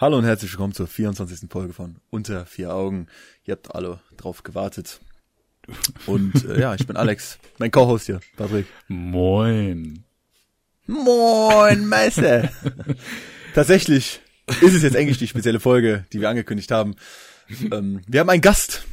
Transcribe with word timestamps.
Hallo 0.00 0.16
und 0.18 0.24
herzlich 0.24 0.52
willkommen 0.52 0.74
zur 0.74 0.86
24. 0.86 1.50
Folge 1.50 1.72
von 1.72 1.96
Unter 2.08 2.46
vier 2.46 2.72
Augen. 2.72 3.08
Ihr 3.42 3.54
habt 3.56 3.74
alle 3.74 3.98
drauf 4.16 4.44
gewartet. 4.44 5.00
Und 6.06 6.44
äh, 6.44 6.60
ja, 6.60 6.76
ich 6.76 6.86
bin 6.86 6.96
Alex, 6.96 7.40
mein 7.58 7.72
Co-Host 7.72 8.06
hier, 8.06 8.20
Patrick. 8.36 8.66
Moin. 8.86 10.04
Moin, 10.86 11.84
Meister. 11.88 12.48
Tatsächlich 13.56 14.20
ist 14.60 14.74
es 14.74 14.84
jetzt 14.84 14.94
eigentlich 14.94 15.18
die 15.18 15.26
spezielle 15.26 15.58
Folge, 15.58 16.04
die 16.12 16.20
wir 16.20 16.28
angekündigt 16.28 16.70
haben. 16.70 16.94
Ähm, 17.72 18.02
wir 18.06 18.20
haben 18.20 18.30
einen 18.30 18.40
Gast, 18.40 18.86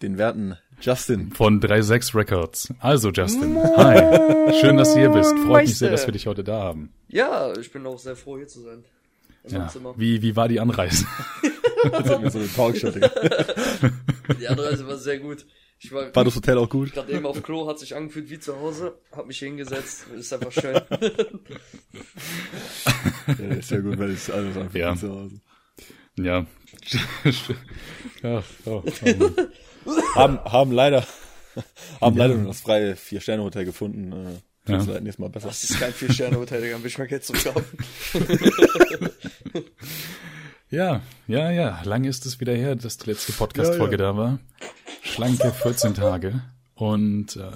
den 0.00 0.16
werten 0.16 0.56
Justin. 0.80 1.32
Von 1.32 1.60
36 1.60 2.14
Records. 2.14 2.72
Also 2.78 3.10
Justin, 3.10 3.56
hi. 3.76 4.52
Schön, 4.60 4.76
dass 4.76 4.92
du 4.92 5.00
hier 5.00 5.10
bist. 5.10 5.36
Freut 5.40 5.66
mich 5.66 5.76
sehr, 5.76 5.90
dass 5.90 6.06
wir 6.06 6.12
dich 6.12 6.28
heute 6.28 6.44
da 6.44 6.62
haben. 6.62 6.94
Ja, 7.08 7.52
ich 7.58 7.72
bin 7.72 7.84
auch 7.84 7.98
sehr 7.98 8.14
froh, 8.14 8.36
hier 8.36 8.46
zu 8.46 8.60
sein. 8.60 8.84
In 9.44 9.54
Ja. 9.54 9.68
Zimmer. 9.68 9.94
Wie, 9.96 10.20
wie 10.22 10.36
war 10.36 10.48
die 10.48 10.60
Anreise? 10.60 11.06
So 12.04 12.14
eine 12.14 12.52
Talkshow. 12.54 12.90
Die 14.38 14.48
Anreise 14.48 14.86
war 14.86 14.98
sehr 14.98 15.18
gut. 15.18 15.46
Ich 15.78 15.90
war, 15.90 16.14
War 16.14 16.24
das 16.24 16.36
Hotel 16.36 16.58
auch 16.58 16.68
gut? 16.68 16.92
gerade 16.92 17.10
eben 17.10 17.24
auf 17.24 17.42
Klo, 17.42 17.66
hat 17.68 17.78
sich 17.78 17.96
angefühlt 17.96 18.28
wie 18.28 18.38
zu 18.38 18.54
Hause, 18.60 18.98
hab 19.12 19.26
mich 19.26 19.38
hingesetzt, 19.38 20.04
ist 20.14 20.30
einfach 20.34 20.52
schön. 20.52 20.78
Ja, 23.38 23.54
ist 23.54 23.70
ja 23.70 23.80
gut, 23.80 23.98
weil 23.98 24.10
es 24.10 24.30
alles 24.30 24.56
einfach 24.56 24.74
Ja. 24.74 24.94
zu 24.96 25.08
Hause. 25.10 25.40
Ja. 26.18 26.46
ja, 28.22 28.42
oh, 28.66 28.82
oh. 28.84 29.30
Haben, 30.16 30.38
haben 30.44 30.72
leider, 30.72 31.06
haben 32.00 32.16
leider 32.16 32.34
nur 32.34 32.48
das 32.48 32.60
freie 32.60 32.96
Vier-Sterne-Hotel 32.96 33.64
gefunden. 33.64 34.42
Ja. 34.66 34.76
das 34.76 34.86
war 34.86 35.00
nächstes 35.00 35.18
Mal 35.18 35.30
besser. 35.30 35.48
Das 35.48 35.64
ist 35.64 35.78
kein 35.78 35.92
Vier-Sterne-Hotel, 35.92 36.60
Digga, 36.60 36.78
ich 36.84 36.98
mal 36.98 37.06
Geld 37.06 37.24
zurückkaufen. 37.24 37.78
ja, 40.70 41.02
ja, 41.26 41.50
ja. 41.50 41.82
Lange 41.84 42.08
ist 42.08 42.26
es 42.26 42.40
wieder 42.40 42.54
her, 42.54 42.76
dass 42.76 42.98
die 42.98 43.10
letzte 43.10 43.32
Podcast-Folge 43.32 43.96
da 43.96 44.16
war. 44.16 44.38
Schlanke 45.02 45.50
14 45.50 45.94
Tage. 45.94 46.42
Und 46.74 47.36
äh, 47.36 47.50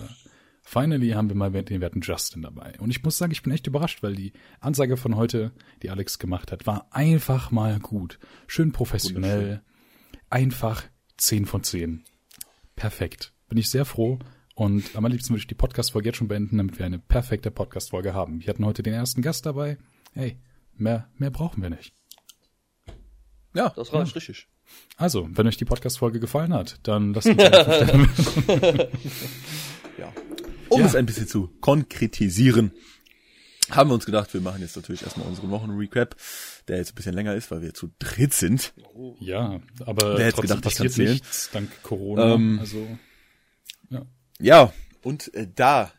finally 0.62 1.10
haben 1.10 1.28
wir 1.28 1.36
mal 1.36 1.50
den 1.50 1.80
werten 1.80 2.00
Justin 2.00 2.42
dabei. 2.42 2.74
Und 2.78 2.90
ich 2.90 3.02
muss 3.02 3.18
sagen, 3.18 3.32
ich 3.32 3.42
bin 3.42 3.52
echt 3.52 3.66
überrascht, 3.66 4.02
weil 4.02 4.14
die 4.14 4.32
Ansage 4.60 4.96
von 4.96 5.16
heute, 5.16 5.52
die 5.82 5.90
Alex 5.90 6.18
gemacht 6.18 6.52
hat, 6.52 6.66
war 6.66 6.88
einfach 6.90 7.50
mal 7.50 7.78
gut. 7.80 8.18
Schön 8.46 8.72
professionell. 8.72 9.62
Einfach 10.30 10.82
10 11.18 11.46
von 11.46 11.62
10. 11.62 12.04
Perfekt. 12.76 13.32
Bin 13.48 13.58
ich 13.58 13.70
sehr 13.70 13.84
froh. 13.84 14.18
Und 14.54 14.94
am 14.94 15.04
liebsten 15.06 15.30
würde 15.30 15.40
ich 15.40 15.46
die 15.48 15.54
Podcast-Folge 15.54 16.08
jetzt 16.10 16.16
schon 16.18 16.28
beenden, 16.28 16.58
damit 16.58 16.78
wir 16.78 16.86
eine 16.86 16.98
perfekte 17.00 17.50
Podcast-Folge 17.50 18.14
haben. 18.14 18.40
Wir 18.40 18.48
hatten 18.48 18.64
heute 18.64 18.82
den 18.82 18.94
ersten 18.94 19.20
Gast 19.20 19.46
dabei. 19.46 19.78
Hey, 20.12 20.38
mehr, 20.76 21.08
mehr 21.18 21.30
brauchen 21.30 21.60
wir 21.62 21.70
nicht. 21.70 21.92
Ja, 23.52 23.70
Das 23.70 23.92
reicht. 23.92 24.14
richtig. 24.14 24.48
Also, 24.96 25.28
wenn 25.32 25.46
euch 25.46 25.56
die 25.56 25.64
Podcast-Folge 25.64 26.20
gefallen 26.20 26.52
hat, 26.54 26.78
dann 26.84 27.14
lasst 27.14 27.28
uns 27.28 27.38
eine 27.38 28.88
Ja. 29.98 30.12
Um 30.68 30.80
Ja. 30.80 30.86
es 30.86 30.94
ein 30.96 31.06
bisschen 31.06 31.28
zu 31.28 31.48
konkretisieren, 31.60 32.72
haben 33.70 33.90
wir 33.90 33.94
uns 33.94 34.06
gedacht, 34.06 34.32
wir 34.34 34.40
machen 34.40 34.60
jetzt 34.60 34.76
natürlich 34.76 35.02
erstmal 35.02 35.26
unseren 35.26 35.50
Wochen-Recap, 35.50 36.16
der 36.68 36.78
jetzt 36.78 36.92
ein 36.92 36.94
bisschen 36.96 37.14
länger 37.14 37.34
ist, 37.34 37.50
weil 37.50 37.62
wir 37.62 37.74
zu 37.74 37.90
dritt 37.98 38.32
sind. 38.34 38.74
Ja, 39.20 39.60
aber 39.86 40.18
Wer 40.18 40.26
hätte 40.26 40.36
trotzdem 40.36 40.60
gedacht, 40.60 40.62
passiert 40.76 40.98
nichts 40.98 41.50
dank 41.52 41.70
Corona. 41.82 42.34
Ähm, 42.34 42.58
also, 42.60 42.86
ja. 43.90 44.04
Ja, 44.44 44.74
und 45.02 45.32
äh, 45.32 45.48
da 45.54 45.90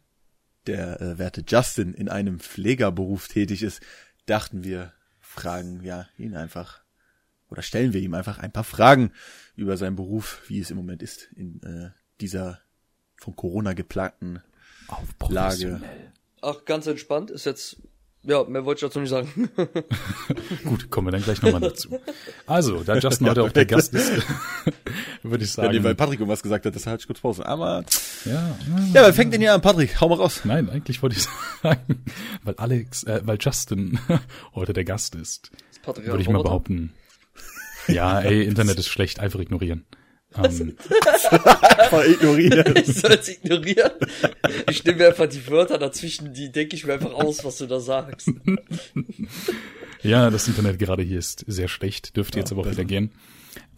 der 0.68 1.02
äh, 1.02 1.18
werte 1.18 1.44
Justin 1.48 1.96
in 1.96 2.10
einem 2.10 2.40
Pflegerberuf 2.40 3.28
tätig 3.28 3.64
ist, 3.64 3.82
dachten 4.28 4.64
wir, 4.64 4.94
fragen 5.20 5.82
wir 5.82 6.08
ihn 6.20 6.36
einfach 6.36 6.82
oder 7.50 7.64
stellen 7.64 7.92
wir 7.92 8.02
ihm 8.02 8.14
einfach 8.14 8.38
ein 8.38 8.52
paar 8.52 8.64
Fragen 8.64 9.12
über 9.56 9.78
seinen 9.78 9.96
Beruf, 9.96 10.44
wie 10.48 10.60
es 10.60 10.70
im 10.70 10.78
Moment 10.78 11.02
ist 11.02 11.28
in 11.36 11.60
äh, 11.64 11.90
dieser 12.22 12.62
von 13.16 13.36
Corona 13.36 13.74
geplagten 13.74 14.44
Auf 14.90 15.08
Lage. 15.28 15.82
Ach, 16.44 16.66
ganz 16.66 16.86
entspannt, 16.86 17.32
ist 17.32 17.48
jetzt, 17.48 17.78
ja, 18.22 18.44
mehr 18.44 18.64
wollte 18.64 18.86
ich 18.86 18.90
dazu 18.90 19.00
nicht 19.00 19.10
sagen. 19.10 19.50
Gut, 20.64 20.92
kommen 20.92 21.08
wir 21.08 21.14
dann 21.14 21.24
gleich 21.24 21.42
nochmal 21.42 21.62
dazu. 21.62 22.00
Also, 22.46 22.84
da 22.84 22.98
Justin 22.98 23.28
heute 23.30 23.42
auch 23.42 23.52
der 23.52 23.66
Gast 23.66 23.96
ist, 23.96 24.22
würde 25.32 25.44
ich 25.44 25.52
Ja, 25.52 25.64
sagen. 25.64 25.76
nee, 25.78 25.84
weil 25.84 25.96
Patrick 25.96 26.20
irgendwas 26.20 26.44
gesagt 26.44 26.66
hat, 26.66 26.76
das 26.76 26.86
hatte 26.88 27.02
ich 27.02 27.08
kurz 27.08 27.20
Pause. 27.20 27.46
Aber 27.46 27.84
ja, 28.26 28.32
ja, 28.34 28.58
ja, 28.94 28.94
wer 28.94 29.14
fängt 29.14 29.34
denn 29.34 29.42
hier 29.42 29.54
an, 29.54 29.62
Patrick? 29.62 30.00
Hau 30.02 30.10
mal 30.10 30.16
raus. 30.16 30.42
Nein, 30.44 30.70
eigentlich 30.70 31.02
wollte 31.02 31.16
ich 31.18 31.24
sagen, 31.64 32.04
weil 32.44 32.56
Alex, 32.56 33.04
äh, 33.04 33.22
weil 33.24 33.38
Justin 33.40 34.00
heute 34.56 34.74
der 34.74 34.84
Gast 34.86 35.16
ist, 35.16 35.52
Das 35.72 35.80
Patrick 35.80 36.08
würde 36.08 36.22
ich 36.22 36.30
mal 36.30 36.42
behaupten. 36.44 36.94
Ja, 37.88 38.20
ey, 38.22 38.44
Internet 38.44 38.80
ist 38.80 38.88
schlecht, 38.88 39.20
einfach 39.20 39.40
ignorieren. 39.40 39.86
Ähm, 40.44 40.76
Einfach 41.32 42.04
ignorieren. 42.04 42.76
Ich 42.76 42.94
soll's 43.00 43.30
ignorieren. 43.30 43.92
Ich 44.70 44.84
nehme 44.84 44.98
mir 44.98 45.08
einfach 45.08 45.28
die 45.30 45.48
Wörter 45.48 45.78
dazwischen, 45.78 46.34
die 46.34 46.52
denke 46.52 46.76
ich 46.76 46.86
mir 46.86 46.94
einfach 46.96 47.14
aus, 47.14 47.46
was 47.46 47.58
du 47.60 47.68
da 47.68 47.80
sagst. 47.80 48.30
Ja, 50.02 50.30
das 50.30 50.48
Internet 50.48 50.78
gerade 50.78 51.02
hier 51.02 51.18
ist 51.18 51.44
sehr 51.48 51.68
schlecht, 51.68 52.16
dürfte 52.16 52.38
jetzt 52.38 52.52
aber 52.52 52.62
auch 52.62 52.70
wieder 52.70 52.86
gehen. 52.86 53.12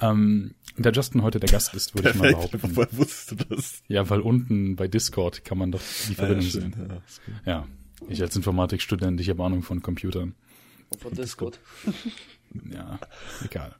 Ähm, 0.01 0.53
da 0.77 0.91
Justin 0.91 1.23
heute 1.23 1.39
der 1.39 1.49
Gast 1.49 1.73
ist, 1.73 1.95
würde 1.95 2.09
ich 2.11 2.15
mal 2.15 2.31
behaupten. 2.31 2.59
Woher 2.75 2.87
wusstest 2.91 3.31
du 3.31 3.35
das? 3.55 3.81
Ja, 3.87 4.07
weil 4.09 4.19
unten 4.21 4.75
bei 4.75 4.87
Discord 4.87 5.43
kann 5.43 5.57
man 5.57 5.71
doch 5.71 5.81
die 6.07 6.13
Verbindung 6.15 6.45
stimmt, 6.45 6.75
sehen. 6.75 7.01
ja. 7.45 7.51
Ja, 7.51 7.67
ich 8.09 8.21
als 8.21 8.35
Informatikstudent, 8.35 9.19
ich 9.19 9.29
habe 9.29 9.43
Ahnung 9.43 9.63
von 9.63 9.81
Computern. 9.81 10.35
Und 10.89 11.01
von 11.01 11.13
Discord. 11.13 11.59
Ja, 12.71 12.99
egal. 13.45 13.75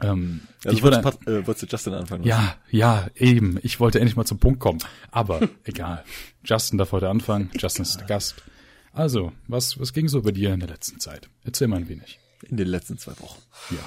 Ähm, 0.00 0.40
Also 0.64 0.76
ich 0.76 0.82
würde, 0.82 0.96
wolltest, 1.04 1.20
Pat, 1.24 1.28
äh, 1.28 1.46
wolltest 1.46 1.62
du 1.62 1.66
Justin 1.76 1.94
anfangen? 1.94 2.24
ja, 2.24 2.56
ja, 2.70 3.08
eben. 3.14 3.58
Ich 3.62 3.78
wollte 3.78 4.00
endlich 4.00 4.16
mal 4.16 4.24
zum 4.24 4.38
Punkt 4.38 4.58
kommen. 4.60 4.80
Aber 5.10 5.46
egal. 5.64 6.04
Justin 6.44 6.78
darf 6.78 6.92
heute 6.92 7.08
anfangen. 7.08 7.50
Justin 7.58 7.82
ist 7.82 7.98
der 7.98 8.06
Gast. 8.06 8.42
Also, 8.92 9.32
was, 9.46 9.78
was 9.78 9.92
ging 9.92 10.08
so 10.08 10.22
bei 10.22 10.32
dir 10.32 10.52
in 10.52 10.60
der 10.60 10.68
letzten 10.70 10.98
Zeit? 11.00 11.28
Erzähl 11.44 11.68
mal 11.68 11.76
ein 11.76 11.88
wenig. 11.88 12.18
In 12.48 12.56
den 12.56 12.66
letzten 12.68 12.98
zwei 12.98 13.12
Wochen. 13.20 13.40
Ja. 13.70 13.78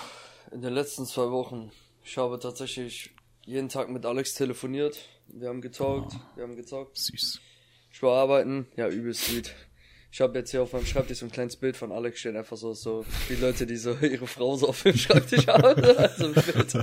In 0.55 0.61
den 0.61 0.73
letzten 0.73 1.05
zwei 1.05 1.31
Wochen, 1.31 1.69
ich 2.01 2.17
habe 2.17 2.39
tatsächlich 2.39 3.13
jeden 3.43 3.67
Tag 3.67 3.89
mit 3.89 4.05
Alex 4.05 4.35
telefoniert. 4.35 4.97
Wir 5.27 5.49
haben 5.49 5.59
getalkt, 5.59 6.13
wir 6.37 6.45
haben 6.45 6.55
gezockt. 6.55 6.97
Süß. 6.97 7.41
Ich 7.91 8.01
war 8.01 8.15
arbeiten, 8.21 8.65
ja, 8.77 8.87
übelst 8.87 9.25
sweet. 9.25 9.53
Ich 10.13 10.21
habe 10.21 10.39
jetzt 10.39 10.51
hier 10.51 10.61
auf 10.61 10.71
meinem 10.71 10.85
Schreibtisch 10.85 11.17
so 11.19 11.25
ein 11.25 11.31
kleines 11.33 11.57
Bild 11.57 11.75
von 11.75 11.91
Alex 11.91 12.21
stehen, 12.21 12.37
einfach 12.37 12.55
so, 12.55 12.73
so 12.73 13.03
die 13.27 13.35
Leute, 13.35 13.65
die 13.65 13.75
so 13.75 13.97
ihre 14.01 14.27
Frau 14.27 14.55
so 14.55 14.69
auf 14.69 14.81
dem 14.81 14.95
Schreibtisch 14.95 15.45
haben. 15.47 15.83
Also 15.97 16.31
Bild. 16.31 16.73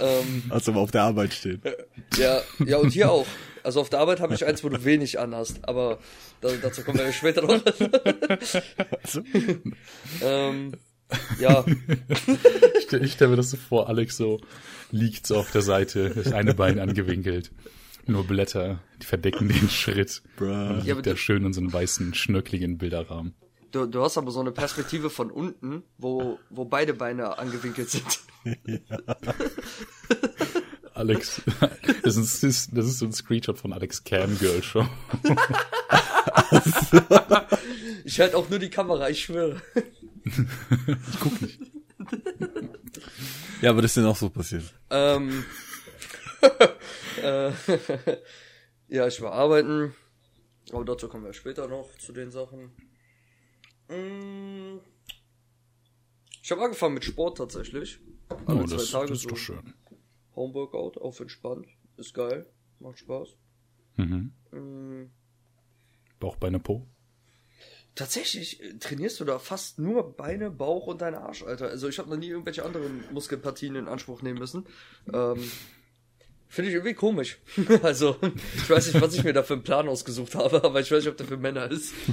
ähm, 0.00 0.42
Als 0.48 0.68
aber 0.68 0.80
auf 0.80 0.90
der 0.90 1.04
Arbeit 1.04 1.34
stehen. 1.34 1.62
ja, 2.16 2.42
ja, 2.66 2.78
und 2.78 2.90
hier 2.90 3.12
auch. 3.12 3.26
Also 3.62 3.80
auf 3.80 3.90
der 3.90 4.00
Arbeit 4.00 4.18
habe 4.18 4.34
ich 4.34 4.44
eins, 4.44 4.64
wo 4.64 4.68
du 4.70 4.84
wenig 4.84 5.20
anhast, 5.20 5.68
aber 5.68 6.00
da, 6.40 6.48
dazu 6.60 6.82
kommen 6.82 6.98
wir 6.98 7.12
später 7.12 7.42
noch. 7.42 7.62
Also, 9.04 9.22
ähm, 10.20 10.72
ja, 11.40 11.64
Ich, 12.78 12.84
stell- 12.84 13.04
ich 13.04 13.12
stelle 13.12 13.30
mir 13.30 13.36
das 13.36 13.50
so 13.50 13.56
vor, 13.56 13.88
Alex 13.88 14.16
so 14.16 14.40
liegt 14.90 15.26
so 15.26 15.36
auf 15.36 15.50
der 15.50 15.62
Seite, 15.62 16.10
das 16.10 16.32
eine 16.32 16.54
Bein 16.54 16.78
angewinkelt. 16.78 17.50
Nur 18.06 18.24
Blätter, 18.26 18.80
die 19.00 19.06
verdecken 19.06 19.48
den 19.48 19.68
Schritt. 19.70 20.22
Bruh. 20.36 20.44
Und 20.46 20.74
liegt 20.76 20.86
Ja, 20.86 20.92
aber 20.94 21.02
der 21.02 21.16
schön 21.16 21.44
in 21.46 21.52
so 21.54 21.60
einem 21.60 21.72
weißen, 21.72 22.12
schnörkeligen 22.14 22.76
Bilderrahmen. 22.78 23.34
du, 23.72 23.86
du 23.86 24.02
hast 24.02 24.18
aber 24.18 24.30
so 24.30 24.40
eine 24.40 24.52
Perspektive 24.52 25.08
von 25.10 25.30
unten, 25.30 25.82
wo, 25.98 26.38
wo 26.50 26.64
beide 26.66 26.92
Beine 26.94 27.38
angewinkelt 27.38 27.88
sind. 27.90 28.20
Alex, 30.92 31.40
das 32.04 32.16
ist, 32.16 32.42
das 32.42 32.44
ist, 32.44 32.70
das 32.76 32.86
ist 32.86 32.98
so 32.98 33.06
ein 33.06 33.12
Screenshot 33.12 33.58
von 33.58 33.72
Alex 33.72 34.04
Cam 34.04 34.38
Girl 34.38 34.62
Show. 34.62 34.86
Ich 38.04 38.20
halte 38.20 38.36
auch 38.36 38.48
nur 38.48 38.58
die 38.58 38.70
Kamera, 38.70 39.08
ich 39.08 39.22
schwöre. 39.24 39.60
Ich 41.12 41.20
guck 41.20 41.40
nicht. 41.42 41.60
Ja, 43.62 43.70
aber 43.70 43.82
das 43.82 43.92
ist 43.92 43.96
denn 43.98 44.06
auch 44.06 44.16
so 44.16 44.28
passiert. 44.30 44.64
Ähm, 44.90 45.44
äh, 47.22 47.50
ja, 48.88 49.06
ich 49.06 49.20
war 49.20 49.32
arbeiten, 49.32 49.94
aber 50.72 50.84
dazu 50.84 51.08
kommen 51.08 51.24
wir 51.24 51.32
später 51.32 51.66
noch 51.68 51.88
zu 51.98 52.12
den 52.12 52.30
Sachen. 52.30 52.72
Mm, 53.88 54.78
Ich 56.42 56.50
habe 56.50 56.62
angefangen 56.62 56.94
mit 56.94 57.04
Sport 57.04 57.38
tatsächlich. 57.38 58.00
Alle 58.46 58.62
Oh, 58.62 58.66
zwei 58.66 58.76
das, 58.76 58.90
Tage 58.90 59.08
das 59.08 59.18
ist 59.18 59.22
so 59.24 59.28
doch 59.30 59.36
schön. 59.36 59.74
Homeworkout, 60.36 60.98
auf 60.98 61.20
entspannt. 61.20 61.66
Ist 61.96 62.12
geil, 62.14 62.46
macht 62.80 62.98
Spaß. 62.98 63.28
Mhm. 63.96 64.32
Mm, 64.50 65.10
Bauch, 66.20 66.36
Beine, 66.36 66.58
Po. 66.58 66.86
Tatsächlich 67.94 68.62
äh, 68.62 68.74
trainierst 68.78 69.20
du 69.20 69.24
da 69.24 69.38
fast 69.38 69.78
nur 69.78 70.16
Beine, 70.16 70.50
Bauch 70.50 70.86
und 70.86 71.00
deinen 71.00 71.14
Arsch, 71.14 71.42
Alter. 71.42 71.68
Also 71.68 71.88
ich 71.88 71.98
habe 71.98 72.10
noch 72.10 72.16
nie 72.16 72.28
irgendwelche 72.28 72.64
anderen 72.64 73.04
Muskelpartien 73.12 73.76
in 73.76 73.88
Anspruch 73.88 74.22
nehmen 74.22 74.38
müssen. 74.38 74.66
Ähm, 75.12 75.50
Finde 76.54 76.70
ich 76.70 76.76
irgendwie 76.76 76.94
komisch. 76.94 77.38
Also, 77.82 78.16
ich 78.54 78.70
weiß 78.70 78.86
nicht, 78.86 79.02
was 79.02 79.14
ich 79.14 79.24
mir 79.24 79.32
da 79.32 79.42
für 79.42 79.54
einen 79.54 79.64
Plan 79.64 79.88
ausgesucht 79.88 80.36
habe, 80.36 80.62
aber 80.62 80.78
ich 80.80 80.90
weiß 80.90 81.00
nicht, 81.00 81.10
ob 81.10 81.16
der 81.16 81.26
für 81.26 81.36
Männer 81.36 81.70
ist. 81.70 81.92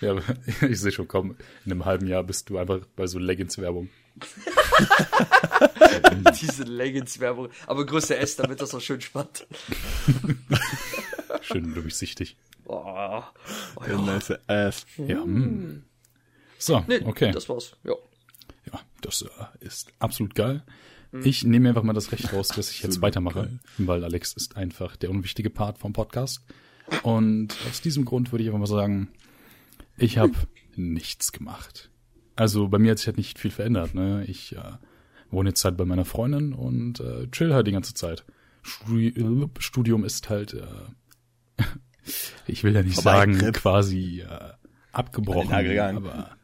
Ja, 0.00 0.16
ich 0.68 0.80
sehe 0.80 0.92
schon, 0.92 1.08
komm, 1.08 1.36
in 1.64 1.72
einem 1.72 1.84
halben 1.86 2.06
Jahr 2.06 2.22
bist 2.24 2.50
du 2.50 2.58
einfach 2.58 2.80
bei 2.94 3.06
so 3.06 3.18
Leggings-Werbung. 3.18 3.88
Diese 6.40 6.64
Leggings-Werbung. 6.64 7.48
Aber 7.66 7.86
Größe 7.86 8.16
S, 8.16 8.36
damit 8.36 8.60
das 8.60 8.74
auch 8.74 8.80
schön 8.80 9.00
spannt. 9.00 9.46
Schön 11.44 11.74
durchsichtig. 11.74 12.36
Oh, 12.66 13.22
oh 13.76 13.82
Ja. 13.86 14.00
Nice 14.00 14.32
ass. 14.46 14.86
Ja. 14.96 15.22
hm. 15.22 15.84
So, 16.58 16.82
Nee, 16.86 17.00
okay. 17.04 17.30
das 17.32 17.48
war's. 17.48 17.76
Ja. 17.84 17.94
Ja, 18.72 18.80
das 19.02 19.22
äh, 19.22 19.64
ist 19.64 19.92
absolut 19.98 20.34
geil. 20.34 20.62
Ich 21.22 21.44
nehme 21.44 21.68
einfach 21.68 21.84
mal 21.84 21.92
das 21.92 22.10
Recht 22.10 22.32
raus, 22.32 22.48
dass 22.48 22.72
ich 22.72 22.82
jetzt 22.82 23.00
weitermache, 23.00 23.60
weil 23.78 24.02
Alex 24.02 24.32
ist 24.32 24.56
einfach 24.56 24.96
der 24.96 25.10
unwichtige 25.10 25.48
Part 25.48 25.78
vom 25.78 25.92
Podcast. 25.92 26.42
Und 27.04 27.56
aus 27.70 27.80
diesem 27.80 28.04
Grund 28.04 28.32
würde 28.32 28.42
ich 28.42 28.48
einfach 28.48 28.58
mal 28.58 28.66
sagen, 28.66 29.08
ich 29.96 30.18
habe 30.18 30.32
nichts 30.74 31.30
gemacht. 31.30 31.90
Also 32.34 32.66
bei 32.66 32.78
mir 32.78 32.90
hat 32.90 32.98
sich 32.98 33.06
halt 33.06 33.16
nicht 33.16 33.38
viel 33.38 33.52
verändert. 33.52 33.94
Ne? 33.94 34.24
Ich 34.26 34.56
äh, 34.56 34.72
wohne 35.30 35.50
jetzt 35.50 35.64
halt 35.64 35.76
bei 35.76 35.84
meiner 35.84 36.04
Freundin 36.04 36.52
und 36.52 36.98
äh, 36.98 37.30
chill 37.30 37.54
halt 37.54 37.68
die 37.68 37.72
ganze 37.72 37.94
Zeit. 37.94 38.24
Äh, 38.90 39.46
Studium 39.58 40.04
ist 40.04 40.28
halt, 40.30 40.54
äh, 40.54 40.66
ich 42.46 42.64
will 42.64 42.74
ja 42.74 42.82
nicht 42.82 43.00
sagen, 43.00 43.38
quasi 43.52 44.20
äh, 44.20 44.50
abgebrochen, 44.92 45.52
aber 45.78 46.36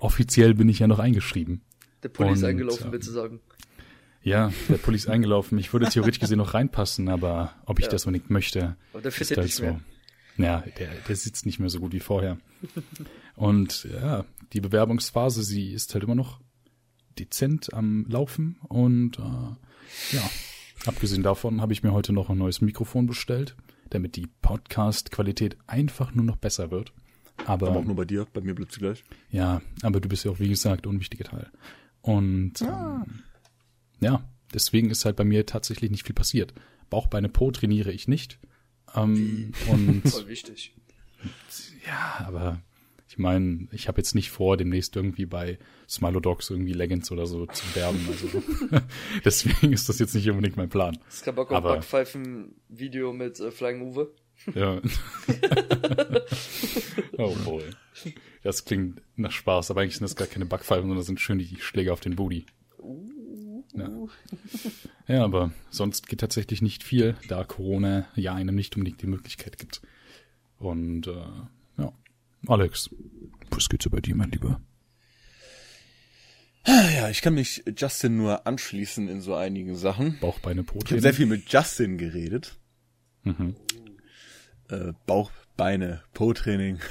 offiziell 0.00 0.54
bin 0.54 0.68
ich 0.68 0.78
ja 0.80 0.86
noch 0.86 0.98
eingeschrieben. 0.98 1.62
Der 2.02 2.08
Pulli 2.10 2.32
ist 2.32 2.44
eingelaufen, 2.44 2.84
ähm, 2.86 2.90
bitte 2.90 3.10
sagen. 3.10 3.40
Ja, 4.22 4.52
der 4.68 4.76
Pulli 4.78 4.96
ist 4.96 5.08
eingelaufen. 5.08 5.58
Ich 5.58 5.72
würde 5.72 5.88
theoretisch 5.88 6.20
gesehen 6.20 6.38
noch 6.38 6.54
reinpassen, 6.54 7.08
aber 7.08 7.54
ob 7.66 7.78
ich 7.78 7.86
Ja. 7.86 7.90
das 7.90 8.06
unbedingt 8.06 8.30
möchte, 8.30 8.76
Aber 8.92 9.02
der 9.02 9.10
ist 9.12 9.30
halt 9.30 9.42
nicht 9.42 9.54
so. 9.56 9.62
mehr. 9.64 9.80
Ja, 10.36 10.64
der, 10.78 10.88
der 11.06 11.16
sitzt 11.16 11.46
nicht 11.46 11.60
mehr 11.60 11.68
so 11.70 11.78
gut 11.80 11.92
wie 11.92 12.00
vorher. 12.00 12.38
Und 13.36 13.84
ja, 13.84 14.24
die 14.52 14.60
Bewerbungsphase, 14.60 15.42
sie 15.42 15.72
ist 15.72 15.92
halt 15.94 16.04
immer 16.04 16.14
noch 16.14 16.40
dezent 17.18 17.72
am 17.72 18.06
Laufen. 18.08 18.56
Und 18.62 19.18
äh, 19.18 19.22
ja, 20.16 20.30
abgesehen 20.86 21.22
davon 21.22 21.60
habe 21.60 21.72
ich 21.72 21.82
mir 21.82 21.92
heute 21.92 22.12
noch 22.12 22.30
ein 22.30 22.38
neues 22.38 22.60
Mikrofon 22.60 23.06
bestellt, 23.06 23.54
damit 23.94 24.16
die 24.16 24.26
Podcast-Qualität 24.42 25.56
einfach 25.66 26.14
nur 26.14 26.24
noch 26.24 26.36
besser 26.36 26.70
wird. 26.70 26.92
Aber, 27.46 27.68
Aber 27.68 27.80
auch 27.80 27.84
nur 27.84 27.96
bei 27.96 28.04
dir, 28.04 28.26
bei 28.32 28.40
mir 28.40 28.54
bleibt 28.54 28.72
sie 28.72 28.80
gleich. 28.80 29.02
ja, 29.30 29.60
aber 29.82 30.00
du 30.00 30.08
bist 30.08 30.24
ja 30.24 30.30
auch, 30.30 30.38
wie 30.38 30.48
gesagt, 30.48 30.86
unwichtiger 30.86 31.24
Teil. 31.24 31.50
Und 32.00 32.60
ähm, 32.62 33.22
ja, 34.00 34.28
deswegen 34.52 34.90
ist 34.90 35.04
halt 35.04 35.16
bei 35.16 35.24
mir 35.24 35.46
tatsächlich 35.46 35.90
nicht 35.90 36.06
viel 36.06 36.14
passiert. 36.14 36.54
Bauch, 36.90 37.06
Beine, 37.08 37.28
Po 37.28 37.50
trainiere 37.50 37.90
ich 37.92 38.06
nicht. 38.08 38.38
Ähm, 38.94 39.52
und 39.68 40.02
Voll 40.08 40.28
wichtig. 40.28 40.74
ja, 41.86 42.24
aber 42.26 42.60
ich 43.14 43.18
meine, 43.18 43.68
ich 43.70 43.86
habe 43.86 43.98
jetzt 44.00 44.16
nicht 44.16 44.32
vor, 44.32 44.56
demnächst 44.56 44.96
irgendwie 44.96 45.24
bei 45.24 45.56
Smilodogs 45.88 46.50
irgendwie 46.50 46.72
Leggings 46.72 47.12
oder 47.12 47.26
so 47.26 47.46
zu 47.46 47.64
werben. 47.76 48.04
Also 48.08 48.42
deswegen 49.24 49.72
ist 49.72 49.88
das 49.88 50.00
jetzt 50.00 50.16
nicht 50.16 50.28
unbedingt 50.28 50.56
mein 50.56 50.68
Plan. 50.68 50.98
Keinen 51.22 51.36
Bock 51.36 51.52
auf 51.52 51.58
Aber- 51.58 51.74
Backpfeifen-Video 51.74 53.12
mit 53.12 53.38
äh, 53.38 53.52
Flying 53.52 53.82
Uwe? 53.82 54.10
Ja. 54.52 54.82
oh 57.18 57.36
boy. 57.44 57.62
Das 58.42 58.64
klingt 58.64 59.00
nach 59.14 59.30
Spaß, 59.30 59.70
aber 59.70 59.82
eigentlich 59.82 59.94
sind 59.94 60.02
das 60.02 60.16
gar 60.16 60.26
keine 60.26 60.46
Backpfeifen, 60.46 60.82
sondern 60.82 60.98
das 60.98 61.06
sind 61.06 61.20
schön 61.20 61.38
die 61.38 61.56
Schläge 61.60 61.92
auf 61.92 62.00
den 62.00 62.16
Booty. 62.16 62.46
Ja. 63.76 63.90
ja, 65.06 65.24
aber 65.24 65.52
sonst 65.70 66.08
geht 66.08 66.18
tatsächlich 66.18 66.62
nicht 66.62 66.82
viel, 66.82 67.14
da 67.28 67.44
Corona 67.44 68.08
ja 68.16 68.34
einem 68.34 68.56
nicht 68.56 68.74
unbedingt 68.74 69.02
die 69.02 69.06
Möglichkeit 69.06 69.56
gibt. 69.56 69.82
Und 70.58 71.06
äh, 71.06 71.22
Alex, 72.48 72.90
was 73.50 73.68
geht's 73.68 73.84
so 73.84 73.90
bei 73.90 74.00
dir, 74.00 74.14
mein 74.14 74.30
Lieber? 74.30 74.60
Ja, 76.66 77.10
ich 77.10 77.20
kann 77.20 77.34
mich 77.34 77.62
Justin 77.76 78.16
nur 78.16 78.46
anschließen 78.46 79.08
in 79.08 79.20
so 79.20 79.34
einigen 79.34 79.76
Sachen. 79.76 80.18
Bauch, 80.20 80.38
Beine, 80.38 80.64
Po. 80.64 80.78
Ich 80.82 80.90
habe 80.90 81.00
sehr 81.00 81.12
viel 81.12 81.26
mit 81.26 81.52
Justin 81.52 81.98
geredet. 81.98 82.56
Mhm. 83.22 83.54
Äh, 84.70 84.92
Bauch, 85.06 85.30
Beine, 85.56 86.02
Po-Training. 86.12 86.80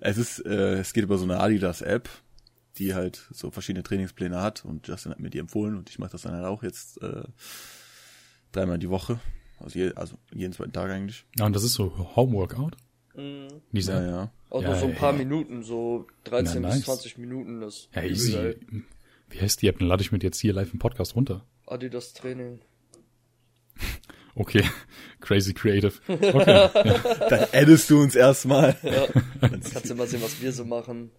Es 0.00 0.16
ist, 0.16 0.46
äh, 0.46 0.78
es 0.78 0.92
geht 0.92 1.02
über 1.02 1.18
so 1.18 1.24
eine 1.24 1.40
Adidas-App, 1.40 2.08
die 2.78 2.94
halt 2.94 3.26
so 3.32 3.50
verschiedene 3.50 3.82
Trainingspläne 3.82 4.40
hat 4.40 4.64
und 4.64 4.86
Justin 4.86 5.10
hat 5.10 5.18
mir 5.18 5.28
die 5.28 5.40
empfohlen 5.40 5.76
und 5.76 5.90
ich 5.90 5.98
mache 5.98 6.12
das 6.12 6.22
dann 6.22 6.32
halt 6.32 6.46
auch 6.46 6.62
jetzt 6.62 7.02
äh, 7.02 7.24
dreimal 8.52 8.78
die 8.78 8.88
Woche. 8.88 9.18
Also, 9.58 9.78
je, 9.78 9.92
also 9.94 10.16
jeden 10.32 10.52
zweiten 10.52 10.72
Tag 10.72 10.90
eigentlich. 10.90 11.26
Ja, 11.36 11.46
und 11.46 11.54
das 11.54 11.64
ist 11.64 11.74
so 11.74 12.14
Homeworkout? 12.16 12.76
Mhm. 13.20 13.60
Dieser, 13.72 14.02
Ja, 14.02 14.10
ja. 14.10 14.32
Auch 14.50 14.62
Ja, 14.62 14.70
nur 14.70 14.78
so 14.78 14.86
ein 14.86 14.94
paar 14.96 15.12
ja. 15.12 15.18
Minuten, 15.18 15.62
so 15.62 16.06
13 16.24 16.62
Na, 16.62 16.68
bis 16.68 16.76
nice. 16.78 16.84
20 16.86 17.18
Minuten. 17.18 17.60
Das 17.60 17.88
Ja, 17.94 18.02
easy. 18.02 18.32
geil. 18.32 18.60
Wie 19.28 19.40
heißt 19.40 19.62
die 19.62 19.68
App? 19.68 19.78
Dann 19.78 19.88
lade 19.88 20.02
ich 20.02 20.10
mir 20.12 20.18
jetzt 20.20 20.40
hier 20.40 20.52
live 20.52 20.72
im 20.72 20.78
Podcast 20.80 21.14
runter. 21.14 21.44
Adidas 21.66 22.12
Training. 22.14 22.60
Okay, 24.36 24.62
crazy 25.20 25.52
creative. 25.52 25.92
Okay, 26.08 26.50
ja. 26.50 26.68
Dann 27.28 27.48
addest 27.52 27.90
du 27.90 28.00
uns 28.00 28.14
erstmal. 28.14 28.74
Kannst 29.40 29.90
du 29.90 29.94
mal 29.96 30.06
sehen, 30.06 30.22
was 30.22 30.40
wir 30.40 30.52
so 30.52 30.64
machen. 30.64 31.10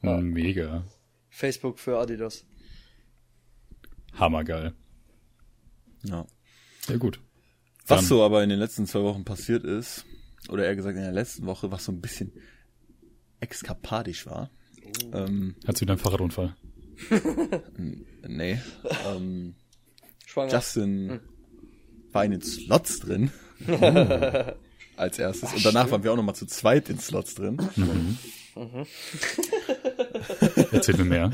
mega. 0.00 0.82
Facebook 1.28 1.78
für 1.78 1.98
Adidas. 1.98 2.46
Hammergeil. 4.14 4.72
Ja. 6.02 6.26
Ja 6.88 6.96
gut. 6.96 7.20
Was 7.86 7.98
Dann- 8.00 8.04
so 8.06 8.22
aber 8.22 8.42
in 8.42 8.48
den 8.48 8.58
letzten 8.58 8.86
zwei 8.86 9.00
Wochen 9.02 9.24
passiert 9.24 9.62
ist, 9.64 10.06
oder 10.48 10.64
eher 10.64 10.76
gesagt 10.76 10.96
in 10.96 11.02
der 11.02 11.12
letzten 11.12 11.46
Woche, 11.46 11.70
was 11.70 11.84
so 11.84 11.92
ein 11.92 12.00
bisschen 12.00 12.32
exkapadisch 13.40 14.26
war. 14.26 14.50
Ähm, 15.12 15.56
Hast 15.66 15.78
du 15.78 15.82
wieder 15.82 15.92
einen 15.92 16.00
Fahrradunfall? 16.00 16.56
nee. 18.26 18.60
ähm, 19.06 19.54
Schwanger. 20.26 20.52
Justin 20.52 21.20
war 22.12 22.24
in 22.24 22.30
den 22.32 22.42
Slots 22.42 23.00
drin. 23.00 23.30
Als 24.96 25.18
erstes. 25.18 25.52
Und 25.52 25.64
danach 25.64 25.90
waren 25.90 26.02
wir 26.02 26.12
auch 26.12 26.16
nochmal 26.16 26.34
zu 26.34 26.46
zweit 26.46 26.88
in 26.88 26.98
Slots 26.98 27.34
drin. 27.34 27.58
Erzähl 30.72 30.96
mir 30.96 31.04
mehr. 31.04 31.30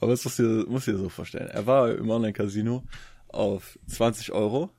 Aber 0.00 0.12
das 0.12 0.24
musst 0.24 0.38
du, 0.38 0.64
musst 0.68 0.86
du 0.86 0.92
dir 0.92 0.98
so 0.98 1.08
vorstellen. 1.08 1.48
Er 1.48 1.66
war 1.66 1.92
im 1.92 2.08
Online-Casino 2.08 2.84
auf 3.28 3.78
20 3.88 4.30
Euro. 4.32 4.70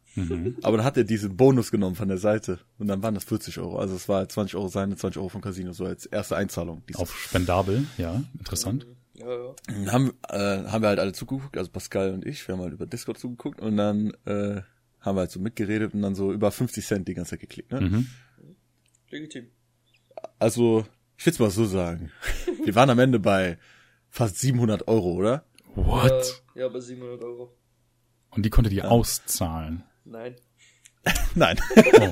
Aber 0.64 0.78
dann 0.78 0.86
hat 0.86 0.98
er 0.98 1.04
diesen 1.04 1.36
Bonus 1.36 1.72
genommen 1.72 1.96
von 1.96 2.08
der 2.08 2.18
Seite. 2.18 2.60
Und 2.78 2.88
dann 2.88 3.04
waren 3.04 3.16
das 3.16 3.26
40 3.26 3.60
Euro. 3.60 3.78
Also 3.78 3.96
es 3.96 4.08
war 4.08 4.28
20 4.28 4.56
Euro 4.56 4.68
seine, 4.68 4.96
20 4.96 5.20
Euro 5.20 5.30
vom 5.30 5.42
Casino. 5.42 5.74
So 5.74 5.86
als 5.86 6.06
erste 6.06 6.36
Einzahlung. 6.36 6.84
Dieses 6.88 7.02
Auf 7.02 7.18
Spendabel, 7.18 7.86
ja, 7.98 8.24
interessant. 8.38 8.88
Ja, 9.14 9.28
ja. 9.28 9.56
Dann 9.68 9.92
haben, 9.92 10.14
äh, 10.30 10.66
haben 10.66 10.82
wir 10.82 10.90
halt 10.90 11.00
alle 11.00 11.14
zugeguckt, 11.14 11.58
also 11.58 11.72
Pascal 11.72 12.14
und 12.14 12.26
ich, 12.26 12.46
wir 12.48 12.54
haben 12.54 12.62
halt 12.62 12.74
über 12.74 12.86
Discord 12.86 13.18
zugeguckt 13.18 13.62
und 13.62 13.78
dann 13.78 14.12
äh, 14.26 14.62
haben 15.00 15.16
wir 15.16 15.22
halt 15.22 15.32
so 15.32 15.40
mitgeredet 15.40 15.94
und 15.94 16.02
dann 16.02 16.16
so 16.16 16.34
über 16.34 16.52
50 16.52 16.86
Cent 16.86 17.08
die 17.08 17.14
ganze 17.14 17.32
Zeit 17.32 17.40
geklickt. 17.40 17.72
Ne? 17.72 17.82
Mhm. 17.82 18.08
Legitim. 19.10 19.48
Also, 20.40 20.86
ich 21.18 21.26
will's 21.26 21.40
mal 21.40 21.50
so 21.50 21.66
sagen. 21.66 22.12
Wir 22.64 22.76
waren 22.76 22.90
am 22.90 23.00
Ende 23.00 23.20
bei 23.20 23.58
fast 24.10 24.40
700 24.40 24.88
Euro, 24.88 25.14
oder? 25.14 25.46
What? 25.76 26.44
Äh, 26.56 26.62
ja, 26.62 26.70
bei 26.70 26.80
700 26.80 27.24
Euro. 27.24 27.56
Und 28.32 28.46
die 28.46 28.50
konnte 28.50 28.70
die 28.70 28.82
auszahlen. 28.82 29.84
Nein. 30.06 30.36
Nein. 31.36 31.60
Oh. 31.78 32.12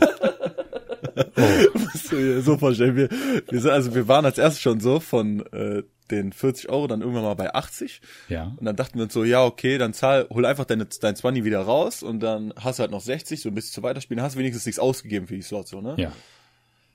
Musst 1.73 2.11
du 2.11 2.15
dir 2.15 2.41
so 2.41 2.57
vorstellen. 2.57 2.95
Wir, 2.95 3.09
wir 3.09 3.61
sind, 3.61 3.71
also 3.71 3.93
wir 3.93 4.07
waren 4.07 4.25
als 4.25 4.37
erstes 4.37 4.61
schon 4.61 4.79
so 4.79 4.99
von 4.99 5.45
äh, 5.47 5.83
den 6.11 6.33
40 6.33 6.69
Euro 6.69 6.87
dann 6.87 7.01
irgendwann 7.01 7.23
mal 7.23 7.33
bei 7.35 7.53
80. 7.53 8.01
Ja. 8.29 8.55
Und 8.57 8.65
dann 8.65 8.75
dachten 8.75 8.97
wir 8.97 9.03
uns 9.03 9.13
so, 9.13 9.23
ja, 9.23 9.43
okay, 9.43 9.77
dann 9.77 9.93
zahl, 9.93 10.27
hol 10.29 10.45
einfach 10.45 10.65
deine, 10.65 10.85
dein 10.85 11.15
20 11.15 11.43
wieder 11.43 11.61
raus 11.61 12.03
und 12.03 12.19
dann 12.19 12.53
hast 12.57 12.79
du 12.79 12.81
halt 12.81 12.91
noch 12.91 13.01
60, 13.01 13.41
so 13.41 13.49
ein 13.49 13.55
bisschen 13.55 13.73
zu 13.73 13.83
weiterspielen, 13.83 14.23
hast 14.23 14.37
wenigstens 14.37 14.65
nichts 14.65 14.79
ausgegeben 14.79 15.27
für 15.27 15.35
die 15.35 15.41
Slots, 15.41 15.71
so, 15.71 15.81
ne? 15.81 15.95
Ja. 15.97 16.11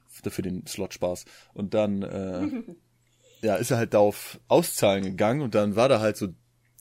Für, 0.09 0.31
für 0.31 0.43
den 0.43 0.67
Slot-Spaß. 0.67 1.25
Und 1.55 1.75
dann, 1.75 2.03
äh, 2.03 2.47
ja, 3.47 3.57
ist 3.57 3.71
er 3.71 3.79
halt 3.79 3.95
da 3.95 3.99
auf 3.99 4.41
Auszahlen 4.49 5.05
gegangen 5.05 5.41
und 5.41 5.55
dann 5.55 5.77
war 5.77 5.89
da 5.89 6.01
halt 6.01 6.17
so 6.17 6.29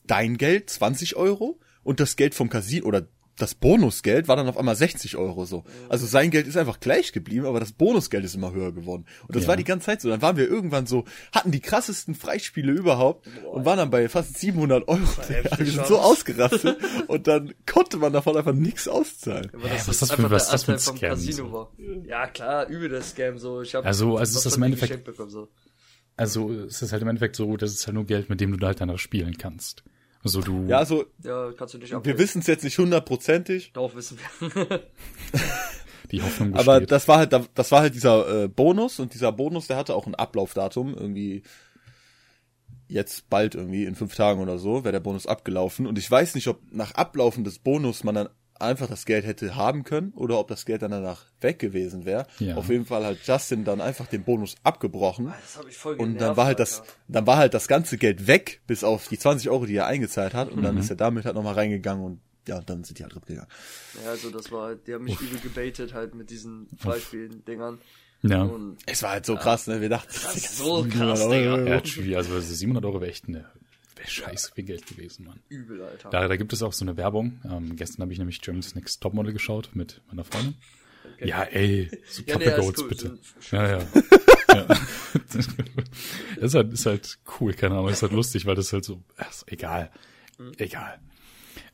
dein 0.06 0.38
Geld, 0.38 0.70
20 0.70 1.16
Euro, 1.16 1.60
und 1.84 2.02
das 2.02 2.18
Geld 2.18 2.36
vom 2.36 2.50
Casino 2.50 2.86
oder 2.86 3.08
das 3.38 3.54
Bonusgeld 3.56 4.28
war 4.28 4.36
dann 4.36 4.48
auf 4.48 4.58
einmal 4.58 4.76
60 4.76 5.16
Euro 5.16 5.46
so. 5.46 5.64
Also 5.90 6.06
sein 6.08 6.32
Geld 6.32 6.48
ist 6.48 6.58
einfach 6.58 6.80
gleich 6.80 7.12
geblieben, 7.14 7.46
aber 7.46 7.60
das 7.60 7.72
Bonusgeld 7.72 8.26
ist 8.26 8.36
immer 8.36 8.52
höher 8.52 8.72
geworden. 8.72 9.06
Und 9.28 9.36
das 9.36 9.44
Ja. 9.44 9.50
war 9.50 9.56
die 9.58 9.64
ganze 9.64 9.86
Zeit 9.86 10.02
so. 10.02 10.10
Dann 10.10 10.22
waren 10.22 10.38
wir 10.38 10.48
irgendwann 10.50 10.88
so, 10.88 11.06
hatten 11.32 11.52
die 11.52 11.60
krassesten 11.60 12.16
Freispiele 12.16 12.72
überhaupt 12.72 13.28
und 13.54 13.64
waren 13.66 13.78
dann 13.78 13.90
bei 13.92 14.10
fast 14.10 14.38
700 14.40 14.88
Euro. 14.88 15.00
Wir 15.58 15.66
sind 15.72 15.86
so 15.86 16.00
ausgerastet 16.00 16.78
und 17.08 17.28
dann 17.28 17.54
konnte 17.66 17.98
man 17.98 18.12
davon 18.12 18.36
einfach 18.36 18.54
nichts 18.54 18.88
auszahlen. 18.88 19.50
Aber 19.54 19.68
Hä, 19.70 19.74
das 19.78 19.88
was 19.88 19.96
ist 19.96 20.02
das 20.02 20.10
für- 20.12 20.18
einfach 20.18 20.32
was 20.32 20.46
der 20.48 20.56
ist 20.56 20.68
das 20.68 20.84
für 20.86 20.92
ein 20.92 20.98
Scam, 20.98 21.10
Casino 21.12 21.46
so? 21.48 21.54
war. 21.54 21.72
Ja, 22.08 22.28
klar, 22.28 22.68
übel 22.68 22.90
der 22.90 23.02
Scam, 23.04 23.38
so. 23.38 23.62
Ich 23.62 23.76
hab 23.76 23.86
Also, 23.86 24.18
also 24.18 24.38
ist 24.40 24.46
das 24.46 24.56
im 24.58 24.64
Endeffekt- 24.64 24.90
geschenkt 24.92 25.06
Bekommen, 25.06 25.30
so. 25.30 25.48
Also 26.16 26.52
es 26.52 26.82
ist 26.82 26.92
halt 26.92 27.04
im 27.04 27.08
Endeffekt 27.10 27.36
so, 27.36 27.56
das 27.58 27.72
ist 27.72 27.86
halt 27.86 27.94
nur 27.94 28.06
Geld, 28.06 28.30
mit 28.30 28.42
dem 28.42 28.58
du 28.58 28.66
halt 28.66 28.82
danach 28.82 28.98
spielen 28.98 29.38
kannst. 29.38 29.84
Also 30.28 30.42
du. 30.42 30.66
Ja, 30.68 30.78
also 30.80 31.06
Ja, 31.24 31.52
kannst 31.58 31.74
du 31.74 31.78
nicht 31.78 31.92
wir 31.92 31.98
abwählen. 31.98 32.18
wissen 32.20 32.40
es 32.42 32.48
jetzt 32.48 32.64
nicht 32.64 32.78
hundertprozentig, 32.78 33.72
Doch, 33.74 33.96
wissen 33.96 34.18
wir. 34.40 34.84
die 36.12 36.22
Hoffnung 36.22 36.54
aber 36.54 36.76
besteht. 36.76 36.92
das 36.92 37.08
war 37.08 37.18
halt 37.18 37.34
das 37.54 37.72
war 37.72 37.82
halt 37.82 37.94
dieser 37.96 38.44
äh, 38.44 38.48
Bonus 38.48 39.00
und 39.00 39.14
dieser 39.14 39.32
Bonus, 39.32 39.68
der 39.68 39.78
hatte 39.78 39.96
auch 39.96 40.08
ein 40.08 40.16
Ablaufdatum 40.16 40.94
irgendwie 40.96 41.44
jetzt 42.90 43.30
bald 43.30 43.56
irgendwie 43.56 43.84
in 43.84 43.96
fünf 43.96 44.16
Tagen 44.16 44.40
oder 44.42 44.58
so 44.58 44.84
wäre 44.86 44.94
der 44.94 45.02
Bonus 45.02 45.28
abgelaufen 45.28 45.86
und 45.88 45.98
ich 45.98 46.10
weiß 46.10 46.36
nicht, 46.36 46.48
ob 46.48 46.62
nach 46.72 46.92
Ablaufen 46.94 47.44
des 47.44 47.60
Bonus 47.60 48.04
man 48.06 48.16
dann 48.16 48.30
einfach 48.62 48.88
das 48.88 49.06
Geld 49.06 49.26
hätte 49.26 49.56
haben 49.56 49.84
können 49.84 50.12
oder 50.16 50.40
ob 50.40 50.48
das 50.48 50.66
Geld 50.66 50.82
dann 50.82 50.92
danach 50.92 51.26
weg 51.42 51.60
gewesen 51.60 52.06
wäre. 52.06 52.26
Ja. 52.40 52.56
Auf 52.56 52.70
jeden 52.70 52.86
Fall 52.86 53.06
hat 53.06 53.18
Justin 53.26 53.64
dann 53.64 53.82
einfach 53.82 54.08
den 54.08 54.24
Bonus 54.24 54.56
abgebrochen. 54.64 55.34
Das 55.42 55.58
hab 55.58 55.68
ich 55.68 55.78
voll 55.78 55.94
Und 55.94 56.00
genervt, 56.14 56.22
dann 56.22 56.38
war 56.38 56.46
halt 56.46 56.60
das, 56.60 56.82
Alter. 56.82 56.94
dann 57.08 57.28
war 57.28 57.38
halt 57.38 57.54
das 57.54 57.68
ganze 57.68 57.98
Geld 57.98 58.28
weg, 58.28 58.62
bis 58.68 58.84
auf 58.84 59.08
die 59.08 59.18
20 59.20 59.50
Euro, 59.50 59.66
die 59.66 59.76
er 59.76 59.86
eingezahlt 59.88 60.34
hat. 60.34 60.50
Und 60.52 60.64
dann 60.64 60.78
ist 60.78 60.90
er 60.90 60.96
damit 60.96 61.26
halt 61.26 61.36
nochmal 61.36 61.54
reingegangen 61.56 62.04
und 62.04 62.20
ja, 62.48 62.62
dann 62.62 62.84
sind 62.84 62.98
die 63.00 63.04
halt 63.04 63.14
gegangen. 63.14 63.48
Ja, 64.04 64.12
also 64.12 64.30
das 64.30 64.52
war, 64.52 64.76
die 64.76 64.94
haben 64.94 65.04
mich 65.04 65.20
übel 65.20 65.40
gebaitet 65.40 65.94
halt 65.94 66.16
mit 66.16 66.30
diesen 66.30 66.68
Freispielen-Dingern. 66.78 67.80
ja. 68.22 68.44
Und 68.44 68.78
Es 68.86 69.04
war 69.04 69.12
halt 69.12 69.26
so 69.26 69.36
krass, 69.36 69.68
ne? 69.68 69.82
Wir 69.82 69.90
dachten, 69.90 70.10
das 70.14 70.36
ist 70.36 70.58
so 70.60 70.86
krass. 70.90 71.28
Digga. 71.28 71.58
ja. 71.66 72.18
Also 72.18 72.40
700 72.40 72.86
Euro 72.86 73.02
wäre 73.02 73.12
echt 73.12 73.28
eine, 73.28 73.46
wäre 73.98 74.10
scheiße 74.10 74.52
viel 74.54 74.64
Geld 74.64 74.86
gewesen, 74.88 75.26
Mann. 75.26 75.40
Übel, 75.50 75.82
Alter. 75.82 76.10
Da, 76.10 76.28
da 76.28 76.36
gibt 76.36 76.54
es 76.54 76.62
auch 76.64 76.74
so 76.74 76.84
eine 76.86 76.98
Werbung. 76.98 77.42
Ähm, 77.46 77.76
gestern 77.76 78.02
habe 78.04 78.14
ich 78.14 78.20
nämlich 78.20 78.42
Germany's 78.42 78.76
Next 78.76 79.02
Topmodel 79.02 79.34
geschaut 79.34 79.72
mit 79.74 80.02
meiner 80.08 80.24
Freundin. 80.24 80.56
Ja, 81.20 81.44
ey, 81.44 81.90
so 82.10 82.22
Ja, 82.26 82.38
nee, 82.38 82.46
Goats, 82.46 82.82
cool. 82.82 82.90
bitte. 82.90 83.08
Sind- 83.08 83.52
Ja, 83.52 83.80
ja. 83.80 83.88
ja. 84.54 84.68
ist, 86.38 86.54
halt, 86.54 86.74
ist 86.74 86.86
halt 86.86 87.20
cool, 87.40 87.54
keine 87.54 87.76
Ahnung, 87.76 87.90
ist 87.90 88.02
halt 88.02 88.12
lustig, 88.12 88.46
weil 88.46 88.56
das 88.56 88.72
halt 88.74 88.86
so, 88.86 89.02
ist 89.30 89.46
egal, 89.52 89.90
egal. 90.58 91.00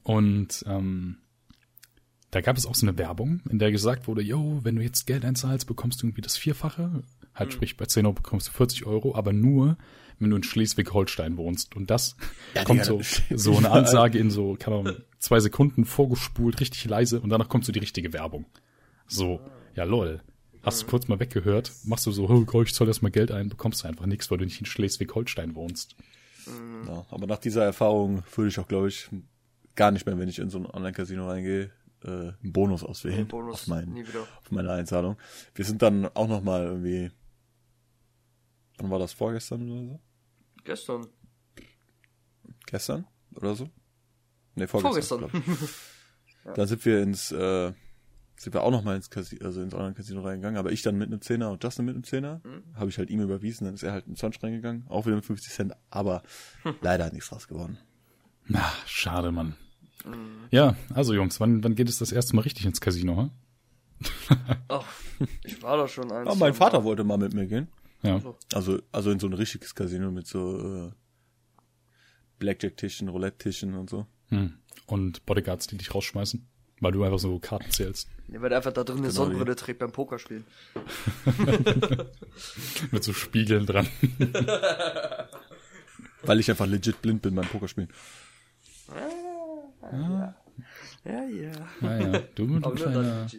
Und 0.03 0.63
ähm, 0.68 1.18
da 2.32 2.42
gab 2.42 2.58
es 2.58 2.65
auch 2.65 2.75
so 2.75 2.86
eine 2.88 2.98
Werbung, 2.98 3.42
in 3.50 3.60
der 3.60 3.72
gesagt 3.72 4.08
wurde, 4.08 4.22
yo, 4.22 4.60
wenn 4.63 4.75
du 4.75 4.82
jetzt 4.82 5.06
Geld 5.06 5.24
einzahlst, 5.25 5.68
bekommst 5.68 6.01
du 6.01 6.08
irgendwie 6.08 6.22
das 6.22 6.38
Vierfache. 6.38 7.03
Halt 7.36 7.53
sprich, 7.53 7.77
bei 7.77 7.86
10 7.86 8.06
Euro 8.06 8.13
bekommst 8.13 8.48
du 8.48 8.51
40 8.51 8.86
Euro, 8.86 9.15
aber 9.15 9.34
nur, 9.34 9.77
wenn 10.20 10.29
du 10.29 10.36
in 10.38 10.43
Schleswig-Holstein 10.43 11.38
wohnst. 11.38 11.75
Und 11.75 11.89
das 11.89 12.15
Ja, 12.53 12.63
kommt 12.63 12.86
so, 12.86 13.01
so 13.36 13.58
eine. 13.58 13.72
Ansage 13.72 14.17
in 14.17 14.32
so, 14.32 14.55
keine 14.60 14.77
Ahnung, 14.77 14.96
zwei 15.20 15.39
Sekunden 15.39 15.86
vorgespult, 15.86 16.60
richtig 16.60 16.86
leise 16.86 17.20
und 17.22 17.29
danach 17.29 17.50
kommt 17.50 17.65
so 17.65 17.72
die 17.72 17.79
richtige 17.79 18.13
Werbung. 18.13 18.46
So, 19.08 19.39
ja 19.75 19.84
lol. 19.84 20.22
Hast 20.63 20.82
du 20.84 20.88
kurz 20.88 21.10
mal 21.10 21.20
weggehört, 21.20 21.72
machst 21.84 22.05
du 22.05 22.12
so, 22.12 22.29
oh, 22.29 22.62
ich 22.62 22.74
zahl 22.74 22.88
erstmal 22.88 23.12
Geld 23.12 23.32
ein, 23.32 23.50
bekommst 23.50 23.84
du 23.84 23.88
einfach 23.89 24.05
nichts, 24.05 24.32
weil 24.32 24.38
du 24.38 24.46
nicht 24.46 24.60
in 24.62 24.65
Schleswig-Holstein 24.65 25.55
wohnst. 25.55 25.96
Ja, 26.88 27.05
aber 27.10 27.27
nach 27.27 27.38
dieser 27.38 27.63
Erfahrung 27.65 28.24
würde 28.36 28.50
ich 28.50 28.60
auch, 28.60 28.67
glaube 28.67 28.88
ich, 28.88 29.10
gar 29.75 29.91
nicht 29.91 30.05
mehr, 30.05 30.17
wenn 30.17 30.29
ich 30.29 30.39
in 30.39 30.50
so 30.50 30.60
ein 30.60 30.65
Online-Casino 30.65 31.27
reingehe, 31.27 31.72
äh, 32.03 32.08
einen 32.08 32.36
Bonus 32.53 32.84
auswählen. 32.84 33.27
Bonus, 33.27 33.62
auf, 33.62 33.67
mein, 33.67 33.89
nie 33.89 34.08
wieder. 34.08 34.22
auf 34.22 34.51
meine 34.51 34.72
Einzahlung. 34.72 35.17
Wir 35.55 35.65
sind 35.65 35.82
dann 35.82 36.05
auch 36.13 36.27
noch 36.27 36.43
mal 36.43 36.63
irgendwie, 36.63 37.12
wann 38.77 38.92
war 38.92 39.00
das, 39.00 39.13
vorgestern 39.13 39.70
oder 39.70 39.84
so? 39.86 40.00
Gestern. 40.63 41.08
Gestern 42.65 43.06
oder 43.36 43.56
so? 43.56 43.70
Nee, 44.56 44.68
vorgestern. 44.68 45.20
Vorgestern. 45.20 45.44
glaub 45.44 45.58
ich. 45.58 45.63
Da 46.56 46.68
sind 46.68 46.84
wir 46.84 47.01
ins, 47.01 47.32
äh, 47.32 47.72
sind 48.36 48.53
wir 48.53 48.63
auch 48.63 48.72
noch 48.72 48.84
mal 48.84 48.96
ins 48.96 49.10
Casino, 49.10 49.46
also 49.46 49.62
ins 49.62 49.74
Online-Casino 49.74 50.22
reingegangen, 50.22 50.58
aber 50.58 50.72
ich 50.74 50.82
dann 50.82 50.98
mit 50.98 51.08
einem 51.08 51.22
Zehner 51.22 51.50
und 51.50 51.63
Justin 51.63 51.86
mit 51.86 51.96
einem 51.96 52.03
Zehner. 52.03 52.42
Mhm. 52.44 52.63
Habe 52.75 52.89
ich 52.89 52.98
halt 52.98 53.10
ihm 53.10 53.22
überwiesen, 53.22 53.65
dann 53.65 53.75
ist 53.75 53.84
er 53.84 53.94
halt 53.94 54.08
in 54.08 54.15
20 54.15 54.44
reingegangen, 54.44 54.86
auch 54.89 55.06
wieder 55.06 55.15
mit 55.15 55.25
50 55.25 55.53
Cent, 55.53 55.74
aber 55.89 56.22
leider 56.82 57.06
hat 57.06 57.13
nichts 57.13 57.30
draus 57.30 57.48
gewonnen. 57.48 57.77
Na, 58.46 58.74
schade, 58.86 59.32
Mann. 59.32 59.56
Mhm. 60.06 60.48
Ja, 60.51 60.75
also 60.94 61.13
Jungs, 61.13 61.39
wann, 61.39 61.63
wann 61.63 61.75
geht 61.75 61.88
es 61.88 62.00
das 62.00 62.12
erste 62.12 62.36
Mal 62.36 62.42
richtig 62.42 62.65
ins 62.65 62.82
Casino, 62.82 63.15
hm? 63.18 63.32
Ach, 64.68 64.86
ich 65.46 65.63
war 65.63 65.77
da 65.77 65.88
schon 65.88 66.12
eins. 66.12 66.27
Aber 66.27 66.36
mein 66.36 66.53
Vater 66.53 66.84
wollte 66.84 67.06
mal 67.06 67.18
mit 67.18 67.34
mir 67.34 67.46
gehen. 67.46 67.70
Ja. 68.03 68.22
Also, 68.53 68.81
also 68.91 69.12
in 69.12 69.19
so 69.19 69.27
ein 69.27 69.33
richtiges 69.33 69.75
Casino 69.75 70.12
mit 70.12 70.27
so 70.27 70.88
äh, 70.88 70.91
Blackjack-Tischen, 72.39 73.07
Roulette-Tischen 73.07 73.74
und 73.75 73.89
so. 73.89 74.05
Hm. 74.27 74.53
Und 74.86 75.25
Bodyguards, 75.25 75.67
die 75.67 75.77
dich 75.77 75.93
rausschmeißen, 75.95 76.45
weil 76.81 76.91
du 76.91 77.03
einfach 77.03 77.19
so 77.19 77.39
Karten 77.39 77.72
zählst. 77.72 78.10
Der 78.27 78.41
wird 78.41 78.51
einfach 78.53 78.74
da 78.74 78.83
drin 78.83 78.98
eine 78.98 79.07
Genau, 79.07 79.24
Sonnenbrille 79.24 79.55
trägt 79.55 79.79
beim 79.79 79.91
Pokerspielen. 79.91 80.43
Mit 82.91 83.03
so 83.03 83.13
Spiegeln 83.13 83.65
dran. 83.65 83.88
Weil 86.24 86.39
ich 86.39 86.50
einfach 86.50 86.65
legit 86.67 87.01
blind 87.01 87.22
bin 87.22 87.36
beim 87.36 87.48
Pokerspielen. 87.48 87.89
Ja, 91.05 91.24
ja. 91.25 91.51
Naja, 91.81 92.19
du, 92.36 92.48
du 92.48 92.55
Aber 92.57 92.69
nur 92.69 92.75
kleiner, 92.75 93.24
das. 93.24 93.38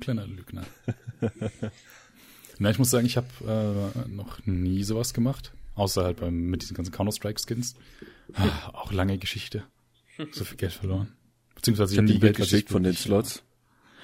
kleiner 0.00 0.26
Lügner. 0.26 0.64
Na, 2.58 2.70
ich 2.70 2.78
muss 2.78 2.90
sagen, 2.90 3.06
ich 3.06 3.16
habe 3.16 3.92
äh, 4.04 4.08
noch 4.08 4.44
nie 4.46 4.82
sowas 4.82 5.14
gemacht. 5.14 5.52
Außer 5.74 6.04
halt 6.04 6.20
beim, 6.20 6.34
mit 6.34 6.62
diesen 6.62 6.74
ganzen 6.74 6.92
Counter-Strike-Skins. 6.92 7.74
Ah, 8.32 8.70
auch 8.72 8.92
lange 8.92 9.18
Geschichte. 9.18 9.64
So 10.32 10.44
viel 10.44 10.56
Geld 10.56 10.72
verloren. 10.72 11.12
Beziehungsweise 11.54 11.92
Ich 11.92 11.98
habe 11.98 12.06
die 12.08 12.26
ich 12.26 12.34
geschickt 12.34 12.70
von 12.70 12.82
den 12.82 12.94
Slots. 12.94 13.42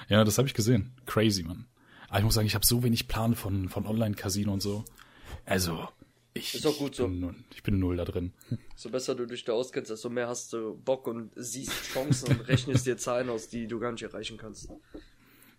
Ja, 0.09 0.23
das 0.25 0.37
habe 0.37 0.49
ich 0.49 0.55
gesehen. 0.55 0.93
Crazy, 1.07 1.43
Mann. 1.43 1.67
Aber 2.09 2.19
ich 2.19 2.25
muss 2.25 2.35
sagen, 2.35 2.47
ich 2.47 2.55
habe 2.55 2.67
so 2.67 2.83
wenig 2.83 3.09
Plan 3.09 3.35
von, 3.35 3.71
von 3.71 3.87
Online-Casino 3.87 4.53
und 4.53 4.61
so. 4.61 4.85
Also, 5.47 5.89
ich, 6.35 6.55
Ist 6.55 6.67
auch 6.67 6.77
gut 6.77 6.95
so. 6.95 7.09
bin 7.09 7.21
null, 7.21 7.35
ich 7.55 7.63
bin 7.63 7.79
null 7.79 7.97
da 7.97 8.05
drin. 8.05 8.33
So 8.77 8.91
besser 8.91 9.15
du 9.15 9.27
dich 9.27 9.45
da 9.45 9.53
auskennst, 9.53 9.91
desto 9.91 10.11
mehr 10.11 10.29
hast 10.29 10.53
du 10.53 10.75
Bock 10.85 11.07
und 11.07 11.31
siehst 11.37 11.73
Chancen 11.93 12.37
und 12.37 12.49
rechnest 12.49 12.87
dir 12.87 12.97
Zahlen 12.97 13.29
aus, 13.29 13.49
die 13.49 13.67
du 13.67 13.79
gar 13.79 13.93
nicht 13.93 14.03
erreichen 14.03 14.37
kannst. 14.39 14.69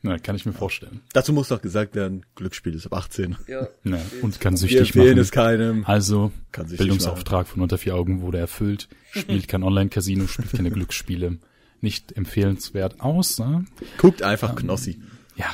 Na, 0.06 0.18
kann 0.20 0.36
ich 0.36 0.46
mir 0.46 0.52
vorstellen. 0.52 1.00
Dazu 1.14 1.32
muss 1.32 1.50
noch 1.50 1.62
gesagt 1.62 1.96
werden, 1.96 2.26
Glücksspiel 2.36 2.76
ist 2.76 2.86
ab 2.86 2.94
18. 2.94 3.38
Ja. 3.48 3.70
Steht. 3.86 4.22
und 4.22 4.40
kann 4.42 4.54
Wir 4.54 4.58
süchtig 4.58 4.80
empfehlen 4.80 5.08
machen. 5.12 5.20
es 5.20 5.32
keinem. 5.32 5.86
Also, 5.86 6.34
Bildungsauftrag 6.52 7.48
von 7.48 7.62
unter 7.62 7.78
vier 7.78 7.96
Augen 7.96 8.22
wurde 8.22 8.38
erfüllt. 8.38 8.90
Spielt 9.12 9.48
kein 9.48 9.64
Online-Casino, 9.64 10.28
spielt 10.28 10.52
keine 10.52 10.72
Glücksspiele. 10.72 11.38
Nicht 11.80 12.12
empfehlenswert, 12.18 13.00
außer, 13.00 13.64
Guckt 13.98 14.24
einfach 14.24 14.56
Knossi. 14.56 15.02
ja, 15.38 15.48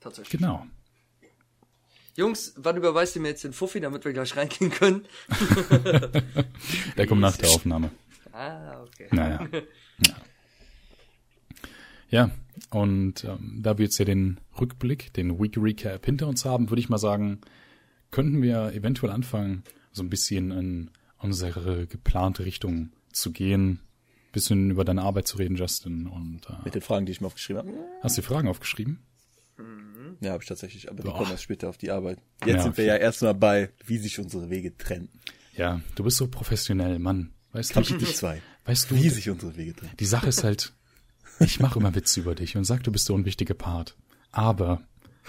Tatsächlich. 0.00 0.38
genau. 0.40 0.66
Jungs, 2.16 2.52
wann 2.56 2.76
überweist 2.76 3.14
ihr 3.16 3.22
mir 3.22 3.28
jetzt 3.28 3.44
den 3.44 3.52
Fuffi, 3.54 3.80
damit 3.80 4.04
wir 4.04 4.12
gleich 4.12 4.36
reingehen 4.36 4.70
können? 4.70 5.06
Der 6.96 7.06
kommt 7.06 7.20
nach 7.20 7.36
der 7.36 7.48
Aufnahme. 7.50 7.90
Ah, 8.32 8.82
okay. 8.82 9.08
Naja. 9.10 9.46
Ja, 10.06 10.14
ja 12.10 12.30
und 12.70 13.24
ähm, 13.24 13.60
da 13.62 13.78
wir 13.78 13.84
jetzt 13.84 13.98
ja 13.98 14.04
den 14.04 14.40
Rückblick, 14.60 15.12
den 15.14 15.38
Week 15.40 15.56
Recap 15.56 16.04
hinter 16.04 16.26
uns 16.28 16.44
haben, 16.44 16.70
würde 16.70 16.80
ich 16.80 16.88
mal 16.88 16.98
sagen, 16.98 17.40
könnten 18.10 18.42
wir 18.42 18.72
eventuell 18.72 19.12
anfangen, 19.12 19.62
so 19.92 20.02
ein 20.02 20.10
bisschen 20.10 20.50
in 20.50 20.90
unsere 21.18 21.86
geplante 21.86 22.44
Richtung 22.44 22.90
zu 23.12 23.32
gehen, 23.32 23.80
bisschen 24.32 24.70
über 24.70 24.84
deine 24.84 25.02
Arbeit 25.02 25.26
zu 25.26 25.38
reden, 25.38 25.56
Justin. 25.56 26.06
Und 26.06 26.42
äh, 26.48 26.52
Mit 26.64 26.74
den 26.74 26.82
Fragen, 26.82 27.06
die 27.06 27.12
ich 27.12 27.20
mir 27.20 27.26
aufgeschrieben 27.28 27.66
habe. 27.66 27.78
hast 28.02 28.16
du 28.18 28.20
die 28.20 28.26
Fragen 28.26 28.48
aufgeschrieben? 28.48 28.98
Ja, 30.20 30.32
habe 30.32 30.42
ich 30.42 30.48
tatsächlich, 30.48 30.90
aber 30.90 31.02
die 31.02 31.08
Boah. 31.08 31.16
kommen 31.18 31.30
erst 31.30 31.42
später 31.42 31.68
auf 31.68 31.78
die 31.78 31.90
Arbeit. 31.90 32.18
Jetzt 32.44 32.56
Ja, 32.56 32.62
sind 32.62 32.76
wir 32.76 32.84
okay. 32.84 32.88
ja 32.92 32.96
erstmal 32.96 33.34
bei, 33.34 33.70
wie 33.86 33.98
sich 33.98 34.18
unsere 34.18 34.50
Wege 34.50 34.76
trennen. 34.76 35.08
Ja, 35.54 35.80
du 35.94 36.04
bist 36.04 36.18
so 36.18 36.26
professionell, 36.28 36.98
Mann. 36.98 37.30
Weißt 37.52 37.70
du, 37.70 37.74
Kapitel 37.80 38.06
2. 38.06 38.42
weißt 38.66 38.90
du, 38.90 38.94
Wie 38.96 39.08
sich 39.08 39.30
unsere 39.30 39.56
Wege 39.56 39.74
trennen. 39.74 39.92
Die 39.98 40.04
Sache 40.04 40.28
ist 40.28 40.44
halt, 40.44 40.74
ich 41.40 41.60
mache 41.60 41.78
immer 41.78 41.94
Witze 41.94 42.20
über 42.20 42.34
dich 42.34 42.56
und 42.56 42.64
sag, 42.64 42.82
du 42.84 42.92
bist 42.92 43.08
der 43.08 43.14
unwichtige 43.16 43.54
Part. 43.54 43.96
Aber 44.32 44.82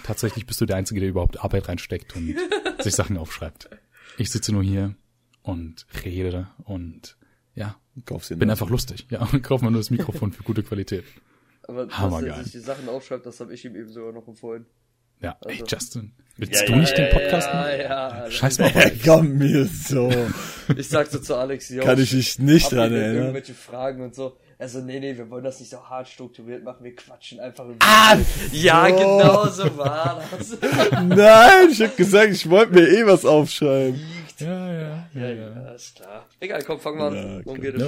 tatsächlich 0.04 0.46
bist 0.46 0.60
du 0.60 0.66
der 0.66 0.76
Einzige, 0.76 1.00
der 1.00 1.08
überhaupt 1.10 1.42
Arbeit 1.42 1.68
reinsteckt 1.68 2.14
und 2.16 2.34
sich 2.80 2.94
Sachen 2.94 3.16
aufschreibt. 3.16 3.68
Ich 4.16 4.30
sitze 4.30 4.52
nur 4.52 4.62
hier 4.62 4.94
und 5.42 5.86
rede 6.04 6.48
und 6.64 7.16
ja, 7.54 7.76
Kaufst 8.06 8.30
dir 8.30 8.36
bin 8.36 8.48
einfach 8.50 8.70
lustig. 8.70 9.06
Ja, 9.10 9.22
und 9.22 9.42
kauf 9.42 9.60
mal 9.60 9.70
nur 9.70 9.80
das 9.80 9.90
Mikrofon 9.90 10.32
für 10.32 10.44
gute 10.44 10.62
Qualität. 10.62 11.04
Aber 11.66 11.86
dass 11.86 11.98
Hammergeil. 11.98 12.30
er 12.30 12.42
sich 12.44 12.52
die 12.52 12.60
Sachen 12.60 12.88
aufschreibt, 12.88 13.26
das 13.26 13.40
habe 13.40 13.52
ich 13.52 13.64
ihm 13.64 13.74
eben 13.74 13.88
sogar 13.90 14.12
noch 14.12 14.28
empfohlen. 14.28 14.66
Ja, 15.20 15.36
ey, 15.44 15.54
Also- 15.60 15.64
Justin, 15.66 16.12
willst 16.36 16.68
du 16.68 16.76
nicht 16.76 16.96
den 16.96 17.10
Podcast 17.10 17.48
ja, 17.48 17.54
machen? 17.54 17.80
ja. 17.80 18.30
Scheiß 18.30 18.58
mal 18.60 18.66
auf 18.66 18.76
Er 18.76 18.90
kommt 19.04 19.34
mir 19.34 19.66
so. 19.66 20.12
Ich 20.76 20.88
sagte 20.88 21.20
zu 21.20 21.34
Alex, 21.34 21.70
yo, 21.70 21.82
Kann 21.82 21.98
ich 22.00 22.12
mich 22.14 22.38
nicht 22.38 22.70
dran 22.70 22.92
erinnern. 22.92 23.16
irgendwelche 23.16 23.54
Fragen 23.54 24.00
und 24.02 24.14
so. 24.14 24.38
Also, 24.60 24.80
nee, 24.80 24.98
nee, 24.98 25.16
wir 25.16 25.30
wollen 25.30 25.44
das 25.44 25.60
nicht 25.60 25.70
so 25.70 25.78
hart 25.88 26.08
strukturiert 26.08 26.64
machen, 26.64 26.82
wir 26.82 26.94
quatschen 26.96 27.38
einfach 27.38 27.64
im 27.64 27.76
Ah, 27.80 28.16
Ja, 28.50 28.88
so. 28.88 28.96
genau 28.96 29.46
so 29.46 29.76
war 29.78 30.20
das. 30.36 30.58
Nein, 30.90 31.68
ich 31.70 31.80
hab 31.80 31.96
gesagt, 31.96 32.32
ich 32.32 32.50
wollte 32.50 32.72
mir 32.74 32.88
eh 32.88 33.06
was 33.06 33.24
aufschreiben. 33.24 34.00
Ja, 34.38 34.72
ja, 34.72 35.08
ja, 35.14 35.28
ja, 35.30 35.72
ist 35.74 35.94
klar. 35.96 36.26
Egal, 36.40 36.62
komm, 36.64 36.80
fangen 36.80 36.98
wir 36.98 37.04
an. 37.06 37.14
Ja, 37.38 37.44
Worum 37.44 37.60
geht 37.60 37.74
es? 37.76 37.82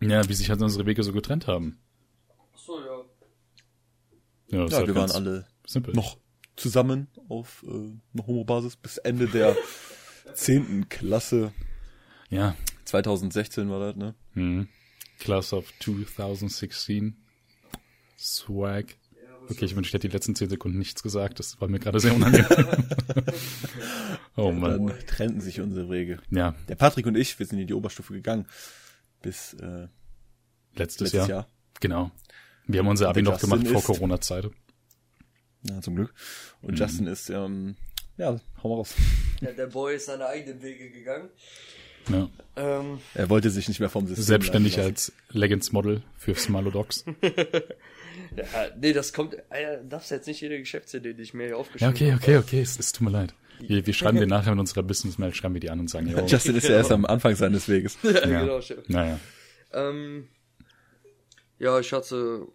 Ja. 0.00 0.08
ja, 0.08 0.28
wie 0.28 0.34
sich 0.34 0.48
halt 0.50 0.62
unsere 0.62 0.86
Wege 0.86 1.02
so 1.02 1.12
getrennt 1.12 1.48
haben. 1.48 1.80
So, 2.54 2.78
ja. 2.78 3.02
Ja, 4.50 4.66
Ja, 4.66 4.76
halt 4.76 4.86
wir 4.86 4.94
waren 4.94 5.10
alle 5.10 5.46
simpel. 5.66 5.94
noch 5.94 6.16
zusammen 6.56 7.08
auf 7.28 7.64
äh, 7.66 7.70
einer 7.70 8.26
Homo-Basis 8.26 8.76
bis 8.76 8.98
Ende 8.98 9.26
der 9.26 9.56
zehnten 10.34 10.88
Klasse. 10.88 11.52
Ja, 12.30 12.54
2016 12.84 13.68
war 13.68 13.80
das, 13.80 13.96
ne? 13.96 14.14
Mhm. 14.34 14.68
Class 15.18 15.52
of 15.52 15.72
2016. 15.80 17.16
Swag. 18.18 18.96
Okay, 19.50 19.64
ich 19.64 19.74
wünsche, 19.76 19.88
ich 19.88 19.94
hätte 19.94 20.08
die 20.08 20.12
letzten 20.14 20.34
10 20.34 20.50
Sekunden 20.50 20.78
nichts 20.78 21.02
gesagt. 21.02 21.38
Das 21.38 21.60
war 21.60 21.68
mir 21.68 21.78
gerade 21.78 22.00
sehr 22.00 22.14
unangenehm. 22.14 22.46
oh 24.36 24.52
Mann. 24.52 24.86
Dann 24.88 25.06
trennten 25.06 25.40
sich 25.40 25.60
unsere 25.60 25.88
Wege. 25.90 26.18
Ja, 26.30 26.54
Der 26.68 26.74
Patrick 26.74 27.06
und 27.06 27.16
ich, 27.16 27.38
wir 27.38 27.46
sind 27.46 27.58
in 27.58 27.66
die 27.66 27.74
Oberstufe 27.74 28.12
gegangen. 28.12 28.46
Bis 29.22 29.54
äh, 29.54 29.88
letztes, 30.74 31.00
letztes 31.00 31.12
Jahr. 31.12 31.28
Jahr. 31.28 31.48
Genau. 31.80 32.10
Wir 32.66 32.80
haben 32.80 32.88
unser 32.88 33.08
Abi 33.08 33.22
noch 33.22 33.40
gemacht 33.40 33.60
Justin 33.62 33.72
vor 33.72 33.80
ist- 33.80 33.86
Corona-Zeit. 33.86 34.50
Ja, 35.62 35.80
zum 35.80 35.96
Glück. 35.96 36.12
Und 36.60 36.78
Justin 36.78 37.06
ist, 37.06 37.30
ähm, 37.30 37.74
ja, 38.16 38.38
hau 38.62 38.68
mal 38.68 38.74
raus. 38.76 38.94
Ja, 39.40 39.52
der 39.52 39.66
Boy 39.68 39.96
ist 39.96 40.06
seine 40.06 40.26
eigenen 40.26 40.62
Wege 40.62 40.90
gegangen. 40.90 41.30
Ja. 42.10 42.28
Ähm, 42.56 42.98
Er 43.14 43.30
wollte 43.30 43.50
sich 43.50 43.68
nicht 43.68 43.80
mehr 43.80 43.88
vom 43.88 44.06
System 44.06 44.24
Selbstständig 44.24 44.78
als 44.78 45.12
Leggings-Model 45.30 46.02
für 46.16 46.34
Smalodogs. 46.34 47.04
ja, 48.36 48.44
nee, 48.80 48.92
das 48.92 49.12
kommt, 49.12 49.36
Alter, 49.50 49.82
darfst 49.84 50.10
jetzt 50.10 50.26
nicht 50.26 50.40
jede 50.40 50.58
Geschäftsidee, 50.58 51.14
die 51.14 51.22
ich 51.22 51.34
mir 51.34 51.44
hier 51.44 51.50
Ja, 51.52 51.56
aufgeschrieben 51.56 51.94
okay, 51.94 52.14
okay, 52.14 52.36
okay. 52.38 52.60
Es, 52.60 52.78
es 52.78 52.92
tut 52.92 53.02
mir 53.06 53.10
leid. 53.12 53.34
Wir, 53.60 53.86
wir 53.86 53.94
schreiben 53.94 54.18
dir 54.20 54.26
nachher 54.26 54.52
in 54.52 54.58
unserer 54.58 54.82
Business-Mail, 54.82 55.34
schreiben 55.34 55.54
wir 55.54 55.60
die 55.60 55.70
an 55.70 55.80
und 55.80 55.88
sagen, 55.90 56.08
jo, 56.08 56.18
Justin 56.26 56.56
ist 56.56 56.68
ja 56.68 56.76
erst 56.76 56.92
am 56.92 57.04
Anfang 57.04 57.34
seines 57.36 57.68
Weges. 57.68 57.96
habe. 58.02 58.14
Ja, 58.14 58.28
Ja. 58.28 58.40
genau, 58.42 58.60
schön. 58.60 58.78
naja. 58.88 59.20
Ähm, 59.72 60.28
ja, 61.58 61.78
ich 61.78 61.92
hatte 61.92 62.46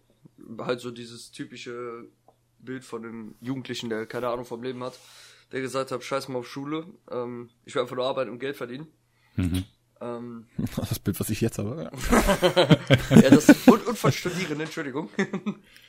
halt 0.58 0.80
so 0.80 0.90
dieses 0.90 1.30
typische 1.30 2.04
Bild 2.58 2.84
von 2.84 3.02
dem 3.02 3.34
Jugendlichen, 3.40 3.88
der 3.90 4.06
keine 4.06 4.28
Ahnung 4.28 4.44
vom 4.44 4.62
Leben 4.62 4.82
hat, 4.82 4.98
der 5.52 5.60
gesagt 5.60 5.90
hat, 5.92 6.02
scheiß 6.02 6.28
mal 6.28 6.38
auf 6.40 6.48
Schule, 6.48 6.86
ähm, 7.10 7.50
ich 7.64 7.74
will 7.74 7.82
einfach 7.82 7.96
nur 7.96 8.06
arbeiten 8.06 8.30
und 8.30 8.38
Geld 8.38 8.56
verdienen. 8.56 8.86
Mhm. 9.36 9.64
Ähm, 10.00 10.46
Das 10.76 10.98
Bild, 10.98 11.18
was 11.20 11.30
ich 11.30 11.40
jetzt 11.40 11.58
habe. 11.58 11.90
ja, 13.10 13.30
das 13.30 13.48
und, 13.66 13.86
und 13.86 13.98
von 13.98 14.12
Studierenden, 14.12 14.60
Entschuldigung. 14.62 15.08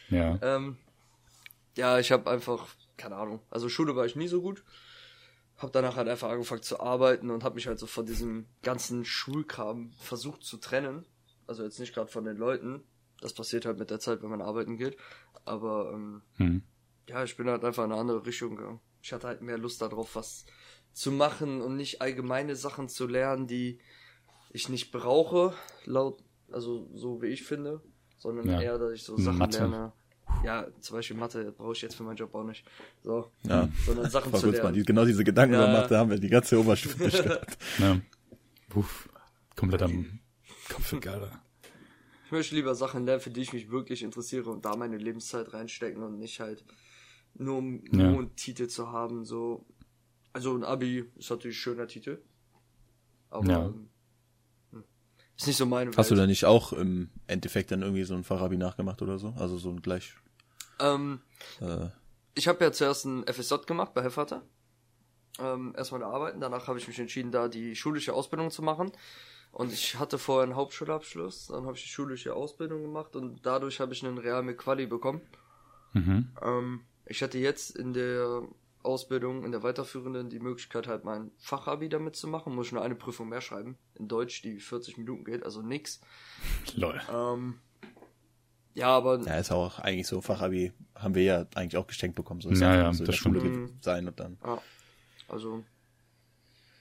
Ja. 0.09 0.37
ähm, 0.41 0.77
ja, 1.77 1.99
ich 1.99 2.11
habe 2.11 2.29
einfach, 2.29 2.67
keine 2.97 3.15
Ahnung, 3.17 3.41
also 3.49 3.67
Schule 3.69 3.95
war 3.95 4.05
ich 4.05 4.15
nie 4.15 4.27
so 4.27 4.41
gut. 4.41 4.63
Hab 5.57 5.71
danach 5.71 5.95
halt 5.95 6.07
einfach 6.09 6.29
angefangen 6.29 6.61
zu 6.63 6.79
arbeiten 6.79 7.29
und 7.31 7.43
habe 7.43 7.55
mich 7.55 7.67
halt 7.67 7.79
so 7.79 7.87
von 7.87 8.05
diesem 8.05 8.45
ganzen 8.61 9.05
Schulkram 9.05 9.91
versucht 9.99 10.43
zu 10.43 10.57
trennen. 10.57 11.05
Also 11.47 11.63
jetzt 11.63 11.79
nicht 11.79 11.93
gerade 11.93 12.11
von 12.11 12.25
den 12.25 12.35
Leuten. 12.37 12.83
Das 13.21 13.33
passiert 13.33 13.65
halt 13.65 13.79
mit 13.79 13.89
der 13.89 13.99
Zeit, 13.99 14.21
wenn 14.21 14.29
man 14.29 14.41
arbeiten 14.41 14.77
geht. 14.77 14.97
Aber 15.45 15.91
ähm, 15.93 16.21
Mhm. 16.37 16.61
ja, 17.07 17.23
ich 17.23 17.37
bin 17.37 17.47
halt 17.49 17.63
einfach 17.63 17.85
in 17.85 17.91
eine 17.91 18.01
andere 18.01 18.25
Richtung 18.25 18.57
gegangen. 18.57 18.81
Ich 19.01 19.13
hatte 19.13 19.27
halt 19.27 19.41
mehr 19.41 19.57
Lust 19.57 19.81
darauf, 19.81 20.15
was 20.15 20.45
zu 20.95 21.11
machen 21.11 21.61
und 21.61 21.75
nicht 21.75 22.01
allgemeine 22.01 22.55
Sachen 22.55 22.87
zu 22.87 23.05
lernen, 23.05 23.47
die 23.47 23.79
ich 24.51 24.69
nicht 24.69 24.91
brauche, 24.93 25.53
laut, 25.83 26.23
also 26.49 26.89
so 26.93 27.21
wie 27.21 27.27
ich 27.27 27.43
finde, 27.43 27.81
sondern 28.17 28.47
Ja. 28.47 28.61
eher, 28.61 28.77
dass 28.79 28.93
ich 28.93 29.03
so 29.03 29.17
Sachen 29.17 29.37
Mathe. 29.37 29.57
lerne. 29.59 29.91
Ja, 30.45 30.67
zum 30.79 30.95
Beispiel 30.95 31.17
Mathe 31.17 31.51
brauche 31.51 31.73
ich 31.73 31.81
jetzt 31.81 31.95
für 31.95 32.03
meinen 32.03 32.15
Job 32.15 32.33
auch 32.33 32.45
nicht. 32.45 32.65
So, 33.03 33.29
Ja. 33.43 33.67
sondern 33.85 34.09
Sachen 34.09 34.33
zu 34.33 34.47
mal, 34.47 34.53
lernen. 34.53 34.73
die, 34.73 34.83
genau 34.83 35.03
diese 35.03 35.23
Gedanken 35.25 35.53
Ja. 35.55 35.63
über 35.65 35.71
Mathe 35.81 35.97
haben 35.97 36.09
wir 36.09 36.17
die 36.17 36.29
ganze 36.29 36.57
Oberstufe 36.59 36.97
durchgedacht. 36.97 37.57
ja. 37.77 37.99
Uff. 38.73 39.09
Komplett 39.57 39.81
am 39.81 40.19
Kopf, 40.69 40.93
Alter. 40.93 41.41
Ich 42.25 42.31
möchte 42.31 42.55
lieber 42.55 42.73
Sachen 42.73 43.05
lernen, 43.05 43.21
für 43.21 43.29
die 43.31 43.41
ich 43.41 43.51
mich 43.53 43.69
wirklich 43.69 44.01
interessiere 44.01 44.49
und 44.49 44.63
da 44.65 44.75
meine 44.77 44.97
Lebenszeit 44.97 45.53
reinstecken 45.53 46.01
und 46.03 46.17
nicht 46.17 46.39
halt 46.39 46.63
nur 47.35 47.57
um 47.57 47.83
Ja. 47.91 48.11
nur 48.11 48.19
einen 48.19 48.35
Titel 48.37 48.67
zu 48.67 48.91
haben, 48.93 49.25
so. 49.25 49.65
Also 50.35 50.53
ein 50.53 50.65
Abi 50.65 51.09
ist 51.15 51.29
natürlich 51.29 51.55
ein 51.55 51.59
schöner 51.61 51.87
Titel. 51.87 52.21
Aber 53.29 53.47
Ja. 53.49 53.65
ähm, 53.67 53.89
hm, 54.71 54.83
ist 55.37 55.47
nicht 55.47 55.55
so 55.55 55.65
meine 55.65 55.91
Hast 55.95 56.11
du 56.11 56.15
Welt. 56.15 56.23
da 56.23 56.27
nicht 56.27 56.43
auch 56.43 56.73
im 56.73 57.09
Endeffekt 57.25 57.71
dann 57.71 57.81
irgendwie 57.83 58.03
so 58.03 58.15
ein 58.15 58.25
Fachabi 58.25 58.57
nachgemacht 58.57 59.01
oder 59.01 59.17
so? 59.17 59.33
Also 59.37 59.57
so 59.57 59.69
ein 59.69 59.81
gleich. 59.81 60.13
Ähm, 60.79 61.21
Äh, 61.61 61.87
ich 62.33 62.49
habe 62.49 62.61
ja 62.65 62.73
zuerst 62.73 63.05
ein 63.05 63.25
FSJ 63.25 63.65
gemacht 63.65 63.93
bei 63.93 64.01
Hellvater. 64.01 64.41
Ähm, 65.39 65.73
erstmal 65.77 66.01
da 66.01 66.09
arbeiten, 66.09 66.41
danach 66.41 66.67
habe 66.67 66.79
ich 66.79 66.87
mich 66.89 66.99
entschieden, 66.99 67.31
da 67.31 67.47
die 67.47 67.73
schulische 67.77 68.13
Ausbildung 68.13 68.51
zu 68.51 68.61
machen. 68.61 68.91
Und 69.53 69.71
ich 69.71 69.97
hatte 69.97 70.17
vorher 70.17 70.43
einen 70.43 70.57
Hauptschulabschluss, 70.57 71.47
dann 71.47 71.65
habe 71.65 71.77
ich 71.77 71.83
die 71.83 71.89
schulische 71.89 72.33
Ausbildung 72.33 72.81
gemacht 72.81 73.15
und 73.15 73.45
dadurch 73.45 73.79
habe 73.79 73.93
ich 73.93 74.05
einen 74.05 74.17
Real 74.17 74.43
mit 74.43 74.57
Quali 74.57 74.85
bekommen. 74.85 75.21
Mhm. 75.93 76.27
Ähm, 76.41 76.81
ich 77.05 77.23
hatte 77.23 77.37
jetzt 77.37 77.73
in 77.77 77.93
der 77.93 78.41
Ausbildung, 78.85 79.43
in 79.43 79.51
der 79.51 79.63
weiterführenden, 79.63 80.29
die 80.29 80.39
Möglichkeit 80.39 80.87
halt 80.87 81.03
mein 81.03 81.31
Fachabi 81.37 81.89
damit 81.89 82.15
zu 82.15 82.27
machen. 82.27 82.53
Muss 82.55 82.67
ich 82.67 82.71
nur 82.73 82.81
eine 82.83 82.95
Prüfung 82.95 83.27
mehr 83.29 83.41
schreiben. 83.41 83.77
In 83.95 84.07
Deutsch, 84.07 84.41
die 84.41 84.59
40 84.59 84.97
Minuten 84.97 85.25
geht, 85.25 85.43
also 85.43 85.61
nix. 85.61 85.99
Lol. 86.75 87.01
Ähm, 87.13 87.59
ja, 88.73 88.87
aber 88.87 89.19
ja, 89.25 89.37
ist 89.37 89.51
auch 89.51 89.79
eigentlich 89.79 90.07
so 90.07 90.21
Fachabi 90.21 90.71
haben 90.95 91.15
wir 91.15 91.23
ja 91.23 91.45
eigentlich 91.55 91.77
auch 91.77 91.87
geschenkt 91.87 92.15
bekommen. 92.15 92.41
So 92.41 92.49
ist 92.49 92.59
Ja, 92.61 92.75
ja, 92.75 92.93
so 92.93 93.03
in 93.03 93.05
das 93.07 93.15
der 93.15 93.19
Schule 93.21 93.39
stimmt. 93.39 93.67
ge- 93.67 93.75
sein 93.81 94.07
und 94.07 94.19
dann. 94.19 94.37
ja, 94.43 94.61
also 95.29 95.63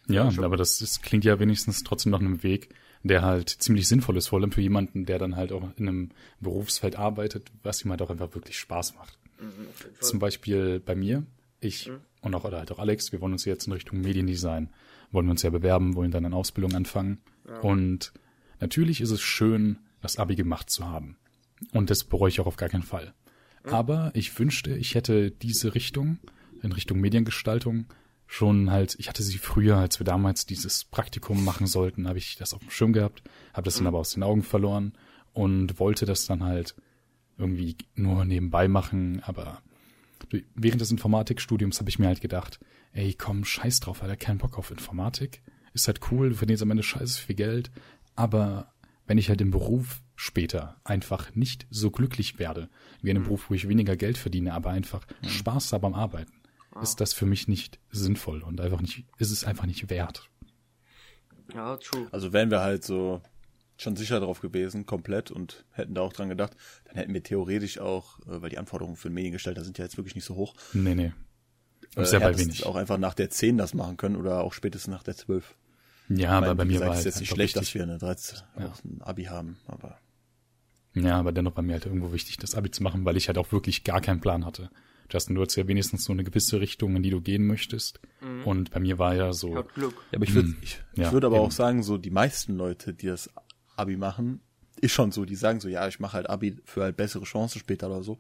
Ja, 0.09 0.31
schon. 0.31 0.45
aber 0.45 0.57
das, 0.57 0.79
das 0.79 1.01
klingt 1.03 1.25
ja 1.25 1.39
wenigstens 1.39 1.83
trotzdem 1.85 2.13
nach 2.13 2.21
einem 2.21 2.43
Weg, 2.43 2.75
der 3.05 3.23
halt 3.23 3.49
ziemlich 3.49 3.87
sinnvoll 3.87 4.17
ist, 4.17 4.29
vor 4.29 4.41
allem 4.41 4.51
für 4.53 4.61
jemanden, 4.61 5.07
der 5.07 5.19
dann 5.19 5.37
halt 5.37 5.53
auch 5.53 5.63
in 5.77 5.89
einem 5.89 6.11
Berufsfeld 6.41 6.97
arbeitet, 6.97 7.51
was 7.63 7.85
ihm 7.85 7.91
halt 7.91 8.03
auch 8.03 8.11
einfach 8.11 8.35
wirklich 8.35 8.59
Spaß 8.59 8.95
macht. 8.97 9.19
mhm. 9.39 9.69
Zum 10.01 10.19
Beispiel 10.19 10.81
bei 10.81 10.95
mir, 10.95 11.25
ich 11.65 11.91
und 12.21 12.35
auch, 12.35 12.45
oder 12.45 12.59
halt 12.59 12.73
auch 12.73 12.79
Alex, 12.79 13.13
wir 13.13 13.21
wollen 13.21 13.33
uns 13.33 13.45
jetzt 13.45 13.67
in 13.67 13.73
Richtung 13.73 14.01
Mediendesign, 14.01 14.71
wollen 15.11 15.27
wir 15.27 15.33
uns 15.33 15.43
ja 15.43 15.51
bewerben, 15.51 15.95
wollen 15.95 16.11
dann 16.11 16.25
eine 16.25 16.37
Ausbildung 16.37 16.75
anfangen. 16.75 17.19
Und 17.63 18.13
natürlich 18.61 19.01
ist 19.01 19.11
es 19.11 19.21
schön, 19.21 19.79
das 20.01 20.19
Abi 20.19 20.35
gemacht 20.35 20.71
zu 20.71 20.87
haben. 20.87 21.17
Und 21.73 21.91
das 21.91 22.05
bereue 22.05 22.29
ich 22.29 22.41
auch 22.41 22.47
auf 22.47 22.57
gar 22.57 22.69
keinen 22.69 22.83
Fall. 22.83 23.15
Aber 23.65 24.11
ich 24.15 24.39
wünschte, 24.39 24.77
ich 24.77 24.95
hätte 24.95 25.31
diese 25.31 25.75
Richtung, 25.75 26.19
in 26.63 26.73
Richtung 26.73 27.01
Mediengestaltung, 27.01 27.87
schon 28.27 28.71
halt, 28.71 28.97
ich 28.99 29.09
hatte 29.09 29.23
sie 29.23 29.39
früher, 29.39 29.77
als 29.77 30.01
wir 30.01 30.05
damals 30.05 30.47
dieses 30.47 30.85
Praktikum 30.85 31.45
machen 31.45 31.67
sollten, 31.67 32.09
habe 32.09 32.19
ich 32.19 32.37
das 32.37 32.55
auf 32.55 32.61
dem 32.61 32.71
Schirm 32.71 32.93
gehabt, 32.93 33.23
habe 33.53 33.65
das 33.65 33.77
dann 33.77 33.87
aber 33.87 33.99
aus 33.99 34.11
den 34.11 34.23
Augen 34.23 34.43
verloren 34.43 34.93
und 35.33 35.79
wollte 35.79 36.07
das 36.07 36.27
dann 36.27 36.43
halt 36.43 36.75
irgendwie 37.39 37.77
nur 37.95 38.25
nebenbei 38.25 38.69
machen, 38.69 39.23
aber 39.25 39.63
während 40.55 40.81
des 40.81 40.91
Informatikstudiums 40.91 41.79
habe 41.81 41.91
ich 41.91 41.99
mir 41.99 42.07
halt 42.07 42.21
gedacht, 42.21 42.61
ey, 42.93 43.15
komm, 43.15 43.45
scheiß 43.45 43.81
drauf, 43.81 44.03
Alter, 44.03 44.17
kein 44.17 44.39
Bock 44.39 44.59
auf 44.59 44.71
Informatik. 44.71 45.43
Ist 45.73 45.89
halt 45.89 46.01
cool, 46.11 46.31
du 46.31 46.37
verdienst 46.37 46.63
am 46.63 46.71
Ende 46.71 46.83
scheiße 46.83 47.21
viel 47.21 47.35
Geld, 47.35 47.71
aber 48.15 48.73
wenn 49.07 49.19
ich 49.19 49.29
halt 49.29 49.41
im 49.41 49.51
Beruf 49.51 50.03
später 50.17 50.81
einfach 50.85 51.35
nicht 51.35 51.67
so 51.71 51.91
glücklich 51.91 52.39
werde, 52.39 52.69
wie 53.03 53.11
in 53.11 53.17
einem 53.17 53.25
Beruf, 53.25 53.51
wo 53.51 53.55
ich 53.55 53.69
weniger 53.69 53.97
Geld 53.97 54.17
verdiene, 54.17 54.55
aber 54.55 54.71
einfach 54.71 55.07
Spaß 55.27 55.73
habe 55.73 55.89
am 55.89 55.95
Arbeiten, 55.95 56.33
ist 56.81 57.01
das 57.01 57.13
für 57.13 57.27
mich 57.27 57.49
nicht 57.49 57.81
sinnvoll 57.91 58.43
und 58.43 58.61
einfach 58.61 58.81
nicht, 58.81 59.05
ist 59.19 59.31
es 59.31 59.45
einfach 59.45 59.67
nicht 59.67 59.91
wert. 59.91 60.31
ja, 61.53 61.77
true. 61.77 62.09
Also 62.13 62.33
wären 62.33 62.51
wir 62.51 62.61
halt 62.61 62.85
so 62.85 63.21
schon 63.85 63.97
sicher 63.97 64.19
drauf 64.21 64.41
gewesen, 64.41 64.87
komplett 64.87 65.31
und 65.31 65.65
hätten 65.73 65.95
da 65.95 66.01
auch 66.03 66.13
dran 66.13 66.29
gedacht, 66.29 66.57
dann 66.87 66.97
hätten 66.97 67.15
wir 67.15 67.23
theoretisch 67.23 67.79
auch, 67.79 68.19
äh, 68.21 68.43
weil 68.43 68.51
die 68.51 68.59
Anforderungen 68.59 68.97
für 68.97 69.09
einen 69.09 69.15
Mediengestalter 69.15 69.63
sind 69.65 69.79
ja 69.79 69.85
jetzt 69.85 69.97
wirklich 69.97 70.15
nicht 70.17 70.25
so 70.25 70.35
hoch, 70.35 70.55
Nee, 70.73 70.95
nee. 70.95 71.13
äh, 71.97 72.05
Sehr 72.05 72.21
bei 72.21 72.37
wenig. 72.37 72.67
auch 72.67 72.77
einfach 72.77 72.99
nach 72.99 73.15
der 73.15 73.31
10 73.31 73.57
das 73.59 73.73
machen 73.75 73.97
können 73.97 74.17
oder 74.17 74.43
auch 74.43 74.53
spätestens 74.53 74.91
nach 74.93 75.03
der 75.05 75.17
12. 75.17 75.55
Ja, 76.09 76.17
Ich 76.17 76.27
aber 76.29 76.41
meine, 76.41 76.55
bei 76.57 76.65
wie 76.65 76.67
mir 76.67 76.73
gesagt, 76.75 76.89
war 76.89 76.95
ist 76.95 76.99
halt 76.99 77.07
jetzt 77.07 77.21
nicht 77.21 77.29
schlecht, 77.31 77.55
wichtig- 77.57 77.69
dass 77.69 77.75
wir 77.75 77.83
eine 77.85 77.99
13 77.99 78.39
Ja. 78.59 78.67
auch 78.67 78.85
ein 78.85 79.01
Abi 79.03 79.25
haben, 79.25 79.57
aber 79.69 79.99
Ja, 80.95 81.19
aber 81.19 81.33
dennoch 81.33 81.57
war 81.57 81.63
mir 81.63 81.73
halt 81.73 81.87
irgendwo 81.87 82.13
wichtig, 82.13 82.37
das 82.37 82.55
Abi 82.55 82.71
zu 82.71 82.83
machen, 82.83 83.05
weil 83.05 83.17
ich 83.17 83.27
halt 83.29 83.37
auch 83.39 83.51
wirklich 83.53 83.85
gar 83.85 84.01
keinen 84.01 84.21
Plan 84.21 84.45
hatte. 84.45 84.71
Justin, 85.11 85.35
du 85.35 85.43
hast 85.43 85.55
ja 85.57 85.67
wenigstens 85.69 86.05
so 86.05 86.13
eine 86.13 86.25
gewisse 86.25 86.61
Richtung, 86.61 86.97
in 86.97 87.03
die 87.03 87.11
du 87.11 87.21
gehen 87.21 87.47
möchtest. 87.47 88.01
Und 88.45 88.71
bei 88.71 88.81
mir 88.81 88.99
war 88.99 89.15
ja 89.15 89.33
so, 89.33 89.55
Hat 89.57 89.75
Glück. 89.75 89.93
Ja, 90.13 90.17
aber 90.19 90.25
ich 90.25 90.35
würde 90.35 90.49
Hm. 90.49 90.57
ich, 90.63 90.79
Ja, 90.95 91.07
ich 91.09 91.13
würde 91.13 91.27
aber 91.27 91.37
eben. 91.37 91.45
auch 91.47 91.51
sagen, 91.53 91.83
so 91.83 91.99
die 91.99 92.11
meisten 92.11 92.55
Leute, 92.57 92.95
die 92.95 93.07
das 93.09 93.29
Abi 93.77 93.97
machen, 93.97 94.41
ist 94.81 94.93
schon 94.93 95.13
so, 95.13 95.25
die 95.25 95.37
sagen 95.37 95.61
so, 95.61 95.69
ja, 95.69 95.87
ich 95.89 96.01
mache 96.01 96.15
halt 96.15 96.29
Abi 96.29 96.57
für 96.65 96.83
halt 96.83 96.97
bessere 96.97 97.25
Chancen 97.25 97.59
später 97.61 97.89
oder 97.89 98.03
so. 98.03 98.19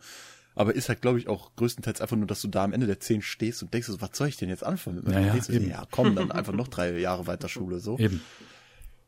Aber 0.56 0.74
ist 0.74 0.88
halt, 0.88 1.02
glaube 1.02 1.18
ich, 1.18 1.28
auch 1.28 1.54
größtenteils 1.56 2.00
einfach 2.00 2.16
nur, 2.16 2.28
dass 2.28 2.40
du 2.40 2.46
da 2.48 2.62
am 2.62 2.72
Ende 2.72 2.86
der 2.86 3.00
10 3.00 3.22
stehst 3.22 3.62
und 3.62 3.74
denkst 3.74 3.88
so, 3.88 4.00
was 4.00 4.10
soll 4.12 4.28
ich 4.28 4.36
denn 4.36 4.48
jetzt 4.48 4.62
anfangen? 4.64 4.96
mit 4.98 5.06
meiner 5.06 5.34
Ja, 5.34 5.58
ja, 5.60 5.86
komm, 5.90 6.14
dann 6.14 6.30
einfach 6.30 6.52
noch 6.52 6.68
drei 6.68 6.96
Jahre 6.98 7.26
weiter 7.26 7.48
Schule, 7.48 7.80
so. 7.80 7.98
eben. 7.98 8.20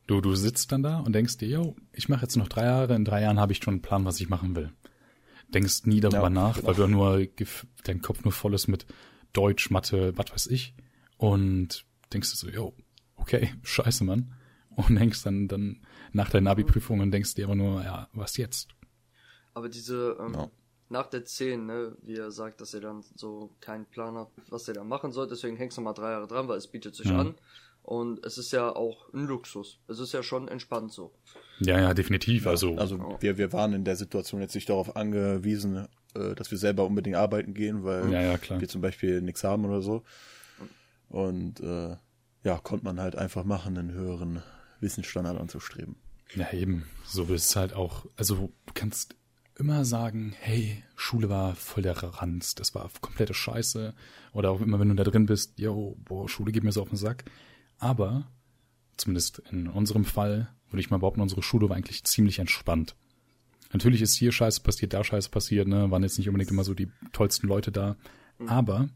Du, 0.08 0.20
du 0.20 0.34
sitzt 0.34 0.70
dann 0.72 0.82
da 0.82 0.98
und 1.00 1.12
denkst 1.14 1.36
dir, 1.38 1.48
yo, 1.48 1.76
ich 1.92 2.08
mache 2.08 2.22
jetzt 2.22 2.36
noch 2.36 2.48
drei 2.48 2.64
Jahre, 2.64 2.94
in 2.94 3.04
drei 3.04 3.22
Jahren 3.22 3.38
habe 3.40 3.52
ich 3.52 3.58
schon 3.62 3.74
einen 3.74 3.82
Plan, 3.82 4.04
was 4.04 4.20
ich 4.20 4.28
machen 4.28 4.54
will. 4.56 4.72
Denkst 5.54 5.84
nie 5.84 6.00
darüber 6.00 6.22
Ja, 6.24 6.30
nach, 6.30 6.56
genau. 6.56 6.66
weil 6.68 6.74
du 6.74 6.86
nur, 6.88 7.26
dein 7.84 8.02
Kopf 8.02 8.24
nur 8.24 8.32
voll 8.32 8.54
ist 8.54 8.66
mit 8.66 8.86
Deutsch, 9.32 9.70
Mathe, 9.70 10.12
was 10.16 10.32
weiß 10.32 10.46
ich. 10.48 10.74
Und 11.16 11.84
denkst 12.12 12.30
du 12.30 12.36
so, 12.36 12.48
yo, 12.48 12.74
okay, 13.16 13.52
scheiße, 13.62 14.02
Mann. 14.04 14.32
Und 14.70 14.96
denkst 14.96 15.22
dann, 15.22 15.46
dann 15.48 15.80
nach 16.16 16.30
deinen 16.30 16.46
Abi-Prüfungen 16.48 17.10
denkst 17.10 17.34
dir 17.34 17.44
aber 17.46 17.54
nur, 17.54 17.82
ja, 17.84 18.08
was 18.12 18.36
jetzt? 18.36 18.68
Aber 19.54 19.68
diese, 19.68 20.16
ähm, 20.20 20.34
Ja. 20.34 20.50
nach 20.88 21.06
der 21.08 21.24
10, 21.24 21.66
ne, 21.66 21.96
wie 22.02 22.16
er 22.16 22.30
sagt, 22.30 22.60
dass 22.60 22.74
ihr 22.74 22.80
dann 22.80 23.04
so 23.14 23.54
keinen 23.60 23.86
Plan 23.86 24.16
habt, 24.16 24.32
was 24.50 24.66
ihr 24.68 24.74
da 24.74 24.82
machen 24.84 25.12
sollt, 25.12 25.30
deswegen 25.30 25.56
hängst 25.56 25.76
du 25.78 25.82
mal 25.82 25.92
drei 25.92 26.10
Jahre 26.12 26.26
dran, 26.26 26.48
weil 26.48 26.58
es 26.58 26.66
bietet 26.66 26.94
sich 26.94 27.08
Ja. 27.08 27.18
an. 27.18 27.34
Und 27.82 28.24
es 28.26 28.36
ist 28.36 28.50
ja 28.52 28.74
auch 28.74 29.12
ein 29.14 29.26
Luxus. 29.26 29.78
Es 29.86 30.00
ist 30.00 30.12
ja 30.12 30.22
schon 30.24 30.48
entspannt 30.48 30.92
so. 30.92 31.14
Ja, 31.60 31.78
ja, 31.80 31.94
definitiv. 31.94 32.46
Also, 32.48 32.76
Also 32.76 33.16
wir, 33.20 33.38
wir 33.38 33.52
waren 33.52 33.72
in 33.74 33.84
der 33.84 33.94
Situation 33.96 34.40
jetzt 34.40 34.56
nicht 34.56 34.68
darauf 34.68 34.96
angewiesen, 34.96 35.86
äh, 36.14 36.34
dass 36.34 36.50
wir 36.50 36.58
selber 36.58 36.84
unbedingt 36.84 37.14
arbeiten 37.16 37.54
gehen, 37.54 37.84
weil 37.84 38.10
Ja, 38.12 38.22
ja, 38.22 38.38
klar. 38.38 38.60
wir 38.60 38.68
zum 38.68 38.80
Beispiel 38.80 39.20
nichts 39.22 39.44
haben 39.44 39.64
oder 39.64 39.82
so. 39.82 40.02
Und 41.08 41.60
äh, 41.60 41.96
ja, 42.42 42.58
konnte 42.58 42.84
man 42.84 43.00
halt 43.00 43.16
einfach 43.16 43.44
machen, 43.44 43.78
einen 43.78 43.92
höheren 43.92 44.42
Wissensstandard 44.80 45.38
anzustreben. 45.38 45.96
Ja, 46.34 46.52
eben. 46.52 46.84
So 47.04 47.24
ist 47.24 47.50
es 47.50 47.56
halt 47.56 47.72
auch. 47.72 48.06
Also, 48.16 48.34
du 48.34 48.52
kannst 48.74 49.14
immer 49.58 49.84
sagen, 49.84 50.34
hey, 50.38 50.82
Schule 50.96 51.28
war 51.28 51.54
voll 51.54 51.82
der 51.82 51.96
Ranz, 51.96 52.54
das 52.54 52.74
war 52.74 52.90
komplette 53.00 53.34
Scheiße. 53.34 53.94
Oder 54.32 54.50
auch 54.50 54.60
immer, 54.60 54.78
wenn 54.78 54.88
du 54.88 54.94
da 54.94 55.04
drin 55.04 55.26
bist, 55.26 55.58
yo, 55.58 55.96
boah, 56.04 56.28
Schule 56.28 56.52
geht 56.52 56.64
mir 56.64 56.72
so 56.72 56.82
auf 56.82 56.90
den 56.90 56.98
Sack. 56.98 57.24
Aber, 57.78 58.26
zumindest 58.96 59.42
in 59.50 59.68
unserem 59.68 60.04
Fall, 60.04 60.48
würde 60.70 60.80
ich 60.80 60.90
mal 60.90 60.98
behaupten, 60.98 61.20
unsere 61.20 61.42
Schule 61.42 61.68
war 61.68 61.76
eigentlich 61.76 62.04
ziemlich 62.04 62.38
entspannt. 62.38 62.96
Natürlich 63.72 64.02
ist 64.02 64.14
hier 64.14 64.32
Scheiße 64.32 64.60
passiert, 64.60 64.92
da 64.92 65.02
Scheiße 65.02 65.30
passiert, 65.30 65.68
ne, 65.68 65.90
waren 65.90 66.02
jetzt 66.02 66.18
nicht 66.18 66.28
unbedingt 66.28 66.50
immer 66.50 66.64
so 66.64 66.74
die 66.74 66.88
tollsten 67.12 67.46
Leute 67.46 67.72
da. 67.72 67.96
Aber 68.46 68.88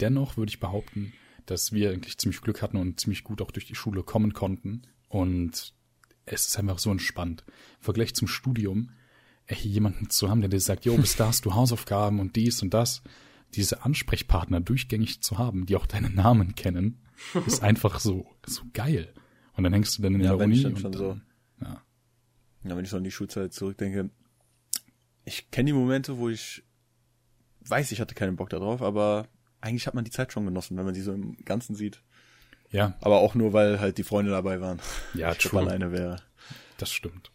dennoch 0.00 0.36
würde 0.36 0.50
ich 0.50 0.60
behaupten, 0.60 1.12
dass 1.46 1.72
wir 1.72 1.90
eigentlich 1.90 2.18
ziemlich 2.18 2.40
Glück 2.40 2.62
hatten 2.62 2.76
und 2.76 3.00
ziemlich 3.00 3.24
gut 3.24 3.40
auch 3.40 3.50
durch 3.50 3.66
die 3.66 3.74
Schule 3.74 4.02
kommen 4.02 4.32
konnten. 4.32 4.82
Und 5.08 5.74
es 6.32 6.46
ist 6.48 6.58
einfach 6.58 6.78
so 6.78 6.90
entspannt. 6.90 7.44
Im 7.48 7.82
Vergleich 7.84 8.14
zum 8.14 8.28
Studium, 8.28 8.90
ey, 9.46 9.56
jemanden 9.56 10.10
zu 10.10 10.28
haben, 10.28 10.40
der 10.40 10.50
dir 10.50 10.60
sagt, 10.60 10.84
jo, 10.84 10.96
bis 10.96 11.16
da 11.16 11.28
hast 11.28 11.44
du 11.44 11.54
Hausaufgaben 11.54 12.20
und 12.20 12.36
dies 12.36 12.62
und 12.62 12.74
das. 12.74 13.02
Diese 13.54 13.82
Ansprechpartner 13.84 14.60
durchgängig 14.60 15.22
zu 15.22 15.38
haben, 15.38 15.64
die 15.66 15.76
auch 15.76 15.86
deinen 15.86 16.14
Namen 16.14 16.54
kennen, 16.54 16.98
ist 17.46 17.62
einfach 17.62 17.98
so, 17.98 18.26
so 18.46 18.62
geil. 18.74 19.12
Und 19.54 19.64
dann 19.64 19.72
hängst 19.72 19.96
du 19.98 20.02
dann 20.02 20.14
in 20.16 20.20
Ja, 20.20 20.36
der 20.36 20.44
Uni 20.46 20.64
und 20.66 20.84
dann, 20.84 20.92
so- 20.92 21.18
ja. 21.62 21.82
Ja, 22.64 22.76
wenn 22.76 22.84
ich 22.84 22.90
so 22.90 22.96
an 22.98 23.04
die 23.04 23.10
Schulzeit 23.10 23.52
zurückdenke, 23.54 24.10
ich 25.24 25.50
kenne 25.50 25.68
die 25.68 25.72
Momente, 25.72 26.18
wo 26.18 26.28
ich 26.28 26.62
weiß, 27.60 27.92
ich 27.92 28.00
hatte 28.00 28.14
keinen 28.14 28.36
Bock 28.36 28.50
darauf, 28.50 28.82
aber 28.82 29.28
eigentlich 29.60 29.86
hat 29.86 29.94
man 29.94 30.04
die 30.04 30.10
Zeit 30.10 30.32
schon 30.32 30.44
genossen, 30.44 30.76
wenn 30.76 30.84
man 30.84 30.94
sie 30.94 31.02
so 31.02 31.12
im 31.12 31.36
Ganzen 31.44 31.74
sieht. 31.74 32.02
Ja, 32.70 32.94
Aber 33.00 33.18
auch 33.18 33.34
nur, 33.34 33.52
weil 33.52 33.80
halt 33.80 33.98
die 33.98 34.02
Freunde 34.04 34.30
dabei 34.30 34.60
waren. 34.60 34.78
ja, 35.14 35.32
Ich 35.32 35.38
true. 35.38 35.60
alleine 35.60 35.92
wäre. 35.92 36.16
Das 36.76 36.92
stimmt. 36.92 37.30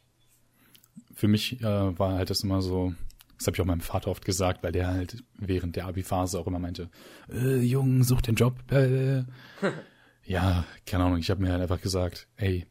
Für 1.13 1.27
mich 1.27 1.61
äh, 1.61 1.99
war 1.99 2.13
halt 2.13 2.29
das 2.29 2.41
immer 2.41 2.61
so, 2.61 2.93
das 3.37 3.47
habe 3.47 3.55
ich 3.55 3.61
auch 3.61 3.65
meinem 3.65 3.81
Vater 3.81 4.09
oft 4.11 4.25
gesagt, 4.25 4.63
weil 4.63 4.71
der 4.71 4.87
halt 4.87 5.23
während 5.37 5.75
der 5.75 5.85
Abi-Phase 5.85 6.39
auch 6.39 6.47
immer 6.47 6.59
meinte, 6.59 6.89
äh, 7.31 7.57
Jung, 7.59 8.03
such 8.03 8.21
den 8.21 8.35
Job. 8.35 8.55
Äh. 8.71 9.23
ja, 10.23 10.65
keine 10.85 11.03
Ahnung, 11.05 11.17
ich 11.19 11.29
habe 11.29 11.41
mir 11.41 11.51
halt 11.51 11.61
einfach 11.61 11.81
gesagt, 11.81 12.27
ey, 12.37 12.65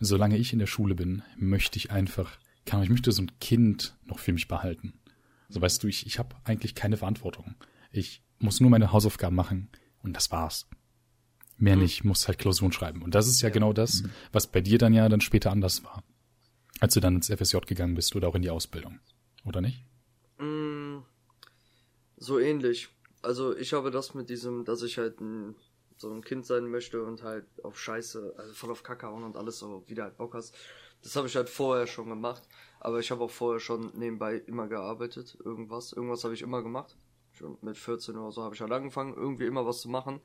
solange 0.00 0.36
ich 0.36 0.52
in 0.52 0.58
der 0.60 0.66
Schule 0.66 0.94
bin, 0.94 1.22
möchte 1.36 1.76
ich 1.78 1.90
einfach, 1.90 2.38
keine 2.64 2.78
Ahnung, 2.78 2.84
ich 2.84 2.90
möchte 2.90 3.12
so 3.12 3.22
ein 3.22 3.32
Kind 3.40 3.96
noch 4.04 4.18
für 4.18 4.32
mich 4.32 4.46
behalten. 4.48 4.94
So 5.48 5.60
weißt 5.60 5.82
du, 5.82 5.88
ich, 5.88 6.06
ich 6.06 6.18
habe 6.18 6.36
eigentlich 6.44 6.74
keine 6.74 6.96
Verantwortung. 6.96 7.54
Ich 7.90 8.22
muss 8.38 8.60
nur 8.60 8.70
meine 8.70 8.92
Hausaufgaben 8.92 9.34
machen 9.34 9.68
und 10.02 10.14
das 10.14 10.30
war's. 10.30 10.68
Mehr 11.58 11.76
nicht, 11.76 12.04
muss 12.04 12.28
halt 12.28 12.38
Klausuren 12.38 12.72
schreiben. 12.72 13.02
Und 13.02 13.14
das 13.14 13.26
ist 13.26 13.42
ja, 13.42 13.50
genau 13.50 13.72
das, 13.72 14.04
was 14.30 14.46
bei 14.46 14.60
dir 14.60 14.78
dann 14.78 14.94
ja 14.94 15.08
dann 15.08 15.20
später 15.20 15.50
anders 15.50 15.82
war. 15.82 16.04
Als 16.78 16.94
du 16.94 17.00
dann 17.00 17.16
ins 17.16 17.26
FSJ 17.26 17.58
gegangen 17.66 17.94
bist 17.94 18.14
oder 18.14 18.28
auch 18.28 18.36
in 18.36 18.42
die 18.42 18.50
Ausbildung. 18.50 19.00
Oder 19.44 19.60
nicht? 19.60 19.84
Mm, 20.38 20.98
so 22.16 22.38
ähnlich. 22.38 22.88
Also 23.22 23.56
ich 23.56 23.72
habe 23.72 23.90
das 23.90 24.14
mit 24.14 24.30
diesem, 24.30 24.64
dass 24.64 24.82
ich 24.82 24.98
halt 24.98 25.20
ein, 25.20 25.56
so 25.96 26.12
ein 26.12 26.22
Kind 26.22 26.46
sein 26.46 26.70
möchte 26.70 27.02
und 27.02 27.24
halt 27.24 27.46
auf 27.64 27.78
Scheiße, 27.78 28.34
also 28.38 28.52
voll 28.54 28.70
auf 28.70 28.84
Kacke 28.84 29.08
hauen 29.08 29.24
und 29.24 29.36
alles 29.36 29.58
so 29.58 29.82
wieder 29.88 30.04
halt 30.04 30.16
Bock 30.16 30.34
hast. 30.34 30.54
Das 31.02 31.16
habe 31.16 31.26
ich 31.26 31.34
halt 31.34 31.48
vorher 31.48 31.88
schon 31.88 32.08
gemacht. 32.08 32.42
Aber 32.80 33.00
ich 33.00 33.10
habe 33.10 33.24
auch 33.24 33.30
vorher 33.30 33.60
schon 33.60 33.90
nebenbei 33.94 34.36
immer 34.46 34.68
gearbeitet. 34.68 35.36
Irgendwas. 35.44 35.92
Irgendwas 35.92 36.22
habe 36.22 36.34
ich 36.34 36.42
immer 36.42 36.62
gemacht. 36.62 36.96
Schon 37.32 37.58
mit 37.62 37.76
14 37.76 38.16
oder 38.16 38.32
so 38.32 38.42
habe 38.42 38.54
ich 38.54 38.60
halt 38.60 38.72
angefangen, 38.72 39.14
irgendwie 39.14 39.46
immer 39.46 39.66
was 39.66 39.80
zu 39.80 39.88
machen. 39.88 40.20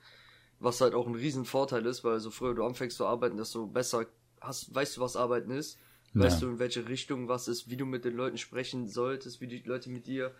Was 0.63 0.79
halt 0.79 0.93
auch 0.93 1.07
ein 1.07 1.15
riesen 1.15 1.43
Vorteil 1.43 1.85
ist, 1.85 2.05
weil 2.05 2.21
so 2.21 2.31
früher 2.31 2.55
du 2.55 2.63
anfängst 2.63 2.95
zu 2.95 3.05
arbeiten, 3.05 3.35
desto 3.35 3.67
besser 3.67 4.05
hast, 4.39 4.73
weißt 4.73 4.95
du, 4.95 5.01
was 5.01 5.17
Arbeiten 5.17 5.51
ist. 5.51 5.77
Weißt 6.13 6.41
Ja. 6.41 6.47
du, 6.47 6.53
in 6.53 6.59
welche 6.59 6.87
Richtung 6.87 7.27
was 7.27 7.47
ist, 7.47 7.69
wie 7.69 7.75
du 7.75 7.85
mit 7.85 8.05
den 8.05 8.15
Leuten 8.15 8.37
sprechen 8.37 8.87
solltest, 8.87 9.41
wie 9.41 9.47
die 9.47 9.59
Leute 9.59 9.89
mit 9.89 10.07
dir, 10.07 10.31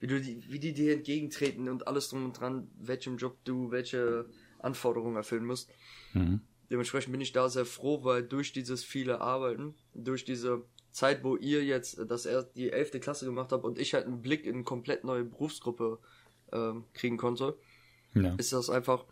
wie 0.00 0.06
du 0.06 0.20
die, 0.20 0.42
wie 0.50 0.58
die 0.58 0.74
dir 0.74 0.92
entgegentreten 0.92 1.68
und 1.68 1.86
alles 1.86 2.10
drum 2.10 2.26
und 2.26 2.38
dran, 2.38 2.68
welchem 2.78 3.16
Job 3.16 3.38
du 3.44 3.70
welche 3.70 4.26
Anforderungen 4.58 5.16
erfüllen 5.16 5.46
musst. 5.46 5.70
Mhm. 6.12 6.40
Dementsprechend 6.70 7.12
bin 7.12 7.20
ich 7.20 7.32
da 7.32 7.48
sehr 7.48 7.64
froh, 7.64 8.04
weil 8.04 8.22
durch 8.22 8.52
dieses 8.52 8.84
viele 8.84 9.20
Arbeiten, 9.20 9.74
durch 9.94 10.24
diese 10.24 10.62
Zeit, 10.92 11.24
wo 11.24 11.36
ihr 11.36 11.64
jetzt 11.64 11.98
das 12.08 12.26
erst 12.26 12.54
die 12.56 12.70
elfte 12.70 13.00
Klasse 13.00 13.24
gemacht 13.24 13.50
habt 13.52 13.64
und 13.64 13.78
ich 13.78 13.94
halt 13.94 14.06
einen 14.06 14.20
Blick 14.20 14.44
in 14.44 14.56
eine 14.56 14.64
komplett 14.64 15.04
neue 15.04 15.24
Berufsgruppe 15.24 15.98
ähm, 16.52 16.84
kriegen 16.92 17.16
konnte, 17.16 17.56
Ja. 18.14 18.34
ist 18.36 18.52
das 18.52 18.68
einfach 18.68 19.04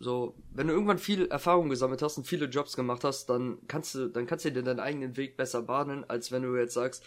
so, 0.00 0.34
wenn 0.52 0.66
du 0.66 0.72
irgendwann 0.72 0.98
viel 0.98 1.26
Erfahrung 1.26 1.68
gesammelt 1.68 2.02
hast 2.02 2.18
und 2.18 2.26
viele 2.26 2.46
Jobs 2.46 2.76
gemacht 2.76 3.04
hast, 3.04 3.26
dann 3.30 3.58
kannst 3.68 3.94
du, 3.94 4.08
dann 4.08 4.26
kannst 4.26 4.44
du 4.44 4.50
dir 4.50 4.62
deinen 4.62 4.80
eigenen 4.80 5.16
Weg 5.16 5.36
besser 5.36 5.62
bahnen, 5.62 6.04
als 6.08 6.32
wenn 6.32 6.42
du 6.42 6.56
jetzt 6.56 6.74
sagst, 6.74 7.04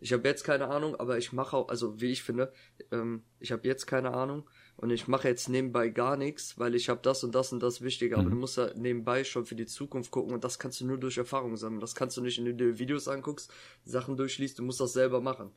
ich 0.00 0.12
habe 0.12 0.26
jetzt 0.26 0.42
keine 0.42 0.68
Ahnung, 0.68 0.96
aber 0.96 1.18
ich 1.18 1.32
mache 1.32 1.56
auch, 1.56 1.68
also 1.68 2.00
wie 2.00 2.10
ich 2.10 2.22
finde, 2.22 2.52
ähm, 2.90 3.22
ich 3.38 3.52
habe 3.52 3.68
jetzt 3.68 3.86
keine 3.86 4.14
Ahnung 4.14 4.48
und 4.76 4.90
ich 4.90 5.06
mache 5.06 5.28
jetzt 5.28 5.48
nebenbei 5.48 5.90
gar 5.90 6.16
nichts, 6.16 6.58
weil 6.58 6.74
ich 6.74 6.88
habe 6.88 7.00
das 7.02 7.22
und 7.22 7.34
das 7.34 7.52
und 7.52 7.62
das 7.62 7.82
wichtig, 7.82 8.16
aber 8.16 8.30
du 8.30 8.36
musst 8.36 8.56
ja 8.56 8.72
nebenbei 8.74 9.24
schon 9.24 9.44
für 9.44 9.54
die 9.54 9.66
Zukunft 9.66 10.10
gucken 10.10 10.32
und 10.32 10.42
das 10.42 10.58
kannst 10.58 10.80
du 10.80 10.86
nur 10.86 10.98
durch 10.98 11.18
Erfahrung 11.18 11.56
sammeln. 11.56 11.80
Das 11.80 11.94
kannst 11.94 12.16
du 12.16 12.22
nicht, 12.22 12.38
indem 12.38 12.56
du 12.56 12.78
Videos 12.78 13.06
anguckst, 13.06 13.52
Sachen 13.84 14.16
durchliest, 14.16 14.58
du 14.58 14.62
musst 14.62 14.80
das 14.80 14.94
selber 14.94 15.20
machen. 15.20 15.50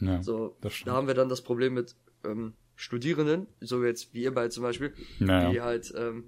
ja. 0.00 0.22
So, 0.22 0.56
da 0.60 0.92
haben 0.92 1.06
wir 1.06 1.14
dann 1.14 1.30
das 1.30 1.40
Problem 1.40 1.72
mit 1.72 1.96
ähm, 2.24 2.52
Studierenden, 2.76 3.46
so 3.60 3.84
jetzt 3.84 4.12
wie 4.14 4.22
ihr 4.22 4.34
beide 4.34 4.50
zum 4.50 4.62
Beispiel, 4.62 4.94
Naja. 5.18 5.50
die 5.50 5.60
halt 5.60 5.92
ähm, 5.96 6.24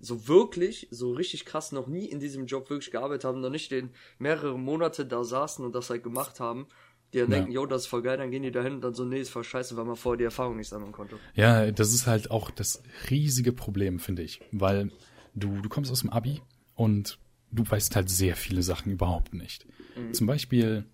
so 0.00 0.28
wirklich, 0.28 0.88
so 0.90 1.12
richtig 1.12 1.44
krass 1.44 1.72
noch 1.72 1.86
nie 1.88 2.06
in 2.06 2.20
diesem 2.20 2.46
Job 2.46 2.70
wirklich 2.70 2.90
gearbeitet 2.90 3.24
haben, 3.24 3.40
noch 3.40 3.50
nicht 3.50 3.70
den 3.70 3.90
mehrere 4.18 4.58
Monate 4.58 5.04
da 5.06 5.24
saßen 5.24 5.64
und 5.64 5.74
das 5.74 5.90
halt 5.90 6.02
gemacht 6.02 6.40
haben, 6.40 6.66
die 7.12 7.18
dann 7.18 7.30
Ja. 7.30 7.36
denken, 7.38 7.52
yo, 7.52 7.66
das 7.66 7.82
ist 7.82 7.86
voll 7.88 8.02
geil, 8.02 8.16
dann 8.18 8.30
gehen 8.30 8.42
die 8.42 8.50
dahin 8.50 8.74
und 8.74 8.80
dann 8.82 8.94
so, 8.94 9.04
nee, 9.04 9.20
ist 9.20 9.30
voll 9.30 9.44
scheiße, 9.44 9.76
weil 9.76 9.84
man 9.84 9.96
vorher 9.96 10.18
die 10.18 10.24
Erfahrung 10.24 10.56
nicht 10.56 10.68
sammeln 10.68 10.92
konnte. 10.92 11.18
Ja, 11.34 11.70
das 11.70 11.92
ist 11.94 12.06
halt 12.06 12.30
auch 12.30 12.50
das 12.50 12.82
riesige 13.10 13.52
Problem, 13.52 13.98
finde 13.98 14.22
ich. 14.22 14.40
Weil 14.52 14.92
du, 15.34 15.60
du 15.60 15.68
kommst 15.68 15.90
aus 15.90 16.00
dem 16.02 16.10
Abi 16.10 16.42
und 16.74 17.18
du 17.50 17.68
weißt 17.68 17.96
halt 17.96 18.10
sehr 18.10 18.36
viele 18.36 18.62
Sachen 18.62 18.92
überhaupt 18.92 19.34
nicht. 19.34 19.66
Zum 20.12 20.26
Beispiel 20.26 20.84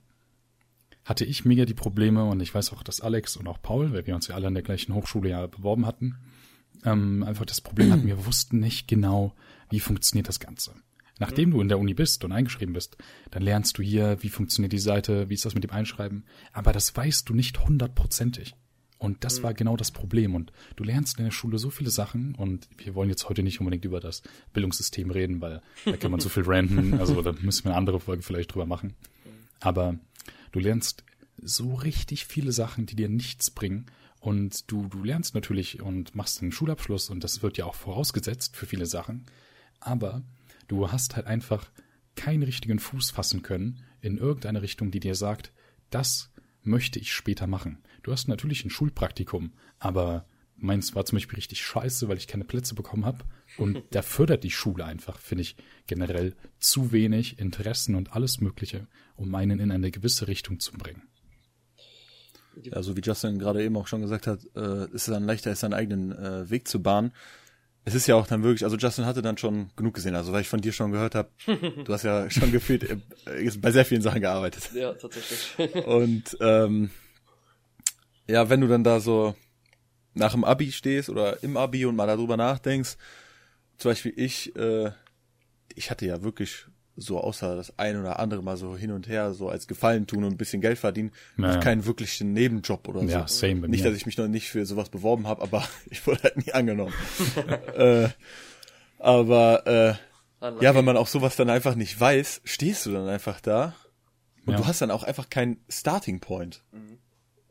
hatte 1.05 1.25
ich 1.25 1.45
mega 1.45 1.65
die 1.65 1.75
Probleme 1.75 2.25
und 2.25 2.41
ich 2.41 2.55
weiß 2.55 2.73
auch, 2.73 2.83
dass 2.83 3.01
Alex 3.01 3.37
und 3.37 3.47
auch 3.47 3.61
Paul, 3.61 3.93
weil 3.93 4.07
wir 4.07 4.15
uns 4.15 4.29
ja 4.29 4.35
alle 4.35 4.47
an 4.47 4.55
der 4.55 4.63
gleichen 4.63 4.95
Hochschule 4.95 5.31
ja 5.31 5.47
beworben 5.47 5.87
hatten, 5.87 6.17
ähm, 6.85 7.23
einfach 7.23 7.45
das 7.45 7.61
Problem 7.61 7.93
hatten, 7.93 8.07
wir 8.07 8.27
wussten 8.27 8.59
nicht 8.59 8.89
genau, 8.89 9.35
wie 9.71 9.81
funktioniert 9.81 10.29
das 10.29 10.41
Ganze. 10.41 10.75
Nachdem 11.19 11.53
du 11.53 11.61
in 11.61 11.69
der 11.69 11.79
Uni 11.79 11.95
bist 11.95 12.25
und 12.25 12.33
eingeschrieben 12.33 12.73
bist, 12.73 12.97
dann 13.31 13.43
lernst 13.43 13.79
du 13.79 13.83
hier, 13.83 14.23
wie 14.23 14.29
funktioniert 14.29 14.73
die 14.73 14.79
Seite, 14.79 15.29
wie 15.29 15.35
ist 15.35 15.45
das 15.45 15.55
mit 15.55 15.63
dem 15.63 15.71
Einschreiben, 15.71 16.25
aber 16.53 16.73
das 16.73 16.97
weißt 16.97 17.29
du 17.29 17.35
nicht 17.35 17.65
hundertprozentig. 17.65 18.55
Und 18.99 19.23
das 19.23 19.43
war 19.43 19.53
genau 19.53 19.77
das 19.77 19.91
Problem. 19.91 20.35
Und 20.35 20.51
du 20.77 20.85
lernst 20.85 21.19
in 21.19 21.25
der 21.25 21.31
Schule 21.31 21.59
so 21.59 21.69
viele 21.69 21.91
Sachen 21.91 22.35
und 22.37 22.69
wir 22.79 22.95
wollen 22.95 23.11
jetzt 23.11 23.29
heute 23.29 23.43
nicht 23.43 23.61
unbedingt 23.61 23.85
über 23.85 24.01
das 24.01 24.23
Bildungssystem 24.55 25.11
reden, 25.11 25.43
weil 25.43 25.61
da 25.85 25.97
kann 25.97 26.11
man 26.11 26.21
so 26.21 26.31
viel 26.31 26.45
ranten, 26.47 26.95
also 26.99 27.21
da 27.21 27.33
müssen 27.33 27.65
wir 27.65 27.73
eine 27.73 27.79
andere 27.79 28.01
Folge 28.01 28.23
vielleicht 28.23 28.55
drüber 28.55 28.65
machen. 28.67 28.95
Aber 29.61 29.99
du 30.55 30.61
lernst 30.61 31.05
so 31.43 31.75
richtig 31.75 32.27
viele 32.27 32.53
Sachen, 32.53 32.87
die 32.87 32.95
dir 32.95 33.09
nichts 33.09 33.51
bringen. 33.51 33.87
Und 34.21 34.71
du, 34.71 34.87
du 34.87 35.03
lernst 35.03 35.35
natürlich 35.35 35.83
und 35.83 36.15
machst 36.15 36.41
einen 36.41 36.53
Schulabschluss 36.53 37.11
und 37.11 37.25
das 37.25 37.43
wird 37.43 37.59
ja 37.59 37.67
auch 37.67 37.75
vorausgesetzt 37.75 38.57
für 38.57 38.65
viele 38.65 38.87
Sachen. 38.87 39.27
Aber 39.81 40.23
du 40.69 40.91
hast 40.91 41.17
halt 41.17 41.27
einfach 41.27 41.71
keinen 42.15 42.45
richtigen 42.45 42.79
Fuß 42.79 43.11
fassen 43.11 43.43
können 43.43 43.83
in 44.01 44.17
irgendeine 44.17 44.63
Richtung, 44.63 44.93
die 44.93 45.01
dir 45.01 45.17
sagt, 45.17 45.53
das 45.91 46.31
möchte 46.63 46.99
ich 46.99 47.13
später 47.13 47.47
machen. 47.47 47.83
Du 48.03 48.13
hast 48.13 48.29
natürlich 48.29 48.65
ein 48.65 48.71
Schulpraktikum, 48.71 49.53
aber 49.79 50.25
meins 50.57 50.95
war 50.95 51.05
zum 51.05 51.17
Beispiel 51.17 51.37
richtig 51.37 51.63
scheiße, 51.63 52.09
weil 52.09 52.17
ich 52.17 52.27
keine 52.27 52.45
Plätze 52.45 52.75
bekommen 52.75 53.05
habe. 53.05 53.25
Und 53.59 53.83
da 53.91 54.03
fördert 54.03 54.45
die 54.45 54.51
Schule 54.51 54.85
einfach, 54.85 55.19
finde 55.19 55.43
ich, 55.43 55.57
generell 55.87 56.35
zu 56.59 56.93
wenig 56.93 57.39
Interessen 57.39 57.95
und 57.95 58.13
alles 58.13 58.41
Mögliche, 58.41 58.87
um 59.17 59.35
einen 59.35 59.61
in 59.61 59.71
eine 59.71 59.91
gewisse 59.91 60.29
Richtung 60.29 60.61
zu 60.61 60.73
bringen. 60.73 61.03
Also 62.71 62.97
wie 62.97 63.01
Justin 63.01 63.39
gerade 63.39 63.65
eben 63.65 63.77
auch 63.77 63.89
schon 63.89 64.03
gesagt 64.03 64.27
hat, 64.27 64.41
äh, 64.55 64.85
ist 64.87 65.09
es 65.09 65.13
dann 65.13 65.25
leichter, 65.25 65.51
ist 65.51 65.61
seinen 65.61 65.75
eigenen 65.75 66.13
äh, 66.13 66.49
Weg 66.51 66.69
zu 66.69 66.81
bahnen. 66.81 67.13
Es 67.85 67.95
ist 67.95 68.07
ja 68.07 68.15
auch 68.15 68.27
dann 68.27 68.43
wirklich, 68.43 68.65
also 68.65 68.77
Justin 68.77 69.05
hatte 69.05 69.21
dann 69.21 69.37
schon 69.37 69.71
genug 69.77 69.95
gesehen, 69.95 70.15
also 70.15 70.33
weil 70.33 70.41
ich 70.41 70.49
von 70.49 70.61
dir 70.61 70.73
schon 70.73 70.93
gehört 70.93 71.15
habe, 71.15 71.31
du 71.47 71.93
hast 71.93 72.05
ja 72.05 72.31
schon 72.31 72.51
gefühlt 72.51 72.85
äh, 72.85 72.97
bei 73.59 73.73
sehr 73.73 73.85
vielen 73.85 74.03
Sachen 74.03 74.21
gearbeitet. 74.21 74.71
Ja, 74.73 74.95
tatsächlich. 74.95 75.85
Und 75.85 76.37
ähm, 76.41 76.91
ja, 78.27 78.49
wenn 78.49 78.61
du 78.61 78.69
dann 78.69 78.85
da 78.85 79.01
so 79.01 79.35
nach 80.15 80.33
dem 80.33 80.45
Abi 80.45 80.73
stehst 80.73 81.09
oder 81.11 81.43
im 81.43 81.57
Abi 81.57 81.85
und 81.87 81.97
mal 81.97 82.07
darüber 82.07 82.37
nachdenkst 82.37 82.97
zum 83.77 83.91
Beispiel 83.91 84.13
ich, 84.17 84.55
äh, 84.57 84.93
ich 85.75 85.91
hatte 85.91 86.07
ja 86.07 86.23
wirklich 86.23 86.67
so 86.97 87.19
außer 87.21 87.57
das 87.57 87.77
ein 87.77 87.99
oder 88.01 88.21
andere 88.21 88.41
mal 88.41 88.57
so 88.57 88.77
hin 88.77 88.93
und 88.93 89.09
her 89.09 89.35
so 89.35 89.49
als 89.49 89.67
Gefallen 89.67 90.07
tun 90.07 90.23
und 90.23 90.35
ein 90.35 90.37
bisschen 90.37 90.61
Geld 90.61 90.79
verdienen, 90.79 91.11
Naja. 91.37 91.59
keinen 91.59 91.85
wirklichen 91.85 92.33
Nebenjob 92.33 92.87
oder 92.87 93.03
Ja, 93.03 93.27
so. 93.27 93.35
same 93.49 93.63
bei 93.63 93.67
Nicht, 93.69 93.83
mir. 93.83 93.91
dass 93.91 93.97
ich 93.99 94.07
mich 94.07 94.17
noch 94.17 94.29
nicht 94.29 94.49
für 94.49 94.65
sowas 94.65 94.91
beworben 94.91 95.27
habe, 95.27 95.43
aber 95.43 95.67
ich 95.91 96.07
wurde 96.07 96.23
halt 96.23 96.37
nie 96.37 96.53
angenommen. 96.53 96.95
äh, 97.75 98.11
aber 98.99 99.67
äh, 99.67 99.95
Unlucky. 100.45 100.65
ja, 100.65 100.75
wenn 100.75 100.85
man 100.85 100.97
auch 100.97 101.09
sowas 101.09 101.37
dann 101.37 101.51
einfach 101.51 101.75
nicht 101.75 101.99
weiß, 101.99 102.43
stehst 102.45 102.87
du 102.87 102.93
dann 102.93 103.09
einfach 103.09 103.41
da 103.41 103.75
und 104.47 104.53
Ja. 104.53 104.59
du 104.59 104.67
hast 104.67 104.81
dann 104.81 104.91
auch 104.91 105.03
einfach 105.03 105.31
keinen 105.31 105.59
Starting 105.69 106.21
Point. 106.21 106.63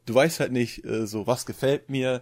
Du 0.06 0.14
weißt 0.16 0.40
halt 0.40 0.52
nicht, 0.52 0.86
äh, 0.86 1.06
so 1.08 1.28
was 1.28 1.46
gefällt 1.46 1.90
mir, 1.90 2.22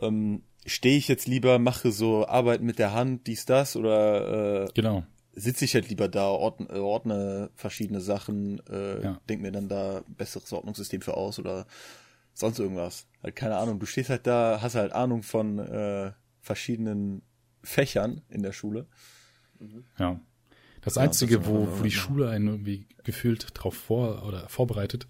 ähm, 0.00 0.42
stehe 0.66 0.98
ich 0.98 1.08
jetzt 1.08 1.26
lieber, 1.26 1.58
mache 1.58 1.92
so 1.92 2.26
Arbeit 2.26 2.60
mit 2.62 2.78
der 2.78 2.92
Hand, 2.92 3.26
dies, 3.26 3.44
das, 3.46 3.76
oder 3.76 4.64
äh, 4.64 4.68
Genau. 4.74 5.04
sitze 5.32 5.64
ich 5.64 5.74
halt 5.74 5.88
lieber 5.88 6.08
da, 6.08 6.28
ordne, 6.28 6.68
äh, 6.70 6.78
ordne 6.78 7.50
verschiedene 7.54 8.00
Sachen, 8.00 8.60
äh, 8.68 9.02
Ja. 9.02 9.20
denk 9.28 9.42
mir 9.42 9.52
dann 9.52 9.68
da 9.68 9.98
ein 9.98 10.14
besseres 10.14 10.52
Ordnungssystem 10.52 11.02
für 11.02 11.14
aus 11.16 11.38
oder 11.38 11.66
sonst 12.34 12.58
irgendwas. 12.58 13.06
Halt 13.22 13.36
keine 13.36 13.56
Ahnung. 13.56 13.78
Du 13.78 13.86
stehst 13.86 14.10
halt 14.10 14.26
da, 14.26 14.58
hast 14.60 14.74
halt 14.74 14.92
Ahnung 14.92 15.22
von 15.22 15.58
äh, 15.58 16.12
verschiedenen 16.40 17.22
Fächern 17.62 18.22
in 18.28 18.42
der 18.42 18.52
Schule. 18.52 18.86
Ja. 19.98 20.20
Das 20.82 20.94
Ja, 20.96 21.02
Einzige, 21.02 21.38
das 21.38 21.48
wo, 21.48 21.66
wo 21.78 21.82
die 21.82 21.90
Schule 21.90 22.28
einen 22.30 22.46
irgendwie 22.48 22.86
gefühlt 23.02 23.48
drauf 23.54 23.74
vor 23.74 24.24
oder 24.26 24.48
vorbereitet, 24.48 25.08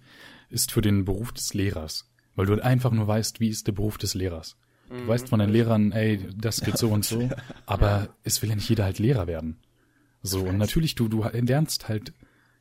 ist 0.49 0.71
für 0.71 0.81
den 0.81 1.05
Beruf 1.05 1.31
des 1.33 1.53
Lehrers. 1.53 2.09
Weil 2.35 2.45
du 2.47 2.53
halt 2.53 2.63
einfach 2.63 2.91
nur 2.91 3.07
weißt, 3.07 3.39
wie 3.39 3.49
ist 3.49 3.67
der 3.67 3.73
Beruf 3.73 3.97
des 3.97 4.13
Lehrers. 4.13 4.57
Du 4.89 5.07
weißt 5.07 5.29
von 5.29 5.39
den 5.39 5.49
Lehrern, 5.49 5.91
ey, 5.91 6.19
das 6.35 6.61
geht 6.61 6.77
so 6.77 6.89
und 6.89 7.03
so, 7.03 7.29
aber 7.65 8.09
es 8.23 8.41
will 8.41 8.49
ja 8.49 8.55
nicht 8.55 8.69
jeder 8.69 8.85
halt 8.85 8.99
Lehrer 8.99 9.27
werden. 9.27 9.57
So, 10.21 10.43
und 10.43 10.57
natürlich, 10.57 10.95
du, 10.95 11.07
du 11.07 11.23
lernst 11.23 11.89
halt 11.89 12.13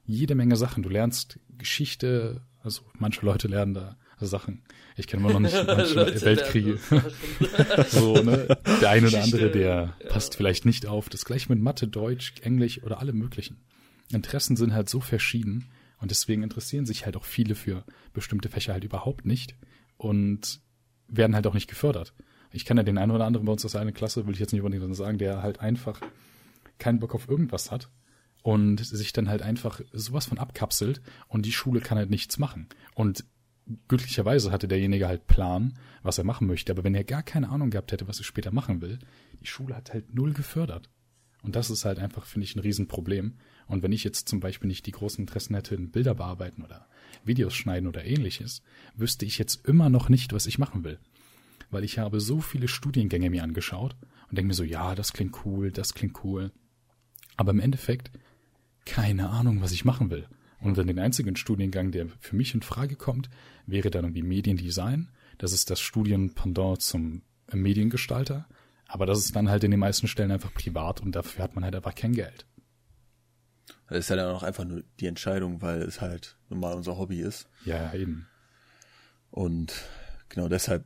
jede 0.05 0.35
Menge 0.35 0.57
Sachen. 0.57 0.83
Du 0.83 0.89
lernst 0.89 1.39
Geschichte, 1.59 2.43
also 2.63 2.83
manche 2.99 3.25
Leute 3.25 3.49
lernen 3.49 3.75
da 3.75 3.97
Sachen. 4.21 4.63
Ich 4.97 5.07
kenne 5.07 5.23
immer 5.23 5.33
noch 5.35 5.41
nicht 5.41 5.55
manche 5.67 5.95
Leute 5.95 6.23
Weltkriege. 6.23 6.79
So, 7.89 8.15
ne? 8.15 8.57
Der 8.81 8.91
eine 8.91 9.09
oder 9.09 9.23
andere, 9.23 9.51
der 9.51 9.95
ja. 10.01 10.09
passt 10.09 10.37
vielleicht 10.37 10.65
nicht 10.65 10.87
auf. 10.87 11.09
Das 11.09 11.25
gleiche 11.25 11.51
mit 11.51 11.61
Mathe, 11.61 11.87
Deutsch, 11.87 12.35
Englisch 12.41 12.83
oder 12.83 13.01
alle 13.01 13.13
möglichen. 13.13 13.59
Interessen 14.13 14.57
sind 14.57 14.73
halt 14.73 14.89
so 14.89 15.01
verschieden 15.01 15.67
und 16.01 16.11
deswegen 16.11 16.43
interessieren 16.43 16.87
sich 16.87 17.05
halt 17.05 17.17
auch 17.17 17.25
viele 17.25 17.55
für 17.55 17.85
bestimmte 18.15 18.49
Fächer 18.49 18.73
halt 18.73 18.85
überhaupt 18.85 19.27
nicht 19.27 19.55
und 19.97 20.61
werden 21.09 21.35
halt 21.35 21.47
auch 21.47 21.55
nicht 21.55 21.69
gefördert. 21.69 22.15
Ich 22.53 22.65
kenne 22.65 22.81
ja 22.81 22.85
den 22.85 22.99
einen 22.99 23.13
oder 23.13 23.27
anderen 23.27 23.47
bei 23.47 23.53
uns 23.53 23.65
aus 23.65 23.77
einer 23.77 23.93
Klasse, 23.93 24.27
will 24.27 24.35
ich 24.35 24.41
jetzt 24.41 24.53
nicht 24.53 24.63
unbedingt 24.63 24.97
sagen, 24.97 25.19
der 25.19 25.43
halt 25.43 25.61
einfach 25.61 26.01
keinen 26.79 27.01
Bock 27.01 27.15
auf 27.15 27.29
irgendwas 27.29 27.71
hat 27.71 27.89
und 28.43 28.85
sich 28.85 29.13
dann 29.13 29.29
halt 29.29 29.43
einfach 29.43 29.81
sowas 29.93 30.27
von 30.27 30.39
abkapselt 30.39 31.01
und 31.29 31.45
die 31.47 31.53
Schule 31.53 31.81
kann 31.81 31.99
halt 31.99 32.11
nichts 32.11 32.39
machen. 32.39 32.69
Und 32.95 33.25
glücklicherweise 33.89 34.53
hatte 34.53 34.69
derjenige 34.69 35.09
halt 35.09 35.27
Plan, 35.27 35.75
was 36.03 36.19
er 36.19 36.25
machen 36.25 36.47
möchte, 36.47 36.73
aber 36.73 36.85
wenn 36.85 36.95
er 36.95 37.05
gar 37.05 37.23
keine 37.23 37.49
Ahnung 37.49 37.71
gehabt 37.71 37.93
hätte, 37.93 38.07
was 38.09 38.19
er 38.19 38.25
später 38.25 38.53
machen 38.53 38.81
will, 38.81 38.99
die 39.41 39.47
Schule 39.47 39.75
hat 39.75 39.93
halt 39.93 40.15
null 40.15 40.33
gefördert. 40.33 40.89
Und 41.43 41.57
das 41.57 41.71
ist 41.71 41.85
halt 41.85 41.99
einfach, 41.99 42.27
finde 42.27 42.45
ich, 42.45 42.57
ein 42.57 42.61
Riesenproblem. 42.61 43.35
Und 43.67 43.83
wenn 43.83 43.93
ich 43.93 44.05
jetzt 44.05 44.29
zum 44.29 44.41
Beispiel 44.41 44.69
nicht 44.69 44.87
die 44.87 44.93
großen 44.93 45.23
Interessen 45.23 45.55
hätte 45.55 45.75
in 45.75 45.91
Bilder 45.91 46.15
bearbeiten 46.15 46.63
oder 46.63 46.89
Videos 47.25 47.55
schneiden 47.55 47.89
oder 47.89 48.05
ähnliches, 48.05 48.63
wüsste 48.95 49.25
ich 49.25 49.39
jetzt 49.39 49.67
immer 49.67 49.89
noch 49.89 50.09
nicht, 50.09 50.33
was 50.33 50.47
ich 50.47 50.59
machen 50.59 50.85
will. 50.85 50.99
Weil 51.71 51.85
ich 51.85 51.99
habe 51.99 52.21
so 52.21 52.41
viele 52.41 52.69
Studiengänge 52.69 53.31
mir 53.31 53.43
angeschaut 53.43 53.97
und 54.29 54.39
denke 54.39 54.49
mir 54.49 54.55
so, 54.55 54.65
ja, 54.65 54.95
das 54.95 55.13
klingt 55.13 55.45
cool, 55.45 55.73
das 55.73 55.95
klingt 55.95 56.23
cool. 56.25 56.53
Aber 57.37 57.51
im 57.51 57.61
Endeffekt 57.61 58.11
keine 58.87 59.29
Ahnung, 59.29 59.61
was 59.61 59.73
ich 59.73 59.85
machen 59.85 60.11
will. 60.11 60.27
Und 60.61 60.79
dann 60.79 60.87
den 60.87 60.99
einzigen 60.99 61.37
Studiengang, 61.37 61.91
der 61.91 62.07
für 62.21 62.35
mich 62.35 62.55
in 62.55 62.63
Frage 62.63 62.97
kommt, 62.97 63.29
wäre 63.67 63.91
dann 63.91 64.05
irgendwie 64.05 64.23
Mediendesign. 64.23 65.11
Das 65.37 65.53
ist 65.53 65.69
das 65.69 65.81
Studienpendant 65.81 66.81
zum 66.81 67.23
Mediengestalter. 67.53 68.47
Aber 68.89 69.05
das 69.05 69.19
ist 69.19 69.37
dann 69.37 69.51
halt 69.51 69.65
in 69.65 69.73
den 69.73 69.81
meisten 69.81 70.09
Stellen 70.09 70.31
einfach 70.31 70.55
privat 70.55 71.03
und 71.03 71.15
dafür 71.15 71.45
hat 71.45 71.55
man 71.55 71.65
halt 71.65 71.75
einfach 71.75 71.95
kein 71.95 72.13
Geld. 72.13 72.47
Das 73.89 73.99
ist 73.99 74.11
ja 74.11 74.17
dann 74.17 74.35
auch 74.35 74.43
einfach 74.43 74.65
nur 74.65 74.83
die 75.01 75.07
Entscheidung, 75.07 75.63
weil 75.63 75.83
es 75.83 76.01
halt 76.01 76.37
nun 76.49 76.61
mal 76.61 76.75
unser 76.75 76.99
Hobby 76.99 77.21
ist. 77.21 77.49
Ja, 77.65 77.93
eben. 77.95 78.27
Und 79.31 79.73
genau 80.29 80.49
deshalb, 80.49 80.85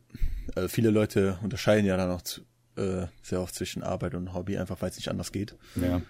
äh, 0.56 0.68
viele 0.68 0.90
Leute 0.90 1.38
unterscheiden 1.42 1.86
ja 1.86 1.96
dann 1.96 2.10
auch 2.10 2.22
zu, 2.22 2.42
äh, 2.76 3.06
sehr 3.22 3.40
oft 3.40 3.54
zwischen 3.54 3.82
Arbeit 3.82 4.14
und 4.14 4.34
Hobby, 4.34 4.58
einfach 4.58 4.80
weil 4.82 4.90
es 4.90 4.96
nicht 4.96 5.08
anders 5.08 5.32
geht. 5.32 5.56
Ja. 5.76 6.02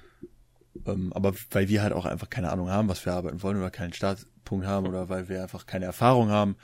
Ähm, 0.87 1.13
aber 1.13 1.35
weil 1.51 1.69
wir 1.69 1.83
halt 1.83 1.93
auch 1.93 2.07
einfach 2.07 2.31
keine 2.31 2.51
Ahnung 2.51 2.71
haben, 2.71 2.89
was 2.89 3.05
wir 3.05 3.13
arbeiten 3.13 3.43
wollen 3.43 3.57
oder 3.59 3.71
keinen 3.71 3.93
Startpunkt 3.93 4.67
haben 4.67 4.87
oder 4.87 5.09
weil 5.09 5.29
wir 5.29 5.43
einfach 5.43 5.67
keine 5.67 5.85
Erfahrung 5.85 6.31
haben, 6.31 6.57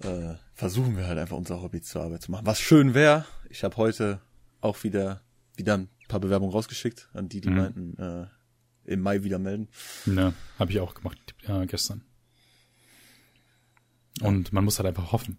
äh, 0.00 0.34
versuchen 0.54 0.96
wir 0.96 1.06
halt 1.06 1.18
einfach 1.18 1.36
unser 1.36 1.62
Hobby 1.62 1.80
zur 1.80 2.02
Arbeit 2.02 2.22
zu 2.22 2.30
machen. 2.30 2.46
Was 2.46 2.60
schön 2.60 2.94
wäre, 2.94 3.24
ich 3.48 3.64
habe 3.64 3.76
heute 3.76 4.20
auch 4.60 4.82
wieder 4.82 5.22
wieder 5.56 5.74
ein 5.76 5.88
paar 6.08 6.20
Bewerbungen 6.20 6.52
rausgeschickt 6.52 7.10
an 7.12 7.28
die, 7.28 7.40
die 7.42 7.50
Mhm. 7.50 7.56
meinten, 7.56 7.98
äh, 7.98 8.26
im 8.84 9.00
Mai 9.00 9.22
wieder 9.22 9.38
melden. 9.38 9.68
Ne, 10.06 10.34
habe 10.58 10.70
ich 10.70 10.80
auch 10.80 10.94
gemacht 10.94 11.34
äh, 11.46 11.66
gestern. 11.66 12.02
Und 14.20 14.52
man 14.52 14.64
muss 14.64 14.78
halt 14.78 14.86
einfach 14.86 15.12
hoffen. 15.12 15.38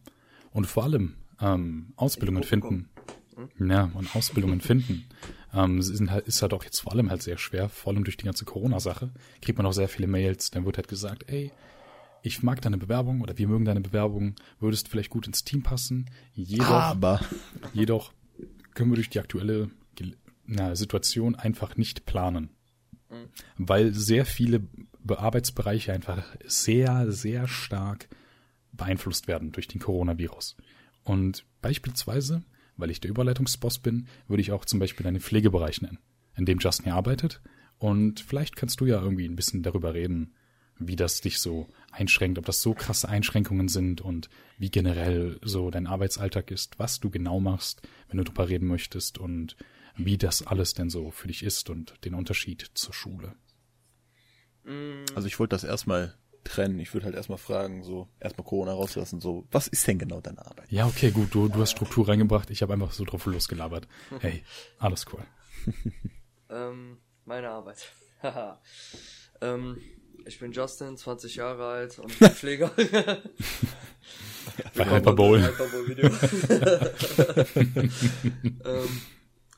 Und 0.52 0.66
vor 0.66 0.84
allem 0.84 1.16
ähm, 1.40 1.94
Ausbildungen 1.96 2.44
finden. 2.44 2.90
Ja, 3.60 3.90
und 3.94 4.16
Ausbildungen 4.16 4.62
finden. 4.62 5.06
Ähm, 5.54 5.82
sind 5.82 6.12
halt, 6.12 6.28
ist 6.28 6.42
halt 6.42 6.54
auch 6.54 6.64
jetzt 6.64 6.80
vor 6.82 6.94
allem 6.94 7.10
halt 7.10 7.24
sehr 7.24 7.38
schwer, 7.38 7.70
vor 7.70 7.94
allem 7.94 8.04
durch 8.04 8.18
die 8.18 8.26
ganze 8.26 8.46
Corona-Sache. 8.46 9.12
Kriegt 9.42 9.58
man 9.58 9.66
auch 9.66 9.74
sehr 9.74 9.90
viele 9.90 10.08
Mails, 10.08 10.52
dann 10.52 10.66
wird 10.66 10.78
halt 10.78 10.88
gesagt, 10.88 11.30
ey, 11.30 11.52
ich 12.22 12.42
mag 12.42 12.62
deine 12.62 12.78
Bewerbung 12.78 13.22
oder 13.22 13.38
wir 13.38 13.48
mögen 13.48 13.66
deine 13.66 13.82
Bewerbung, 13.82 14.36
würdest 14.60 14.88
vielleicht 14.88 15.10
gut 15.10 15.28
ins 15.28 15.44
Team 15.44 15.62
passen. 15.62 16.10
Jedoch, 16.34 16.70
Aber 16.70 17.20
jedoch 17.74 18.14
können 18.74 18.92
wir 18.92 18.96
durch 18.96 19.10
die 19.10 19.20
aktuelle 19.20 19.70
na, 20.46 20.76
Situation 20.76 21.36
einfach 21.36 21.78
nicht 21.78 22.06
planen. 22.06 22.50
Weil 23.58 23.94
sehr 23.94 24.26
viele 24.26 24.62
Be- 25.00 25.20
Arbeitsbereiche 25.20 25.94
einfach 25.94 26.24
sehr, 26.46 27.12
sehr 27.12 27.48
stark 27.48 28.08
beeinflusst 28.72 29.28
werden 29.28 29.52
durch 29.52 29.68
den 29.68 29.80
Coronavirus. 29.80 30.56
Und 31.04 31.46
beispielsweise, 31.62 32.44
weil 32.78 32.90
ich 32.90 33.02
der 33.02 33.12
Überleitungsboss 33.12 33.80
bin, 33.80 34.08
würde 34.28 34.42
ich 34.42 34.52
auch 34.52 34.66
zum 34.66 34.80
Beispiel 34.80 35.06
einen 35.06 35.22
Pflegebereich 35.22 35.82
nennen, 35.82 36.00
in 36.36 36.46
dem 36.46 36.60
Justin 36.60 36.86
hier 36.86 36.96
arbeitet. 36.96 37.42
Und 37.78 38.22
vielleicht 38.22 38.56
kannst 38.56 38.80
du 38.82 38.86
ja 38.86 39.02
irgendwie 39.02 39.28
ein 39.28 39.36
bisschen 39.36 39.64
darüber 39.64 39.94
reden, 39.94 40.34
wie 40.80 40.96
das 40.96 41.22
dich 41.22 41.40
so 41.40 41.68
einschränkt, 41.92 42.40
ob 42.40 42.46
das 42.46 42.62
so 42.62 42.74
krasse 42.74 43.08
Einschränkungen 43.08 43.68
sind 43.68 44.02
und 44.02 44.30
wie 44.58 44.72
generell 44.72 45.40
so 45.44 45.70
dein 45.70 45.86
Arbeitsalltag 45.86 46.50
ist, 46.50 46.80
was 46.80 47.00
du 47.00 47.10
genau 47.10 47.40
machst, 47.40 47.88
wenn 48.10 48.18
du 48.18 48.24
drüber 48.24 48.50
reden 48.50 48.68
möchtest 48.68 49.18
und 49.18 49.56
wie 49.96 50.18
das 50.18 50.46
alles 50.46 50.74
denn 50.74 50.90
so 50.90 51.12
für 51.12 51.28
dich 51.28 51.44
ist 51.44 51.70
und 51.70 51.94
den 52.06 52.14
Unterschied 52.16 52.72
zur 52.74 52.94
Schule. 52.94 53.36
Also 55.16 55.28
ich 55.28 55.40
wollte 55.40 55.56
das 55.56 55.64
erstmal 55.66 56.16
trennen. 56.44 56.80
Ich 56.80 56.94
würde 56.94 57.06
halt 57.06 57.16
erstmal 57.16 57.38
fragen, 57.38 57.84
so 57.84 58.08
erstmal 58.20 58.46
Corona 58.46 58.72
rauslassen, 58.74 59.20
so 59.22 59.46
was 59.52 59.68
ist 59.68 59.88
denn 59.88 60.00
genau 60.00 60.22
deine 60.22 60.46
Arbeit? 60.46 60.72
Ja, 60.72 60.88
okay, 60.88 61.12
gut, 61.12 61.34
du, 61.34 61.48
du 61.48 61.62
hast 61.62 61.72
Struktur 61.72 62.08
reingebracht, 62.08 62.50
ich 62.50 62.62
habe 62.62 62.74
einfach 62.74 62.92
so 62.92 63.04
drauf 63.06 63.26
losgelabert. 63.26 63.88
Hey, 64.20 64.44
alles 64.80 65.06
cool. 65.14 65.24
Ähm, 66.50 66.98
meine 67.26 67.50
Arbeit. 67.50 67.92
Haha. 68.22 68.62
ähm, 69.42 69.78
ich 70.26 70.40
bin 70.40 70.54
Justin, 70.54 70.96
20 70.98 71.36
Jahre 71.36 71.68
alt 71.68 72.00
und 72.00 72.12
ich 72.12 72.20
bin 72.20 72.30
Pfleger. 72.36 72.72
Bei 74.76 74.86
Hyperbowl. 74.90 75.42
Hyperbowl-Video. 75.42 76.10
ähm, 78.66 79.02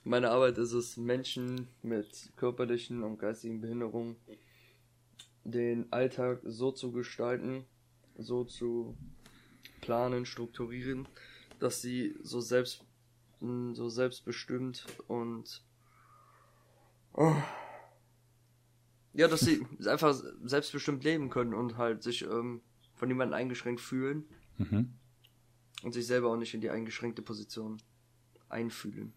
meine 0.06 0.32
Arbeit 0.32 0.58
ist 0.58 0.72
es, 0.72 0.98
Menschen 0.98 1.68
mit 1.82 2.32
körperlichen 2.38 3.04
und 3.04 3.18
geistigen 3.18 3.60
Behinderungen 3.60 4.16
den 5.44 5.92
Alltag 5.92 6.40
so 6.44 6.72
zu 6.72 6.92
gestalten, 6.92 7.66
so 8.18 8.44
zu 8.46 8.96
planen, 9.82 10.26
strukturieren, 10.26 11.08
dass 11.60 11.82
sie 11.82 12.16
so 12.24 12.40
selbst 12.40 12.84
so 13.42 13.90
selbstbestimmt 13.90 14.88
und 15.08 15.62
oh, 17.14 17.36
ja, 19.14 19.28
dass 19.28 19.42
sie 19.42 19.66
einfach 19.86 20.20
selbstbestimmt 20.44 21.04
leben 21.04 21.30
können 21.30 21.54
und 21.54 21.78
halt 21.78 22.02
sich 22.02 22.24
ähm, 22.24 22.62
von 22.96 23.08
niemandem 23.08 23.36
eingeschränkt 23.36 23.82
fühlen 23.82 24.26
Mhm. 24.58 24.94
und 25.84 25.94
sich 25.94 26.08
selber 26.08 26.30
auch 26.30 26.38
nicht 26.38 26.54
in 26.54 26.62
die 26.62 26.70
eingeschränkte 26.70 27.22
Position 27.22 27.82
einfühlen. 28.48 29.14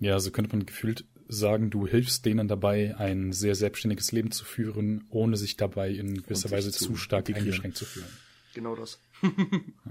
Ja, 0.00 0.18
so 0.20 0.30
könnte 0.30 0.56
man 0.56 0.66
gefühlt 0.66 1.04
sagen, 1.28 1.70
du 1.70 1.86
hilfst 1.86 2.26
denen 2.26 2.48
dabei, 2.48 2.94
ein 2.98 3.32
sehr 3.32 3.54
selbstständiges 3.54 4.12
Leben 4.12 4.30
zu 4.32 4.44
führen, 4.44 5.04
ohne 5.08 5.36
sich 5.36 5.56
dabei 5.56 5.90
in 5.90 6.22
gewisser 6.22 6.50
Weise 6.50 6.70
zu 6.72 6.86
zu 6.86 6.96
stark 6.96 7.28
integrieren. 7.28 7.48
eingeschränkt 7.48 7.76
zu 7.76 7.84
fühlen. 7.84 8.06
Genau 8.54 8.76
das. 8.76 8.98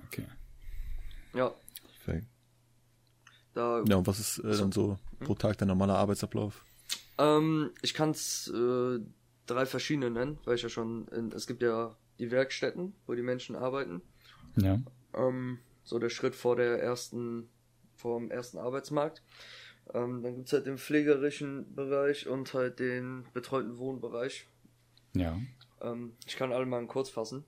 Okay. 0.08 0.26
Ja. 1.34 1.54
Perfekt. 2.04 2.28
Da, 3.54 3.84
Ja, 3.88 3.96
und 3.98 4.08
was 4.08 4.20
ist 4.20 4.40
äh, 4.40 4.58
dann 4.58 4.72
so 4.72 4.98
pro 5.20 5.36
Tag 5.36 5.58
der 5.58 5.68
normale 5.68 5.94
Arbeitsablauf? 5.94 6.66
ähm, 7.18 7.72
ich 7.82 7.94
kann 7.94 8.12
es 8.12 8.52
äh, 8.54 9.00
drei 9.46 9.66
verschiedene 9.66 10.10
nennen, 10.12 10.38
weil 10.46 10.56
ich 10.56 10.62
ja 10.62 10.70
schon, 10.70 11.08
in, 11.10 11.32
es 11.32 11.48
gibt 11.48 11.62
ja 11.62 11.96
die 12.20 12.32
Werkstätten, 12.32 12.94
wo 13.08 13.14
die 13.14 13.22
Menschen 13.22 13.56
arbeiten. 13.56 14.02
Ja. 14.58 14.80
Ähm, 15.14 15.60
so 15.84 16.00
der 16.00 16.10
Schritt 16.10 16.36
vor 16.36 16.56
der 16.56 16.82
ersten, 16.82 17.50
vor 17.96 18.20
dem 18.20 18.32
ersten 18.32 18.58
Arbeitsmarkt. 18.58 19.22
Ähm, 19.94 20.22
dann 20.24 20.36
gibt's 20.36 20.54
halt 20.54 20.66
den 20.66 20.78
pflegerischen 20.78 21.74
Bereich 21.76 22.28
und 22.28 22.54
halt 22.54 22.80
den 22.80 23.26
betreuten 23.34 23.78
Wohnbereich. 23.78 24.48
Ja. 25.14 25.40
Ähm, 25.82 26.14
ich 26.26 26.38
kann 26.38 26.54
alle 26.54 26.66
mal 26.66 26.86
kurz 26.88 27.10
fassen. 27.10 27.44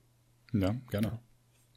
Ja, 0.52 0.76
gerne. 0.90 1.20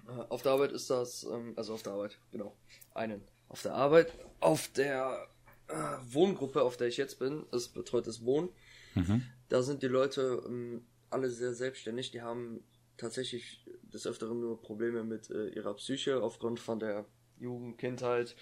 Äh, 0.08 0.22
Auf 0.28 0.42
der 0.42 0.52
Arbeit 0.52 0.72
ist 0.72 0.90
das, 0.90 1.24
ähm, 1.24 1.54
also 1.56 1.74
auf 1.74 1.82
der 1.82 1.92
Arbeit, 1.92 2.18
genau, 2.32 2.56
einen. 2.94 3.22
Auf 3.48 3.62
der 3.62 3.74
Arbeit, 3.74 4.12
auf 4.40 4.68
der 4.68 5.28
äh, 5.68 5.74
Wohngruppe, 6.10 6.62
auf 6.62 6.76
der 6.76 6.88
ich 6.88 6.96
jetzt 6.96 7.18
bin, 7.18 7.44
ist 7.52 7.74
betreutes 7.74 8.24
Wohnen. 8.24 8.48
Mhm. 8.94 9.22
Da 9.48 9.62
sind 9.62 9.82
die 9.82 9.88
Leute 9.88 10.42
ähm, 10.46 10.84
alle 11.10 11.30
sehr 11.30 11.54
selbstständig. 11.54 12.10
Die 12.10 12.22
haben 12.22 12.64
tatsächlich 12.96 13.64
des 13.82 14.06
Öfteren 14.06 14.40
nur 14.40 14.60
Probleme 14.60 15.04
mit 15.04 15.30
äh, 15.30 15.48
ihrer 15.48 15.74
Psyche 15.74 16.22
aufgrund 16.22 16.60
von 16.60 16.80
der 16.80 17.04
Jugend, 17.38 17.78
Kindheit, 17.78 18.34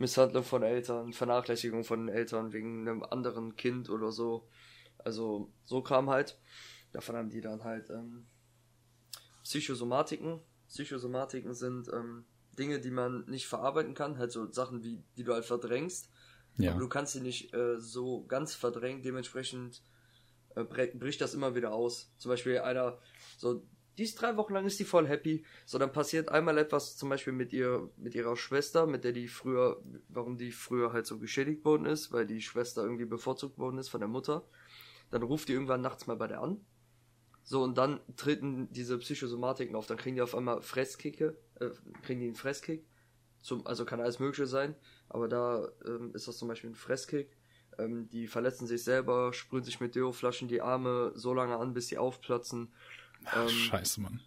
Misshandlung 0.00 0.44
von 0.44 0.62
Eltern, 0.62 1.12
Vernachlässigung 1.12 1.84
von 1.84 2.08
Eltern 2.08 2.54
wegen 2.54 2.88
einem 2.88 3.02
anderen 3.02 3.54
Kind 3.54 3.90
oder 3.90 4.10
so. 4.10 4.48
Also 4.98 5.52
so 5.66 5.82
kam 5.82 6.08
halt. 6.08 6.38
Davon 6.92 7.16
haben 7.16 7.28
die 7.28 7.42
dann 7.42 7.62
halt 7.62 7.90
ähm, 7.90 8.26
Psychosomatiken. 9.44 10.40
Psychosomatiken 10.68 11.54
sind 11.54 11.88
ähm, 11.92 12.24
Dinge, 12.58 12.80
die 12.80 12.90
man 12.90 13.26
nicht 13.26 13.46
verarbeiten 13.46 13.94
kann, 13.94 14.16
halt 14.16 14.32
so 14.32 14.50
Sachen 14.50 14.82
wie, 14.82 15.04
die 15.18 15.22
du 15.22 15.34
halt 15.34 15.44
verdrängst. 15.44 16.08
Ja. 16.56 16.70
Aber 16.70 16.80
du 16.80 16.88
kannst 16.88 17.12
sie 17.12 17.20
nicht 17.20 17.52
äh, 17.52 17.78
so 17.78 18.24
ganz 18.24 18.54
verdrängen, 18.54 19.02
dementsprechend 19.02 19.82
äh, 20.56 20.64
bricht 20.64 21.20
das 21.20 21.34
immer 21.34 21.54
wieder 21.54 21.72
aus. 21.72 22.10
Zum 22.16 22.30
Beispiel 22.30 22.58
einer, 22.60 22.98
so, 23.36 23.62
die 24.00 24.04
ist 24.04 24.18
drei 24.18 24.38
Wochen 24.38 24.54
lang 24.54 24.64
ist 24.64 24.80
die 24.80 24.84
voll 24.84 25.06
happy. 25.06 25.44
So, 25.66 25.76
dann 25.76 25.92
passiert 25.92 26.30
einmal 26.30 26.56
etwas, 26.56 26.96
zum 26.96 27.10
Beispiel 27.10 27.34
mit 27.34 27.52
ihr, 27.52 27.90
mit 27.98 28.14
ihrer 28.14 28.34
Schwester, 28.34 28.86
mit 28.86 29.04
der 29.04 29.12
die 29.12 29.28
früher, 29.28 29.82
warum 30.08 30.38
die 30.38 30.52
früher 30.52 30.94
halt 30.94 31.06
so 31.06 31.18
geschädigt 31.18 31.66
worden 31.66 31.84
ist, 31.84 32.10
weil 32.10 32.26
die 32.26 32.40
Schwester 32.40 32.82
irgendwie 32.82 33.04
bevorzugt 33.04 33.58
worden 33.58 33.76
ist 33.76 33.90
von 33.90 34.00
der 34.00 34.08
Mutter. 34.08 34.48
Dann 35.10 35.22
ruft 35.22 35.50
die 35.50 35.52
irgendwann 35.52 35.82
nachts 35.82 36.06
mal 36.06 36.16
bei 36.16 36.28
der 36.28 36.40
an. 36.40 36.64
So, 37.42 37.62
und 37.62 37.76
dann 37.76 38.00
treten 38.16 38.72
diese 38.72 38.96
Psychosomatiken 38.96 39.76
auf. 39.76 39.86
Dann 39.86 39.98
kriegen 39.98 40.16
die 40.16 40.22
auf 40.22 40.34
einmal 40.34 40.62
Fresskicke, 40.62 41.36
äh, 41.56 41.68
kriegen 42.02 42.20
die 42.20 42.26
einen 42.28 42.36
Fresskick. 42.36 42.86
Zum, 43.42 43.66
also 43.66 43.84
kann 43.84 44.00
alles 44.00 44.18
Mögliche 44.18 44.46
sein. 44.46 44.76
Aber 45.10 45.28
da 45.28 45.68
ähm, 45.84 46.12
ist 46.14 46.26
das 46.26 46.38
zum 46.38 46.48
Beispiel 46.48 46.70
ein 46.70 46.74
Fresskick. 46.74 47.36
Ähm, 47.76 48.08
die 48.08 48.28
verletzen 48.28 48.66
sich 48.66 48.82
selber, 48.82 49.34
sprühen 49.34 49.64
sich 49.64 49.78
mit 49.78 49.94
Deo-Flaschen 49.94 50.48
die 50.48 50.62
Arme 50.62 51.12
so 51.14 51.34
lange 51.34 51.58
an, 51.58 51.74
bis 51.74 51.88
sie 51.88 51.98
aufplatzen. 51.98 52.72
Ach, 53.24 53.42
ähm, 53.42 53.48
scheiße, 53.48 54.00
Mann. 54.00 54.20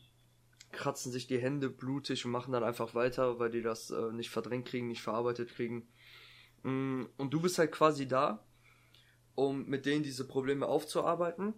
kratzen 0.71 1.11
sich 1.11 1.27
die 1.27 1.39
Hände 1.39 1.69
blutig 1.69 2.25
und 2.25 2.31
machen 2.31 2.51
dann 2.53 2.63
einfach 2.63 2.95
weiter, 2.95 3.39
weil 3.39 3.51
die 3.51 3.61
das 3.61 3.89
äh, 3.91 4.11
nicht 4.11 4.29
verdrängt 4.29 4.67
kriegen, 4.67 4.87
nicht 4.87 5.01
verarbeitet 5.01 5.49
kriegen. 5.49 5.87
Mm, 6.63 7.03
Und 7.17 7.33
du 7.33 7.41
bist 7.41 7.57
halt 7.59 7.71
quasi 7.71 8.07
da, 8.07 8.45
um 9.35 9.65
mit 9.65 9.85
denen 9.85 10.03
diese 10.03 10.25
Probleme 10.27 10.65
aufzuarbeiten, 10.67 11.53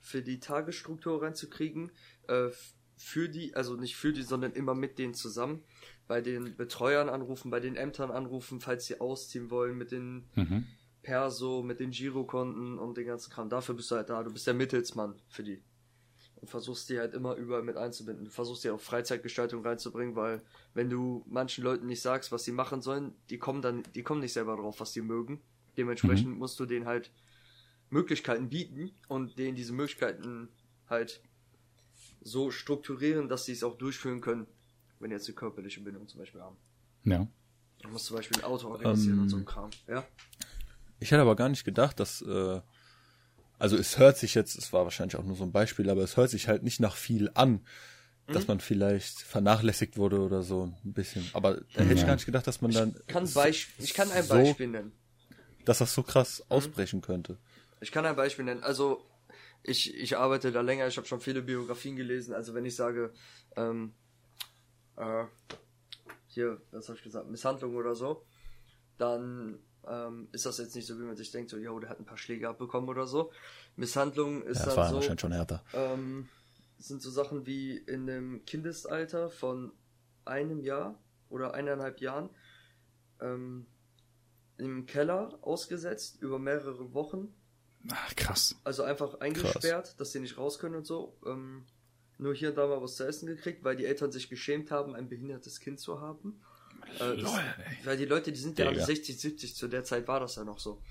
für 0.00 0.22
die 0.22 0.40
Tagesstruktur 0.40 1.22
reinzukriegen, 1.22 1.92
äh, 2.28 2.48
für 2.96 3.28
die, 3.28 3.54
also 3.54 3.76
nicht 3.76 3.96
für 3.96 4.12
die, 4.12 4.22
sondern 4.22 4.52
immer 4.52 4.74
mit 4.74 4.98
denen 4.98 5.14
zusammen, 5.14 5.64
bei 6.08 6.20
den 6.20 6.56
Betreuern 6.56 7.08
anrufen, 7.08 7.50
bei 7.50 7.60
den 7.60 7.76
Ämtern 7.76 8.10
anrufen, 8.10 8.60
falls 8.60 8.86
sie 8.86 9.00
ausziehen 9.00 9.50
wollen, 9.50 9.76
mit 9.78 9.92
den 9.92 10.28
Mhm. 10.34 10.66
Perso, 11.02 11.62
mit 11.64 11.80
den 11.80 11.90
Girokonten 11.90 12.78
und 12.78 12.96
den 12.96 13.06
ganzen 13.06 13.32
Kram. 13.32 13.48
Dafür 13.48 13.74
bist 13.74 13.90
du 13.90 13.96
halt 13.96 14.08
da, 14.08 14.22
du 14.22 14.32
bist 14.32 14.46
der 14.46 14.54
Mittelsmann 14.54 15.20
für 15.28 15.42
die 15.42 15.60
und 16.42 16.48
versuchst 16.48 16.90
die 16.90 16.98
halt 16.98 17.14
immer 17.14 17.36
überall 17.36 17.62
mit 17.62 17.76
einzubinden. 17.76 18.24
Du 18.24 18.30
versuchst 18.30 18.64
die 18.64 18.70
auch 18.70 18.80
Freizeitgestaltung 18.80 19.64
reinzubringen, 19.64 20.16
weil 20.16 20.42
wenn 20.74 20.90
du 20.90 21.24
manchen 21.28 21.62
Leuten 21.62 21.86
nicht 21.86 22.02
sagst, 22.02 22.32
was 22.32 22.42
sie 22.44 22.50
machen 22.50 22.82
sollen, 22.82 23.14
die 23.30 23.38
kommen 23.38 23.62
dann, 23.62 23.84
die 23.94 24.02
kommen 24.02 24.20
nicht 24.20 24.32
selber 24.32 24.56
drauf, 24.56 24.80
was 24.80 24.92
sie 24.92 25.02
mögen. 25.02 25.40
Dementsprechend 25.76 26.36
musst 26.36 26.58
du 26.58 26.66
denen 26.66 26.86
halt 26.86 27.12
Möglichkeiten 27.90 28.48
bieten 28.50 28.90
und 29.06 29.38
denen 29.38 29.54
diese 29.54 29.72
Möglichkeiten 29.72 30.48
halt 30.90 31.22
so 32.22 32.50
strukturieren, 32.50 33.28
dass 33.28 33.44
sie 33.44 33.52
es 33.52 33.62
auch 33.62 33.78
durchführen 33.78 34.20
können, 34.20 34.46
wenn 34.98 35.10
die 35.10 35.14
jetzt 35.14 35.28
eine 35.28 35.36
körperliche 35.36 35.80
Bindung 35.80 36.08
zum 36.08 36.18
Beispiel 36.18 36.40
haben. 36.40 36.56
Ja. 37.04 37.26
Du 37.82 37.88
musst 37.88 38.06
zum 38.06 38.16
Beispiel 38.16 38.38
ein 38.38 38.44
Auto 38.44 38.68
organisieren 38.68 39.20
und 39.20 39.28
so 39.28 39.36
Ähm, 39.36 39.42
ein 39.42 39.46
Kram. 39.46 39.70
Ja? 39.86 40.04
Ich 40.98 41.10
hätte 41.12 41.22
aber 41.22 41.36
gar 41.36 41.48
nicht 41.48 41.64
gedacht, 41.64 42.00
dass, 42.00 42.20
äh, 42.22 42.60
also 43.62 43.76
es 43.76 43.96
hört 43.98 44.18
sich 44.18 44.34
jetzt, 44.34 44.56
es 44.58 44.72
war 44.72 44.82
wahrscheinlich 44.84 45.16
auch 45.16 45.22
nur 45.24 45.36
so 45.36 45.44
ein 45.44 45.52
Beispiel, 45.52 45.88
aber 45.88 46.02
es 46.02 46.16
hört 46.16 46.30
sich 46.30 46.48
halt 46.48 46.62
nicht 46.64 46.80
nach 46.80 46.96
viel 46.96 47.30
an, 47.34 47.64
dass 48.26 48.48
man 48.48 48.58
vielleicht 48.60 49.20
vernachlässigt 49.20 49.96
wurde 49.96 50.20
oder 50.20 50.42
so 50.42 50.72
ein 50.84 50.92
bisschen. 50.92 51.28
Aber 51.32 51.60
da 51.74 51.82
hätte 51.82 51.94
ich 51.94 52.00
Ja. 52.00 52.06
gar 52.08 52.14
nicht 52.14 52.26
gedacht, 52.26 52.46
dass 52.46 52.60
man 52.60 52.72
dann, 52.72 52.94
Kann 53.06 53.30
Beisp 53.32 53.68
ich 53.78 53.94
kann 53.94 54.10
ein 54.10 54.22
so- 54.24 54.34
Beispiel 54.34 54.66
nennen. 54.68 54.92
dass 55.64 55.78
das 55.78 55.94
so 55.94 56.02
krass 56.02 56.42
ausbrechen 56.48 57.00
könnte. 57.02 57.38
Ich 57.80 57.92
kann 57.92 58.04
ein 58.04 58.16
Beispiel 58.16 58.44
nennen. 58.44 58.62
Also 58.64 59.04
ich, 59.62 59.94
ich 59.94 60.16
arbeite 60.16 60.50
da 60.50 60.60
länger, 60.60 60.88
ich 60.88 60.96
habe 60.96 61.06
schon 61.06 61.20
viele 61.20 61.40
Biografien 61.42 61.94
gelesen. 61.94 62.34
Also 62.34 62.54
wenn 62.54 62.64
ich 62.64 62.74
sage, 62.74 63.12
ähm, 63.56 63.92
äh, 64.96 65.24
hier, 66.26 66.60
was 66.72 66.88
habe 66.88 66.98
ich 66.98 67.04
gesagt, 67.04 67.28
Misshandlung 67.30 67.76
oder 67.76 67.94
so, 67.94 68.24
dann 68.98 69.58
ähm, 69.88 70.28
ist 70.32 70.46
das 70.46 70.58
jetzt 70.58 70.74
nicht 70.76 70.86
so, 70.86 70.98
wie 70.98 71.04
man 71.04 71.16
sich 71.16 71.30
denkt, 71.30 71.50
so, 71.50 71.56
yo, 71.58 71.78
der 71.80 71.90
hat 71.90 71.98
ein 71.98 72.04
paar 72.04 72.18
Schläge 72.18 72.48
abbekommen 72.48 72.88
oder 72.88 73.06
so. 73.06 73.32
Misshandlung 73.76 74.42
ist 74.42 74.58
Ja, 74.60 74.64
das 74.66 74.74
dann 74.74 74.76
war 74.84 74.88
so, 74.90 74.94
wahrscheinlich 74.96 75.20
schon 75.20 75.32
härter. 75.32 75.62
ähm, 75.74 76.28
sind 76.78 77.00
so 77.02 77.10
Sachen 77.10 77.46
wie 77.46 77.76
in 77.76 78.06
dem 78.06 78.44
Kindesalter 78.44 79.30
von 79.30 79.72
einem 80.24 80.60
Jahr 80.60 80.98
oder 81.30 81.54
eineinhalb 81.54 82.00
Jahren 82.00 82.28
ähm, 83.20 83.66
im 84.58 84.86
Keller 84.86 85.38
ausgesetzt 85.42 86.20
über 86.20 86.38
mehrere 86.38 86.92
Wochen 86.94 87.34
Ach, 87.90 88.14
krass. 88.14 88.54
also 88.64 88.82
einfach 88.84 89.20
eingesperrt, 89.20 89.98
dass 90.00 90.12
sie 90.12 90.20
nicht 90.20 90.38
raus 90.38 90.58
können 90.58 90.76
und 90.76 90.86
so. 90.86 91.16
Ähm, 91.26 91.64
nur 92.18 92.34
hier 92.34 92.50
und 92.50 92.56
da 92.58 92.66
mal 92.68 92.80
was 92.80 92.94
zu 92.96 93.04
essen 93.04 93.26
gekriegt, 93.26 93.64
weil 93.64 93.74
die 93.76 93.86
Eltern 93.86 94.12
sich 94.12 94.28
geschämt 94.28 94.70
haben, 94.70 94.94
ein 94.94 95.08
behindertes 95.08 95.58
Kind 95.58 95.80
zu 95.80 96.00
haben. 96.00 96.40
Äh, 96.94 96.98
das, 96.98 97.22
Lol, 97.22 97.40
weil 97.84 97.96
die 97.96 98.04
Leute, 98.04 98.32
die 98.32 98.40
sind 98.40 98.58
ja 98.58 98.66
alle 98.66 98.74
Digga. 98.74 98.86
60, 98.86 99.20
70, 99.20 99.56
zu 99.56 99.68
der 99.68 99.84
Zeit 99.84 100.06
war 100.08 100.20
das 100.20 100.36
ja 100.36 100.44
noch 100.44 100.58
so. 100.58 100.82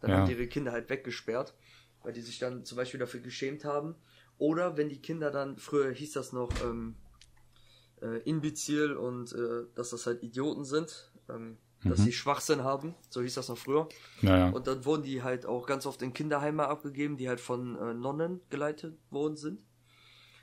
Dann 0.00 0.10
Ja. 0.10 0.16
haben 0.18 0.26
die 0.26 0.32
ihre 0.32 0.46
Kinder 0.46 0.72
halt 0.72 0.88
weggesperrt, 0.90 1.54
weil 2.02 2.12
die 2.12 2.22
sich 2.22 2.38
dann 2.38 2.64
zum 2.64 2.76
Beispiel 2.76 3.00
dafür 3.00 3.20
geschämt 3.20 3.64
haben. 3.64 3.94
Oder 4.38 4.76
wenn 4.76 4.88
die 4.88 5.00
Kinder 5.00 5.30
dann, 5.30 5.58
früher 5.58 5.92
hieß 5.92 6.12
das 6.12 6.32
noch 6.32 6.50
ähm, 6.64 6.96
äh, 8.00 8.18
Imbezil 8.22 8.92
und 8.96 9.32
äh, 9.32 9.66
dass 9.74 9.90
das 9.90 10.06
halt 10.06 10.22
Idioten 10.22 10.64
sind, 10.64 11.10
ähm, 11.28 11.58
dass 11.84 11.98
Mhm. 12.00 12.04
sie 12.04 12.12
Schwachsinn 12.12 12.62
haben, 12.64 12.94
so 13.08 13.22
hieß 13.22 13.34
das 13.34 13.48
noch 13.48 13.58
früher. 13.58 13.88
Naja. 14.22 14.50
Und 14.50 14.66
dann 14.66 14.84
wurden 14.84 15.02
die 15.02 15.22
halt 15.22 15.46
auch 15.46 15.66
ganz 15.66 15.86
oft 15.86 16.00
in 16.02 16.12
Kinderheime 16.12 16.66
abgegeben, 16.68 17.16
die 17.16 17.28
halt 17.28 17.40
von 17.40 17.76
äh, 17.76 17.94
Nonnen 17.94 18.40
geleitet 18.50 18.98
worden 19.10 19.36
sind. 19.36 19.62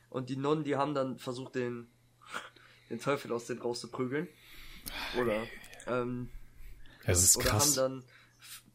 Und 0.09 0.29
die 0.29 0.37
Nonnen, 0.37 0.63
die 0.63 0.75
haben 0.75 0.93
dann 0.95 1.17
versucht, 1.19 1.55
den, 1.55 1.87
den 2.89 2.99
Teufel 2.99 3.31
aus 3.31 3.45
denen 3.45 3.61
rauszuprügeln. 3.61 4.27
Oder, 5.19 5.47
ähm, 5.87 6.29
Es 7.05 7.23
ist 7.23 7.37
oder 7.37 7.49
krass. 7.49 7.77
haben 7.77 8.01
dann 8.01 8.03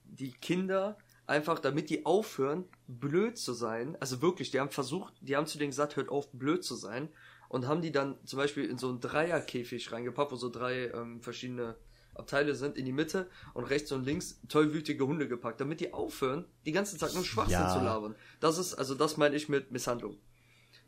die 0.05 0.33
Kinder 0.33 0.97
einfach, 1.27 1.59
damit 1.59 1.89
die 1.91 2.05
aufhören, 2.05 2.65
blöd 2.89 3.39
zu 3.39 3.53
sein, 3.55 3.97
also 4.01 4.21
wirklich, 4.23 4.51
die 4.51 4.61
haben 4.61 4.71
versucht, 4.71 5.15
die 5.21 5.37
haben 5.37 5.47
zu 5.47 5.59
denen 5.59 5.71
gesagt, 5.71 5.97
hört 5.97 6.09
auf, 6.11 6.31
blöd 6.33 6.65
zu 6.65 6.75
sein, 6.75 7.09
und 7.49 7.67
haben 7.67 7.83
die 7.83 7.93
dann 7.93 8.17
zum 8.27 8.39
Beispiel 8.39 8.65
in 8.65 8.79
so 8.79 8.89
einen 8.89 9.01
Dreierkäfig 9.01 9.93
reingepackt, 9.93 10.33
wo 10.33 10.37
so 10.37 10.49
drei 10.49 10.87
ähm, 10.89 11.21
verschiedene 11.21 11.77
Abteile 12.15 12.55
sind, 12.55 12.77
in 12.79 12.85
die 12.87 12.93
Mitte 12.93 13.29
und 13.55 13.65
rechts 13.65 13.93
und 13.93 14.05
links 14.05 14.41
tollwütige 14.49 15.07
Hunde 15.07 15.29
gepackt, 15.29 15.61
damit 15.61 15.81
die 15.81 15.93
aufhören, 15.93 16.47
die 16.65 16.73
ganze 16.73 16.97
Zeit 16.99 17.15
nur 17.15 17.25
Schwachsinn 17.25 17.61
Ja. 17.61 17.73
zu 17.73 17.81
labern. 17.81 18.15
Das 18.41 18.57
ist, 18.59 18.75
also 18.75 18.95
das 18.95 19.17
meine 19.19 19.37
ich 19.37 19.49
mit 19.51 19.71
Misshandlung. 19.71 20.19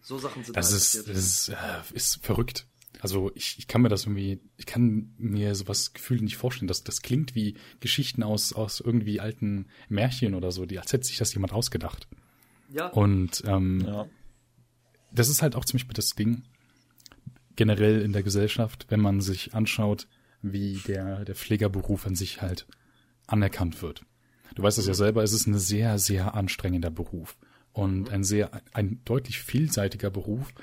So 0.01 0.19
Sachen 0.19 0.45
sind 0.45 0.57
Das 0.57 0.67
halt 0.71 0.77
ist, 0.83 0.95
das 1.09 1.17
ist, 1.17 1.49
äh, 1.51 1.83
ist 1.95 2.25
verrückt. 2.25 2.67
Also 3.05 3.31
ich, 3.35 3.57
ich 3.59 3.67
kann 3.69 3.83
mir 3.83 3.91
das 3.91 4.05
irgendwie, 4.05 4.41
ich 4.57 4.65
kann 4.65 5.13
mir 5.19 5.55
sowas 5.55 5.93
gefühlt 5.93 6.23
nicht 6.23 6.39
vorstellen. 6.39 6.69
Das, 6.69 6.85
das 6.85 7.03
klingt 7.03 7.35
wie 7.35 7.55
Geschichten 7.81 8.23
aus, 8.23 8.55
aus 8.55 8.81
irgendwie 8.81 9.21
alten 9.21 9.67
Märchen 9.91 10.35
oder 10.35 10.51
so, 10.53 10.65
die, 10.65 10.79
als 10.79 10.91
hätte 10.95 11.05
sich 11.07 11.19
das 11.19 11.35
jemand 11.35 11.53
ausgedacht. 11.53 12.09
ja, 12.71 12.87
Und 12.87 13.43
ähm, 13.47 13.83
Ja. 13.87 14.07
das 15.13 15.29
ist 15.29 15.43
halt 15.43 15.55
auch 15.55 15.67
ziemlich 15.67 15.87
das 15.89 16.15
Ding 16.15 16.45
generell 17.57 18.01
in 18.01 18.15
der 18.15 18.23
Gesellschaft, 18.23 18.87
wenn 18.89 19.01
man 19.01 19.21
sich 19.21 19.53
anschaut, 19.53 20.09
wie 20.41 20.81
der, 20.89 21.27
der 21.27 21.35
Pflegerberuf 21.35 22.07
an 22.07 22.15
sich 22.15 22.41
halt 22.41 22.67
anerkannt 23.27 23.83
wird. 23.83 24.07
Du 24.55 24.63
weißt 24.63 24.79
es 24.79 24.87
ja 24.87 24.95
selber, 24.95 25.23
es 25.23 25.35
ist 25.35 25.47
ein 25.47 25.59
sehr, 25.59 25.99
sehr 25.99 26.35
anstrengender 26.35 26.91
Beruf 26.91 27.37
und 27.75 28.09
ein 28.09 28.25
sehr, 28.25 28.63
ein 28.73 29.03
deutlich 29.05 29.41
vielseitiger 29.41 30.09
Beruf, 30.09 30.55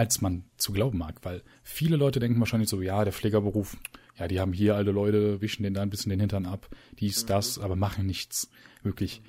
als 0.00 0.22
man 0.22 0.44
zu 0.56 0.72
glauben 0.72 0.96
mag, 0.96 1.18
weil 1.24 1.42
viele 1.62 1.96
Leute 1.96 2.20
denken 2.20 2.40
wahrscheinlich 2.40 2.70
so, 2.70 2.80
ja, 2.80 3.04
der 3.04 3.12
Pflegerberuf, 3.12 3.76
Ja, 4.16 4.28
die 4.28 4.40
haben 4.40 4.52
hier 4.54 4.76
alte 4.76 4.90
Leute, 4.92 5.40
wischen 5.42 5.62
den 5.62 5.74
da 5.74 5.82
ein 5.82 5.90
bisschen 5.90 6.08
den 6.10 6.20
Hintern 6.20 6.46
ab, 6.46 6.68
dies, 6.98 7.22
Mhm. 7.22 7.26
das, 7.28 7.58
aber 7.58 7.76
machen 7.76 8.06
nichts 8.06 8.50
wirklich, 8.82 9.22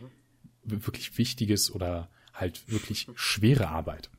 wirklich 0.64 1.18
Wichtiges 1.18 1.72
oder 1.74 2.10
halt 2.34 2.70
wirklich 2.70 3.08
schwere 3.16 3.68
Arbeit. 3.68 4.10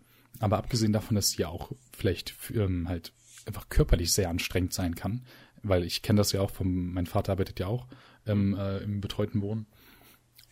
Aber 0.40 0.56
abgesehen 0.58 0.92
davon, 0.92 1.14
dass 1.14 1.30
sie 1.30 1.42
ja 1.42 1.48
auch 1.48 1.72
vielleicht 1.92 2.34
ähm, 2.54 2.86
halt 2.88 3.12
einfach 3.46 3.68
körperlich 3.70 4.12
sehr 4.12 4.28
anstrengend 4.30 4.72
sein 4.74 4.94
kann, 4.94 5.24
weil 5.62 5.84
ich 5.84 6.00
kenne 6.02 6.18
das 6.18 6.32
ja 6.32 6.40
auch 6.42 6.50
vom, 6.50 6.92
mein 6.92 7.06
Vater 7.06 7.32
arbeitet 7.32 7.60
ja 7.60 7.66
auch 7.66 7.86
ähm, 8.26 8.54
äh, 8.54 8.78
im 8.78 9.00
betreuten 9.00 9.40
Wohnen. 9.42 9.66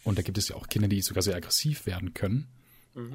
Und 0.05 0.19
da 0.19 0.23
gibt 0.23 0.39
es 0.39 0.49
ja 0.49 0.57
auch 0.57 0.69
Kinder, 0.69 0.89
die 0.89 1.01
sogar 1.03 1.23
sehr 1.23 1.37
aggressiv 1.37 1.85
werden 1.87 2.13
können. 2.15 2.49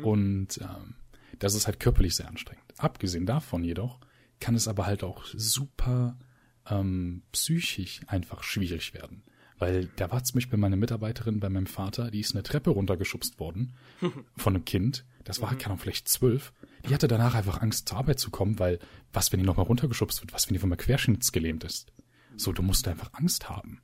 Und 0.04 0.58
ähm, 0.60 0.96
das 1.40 1.54
ist 1.56 1.68
halt 1.68 1.80
körperlich 1.80 2.16
sehr 2.16 2.28
anstrengend. 2.28 2.64
Abgesehen 2.78 3.26
davon 3.26 3.64
jedoch 3.64 4.00
kann 4.40 4.56
es 4.56 4.68
aber 4.68 4.86
halt 4.86 5.04
auch 5.04 5.24
super 5.26 6.18
ähm, 6.70 7.24
psychisch 7.32 8.02
einfach 8.08 8.44
schwierig 8.44 8.94
werden. 8.94 9.24
Weil 9.58 9.86
da 9.96 10.12
war 10.12 10.22
zum 10.24 10.36
Beispiel 10.36 10.60
meine 10.60 10.76
Mitarbeiterin 10.76 11.40
bei 11.40 11.48
meinem 11.50 11.66
Vater, 11.68 12.12
die 12.12 12.20
ist 12.20 12.34
eine 12.34 12.44
Treppe 12.44 12.72
runtergeschubst 12.72 13.40
worden 13.40 13.74
von 14.36 14.56
einem 14.56 14.66
Kind. 14.66 15.06
Das 15.24 15.42
war, 15.42 15.50
keine 15.52 15.66
Ahnung, 15.68 15.80
vielleicht 15.80 16.10
zwölf. 16.10 16.54
Die 16.88 16.94
hatte 16.94 17.08
danach 17.08 17.34
einfach 17.36 17.62
Angst, 17.62 17.88
zur 17.90 17.98
Arbeit 17.98 18.20
zu 18.20 18.30
kommen, 18.32 18.60
weil 18.60 18.80
was, 19.14 19.32
wenn 19.32 19.40
die 19.40 19.46
nochmal 19.46 19.66
runtergeschubst 19.66 20.22
wird? 20.22 20.34
Was, 20.34 20.48
wenn 20.48 20.54
die 20.54 20.60
von 20.60 20.70
mal 20.70 20.76
querschnittsgelähmt 20.76 21.64
ist? 21.64 21.94
So, 22.36 22.52
du 22.52 22.62
musst 22.62 22.88
einfach 22.88 23.12
Angst 23.14 23.50
haben. 23.50 23.82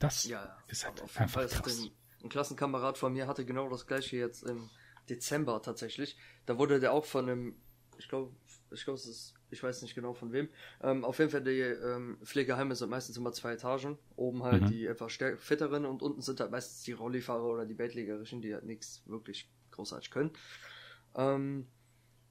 Das 0.00 0.24
Ja, 0.24 0.56
ist 0.66 0.84
halt 0.84 1.00
auf 1.00 1.14
jeden 1.14 1.28
Fall. 1.28 1.44
einfach 1.44 1.56
hatte 1.56 1.62
krass. 1.62 1.80
Ein, 1.84 1.90
ein 2.24 2.28
Klassenkamerad 2.28 2.98
von 2.98 3.12
mir 3.12 3.28
hatte 3.28 3.46
genau 3.46 3.68
das 3.70 3.86
gleiche 3.86 4.16
jetzt 4.16 4.42
im 4.42 4.68
Dezember 5.08 5.60
tatsächlich. 5.62 6.16
Da 6.46 6.58
wurde 6.58 6.80
der 6.80 6.92
auch 6.92 7.04
von 7.04 7.28
einem, 7.28 7.56
ich 7.98 8.08
glaube, 8.08 8.32
ich 8.70 8.84
glaube, 8.84 8.98
es 8.98 9.06
ist, 9.06 9.34
ich 9.50 9.62
weiß 9.62 9.82
nicht 9.82 9.94
genau 9.94 10.12
von 10.12 10.32
wem. 10.32 10.48
Ähm, 10.82 11.04
auf 11.04 11.18
jeden 11.18 11.30
Fall 11.30 11.42
die 11.42 11.60
ähm, 11.60 12.18
Pflegeheime 12.24 12.74
sind 12.74 12.90
meistens 12.90 13.16
immer 13.16 13.32
zwei 13.32 13.52
Etagen. 13.52 13.98
Oben 14.16 14.42
halt 14.42 14.62
Mhm. 14.62 14.66
die 14.68 14.86
etwas 14.86 15.18
fitteren 15.38 15.86
und 15.86 16.02
unten 16.02 16.20
sind 16.20 16.40
halt 16.40 16.50
meistens 16.50 16.82
die 16.82 16.92
Rollifahrer 16.92 17.44
oder 17.44 17.64
die 17.66 17.74
Bettlägerischen, 17.74 18.42
die 18.42 18.52
halt 18.54 18.64
nichts 18.64 19.02
wirklich 19.06 19.48
großartig 19.70 20.10
können. 20.10 20.30
Ähm, 21.14 21.66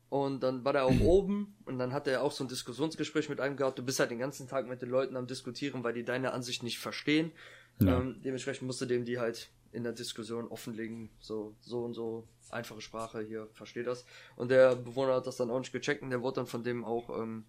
und 0.09 0.41
dann 0.43 0.63
war 0.63 0.73
der 0.73 0.85
auch 0.85 0.99
oben 1.01 1.55
und 1.65 1.79
dann 1.79 1.93
hat 1.93 2.07
er 2.07 2.21
auch 2.21 2.31
so 2.31 2.43
ein 2.43 2.47
Diskussionsgespräch 2.47 3.29
mit 3.29 3.39
einem 3.39 3.57
gehabt. 3.57 3.79
Du 3.79 3.83
bist 3.83 3.99
halt 3.99 4.11
den 4.11 4.19
ganzen 4.19 4.47
Tag 4.47 4.67
mit 4.67 4.81
den 4.81 4.89
Leuten 4.89 5.15
am 5.15 5.27
Diskutieren, 5.27 5.83
weil 5.83 5.93
die 5.93 6.03
deine 6.03 6.33
Ansicht 6.33 6.63
nicht 6.63 6.79
verstehen. 6.79 7.31
Ja. 7.79 7.99
Ähm, 7.99 8.21
dementsprechend 8.23 8.67
musste 8.67 8.87
dem 8.87 9.05
die 9.05 9.19
halt 9.19 9.49
in 9.75 9.83
der 9.83 9.93
Diskussion 9.93 10.47
offenlegen, 10.47 11.09
so, 11.19 11.55
so 11.61 11.83
und 11.83 11.93
so, 11.93 12.27
einfache 12.49 12.81
Sprache, 12.81 13.21
hier, 13.21 13.47
versteht 13.53 13.87
das. 13.87 14.05
Und 14.35 14.49
der 14.49 14.75
Bewohner 14.75 15.15
hat 15.15 15.27
das 15.27 15.37
dann 15.37 15.51
auch 15.51 15.59
nicht 15.59 15.71
gecheckt 15.73 16.01
und 16.01 16.09
der 16.09 16.21
wurde 16.21 16.35
dann 16.35 16.47
von 16.47 16.63
dem 16.63 16.83
auch 16.85 17.09
ähm, 17.21 17.45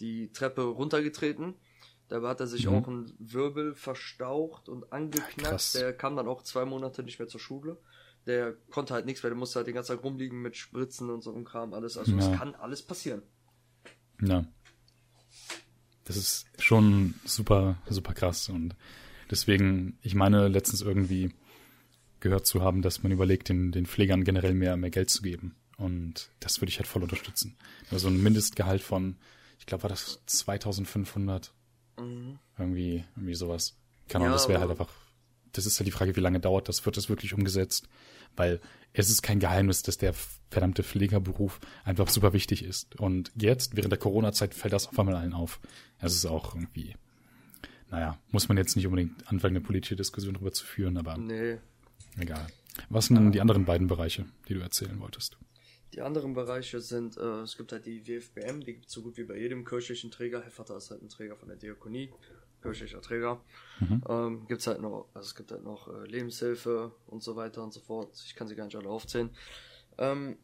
die 0.00 0.32
Treppe 0.32 0.62
runtergetreten. 0.62 1.54
Dabei 2.08 2.28
hat 2.28 2.40
er 2.40 2.46
sich 2.46 2.66
Mhm. 2.66 2.74
auch 2.74 2.88
einen 2.88 3.14
Wirbel 3.18 3.74
verstaucht 3.74 4.68
und 4.68 4.92
angeknackt. 4.92 5.38
Krass. 5.38 5.72
Der 5.72 5.92
kam 5.96 6.16
dann 6.16 6.28
auch 6.28 6.42
zwei 6.42 6.64
Monate 6.64 7.02
nicht 7.02 7.18
mehr 7.18 7.28
zur 7.28 7.40
Schule. 7.40 7.78
Der 8.26 8.54
konnte 8.70 8.94
halt 8.94 9.06
nichts 9.06 9.22
mehr, 9.22 9.30
der 9.30 9.38
musste 9.38 9.56
halt 9.56 9.66
den 9.66 9.74
ganzen 9.74 9.96
Tag 9.96 10.04
rumliegen 10.04 10.40
mit 10.42 10.56
Spritzen 10.56 11.10
und 11.10 11.22
so 11.22 11.34
ein 11.34 11.44
Kram, 11.44 11.74
alles. 11.74 11.96
Also 11.96 12.16
es 12.16 12.30
kann 12.36 12.54
alles 12.54 12.82
passieren. 12.82 13.22
Ja. 14.20 14.44
Das 16.04 16.16
ist 16.16 16.46
schon 16.58 17.14
super, 17.24 17.76
super 17.88 18.12
krass. 18.14 18.48
Und 18.48 18.76
deswegen, 19.30 19.98
ich 20.02 20.14
meine, 20.14 20.48
letztens 20.48 20.82
irgendwie 20.82 21.32
gehört 22.22 22.46
zu 22.46 22.62
haben, 22.62 22.80
dass 22.80 23.02
man 23.02 23.12
überlegt, 23.12 23.50
den, 23.50 23.70
den 23.72 23.84
Pflegern 23.86 24.24
generell 24.24 24.54
mehr, 24.54 24.76
mehr 24.78 24.90
Geld 24.90 25.10
zu 25.10 25.20
geben. 25.22 25.54
Und 25.76 26.30
das 26.40 26.60
würde 26.60 26.70
ich 26.70 26.78
halt 26.78 26.86
voll 26.86 27.02
unterstützen. 27.02 27.56
Also 27.90 28.08
ein 28.08 28.22
Mindestgehalt 28.22 28.82
von, 28.82 29.16
ich 29.58 29.66
glaube, 29.66 29.82
war 29.84 29.90
das 29.90 30.20
2500 30.26 31.52
Mhm. 31.98 32.38
irgendwie, 32.58 33.04
irgendwie 33.16 33.34
sowas. 33.34 33.76
Keine 34.08 34.24
Ahnung, 34.24 34.32
Ja, 34.34 34.38
das 34.38 34.48
wäre 34.48 34.60
halt 34.60 34.70
einfach, 34.70 34.88
das 35.52 35.66
ist 35.66 35.78
halt 35.78 35.86
die 35.86 35.90
Frage, 35.92 36.16
wie 36.16 36.20
lange 36.20 36.40
dauert 36.40 36.68
das, 36.68 36.86
wird 36.86 36.96
das 36.96 37.10
wirklich 37.10 37.34
umgesetzt? 37.34 37.86
Weil 38.34 38.60
es 38.94 39.10
ist 39.10 39.20
kein 39.22 39.40
Geheimnis, 39.40 39.82
dass 39.82 39.98
der 39.98 40.14
verdammte 40.50 40.82
Pflegerberuf 40.82 41.60
einfach 41.84 42.08
super 42.08 42.32
wichtig 42.32 42.64
ist. 42.64 42.98
Und 42.98 43.30
jetzt, 43.36 43.76
während 43.76 43.92
der 43.92 43.98
Corona-Zeit, 43.98 44.54
fällt 44.54 44.72
das 44.72 44.88
auf 44.88 44.98
einmal 44.98 45.16
allen 45.16 45.34
auf. 45.34 45.60
Es 45.98 46.14
ist 46.14 46.24
auch 46.24 46.54
irgendwie, 46.54 46.94
naja, 47.90 48.18
muss 48.30 48.48
man 48.48 48.56
jetzt 48.56 48.74
nicht 48.74 48.86
unbedingt 48.86 49.28
anfangen, 49.30 49.56
eine 49.56 49.64
politische 49.64 49.96
Diskussion 49.96 50.32
darüber 50.34 50.52
zu 50.52 50.64
führen, 50.64 50.96
aber 50.96 51.18
Nee. 51.18 51.58
Egal. 52.18 52.46
Was 52.88 53.06
sind 53.06 53.16
denn 53.16 53.32
die 53.32 53.40
anderen 53.40 53.64
beiden 53.64 53.86
Bereiche, 53.86 54.26
die 54.48 54.54
du 54.54 54.60
erzählen 54.60 54.98
wolltest? 55.00 55.36
Die 55.94 56.00
anderen 56.00 56.32
Bereiche 56.32 56.80
sind, 56.80 57.18
äh, 57.18 57.40
es 57.42 57.56
gibt 57.56 57.72
halt 57.72 57.84
die 57.84 58.06
WFBM, 58.06 58.60
die 58.60 58.74
gibt 58.74 58.86
es 58.86 58.92
so 58.92 59.02
gut 59.02 59.18
wie 59.18 59.24
bei 59.24 59.36
jedem 59.36 59.64
kirchlichen 59.64 60.10
Träger. 60.10 60.42
Herr 60.42 60.50
Vater 60.50 60.76
ist 60.76 60.90
halt 60.90 61.02
ein 61.02 61.10
Träger 61.10 61.36
von 61.36 61.48
der 61.48 61.58
Diakonie, 61.58 62.10
kirchlicher 62.62 63.02
Träger. 63.02 63.42
Ähm, 64.08 64.46
gibt's 64.48 64.66
halt 64.66 64.80
noch, 64.80 65.08
also 65.12 65.26
es 65.26 65.34
gibt 65.34 65.52
halt 65.52 65.64
noch 65.64 65.88
äh, 65.88 66.06
Lebenshilfe 66.06 66.92
und 67.06 67.22
so 67.22 67.36
weiter 67.36 67.62
und 67.62 67.74
so 67.74 67.80
fort. 67.80 68.10
Ich 68.24 68.34
kann 68.34 68.48
sie 68.48 68.54
gar 68.54 68.64
nicht 68.64 68.76
alle 68.76 68.88
aufzählen. 68.88 69.30
Ähm, 69.98 70.38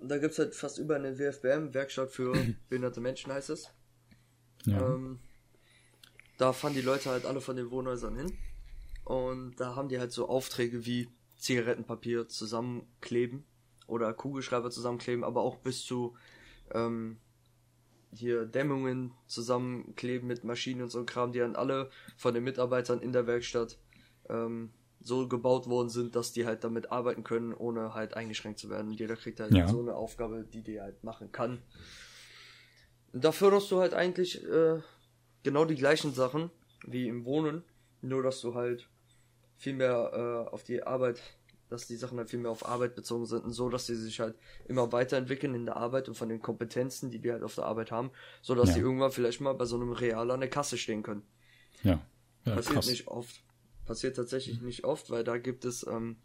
da 0.00 0.18
gibt's 0.18 0.38
halt 0.38 0.54
fast 0.54 0.78
über 0.78 0.96
eine 0.96 1.18
WFBM, 1.18 1.74
Werkstatt 1.74 2.10
für 2.10 2.32
behinderte 2.68 3.00
Menschen 3.00 3.32
heißt 3.32 3.50
es. 3.50 3.70
Ja. 4.66 4.94
Ähm, 4.94 5.18
da 6.38 6.52
fahren 6.52 6.74
die 6.74 6.80
Leute 6.80 7.10
halt 7.10 7.26
alle 7.26 7.40
von 7.40 7.56
den 7.56 7.70
Wohnhäusern 7.70 8.16
hin. 8.16 8.38
Und 9.04 9.56
da 9.56 9.74
haben 9.74 9.88
die 9.88 9.98
halt 9.98 10.12
so 10.12 10.28
Aufträge 10.28 10.86
wie 10.86 11.08
Zigarettenpapier 11.36 12.28
zusammenkleben 12.28 13.44
oder 13.86 14.12
Kugelschreiber 14.14 14.70
zusammenkleben, 14.70 15.24
aber 15.24 15.42
auch 15.42 15.56
bis 15.56 15.84
zu 15.84 16.16
ähm, 16.72 17.18
hier 18.14 18.46
Dämmungen 18.46 19.12
zusammenkleben 19.26 20.28
mit 20.28 20.44
Maschinen 20.44 20.82
und 20.82 20.90
so 20.90 21.04
Kram, 21.04 21.32
die 21.32 21.40
dann 21.40 21.56
alle 21.56 21.90
von 22.16 22.34
den 22.34 22.44
Mitarbeitern 22.44 23.00
in 23.00 23.12
der 23.12 23.26
Werkstatt 23.26 23.78
ähm, 24.28 24.70
so 25.00 25.26
gebaut 25.26 25.66
worden 25.66 25.88
sind, 25.88 26.14
dass 26.14 26.32
die 26.32 26.46
halt 26.46 26.62
damit 26.62 26.92
arbeiten 26.92 27.24
können, 27.24 27.52
ohne 27.52 27.92
halt 27.94 28.14
eingeschränkt 28.14 28.60
zu 28.60 28.70
werden. 28.70 28.88
Und 28.88 29.00
jeder 29.00 29.16
kriegt 29.16 29.40
halt 29.40 29.52
Ja. 29.52 29.66
so 29.66 29.80
eine 29.80 29.94
Aufgabe, 29.94 30.44
die 30.44 30.62
die 30.62 30.80
halt 30.80 31.02
machen 31.02 31.32
kann. 31.32 31.62
Und 33.12 33.24
da 33.24 33.32
förderst 33.32 33.70
du 33.70 33.80
halt 33.80 33.94
eigentlich 33.94 34.44
äh, 34.44 34.80
genau 35.42 35.64
die 35.64 35.74
gleichen 35.74 36.14
Sachen 36.14 36.50
wie 36.86 37.08
im 37.08 37.24
Wohnen, 37.24 37.64
nur 38.00 38.22
dass 38.22 38.40
du 38.40 38.54
halt 38.54 38.88
viel 39.62 39.74
mehr 39.74 40.46
äh, 40.48 40.50
auf 40.52 40.64
die 40.64 40.82
Arbeit, 40.82 41.20
dass 41.68 41.86
die 41.86 41.94
Sachen 41.96 42.18
halt 42.18 42.28
viel 42.28 42.40
mehr 42.40 42.50
auf 42.50 42.66
Arbeit 42.66 42.96
bezogen 42.96 43.26
sind 43.26 43.44
und 43.44 43.52
so, 43.52 43.70
dass 43.70 43.86
die 43.86 43.94
sich 43.94 44.18
halt 44.18 44.34
immer 44.66 44.90
weiterentwickeln 44.90 45.54
in 45.54 45.66
der 45.66 45.76
Arbeit 45.76 46.08
und 46.08 46.16
von 46.16 46.28
den 46.28 46.42
Kompetenzen, 46.42 47.10
die 47.10 47.20
die 47.20 47.30
halt 47.30 47.44
auf 47.44 47.54
der 47.54 47.64
Arbeit 47.64 47.92
haben, 47.92 48.10
so 48.42 48.56
dass 48.56 48.70
Ja. 48.70 48.74
die 48.74 48.80
irgendwann 48.80 49.12
vielleicht 49.12 49.40
mal 49.40 49.52
bei 49.54 49.64
so 49.64 49.76
einem 49.76 49.92
Real 49.92 50.30
an 50.32 50.40
der 50.40 50.50
Kasse 50.50 50.76
stehen 50.76 51.04
können. 51.04 51.22
Ja. 51.84 52.04
Ja, 52.44 52.56
Passiert 52.56 52.74
krass. 52.74 52.86
nicht 52.86 53.06
oft. 53.06 53.40
Passiert 53.86 54.16
tatsächlich 54.16 54.60
nicht 54.60 54.82
oft, 54.84 55.10
weil 55.10 55.22
da 55.22 55.38
gibt 55.38 55.64
es, 55.64 55.86
ähm, 55.86 56.16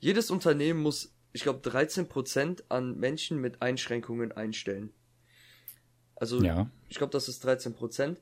jedes 0.00 0.30
Unternehmen 0.30 0.80
muss, 0.80 1.12
ich 1.34 1.42
glaube, 1.42 1.60
13% 1.60 2.64
an 2.70 2.98
Menschen 2.98 3.38
mit 3.38 3.60
Einschränkungen 3.60 4.32
einstellen. 4.32 4.94
Also, 6.14 6.42
Ja. 6.42 6.70
ich 6.88 6.96
glaube, 6.96 7.12
das 7.12 7.28
ist 7.28 7.44
13%. 7.44 8.18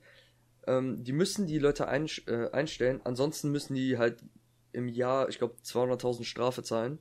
Ähm, 0.67 1.03
die 1.03 1.11
müssen 1.13 1.45
die 1.47 1.59
Leute 1.59 1.87
ein, 1.87 2.07
äh, 2.27 2.49
einstellen, 2.51 3.01
ansonsten 3.03 3.51
müssen 3.51 3.75
die 3.75 3.97
halt 3.97 4.23
im 4.71 4.87
Jahr, 4.87 5.29
ich 5.29 5.37
glaube, 5.37 5.55
200.000 5.63 6.23
Strafe 6.25 6.63
zahlen. 6.63 6.97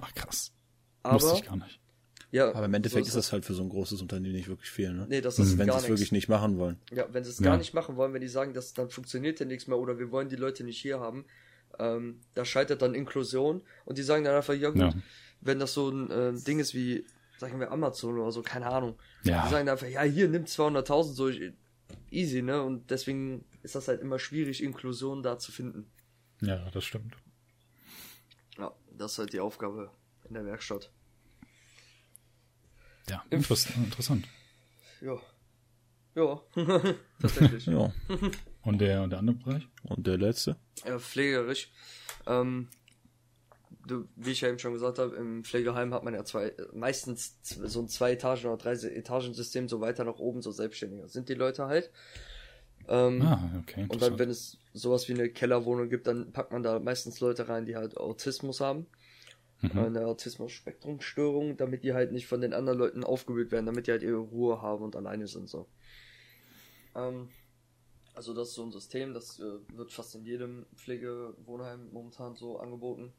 Ach, 0.00 0.14
krass. 0.14 0.52
Aber, 1.02 1.14
Wusste 1.22 1.36
ich 1.38 1.44
gar 1.46 1.56
nicht. 1.56 1.80
ja, 2.30 2.52
Aber 2.52 2.66
im 2.66 2.74
Endeffekt 2.74 3.06
so 3.06 3.08
ist 3.08 3.16
das 3.16 3.32
halt 3.32 3.44
für 3.44 3.54
so 3.54 3.62
ein 3.62 3.68
großes 3.68 4.02
Unternehmen 4.02 4.34
nicht 4.34 4.48
wirklich 4.48 4.70
viel, 4.70 4.92
ne? 4.92 5.06
Nee, 5.08 5.20
das 5.20 5.38
ist 5.38 5.56
wenn 5.58 5.66
gar 5.66 5.78
sie 5.80 5.86
es 5.86 5.90
wirklich 5.90 6.12
nicht 6.12 6.28
machen 6.28 6.58
wollen. 6.58 6.78
Ja, 6.92 7.06
wenn 7.12 7.24
sie 7.24 7.30
es 7.30 7.38
Ja. 7.38 7.46
gar 7.46 7.56
nicht 7.56 7.72
machen 7.74 7.96
wollen, 7.96 8.12
wenn 8.12 8.20
die 8.20 8.28
sagen, 8.28 8.52
dass 8.54 8.74
dann 8.74 8.90
funktioniert 8.90 9.40
ja 9.40 9.46
nichts 9.46 9.66
mehr 9.66 9.78
oder 9.78 9.98
wir 9.98 10.10
wollen 10.10 10.28
die 10.28 10.36
Leute 10.36 10.62
nicht 10.64 10.78
hier 10.80 11.00
haben, 11.00 11.24
ähm, 11.78 12.20
da 12.34 12.44
scheitert 12.44 12.82
dann 12.82 12.94
Inklusion 12.94 13.62
und 13.84 13.98
die 13.98 14.02
sagen 14.02 14.24
dann 14.24 14.34
einfach, 14.36 14.54
ja 14.54 14.70
gut, 14.70 14.80
Ja. 14.80 14.94
wenn 15.40 15.58
das 15.58 15.72
so 15.74 15.88
ein 15.90 16.10
ähm, 16.12 16.44
Ding 16.44 16.58
ist 16.58 16.74
wie, 16.74 17.04
sagen 17.38 17.60
wir 17.60 17.70
Amazon 17.70 18.18
oder 18.18 18.32
so, 18.32 18.42
keine 18.42 18.66
Ahnung. 18.66 18.96
Ja. 19.24 19.44
Die 19.44 19.50
sagen 19.50 19.66
dann 19.66 19.74
einfach, 19.74 19.88
ja 19.88 20.02
hier, 20.02 20.28
nimm 20.28 20.44
200.000, 20.44 21.12
so 21.14 21.28
ich, 21.28 21.52
easy, 22.10 22.42
ne? 22.42 22.62
Und 22.62 22.90
deswegen 22.90 23.44
ist 23.62 23.74
das 23.74 23.88
halt 23.88 24.00
immer 24.00 24.18
schwierig, 24.18 24.62
Inklusion 24.62 25.22
da 25.22 25.38
zu 25.38 25.52
finden. 25.52 25.90
Ja, 26.40 26.70
das 26.70 26.84
stimmt. 26.84 27.16
Ja, 28.58 28.72
das 28.90 29.12
ist 29.12 29.18
halt 29.18 29.32
die 29.32 29.40
Aufgabe 29.40 29.90
in 30.28 30.34
der 30.34 30.44
Werkstatt. 30.44 30.90
Ja, 33.08 33.24
interess 33.30 33.66
interessant. 33.76 34.26
Ja. 35.00 35.20
Ja, 36.14 36.40
tatsächlich. 37.20 37.66
Ja. 37.66 37.92
Und 38.62 38.78
der, 38.80 39.00
und 39.02 39.10
der 39.10 39.20
andere 39.20 39.36
Bereich? 39.36 39.68
Und 39.84 40.08
der 40.08 40.18
letzte? 40.18 40.56
Ja, 40.84 40.98
pflegerisch. 40.98 41.70
Ähm, 42.26 42.66
du, 43.86 44.08
wie 44.16 44.32
ich 44.32 44.40
ja 44.42 44.48
eben 44.48 44.58
schon 44.58 44.72
gesagt 44.72 44.98
habe, 44.98 45.16
im 45.16 45.44
Pflegeheim 45.44 45.94
hat 45.94 46.04
man 46.04 46.14
ja 46.14 46.24
zwei, 46.24 46.52
meistens 46.72 47.38
so 47.42 47.80
ein 47.80 47.88
zwei 47.88 48.12
Etagen 48.12 48.46
oder 48.46 48.56
drei 48.56 48.72
Etagensystem, 48.74 49.68
so 49.68 49.80
weiter 49.80 50.04
nach 50.04 50.18
oben, 50.18 50.42
so 50.42 50.50
selbstständiger 50.52 51.08
sind 51.08 51.28
die 51.28 51.34
Leute 51.34 51.66
halt. 51.66 51.90
Ähm, 52.88 53.22
Ah, 53.22 53.50
okay. 53.60 53.86
und 53.88 54.00
dann, 54.02 54.18
wenn 54.18 54.30
es 54.30 54.58
sowas 54.72 55.08
wie 55.08 55.14
eine 55.14 55.28
Kellerwohnung 55.30 55.88
gibt, 55.88 56.06
dann 56.06 56.32
packt 56.32 56.52
man 56.52 56.62
da 56.62 56.78
meistens 56.78 57.20
Leute 57.20 57.48
rein, 57.48 57.66
die 57.66 57.76
halt 57.76 57.96
Autismus 57.96 58.60
haben. 58.60 58.86
Mhm. 59.62 59.78
Eine 59.78 60.06
Autismus-Spektrum-Störung, 60.06 61.56
damit 61.56 61.82
die 61.82 61.94
halt 61.94 62.12
nicht 62.12 62.26
von 62.26 62.40
den 62.42 62.52
anderen 62.52 62.78
Leuten 62.78 63.04
aufgewühlt 63.04 63.50
werden, 63.52 63.66
damit 63.66 63.86
die 63.86 63.92
halt 63.92 64.02
ihre 64.02 64.18
Ruhe 64.18 64.60
haben 64.62 64.84
und 64.84 64.96
alleine 64.96 65.26
sind, 65.28 65.48
so. 65.48 65.66
Ähm, 66.94 67.28
Also 68.14 68.32
das 68.34 68.48
ist 68.48 68.54
so 68.54 68.64
ein 68.64 68.72
System, 68.72 69.12
das 69.14 69.38
äh, 69.40 69.58
wird 69.76 69.92
fast 69.92 70.14
in 70.14 70.24
jedem 70.24 70.66
Pflegewohnheim 70.74 71.90
momentan 71.92 72.34
so 72.34 72.58
angeboten. 72.58 73.12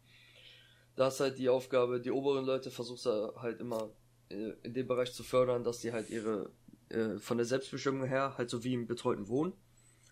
Da 0.98 1.08
ist 1.08 1.22
halt 1.22 1.38
die 1.38 1.48
Aufgabe, 1.48 2.02
die 2.02 2.12
oberen 2.12 2.44
Leute 2.44 2.70
versuchst 2.72 3.06
du 3.06 3.34
halt 3.38 3.62
immer 3.62 3.92
äh, 4.30 4.52
in 4.64 4.74
dem 4.74 4.88
Bereich 4.88 5.14
zu 5.14 5.24
fördern, 5.24 5.64
dass 5.64 5.80
die 5.80 5.94
halt 5.94 6.10
ihre 6.10 6.52
äh, 6.90 7.18
von 7.18 7.38
der 7.38 7.46
Selbstbestimmung 7.46 8.06
her 8.06 8.34
halt 8.38 8.50
so 8.50 8.64
wie 8.66 8.74
im 8.74 8.88
betreuten 8.88 9.30
Wohnen. 9.30 9.54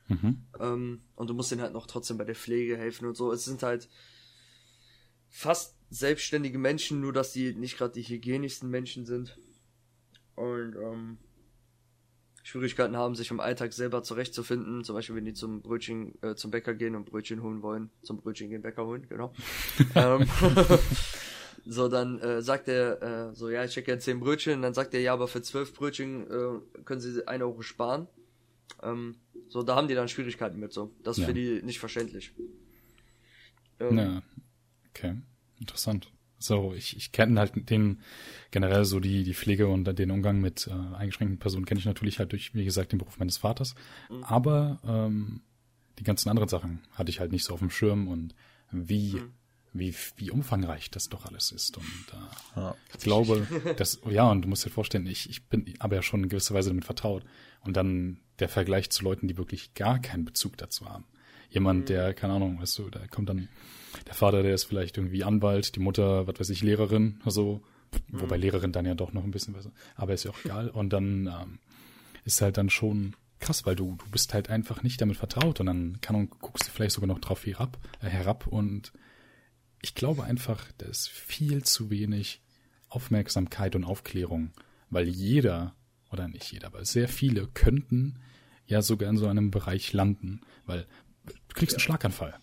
Mhm. 0.07 0.45
Ähm, 0.59 1.01
und 1.15 1.29
du 1.29 1.33
musst 1.33 1.51
denen 1.51 1.61
halt 1.61 1.73
noch 1.73 1.87
trotzdem 1.87 2.17
bei 2.17 2.23
der 2.23 2.35
Pflege 2.35 2.77
helfen 2.77 3.07
und 3.07 3.17
so. 3.17 3.31
Es 3.31 3.43
sind 3.43 3.63
halt 3.63 3.89
fast 5.29 5.75
selbstständige 5.89 6.57
Menschen, 6.57 7.01
nur 7.01 7.13
dass 7.13 7.33
die 7.33 7.53
nicht 7.55 7.77
gerade 7.77 7.93
die 7.93 8.03
hygienischsten 8.03 8.69
Menschen 8.69 9.05
sind. 9.05 9.37
Und 10.35 10.75
ähm, 10.75 11.17
Schwierigkeiten 12.45 12.95
haben, 12.95 13.15
sich 13.15 13.31
im 13.31 13.39
Alltag 13.39 13.73
selber 13.73 14.03
zurechtzufinden. 14.03 14.83
Zum 14.83 14.95
Beispiel, 14.95 15.15
wenn 15.15 15.25
die 15.25 15.33
zum 15.33 15.63
Brötchen, 15.63 16.13
äh, 16.21 16.35
zum 16.35 16.51
Bäcker 16.51 16.75
gehen 16.75 16.95
und 16.95 17.05
Brötchen 17.05 17.41
holen 17.41 17.63
wollen. 17.63 17.89
Zum 18.03 18.17
Brötchen 18.17 18.51
gehen, 18.51 18.61
Bäcker 18.61 18.85
holen, 18.85 19.07
genau. 19.09 19.33
ähm, 19.95 20.27
so, 21.65 21.87
dann 21.87 22.19
äh, 22.19 22.43
sagt 22.43 22.67
er 22.67 23.01
äh, 23.01 23.35
so, 23.35 23.49
ja, 23.49 23.65
ich 23.65 23.71
hätte 23.71 23.87
gerne 23.87 23.99
zehn 23.99 24.19
Brötchen. 24.19 24.61
Dann 24.61 24.75
sagt 24.75 24.93
er, 24.93 25.01
ja, 25.01 25.11
aber 25.11 25.27
für 25.27 25.41
zwölf 25.41 25.73
Brötchen 25.73 26.29
äh, 26.29 26.83
können 26.83 27.01
sie 27.01 27.27
eine 27.27 27.45
Euro 27.45 27.63
sparen. 27.63 28.07
Ähm, 28.83 29.15
so, 29.49 29.63
da 29.63 29.75
haben 29.75 29.87
die 29.87 29.95
dann 29.95 30.07
Schwierigkeiten 30.07 30.59
mit 30.59 30.71
so. 30.71 30.91
Das 31.03 31.17
ist 31.17 31.21
ja. 31.21 31.27
für 31.27 31.33
die 31.33 31.63
nicht 31.63 31.79
verständlich. 31.79 32.31
Ähm, 33.79 33.97
ja, 33.97 34.21
okay. 34.91 35.15
Interessant. 35.59 36.11
So, 36.37 36.73
ich, 36.73 36.97
ich 36.97 37.11
kenne 37.11 37.39
halt 37.39 37.69
den 37.69 38.01
generell 38.51 38.85
so 38.85 38.99
die, 38.99 39.23
die 39.23 39.33
Pflege 39.33 39.67
und 39.67 39.85
den 39.85 40.11
Umgang 40.11 40.41
mit 40.41 40.67
äh, 40.67 40.95
eingeschränkten 40.95 41.39
Personen 41.39 41.65
kenne 41.65 41.79
ich 41.79 41.85
natürlich 41.85 42.19
halt 42.19 42.31
durch, 42.31 42.53
wie 42.53 42.65
gesagt, 42.65 42.91
den 42.91 42.99
Beruf 42.99 43.17
meines 43.17 43.37
Vaters. 43.37 43.75
Mhm. 44.09 44.23
Aber 44.23 44.79
ähm, 44.85 45.41
die 45.99 46.03
ganzen 46.03 46.29
anderen 46.29 46.49
Sachen 46.49 46.81
hatte 46.91 47.09
ich 47.09 47.19
halt 47.19 47.31
nicht 47.31 47.45
so 47.45 47.53
auf 47.53 47.59
dem 47.59 47.69
Schirm 47.69 48.07
und 48.07 48.35
wie, 48.71 49.13
mhm. 49.13 49.33
wie, 49.73 49.95
wie 50.17 50.31
umfangreich 50.31 50.91
das 50.91 51.09
doch 51.09 51.25
alles 51.25 51.51
ist. 51.51 51.77
Und 51.77 52.05
äh, 52.11 52.59
ja, 52.59 52.75
ich 52.93 52.99
glaube, 52.99 53.47
dass, 53.77 54.01
ja, 54.09 54.29
und 54.29 54.41
du 54.41 54.49
musst 54.49 54.65
dir 54.65 54.71
vorstellen, 54.71 55.07
ich, 55.07 55.29
ich 55.29 55.45
bin 55.45 55.73
aber 55.79 55.95
ja 55.95 56.01
schon 56.01 56.23
in 56.23 56.29
gewisser 56.29 56.53
Weise 56.53 56.69
damit 56.69 56.85
vertraut. 56.85 57.23
Und 57.61 57.77
dann 57.77 58.19
der 58.39 58.49
Vergleich 58.49 58.89
zu 58.89 59.03
Leuten, 59.03 59.27
die 59.27 59.37
wirklich 59.37 59.73
gar 59.73 59.99
keinen 59.99 60.25
Bezug 60.25 60.57
dazu 60.57 60.87
haben. 60.87 61.05
Jemand, 61.49 61.81
mhm. 61.81 61.85
der, 61.85 62.13
keine 62.13 62.33
Ahnung, 62.33 62.59
weißt 62.59 62.77
du, 62.79 62.89
da 62.89 63.05
kommt 63.07 63.29
dann 63.29 63.47
der 64.07 64.13
Vater, 64.13 64.43
der 64.43 64.53
ist 64.53 64.65
vielleicht 64.65 64.97
irgendwie 64.97 65.23
Anwalt, 65.23 65.75
die 65.75 65.79
Mutter, 65.79 66.27
was 66.27 66.39
weiß 66.39 66.49
ich, 66.49 66.61
Lehrerin, 66.61 67.21
so. 67.25 67.61
Mhm. 68.11 68.21
Wobei 68.21 68.37
Lehrerin 68.37 68.71
dann 68.71 68.85
ja 68.85 68.95
doch 68.95 69.13
noch 69.13 69.23
ein 69.23 69.31
bisschen 69.31 69.53
besser. 69.53 69.71
Aber 69.95 70.13
ist 70.13 70.25
ja 70.25 70.31
auch 70.31 70.45
egal. 70.45 70.69
Und 70.69 70.91
dann 70.91 71.27
ähm, 71.27 71.59
ist 72.25 72.41
halt 72.41 72.57
dann 72.57 72.69
schon 72.69 73.15
krass, 73.39 73.65
weil 73.65 73.75
du, 73.75 73.95
du 73.97 74.09
bist 74.11 74.33
halt 74.33 74.49
einfach 74.49 74.83
nicht 74.83 75.01
damit 75.01 75.17
vertraut 75.17 75.59
und 75.59 75.67
dann 75.67 75.99
kann 76.01 76.15
und 76.15 76.29
guckst 76.29 76.67
du 76.67 76.71
vielleicht 76.71 76.93
sogar 76.93 77.07
noch 77.07 77.19
drauf 77.19 77.45
herab, 77.45 77.77
äh, 78.01 78.07
herab 78.07 78.47
und 78.47 78.91
ich 79.81 79.93
glaube 79.93 80.23
einfach, 80.23 80.65
da 80.77 80.87
ist 80.87 81.09
viel 81.09 81.63
zu 81.63 81.89
wenig 81.89 82.41
Aufmerksamkeit 82.89 83.75
und 83.75 83.83
Aufklärung, 83.83 84.51
weil 84.89 85.07
jeder, 85.07 85.75
oder 86.11 86.27
nicht 86.27 86.51
jeder, 86.51 86.67
aber 86.67 86.85
sehr 86.85 87.07
viele 87.07 87.47
könnten 87.47 88.19
ja 88.65 88.81
sogar 88.81 89.09
in 89.09 89.17
so 89.17 89.27
einem 89.27 89.51
Bereich 89.51 89.93
landen, 89.93 90.41
weil 90.65 90.87
du 91.25 91.55
kriegst 91.55 91.73
ja. 91.73 91.77
einen 91.77 91.81
Schlaganfall. 91.81 92.35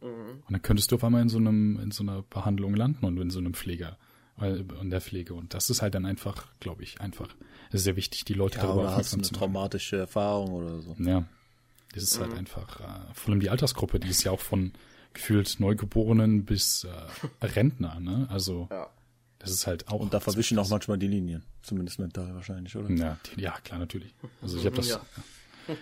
Mhm. 0.00 0.42
Und 0.46 0.52
dann 0.52 0.62
könntest 0.62 0.90
du 0.90 0.96
auf 0.96 1.04
einmal 1.04 1.22
in 1.22 1.28
so 1.28 1.38
einem, 1.38 1.78
in 1.80 1.90
so 1.90 2.02
einer 2.02 2.22
Behandlung 2.22 2.74
landen 2.74 3.04
und 3.04 3.18
in 3.18 3.30
so 3.30 3.38
einem 3.38 3.54
Pfleger, 3.54 3.98
in 4.40 4.90
der 4.90 5.00
Pflege. 5.00 5.34
Und 5.34 5.52
das 5.54 5.68
ist 5.68 5.82
halt 5.82 5.94
dann 5.94 6.06
einfach, 6.06 6.46
glaube 6.60 6.82
ich, 6.82 7.00
einfach 7.00 7.28
sehr 7.72 7.96
wichtig, 7.96 8.24
die 8.24 8.34
Leute 8.34 8.58
ja, 8.58 8.64
darüber 8.64 8.82
oder 8.82 8.96
hast 8.96 9.12
eine 9.12 9.22
traumatische 9.22 9.98
Erfahrung 9.98 10.52
oder 10.52 10.80
so. 10.80 10.96
Ja. 10.98 11.24
Das 11.92 12.04
ist 12.04 12.18
halt 12.18 12.30
mhm. 12.30 12.36
halt 12.36 12.38
einfach, 12.40 12.80
äh, 12.80 13.14
vor 13.14 13.32
allem 13.32 13.40
die 13.40 13.50
Altersgruppe, 13.50 14.00
die 14.00 14.08
ist 14.08 14.22
ja 14.22 14.30
auch 14.30 14.40
von 14.40 14.72
gefühlt 15.12 15.58
Neugeborenen 15.58 16.44
bis 16.44 16.84
äh, 16.84 17.44
Rentner, 17.44 17.98
ne? 18.00 18.28
Also 18.30 18.68
ja. 18.70 18.88
das 19.40 19.50
ist 19.50 19.66
halt 19.66 19.88
auch. 19.88 20.00
Und 20.00 20.14
da 20.14 20.20
verwischen 20.20 20.58
auch 20.58 20.68
manchmal 20.68 20.98
die 20.98 21.08
Linien, 21.08 21.44
zumindest 21.62 21.98
mental 21.98 22.34
wahrscheinlich, 22.34 22.76
oder? 22.76 22.90
Ja, 22.90 23.18
die, 23.26 23.40
ja 23.40 23.58
klar, 23.64 23.80
natürlich. 23.80 24.14
Also 24.40 24.58
ich 24.58 24.66
habe 24.66 24.76
das, 24.76 24.88
ja. 24.88 25.00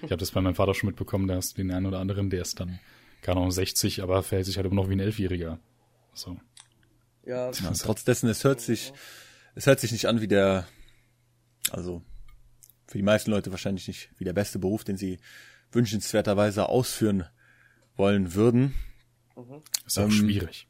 Ich 0.02 0.10
habe 0.10 0.16
das 0.16 0.30
bei 0.30 0.40
meinem 0.40 0.54
Vater 0.54 0.74
schon 0.74 0.88
mitbekommen, 0.88 1.28
da 1.28 1.36
hast 1.36 1.52
du 1.52 1.62
den 1.62 1.70
einen 1.70 1.86
oder 1.86 1.98
anderen, 1.98 2.30
der 2.30 2.42
ist 2.42 2.60
dann 2.60 2.78
keine 3.22 3.38
Ahnung, 3.38 3.50
60, 3.50 4.02
aber 4.02 4.22
verhält 4.22 4.46
sich 4.46 4.56
halt 4.56 4.66
immer 4.66 4.76
noch 4.76 4.88
wie 4.88 4.94
ein 4.94 5.00
Elfjähriger. 5.00 5.58
So. 6.14 6.38
Ja. 7.24 7.50
ja 7.50 7.72
trotz 7.72 8.04
dessen, 8.04 8.28
es 8.28 8.44
hört 8.44 8.60
sich, 8.60 8.92
es 9.54 9.66
hört 9.66 9.80
sich 9.80 9.92
nicht 9.92 10.06
an 10.06 10.20
wie 10.20 10.28
der, 10.28 10.66
also 11.70 12.02
für 12.86 12.98
die 12.98 13.04
meisten 13.04 13.30
Leute 13.30 13.50
wahrscheinlich 13.50 13.86
nicht 13.88 14.10
wie 14.18 14.24
der 14.24 14.32
beste 14.32 14.58
Beruf, 14.58 14.84
den 14.84 14.96
sie 14.96 15.18
wünschenswerterweise 15.72 16.68
ausführen 16.68 17.26
wollen 17.96 18.34
würden. 18.34 18.74
Mhm. 19.36 19.62
Ist 19.86 19.98
auch 19.98 20.04
ähm, 20.04 20.10
schwierig. 20.10 20.68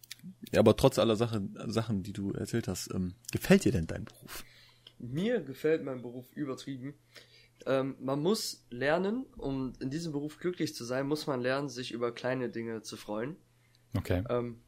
Ja, 0.52 0.60
aber 0.60 0.76
trotz 0.76 0.98
aller 0.98 1.16
Sache, 1.16 1.42
Sachen, 1.66 2.02
die 2.02 2.12
du 2.12 2.32
erzählt 2.32 2.66
hast, 2.66 2.92
ähm, 2.92 3.14
gefällt 3.30 3.64
dir 3.64 3.72
denn 3.72 3.86
dein 3.86 4.04
Beruf? 4.04 4.44
Mir 4.98 5.40
gefällt 5.40 5.84
mein 5.84 6.02
Beruf 6.02 6.32
übertrieben 6.32 6.94
ähm, 7.66 7.96
man 8.00 8.22
muss 8.22 8.66
lernen, 8.70 9.26
um 9.36 9.72
in 9.80 9.90
diesem 9.90 10.12
Beruf 10.12 10.38
glücklich 10.38 10.74
zu 10.74 10.84
sein, 10.84 11.06
muss 11.06 11.26
man 11.26 11.40
lernen, 11.40 11.68
sich 11.68 11.92
über 11.92 12.12
kleine 12.12 12.48
Dinge 12.48 12.82
zu 12.82 12.96
freuen. 12.96 13.36
Okay. 13.96 14.24
Ähm, 14.28 14.60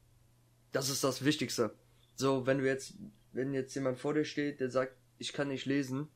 das 0.72 0.88
ist 0.90 1.04
das 1.04 1.24
Wichtigste. 1.24 1.74
So, 2.14 2.46
wenn 2.46 2.58
du 2.58 2.66
jetzt, 2.66 2.94
wenn 3.32 3.52
jetzt 3.52 3.74
jemand 3.74 3.98
vor 3.98 4.14
dir 4.14 4.24
steht, 4.24 4.60
der 4.60 4.70
sagt, 4.70 4.94
ich 5.18 5.32
kann 5.32 5.48
nicht 5.48 5.66
lesen, 5.66 6.08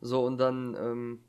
so 0.00 0.24
und 0.24 0.38
dann 0.38 0.76
ähm, 0.78 1.24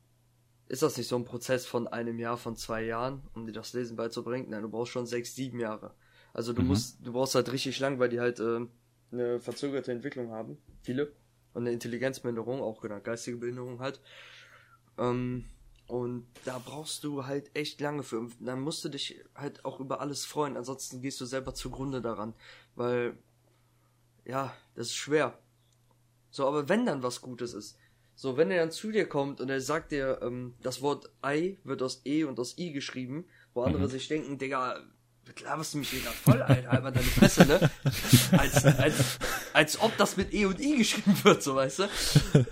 ist 0.67 0.81
das 0.81 0.97
nicht 0.97 1.07
so 1.07 1.15
ein 1.15 1.25
Prozess 1.25 1.65
von 1.65 1.87
einem 1.87 2.19
Jahr, 2.19 2.37
von 2.37 2.55
zwei 2.55 2.83
Jahren, 2.83 3.21
um 3.33 3.45
dir 3.45 3.53
das 3.53 3.73
Lesen 3.73 3.95
beizubringen. 3.95 4.49
Nein, 4.49 4.61
du 4.61 4.69
brauchst 4.69 4.91
schon 4.91 5.05
sechs, 5.05 5.35
sieben 5.35 5.59
Jahre. 5.59 5.93
Also 6.33 6.53
du 6.53 6.61
mhm. 6.61 6.69
musst, 6.69 7.05
du 7.05 7.13
brauchst 7.13 7.35
halt 7.35 7.51
richtig 7.51 7.79
lang, 7.79 7.99
weil 7.99 8.09
die 8.09 8.19
halt 8.19 8.39
äh, 8.39 8.65
eine 9.11 9.39
verzögerte 9.39 9.91
Entwicklung 9.91 10.31
haben, 10.31 10.57
viele 10.81 11.13
und 11.53 11.63
eine 11.63 11.71
Intelligenzminderung, 11.71 12.61
auch 12.61 12.81
genannt 12.81 13.03
geistige 13.03 13.37
Behinderung 13.37 13.79
halt. 13.79 14.01
Ähm, 14.97 15.45
und 15.87 16.27
da 16.43 16.59
brauchst 16.63 17.03
du 17.03 17.25
halt 17.25 17.55
echt 17.55 17.79
lange 17.79 18.03
für. 18.03 18.29
Dann 18.39 18.59
musst 18.59 18.83
du 18.83 18.89
dich 18.89 19.23
halt 19.35 19.63
auch 19.63 19.79
über 19.79 20.01
alles 20.01 20.25
freuen. 20.25 20.57
Ansonsten 20.57 21.01
gehst 21.01 21.21
du 21.21 21.25
selber 21.25 21.53
zugrunde 21.53 22.01
daran. 22.01 22.33
Weil, 22.75 23.17
ja, 24.25 24.53
das 24.75 24.87
ist 24.87 24.95
schwer. 24.95 25.37
So, 26.29 26.45
aber 26.45 26.67
wenn 26.67 26.85
dann 26.85 27.03
was 27.03 27.21
Gutes 27.21 27.53
ist. 27.53 27.77
So, 28.15 28.35
wenn 28.35 28.51
er 28.51 28.61
dann 28.61 28.71
zu 28.71 28.91
dir 28.91 29.07
kommt 29.07 29.39
und 29.39 29.49
er 29.49 29.61
sagt 29.61 29.91
dir, 29.91 30.19
ähm, 30.23 30.55
das 30.61 30.81
Wort 30.81 31.11
Ei 31.21 31.57
wird 31.63 31.83
aus 31.83 32.01
E 32.03 32.23
und 32.23 32.39
aus 32.39 32.57
I 32.57 32.71
geschrieben, 32.71 33.25
wo 33.53 33.61
andere 33.61 33.83
mhm. 33.83 33.89
sich 33.89 34.07
denken, 34.07 34.39
Digga, 34.39 34.81
laberst 35.43 35.73
du 35.73 35.77
mich 35.77 35.89
hier 35.91 36.01
gerade 36.01 36.15
voll, 36.15 36.41
Alter, 36.41 36.71
einfach 36.71 36.91
deine 36.91 37.05
Fresse, 37.05 37.45
ne? 37.45 37.59
Als, 38.37 38.65
als, 38.65 39.19
als 39.57 39.81
ob 39.81 39.97
das 39.97 40.17
mit 40.17 40.35
E 40.35 40.45
und 40.45 40.59
I 40.59 40.77
geschrieben 40.77 41.17
wird, 41.23 41.41
so 41.41 41.55
weißt 41.55 41.79
du? 41.79 41.83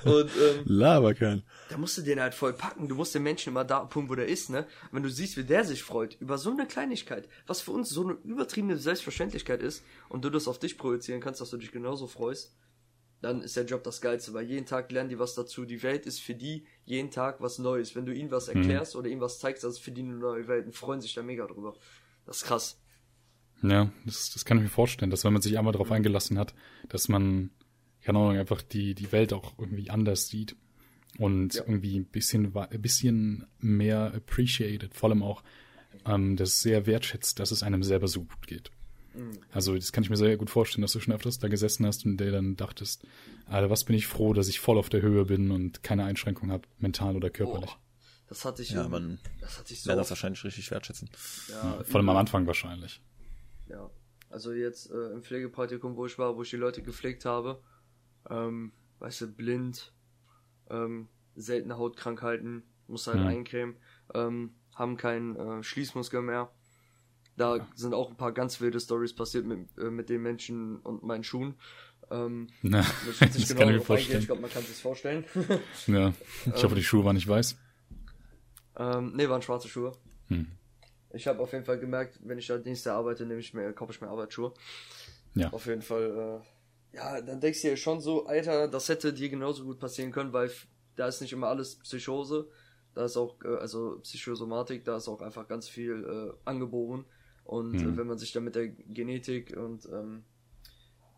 Und, 0.06 0.32
ähm, 0.41 0.64
Laberkern. 0.66 1.43
Da 1.70 1.78
musst 1.78 1.99
du 1.99 2.01
den 2.01 2.20
halt 2.20 2.34
voll 2.34 2.53
packen. 2.53 2.88
Du 2.88 2.95
musst 2.95 3.14
den 3.14 3.22
Menschen 3.22 3.49
immer 3.49 3.64
da 3.64 3.82
abholen, 3.82 4.10
wo 4.10 4.16
der 4.16 4.28
ist, 4.28 4.49
ne? 4.49 4.66
Wenn 4.91 5.03
du 5.03 5.10
siehst, 5.10 5.38
wie 5.38 5.43
der 5.43 5.64
sich 5.64 5.84
freut, 5.84 6.18
über 6.20 6.39
so 6.39 6.49
eine 6.49 6.66
Kleinigkeit, 6.66 7.30
was 7.45 7.62
für 7.62 7.72
uns 7.72 7.89
so 7.89 8.06
eine 8.06 8.14
übertriebene 8.24 8.78
Selbstverständlichkeit 8.78 9.62
ist, 9.62 9.84
und 10.10 10.26
du 10.26 10.32
das 10.32 10.47
auf 10.47 10.58
dich 10.58 10.80
projizieren 10.80 11.22
kannst, 11.22 11.41
dass 11.41 11.51
du 11.51 11.58
dich 11.58 11.72
genauso 11.72 12.08
freust, 12.08 12.56
dann 13.22 13.43
ist 13.43 13.56
der 13.56 13.66
Job 13.66 13.84
das 13.84 14.01
Geilste, 14.01 14.34
weil 14.34 14.45
jeden 14.45 14.66
Tag 14.66 14.91
lernen 14.91 15.10
die 15.10 15.20
was 15.20 15.36
dazu. 15.36 15.66
Die 15.66 15.84
Welt 15.84 16.08
ist 16.08 16.22
für 16.22 16.34
die 16.34 16.66
jeden 16.86 17.12
Tag 17.12 17.39
was 17.39 17.60
Neues. 17.60 17.95
Wenn 17.95 18.08
du 18.08 18.16
ihnen 18.16 18.32
was 18.32 18.47
mhm. 18.47 18.62
erklärst 18.62 18.95
mhm. 18.95 18.99
oder 18.99 19.10
ihnen 19.10 19.22
was 19.22 19.38
zeigst, 19.38 19.64
das 19.64 19.74
ist 19.74 19.80
für 19.80 19.91
die 19.91 20.01
eine 20.01 20.16
neue 20.16 20.47
Welt 20.47 20.66
und 20.66 20.76
freuen 20.76 21.01
sich 21.01 21.14
da 21.14 21.22
mega 21.22 21.45
drüber. 21.45 21.76
Das 22.26 22.38
ist 22.38 22.45
krass. 22.45 22.80
Ja, 23.62 23.91
das, 24.06 24.32
das 24.32 24.45
kann 24.45 24.58
ich 24.58 24.64
mir 24.64 24.70
vorstellen, 24.70 25.12
dass 25.12 25.24
wenn 25.24 25.34
man 25.34 25.41
sich 25.41 25.58
einmal 25.58 25.74
darauf 25.74 25.91
eingelassen 25.91 26.38
hat, 26.38 26.53
dass 26.89 27.08
man, 27.08 27.49
keine 28.01 28.20
Ahnung, 28.20 28.38
einfach 28.38 28.62
die, 28.62 28.93
die 28.95 29.12
Welt 29.12 29.34
auch 29.34 29.53
irgendwie 29.58 29.89
anders 29.89 30.28
sieht 30.28 30.56
und 31.18 31.56
ja. 31.56 31.62
irgendwie 31.62 31.97
ein 31.97 32.06
bisschen, 32.06 32.56
ein 32.56 32.82
bisschen 32.82 33.45
mehr 33.60 34.14
appreciated, 34.14 34.93
vor 34.93 35.10
allem 35.10 35.24
auch 35.24 35.43
ähm, 36.06 36.36
das 36.36 36.62
sehr 36.62 36.86
wertschätzt, 36.86 37.39
dass 37.39 37.51
es 37.51 37.64
einem 37.64 37.84
selber 37.84 38.08
so 38.08 38.24
gut 38.24 38.47
geht. 38.47 38.72
Mhm. 39.16 39.39
Also 39.51 39.76
das 39.76 39.91
kann 39.91 40.03
ich 40.03 40.10
mir 40.10 40.18
sehr 40.18 40.38
gut 40.38 40.49
vorstellen, 40.49 40.82
dass 40.82 40.91
du 40.91 40.99
schon 40.99 41.14
öfters 41.14 41.39
da 41.39 41.47
gesessen 41.47 41.86
hast 41.86 42.06
und 42.06 42.18
der 42.18 42.32
dann 42.32 42.56
dachtest, 42.56 43.06
Alter, 43.47 43.70
was 43.70 43.86
bin 43.86 43.95
ich 43.95 44.08
froh, 44.08 44.34
dass 44.34 44.47
ich 44.47 44.60
voll 44.60 44.78
auf 44.78 44.89
der 44.89 45.01
Höhe 45.01 45.26
bin 45.26 45.51
und 45.51 45.84
keine 45.84 46.03
Einschränkung 46.03 46.51
habe, 46.51 46.68
mental 46.80 47.16
oder 47.16 47.30
körperlich. 47.30 47.72
Oh. 47.74 47.80
Das 48.28 48.43
hatte 48.43 48.64
ich. 48.64 48.72
Ja, 48.72 48.88
man 48.88 49.20
das 49.39 49.60
hatte 49.60 49.74
ich 49.74 49.84
so. 49.84 49.95
das 49.95 50.10
wahrscheinlich 50.10 50.43
richtig 50.43 50.72
wertschätzen. 50.72 51.10
Ja, 51.49 51.78
ja, 51.78 51.84
vor 51.84 51.97
allem 51.97 52.10
am 52.10 52.18
Anfang 52.18 52.47
wahrscheinlich. 52.47 53.01
Ja. 53.68 53.89
Also 54.30 54.51
jetzt 54.53 54.91
äh, 54.91 55.11
im 55.11 55.24
Pflegepraktikum, 55.24 55.95
wo 55.95 56.05
ich 56.05 56.18
war, 56.18 56.36
wo 56.36 56.41
ich 56.41 56.49
die 56.49 56.57
Leute 56.57 56.82
gepflegt 56.82 57.26
habe, 57.26 57.61
ähm, 58.30 58.72
weißt 58.99 59.22
du, 59.22 59.28
blind, 59.28 59.93
ähm, 60.70 61.07
seltene 61.36 61.78
Hautkrankheiten, 61.78 62.63
muss 62.88 63.07
halt 63.07 63.20
mhm. 63.20 63.28
eincremen, 63.28 63.76
ähm, 64.13 64.55
haben 64.74 64.97
keinen 64.97 65.36
äh, 65.36 65.63
Schließmuskel 65.63 66.22
mehr. 66.22 66.51
Da 67.38 67.57
ja. 67.57 67.68
sind 67.76 67.93
auch 67.93 68.09
ein 68.09 68.18
paar 68.18 68.32
ganz 68.32 68.61
wilde 68.61 68.80
Stories 68.80 69.13
passiert 69.13 69.45
mit, 69.45 69.68
äh, 69.78 69.89
mit 69.89 70.09
den 70.09 70.22
Menschen 70.22 70.78
und 70.80 71.03
meinen 71.03 71.24
Schuhen. 71.24 71.55
Ähm, 72.11 72.47
Na, 72.61 72.80
das, 73.20 73.20
das 73.20 73.47
genau 73.47 73.59
kann 73.61 73.70
ich 73.70 73.76
mir 73.76 73.82
vorstellen. 73.82 74.20
Ich 74.20 74.26
glaube, 74.26 74.41
man 74.41 74.51
kann 74.51 74.63
sich 74.63 74.78
vorstellen. 74.78 75.26
ja, 75.88 76.13
ich 76.55 76.63
hoffe, 76.63 76.76
die 76.76 76.84
Schuhe 76.84 77.03
waren 77.03 77.16
nicht 77.16 77.28
weiß. 77.28 77.57
Ähm, 78.78 79.13
nee, 79.16 79.30
waren 79.30 79.41
schwarze 79.41 79.68
Schuhe. 79.68 79.93
Hm. 80.28 80.47
Ich 81.16 81.28
habe 81.28 81.39
auf 81.39 81.53
jeden 81.53 81.66
Fall 81.66 81.80
gemerkt, 81.80 82.20
wenn 82.24 82.38
ich 82.38 82.47
da 82.47 82.57
Dienste 82.57 82.93
arbeite, 82.93 83.26
nehme 83.26 83.39
ich 83.39 83.53
mir, 83.53 83.72
kaufe 83.74 83.91
ich 83.91 84.01
mir 84.01 84.09
Arbeitsschuhe. 84.09 84.53
Ja. 85.34 85.51
Auf 85.51 85.66
jeden 85.66 85.82
Fall, 85.82 86.41
äh, 86.93 86.95
ja, 86.97 87.22
dann 87.22 87.39
denkst 87.39 87.61
du 87.61 87.70
dir 87.70 87.78
schon 87.78 87.99
so, 87.99 88.26
Alter, 88.26 88.68
das 88.68 88.89
hätte 88.89 89.13
dir 89.13 89.30
genauso 89.30 89.63
gut 89.66 89.80
passieren 89.80 90.11
können, 90.11 90.34
weil 90.34 90.51
da 90.95 91.07
ist 91.07 91.22
nicht 91.22 91.34
immer 91.34 91.47
alles 91.47 91.78
Psychose, 91.80 92.47
da 92.93 93.05
ist 93.05 93.18
auch, 93.18 93.36
äh, 93.43 93.55
also 93.57 93.99
Psychosomatik, 94.01 94.86
da 94.86 94.97
ist 94.97 95.07
auch 95.07 95.22
einfach 95.22 95.47
ganz 95.47 95.68
viel 95.68 96.03
äh, 96.03 96.49
angeboren. 96.49 97.05
Und 97.43 97.74
mhm. 97.74 97.93
äh, 97.93 97.97
wenn 97.97 98.07
man 98.07 98.18
sich 98.18 98.32
dann 98.32 98.43
mit 98.43 98.55
der 98.55 98.70
Genetik 98.70 99.55
und 99.55 99.88
ähm, 99.91 100.24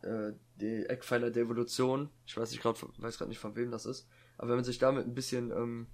äh, 0.02 0.34
die 0.56 0.86
Eckpfeiler 0.86 1.32
der 1.32 1.44
Evolution, 1.44 2.10
ich 2.26 2.36
weiß 2.36 2.52
nicht 2.52 2.62
gerade, 2.62 2.80
weiß 2.98 3.18
gerade 3.18 3.30
nicht 3.30 3.40
von 3.40 3.56
wem 3.56 3.72
das 3.72 3.86
ist, 3.86 4.08
aber 4.38 4.50
wenn 4.50 4.58
man 4.58 4.66
sich 4.66 4.78
damit 4.78 5.06
ein 5.06 5.16
bisschen 5.16 5.52
ähm, 5.52 5.88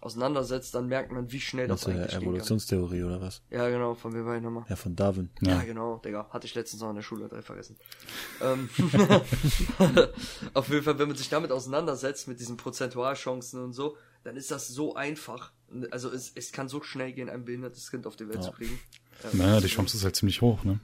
auseinandersetzt, 0.00 0.74
dann 0.74 0.86
merkt 0.86 1.12
man, 1.12 1.30
wie 1.30 1.40
schnell 1.40 1.68
das, 1.68 1.82
das 1.82 1.94
eigentlich 1.94 2.14
Evolutionstheorie 2.14 3.04
oder 3.04 3.20
was? 3.20 3.42
Ja, 3.50 3.68
genau, 3.68 3.94
von 3.94 4.14
wem 4.14 4.24
war 4.24 4.36
ich 4.36 4.42
nochmal? 4.42 4.64
Ja, 4.68 4.76
von 4.76 4.96
Darwin. 4.96 5.30
Ja. 5.40 5.52
ja, 5.52 5.62
genau, 5.62 5.98
Digga, 5.98 6.28
hatte 6.30 6.46
ich 6.46 6.54
letztens 6.54 6.82
noch 6.82 6.90
in 6.90 6.96
der 6.96 7.02
Schule, 7.02 7.28
drei 7.28 7.42
vergessen. 7.42 7.76
ähm, 8.42 8.68
auf 10.54 10.68
jeden 10.68 10.82
Fall, 10.82 10.98
wenn 10.98 11.08
man 11.08 11.16
sich 11.16 11.28
damit 11.28 11.52
auseinandersetzt, 11.52 12.28
mit 12.28 12.40
diesen 12.40 12.56
Prozentualchancen 12.56 13.62
und 13.62 13.72
so, 13.72 13.96
dann 14.24 14.36
ist 14.36 14.50
das 14.50 14.68
so 14.68 14.94
einfach. 14.94 15.52
Also 15.90 16.10
es, 16.10 16.32
es 16.34 16.52
kann 16.52 16.68
so 16.68 16.82
schnell 16.82 17.12
gehen, 17.12 17.28
ein 17.28 17.44
behindertes 17.44 17.90
Kind 17.90 18.06
auf 18.06 18.16
die 18.16 18.26
Welt 18.28 18.36
ja. 18.36 18.42
zu 18.42 18.52
kriegen. 18.52 18.78
Ja, 19.22 19.30
naja, 19.32 19.60
die 19.60 19.68
Chance 19.68 19.96
ist 19.96 20.04
halt 20.04 20.16
ziemlich 20.16 20.40
hoch, 20.40 20.64
ne? 20.64 20.80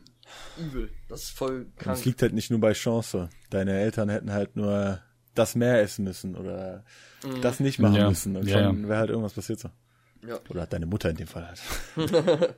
Übel. 0.59 0.91
Das 1.09 1.25
ist 1.25 1.31
voll 1.31 1.67
krank. 1.77 1.99
Es 1.99 2.05
liegt 2.05 2.23
halt 2.23 2.35
nicht 2.35 2.51
nur 2.51 2.61
bei 2.61 2.73
Chance. 2.73 3.31
Deine 3.51 3.79
Eltern 3.79 4.09
hätten 4.09 4.33
halt 4.33 4.57
nur 4.57 5.01
das 5.39 5.55
mehr 5.55 5.81
essen 5.81 6.05
müssen 6.05 6.37
oder 6.37 6.85
mhm. 7.25 7.41
das 7.43 7.61
nicht 7.61 7.79
machen 7.79 7.95
ja. 7.95 8.09
müssen 8.09 8.37
und 8.37 8.47
ja, 8.47 8.65
schon 8.65 8.83
ja. 8.83 8.89
wäre 8.89 8.99
halt 8.99 9.11
irgendwas 9.11 9.35
passiert 9.35 9.61
so. 9.61 9.71
Ja. 10.27 10.41
Oder 10.49 10.63
hat 10.63 10.73
deine 10.73 10.87
Mutter 10.87 11.11
in 11.11 11.17
dem 11.17 11.27
Fall 11.27 11.47
halt. 11.47 11.61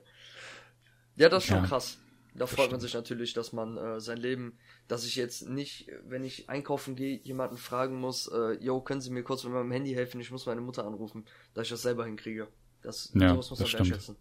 ja, 1.16 1.28
das 1.28 1.44
ist 1.44 1.48
schon 1.48 1.62
krass. 1.64 1.98
Da 2.34 2.40
das 2.40 2.50
freut 2.50 2.66
stimmt. 2.66 2.72
man 2.72 2.80
sich 2.80 2.94
natürlich, 2.94 3.32
dass 3.32 3.52
man 3.52 3.76
äh, 3.76 4.00
sein 4.00 4.18
Leben, 4.18 4.58
dass 4.86 5.04
ich 5.04 5.16
jetzt 5.16 5.48
nicht, 5.48 5.90
wenn 6.06 6.24
ich 6.24 6.48
einkaufen 6.48 6.94
gehe, 6.94 7.18
jemanden 7.18 7.56
fragen 7.56 8.00
muss, 8.00 8.28
äh, 8.28 8.52
yo, 8.60 8.80
können 8.80 9.00
Sie 9.00 9.10
mir 9.10 9.24
kurz 9.24 9.44
mit 9.44 9.52
meinem 9.52 9.72
Handy 9.72 9.92
helfen, 9.92 10.20
ich 10.20 10.30
muss 10.30 10.46
meine 10.46 10.60
Mutter 10.60 10.86
anrufen, 10.86 11.24
dass 11.54 11.64
ich 11.64 11.70
das 11.70 11.82
selber 11.82 12.04
hinkriege. 12.04 12.48
Das, 12.82 13.10
ja, 13.14 13.34
muss 13.34 13.50
man 13.50 13.58
das 13.58 13.72
wertschätzen. 13.72 14.16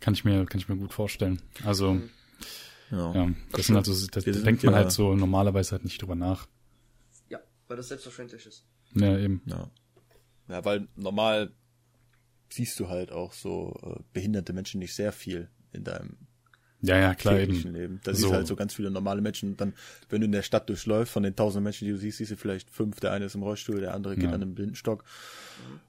Kann 0.00 0.14
ich 0.14 0.24
mir, 0.24 0.46
kann 0.46 0.60
ich 0.60 0.68
mir 0.68 0.76
gut 0.76 0.94
vorstellen. 0.94 1.42
Also, 1.64 1.94
mhm. 1.94 2.10
ja. 2.90 3.12
ja. 3.12 3.30
das, 3.52 3.66
sind 3.66 3.76
also, 3.76 3.92
das, 4.06 4.24
da 4.24 4.30
denkt 4.30 4.64
man 4.64 4.74
halt 4.74 4.90
so 4.90 5.14
normalerweise 5.14 5.72
halt 5.72 5.84
nicht 5.84 6.00
drüber 6.00 6.14
nach 6.14 6.46
weil 7.68 7.76
das 7.76 7.88
selbstverständlich 7.88 8.46
ist. 8.46 8.64
Ja, 8.94 9.16
eben. 9.18 9.42
Ja, 9.46 9.70
ja 10.48 10.64
weil 10.64 10.88
normal 10.96 11.52
siehst 12.50 12.80
du 12.80 12.88
halt 12.88 13.12
auch 13.12 13.32
so 13.32 13.78
äh, 13.82 14.02
behinderte 14.12 14.52
Menschen 14.52 14.80
nicht 14.80 14.94
sehr 14.94 15.12
viel 15.12 15.48
in 15.72 15.84
deinem 15.84 16.16
ja, 16.80 16.96
ja, 16.96 17.14
klar 17.14 17.38
eben. 17.38 17.54
Leben. 17.72 18.00
Da 18.04 18.14
so. 18.14 18.20
siehst 18.20 18.32
halt 18.32 18.46
so 18.46 18.54
ganz 18.54 18.72
viele 18.72 18.90
normale 18.90 19.20
Menschen. 19.20 19.50
Und 19.50 19.60
dann, 19.60 19.74
wenn 20.10 20.20
du 20.20 20.26
in 20.26 20.32
der 20.32 20.42
Stadt 20.42 20.68
durchläufst, 20.68 21.12
von 21.12 21.24
den 21.24 21.34
tausend 21.34 21.64
Menschen, 21.64 21.86
die 21.86 21.90
du 21.90 21.98
siehst, 21.98 22.18
siehst 22.18 22.30
du 22.30 22.36
vielleicht 22.36 22.70
fünf. 22.70 23.00
Der 23.00 23.10
eine 23.12 23.24
ist 23.24 23.34
im 23.34 23.42
Rollstuhl, 23.42 23.80
der 23.80 23.94
andere 23.94 24.14
geht 24.14 24.24
ja. 24.24 24.30
an 24.30 24.42
einem 24.42 24.54
Blindenstock. 24.54 25.02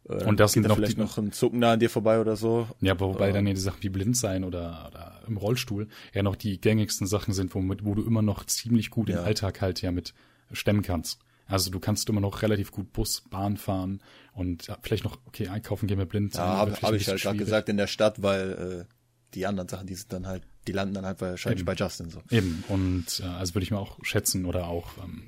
Äh, 0.07 0.23
und 0.23 0.39
das 0.39 0.53
sind 0.53 0.63
da 0.63 0.73
vielleicht 0.73 0.97
die, 0.97 1.01
noch 1.01 1.17
ein 1.19 1.31
Zucken 1.31 1.61
da 1.61 1.73
an 1.73 1.79
dir 1.79 1.91
vorbei 1.91 2.19
oder 2.19 2.35
so. 2.35 2.67
Ja, 2.81 2.93
aber 2.93 3.07
wobei 3.07 3.29
äh, 3.29 3.33
dann 3.33 3.45
ja 3.45 3.53
die 3.53 3.59
Sachen 3.59 3.83
wie 3.83 3.89
blind 3.89 4.17
sein 4.17 4.43
oder, 4.43 4.87
oder 4.87 5.21
im 5.27 5.37
Rollstuhl 5.37 5.87
ja 6.13 6.23
noch 6.23 6.35
die 6.35 6.59
gängigsten 6.59 7.05
Sachen 7.05 7.35
sind, 7.35 7.53
womit, 7.53 7.85
wo 7.85 7.93
du 7.93 8.03
immer 8.03 8.23
noch 8.23 8.45
ziemlich 8.45 8.89
gut 8.89 9.09
ja. 9.09 9.19
im 9.19 9.25
Alltag 9.25 9.61
halt 9.61 9.83
ja 9.83 9.91
mit 9.91 10.15
stemmen 10.51 10.81
kannst. 10.81 11.19
Also 11.49 11.71
du 11.71 11.79
kannst 11.79 12.07
immer 12.09 12.21
noch 12.21 12.43
relativ 12.43 12.71
gut 12.71 12.93
Bus, 12.93 13.23
Bahn 13.29 13.57
fahren 13.57 14.01
und 14.33 14.67
ja, 14.67 14.77
vielleicht 14.81 15.03
noch, 15.03 15.17
okay, 15.25 15.47
einkaufen 15.47 15.87
gehen 15.87 15.97
wir 15.97 16.05
blind. 16.05 16.35
Ja, 16.35 16.57
habe 16.57 16.71
hab 16.73 16.93
ich 16.93 17.07
halt 17.07 17.21
gerade 17.21 17.37
gesagt 17.37 17.69
in 17.69 17.77
der 17.77 17.87
Stadt, 17.87 18.21
weil 18.21 18.85
äh, 18.87 18.93
die 19.33 19.47
anderen 19.47 19.67
Sachen, 19.67 19.87
die 19.87 19.95
sind 19.95 20.13
dann 20.13 20.27
halt, 20.27 20.43
die 20.67 20.71
landen 20.71 20.93
dann 20.93 21.05
halt 21.05 21.19
wahrscheinlich 21.21 21.61
Eben. 21.61 21.65
bei 21.65 21.73
Justin 21.73 22.11
so. 22.11 22.21
Eben, 22.29 22.63
und 22.67 23.19
äh, 23.19 23.23
also 23.23 23.55
würde 23.55 23.63
ich 23.63 23.71
mir 23.71 23.79
auch 23.79 23.97
schätzen 24.03 24.45
oder 24.45 24.67
auch, 24.67 24.97
ähm, 25.03 25.23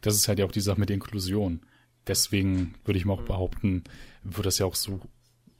das 0.00 0.16
ist 0.16 0.28
halt 0.28 0.38
ja 0.38 0.46
auch 0.46 0.52
die 0.52 0.60
Sache 0.62 0.80
mit 0.80 0.88
der 0.88 0.94
Inklusion. 0.94 1.60
Deswegen 2.06 2.74
würde 2.84 2.98
ich 2.98 3.04
mal 3.04 3.12
auch 3.12 3.22
behaupten, 3.22 3.84
wird 4.24 4.46
das 4.46 4.58
ja 4.58 4.66
auch 4.66 4.74
so 4.74 5.00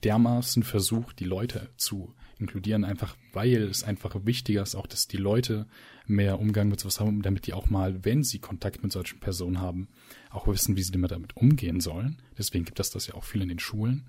dermaßen 0.03 0.63
versucht, 0.63 1.21
die 1.21 1.25
Leute 1.27 1.69
zu 1.77 2.15
inkludieren, 2.39 2.85
einfach 2.85 3.17
weil 3.33 3.65
es 3.65 3.85
einfach 3.85 4.17
wichtiger 4.25 4.63
ist, 4.63 4.75
auch 4.75 4.87
dass 4.87 5.09
die 5.09 5.19
Leute 5.19 5.67
mehr 6.11 6.39
Umgang 6.39 6.69
mit 6.69 6.81
sowas 6.81 7.01
haben, 7.01 7.23
damit 7.23 7.47
die 7.47 7.55
auch 7.55 7.71
mal, 7.71 8.05
wenn 8.05 8.23
sie 8.23 8.39
Kontakt 8.39 8.83
mit 8.83 8.93
solchen 8.93 9.21
Personen 9.21 9.61
haben, 9.61 9.89
auch 10.31 10.47
wissen, 10.47 10.77
wie 10.77 10.83
sie 10.83 10.93
damit 10.93 11.37
umgehen 11.37 11.81
sollen. 11.81 12.21
Deswegen 12.37 12.65
gibt 12.65 12.81
es 12.81 12.91
das 12.91 13.07
ja 13.07 13.15
auch 13.15 13.25
viel 13.25 13.43
in 13.43 13.49
den 13.49 13.59
Schulen. 13.59 14.07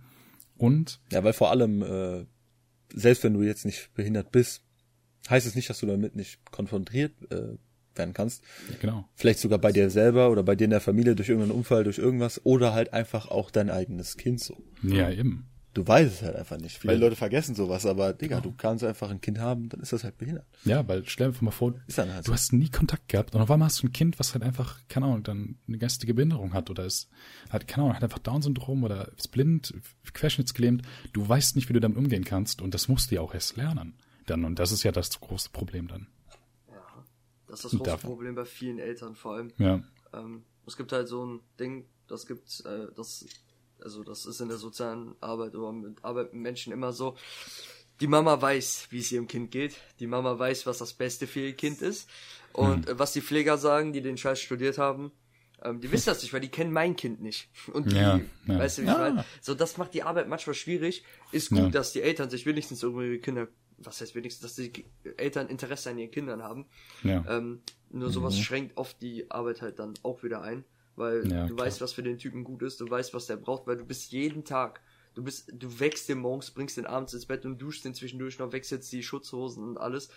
Und 0.58 1.00
ja, 1.12 1.24
weil 1.24 1.34
vor 1.34 1.52
allem, 1.52 1.82
äh, 1.82 2.26
selbst 2.94 3.24
wenn 3.24 3.34
du 3.34 3.42
jetzt 3.42 3.66
nicht 3.66 3.94
behindert 3.94 4.32
bist, 4.32 4.64
heißt 5.30 5.48
es 5.48 5.56
nicht, 5.56 5.70
dass 5.70 5.80
du 5.80 5.86
damit 5.86 6.16
nicht 6.16 6.44
konfrontiert 6.52 7.14
äh, 7.32 7.58
werden 7.96 8.14
kannst. 8.14 8.44
Genau. 8.80 9.08
Vielleicht 9.16 9.40
sogar 9.40 9.60
bei 9.60 9.72
dir 9.72 9.90
selber 9.90 10.32
oder 10.32 10.44
bei 10.44 10.56
dir 10.56 10.66
in 10.66 10.72
der 10.72 10.82
Familie 10.82 11.16
durch 11.16 11.30
irgendeinen 11.30 11.58
Unfall, 11.58 11.84
durch 11.84 11.98
irgendwas 11.98 12.46
oder 12.46 12.74
halt 12.74 12.94
einfach 12.94 13.28
auch 13.30 13.52
dein 13.52 13.70
eigenes 13.70 14.18
Kind 14.18 14.40
so. 14.40 14.58
Ja, 14.82 15.10
eben 15.12 15.51
du 15.74 15.88
weißt 15.88 16.14
es 16.14 16.22
halt 16.22 16.36
einfach 16.36 16.58
nicht. 16.58 16.78
Viele 16.78 16.94
weil, 16.94 17.00
Leute 17.00 17.16
vergessen 17.16 17.56
sowas, 17.56 17.86
aber 17.86 18.14
Digga, 18.14 18.40
genau. 18.40 18.50
du 18.50 18.56
kannst 18.58 18.84
einfach 18.84 19.10
ein 19.10 19.22
Kind 19.22 19.40
haben, 19.40 19.70
dann 19.70 19.82
ist 19.82 19.94
das 19.94 20.04
halt 20.04 20.18
behindert. 20.18 20.46
Ja, 20.66 20.88
weil 20.88 21.08
stell 21.08 21.32
dir 21.32 21.44
mal 21.44 21.52
vor, 21.52 21.74
halt 21.74 22.10
du 22.20 22.24
so. 22.24 22.34
hast 22.34 22.54
nie 22.54 22.70
Kontakt 22.70 23.08
gehabt 23.08 23.34
und 23.36 23.42
auf 23.42 23.50
einmal 23.50 23.68
hast 23.68 23.82
du 23.82 23.88
ein 23.88 23.94
Kind, 23.94 24.20
was 24.20 24.34
halt 24.34 24.44
einfach, 24.44 24.80
keine 24.90 25.06
Ahnung, 25.06 25.24
dann 25.24 25.58
eine 25.68 25.78
geistige 25.78 26.14
Behinderung 26.14 26.54
hat 26.54 26.70
oder 26.70 26.86
ist, 26.86 27.10
hat, 27.50 27.68
keine 27.68 27.84
Ahnung, 27.84 27.96
hat 27.96 28.04
einfach 28.04 28.20
Down-Syndrom 28.20 28.84
oder 28.84 29.12
ist 29.18 29.32
blind, 29.32 29.74
querschnittsgelähmt. 30.14 30.84
Du 31.14 31.28
weißt 31.28 31.56
nicht, 31.56 31.70
wie 31.70 31.74
du 31.74 31.80
damit 31.80 31.98
umgehen 31.98 32.26
kannst 32.26 32.62
und 32.62 32.74
das 32.74 32.88
musst 32.88 33.12
du 33.12 33.16
ja 33.16 33.22
auch 33.22 33.34
erst 33.34 33.56
lernen. 33.56 33.96
Dann, 34.26 34.46
und 34.46 34.60
das 34.60 34.72
ist 34.72 34.84
ja 34.84 34.92
das 34.92 35.20
große 35.20 35.50
Problem 35.52 35.88
dann. 35.88 36.08
Ja, 36.70 37.06
das 37.48 37.66
ist 37.66 37.74
das 37.74 37.80
große 37.82 37.98
Problem 37.98 38.36
bei 38.36 38.46
vielen 38.46 38.80
Eltern 38.80 39.16
vor 39.16 39.36
allem. 39.36 39.52
Ja. 39.58 39.82
Ähm, 40.14 40.44
es 40.68 40.78
gibt 40.78 40.92
halt 40.92 41.08
so 41.08 41.26
ein 41.26 41.40
Ding, 41.60 41.86
das 42.08 42.28
gibt, 42.28 42.64
äh, 42.66 42.88
das 42.96 43.26
also 43.84 44.04
das 44.04 44.26
ist 44.26 44.40
in 44.42 44.50
der 44.50 44.58
sozialen 44.58 45.16
Arbeit 45.22 45.56
oder 45.56 45.72
mit 45.72 46.04
Arbeit 46.04 46.34
mit 46.34 46.42
Menschen 46.42 46.74
immer 46.74 46.94
so. 46.94 47.16
Die 48.00 48.08
Mama 48.08 48.42
weiß, 48.42 48.88
wie 48.90 49.00
es 49.00 49.12
ihrem 49.12 49.28
Kind 49.28 49.52
geht. 49.52 49.76
Die 50.00 50.08
Mama 50.08 50.38
weiß, 50.38 50.66
was 50.66 50.80
das 50.80 50.94
Beste 50.94 51.28
für 51.28 51.42
ihr 51.42 51.54
Kind 51.54 51.82
ist. 51.82 52.10
Und 52.52 52.90
hm. 52.90 53.00
was 53.00 53.14
die 53.14 53.22
Pfleger 53.22 53.58
sagen, 53.58 53.94
die 53.94 54.02
den 54.02 54.18
Scheiß 54.18 54.42
studiert 54.42 54.78
haben, 54.78 55.12
ähm, 55.64 55.80
die 55.80 55.92
wissen 55.92 56.08
das 56.08 56.22
nicht, 56.22 56.34
weil 56.34 56.42
die 56.42 56.50
kennen 56.50 56.72
mein 56.72 56.96
Kind 56.96 57.22
nicht. 57.22 57.50
Und 57.74 57.92
die, 57.92 57.96
ja, 57.96 58.20
ja. 58.48 58.60
weißt 58.60 58.80
du, 58.80 58.82
wie 58.82 58.86
ich 58.88 58.92
ja. 58.92 58.98
meine? 58.98 59.26
So, 59.42 59.54
das 59.54 59.78
macht 59.78 59.94
die 59.94 60.04
Arbeit 60.04 60.28
manchmal 60.28 60.56
schwierig. 60.56 61.04
Ist 61.32 61.50
gut, 61.50 61.60
ja. 61.60 61.70
dass 61.70 61.94
die 61.94 62.02
Eltern 62.02 62.30
sich 62.30 62.46
wenigstens 62.46 62.82
irgendwie 62.82 63.08
ihre 63.08 63.20
Kinder, 63.20 63.48
was 63.78 64.02
heißt 64.02 64.16
wenigstens, 64.16 64.42
dass 64.42 64.56
die 64.56 64.86
Eltern 65.18 65.48
Interesse 65.48 65.92
an 65.92 66.00
ihren 66.00 66.12
Kindern 66.12 66.42
haben. 66.42 66.66
Ja. 67.04 67.24
Ähm, 67.30 67.62
nur 67.92 68.10
sowas 68.10 68.36
mhm. 68.36 68.42
schränkt 68.42 68.78
oft 68.78 69.02
die 69.02 69.30
Arbeit 69.30 69.62
halt 69.62 69.80
dann 69.80 69.94
auch 70.02 70.24
wieder 70.24 70.42
ein 70.42 70.66
weil 71.02 71.30
ja, 71.30 71.48
du 71.48 71.56
klar. 71.56 71.68
weißt, 71.68 71.82
was 71.82 71.92
für 71.92 72.04
den 72.04 72.18
Typen 72.18 72.44
gut 72.46 72.62
ist, 72.62 72.80
du 72.80 72.90
weißt, 72.90 73.14
was 73.14 73.26
der 73.26 73.36
braucht, 73.36 73.68
weil 73.68 73.76
du 73.76 73.84
bist 73.84 74.12
jeden 74.14 74.46
Tag, 74.46 74.82
du 75.16 75.24
bist, 75.24 75.52
du 75.54 75.80
wächst 75.80 76.08
den 76.08 76.20
morgens, 76.20 76.52
bringst 76.52 76.78
den 76.78 76.86
abends 76.86 77.14
ins 77.14 77.26
Bett 77.26 77.46
und 77.46 77.58
duschst 77.62 77.84
den 77.84 77.94
zwischendurch 77.94 78.40
noch, 78.40 78.54
wechselst 78.54 78.92
die 78.94 79.04
Schutzhosen 79.04 79.64
und 79.64 79.78
alles. 79.78 80.10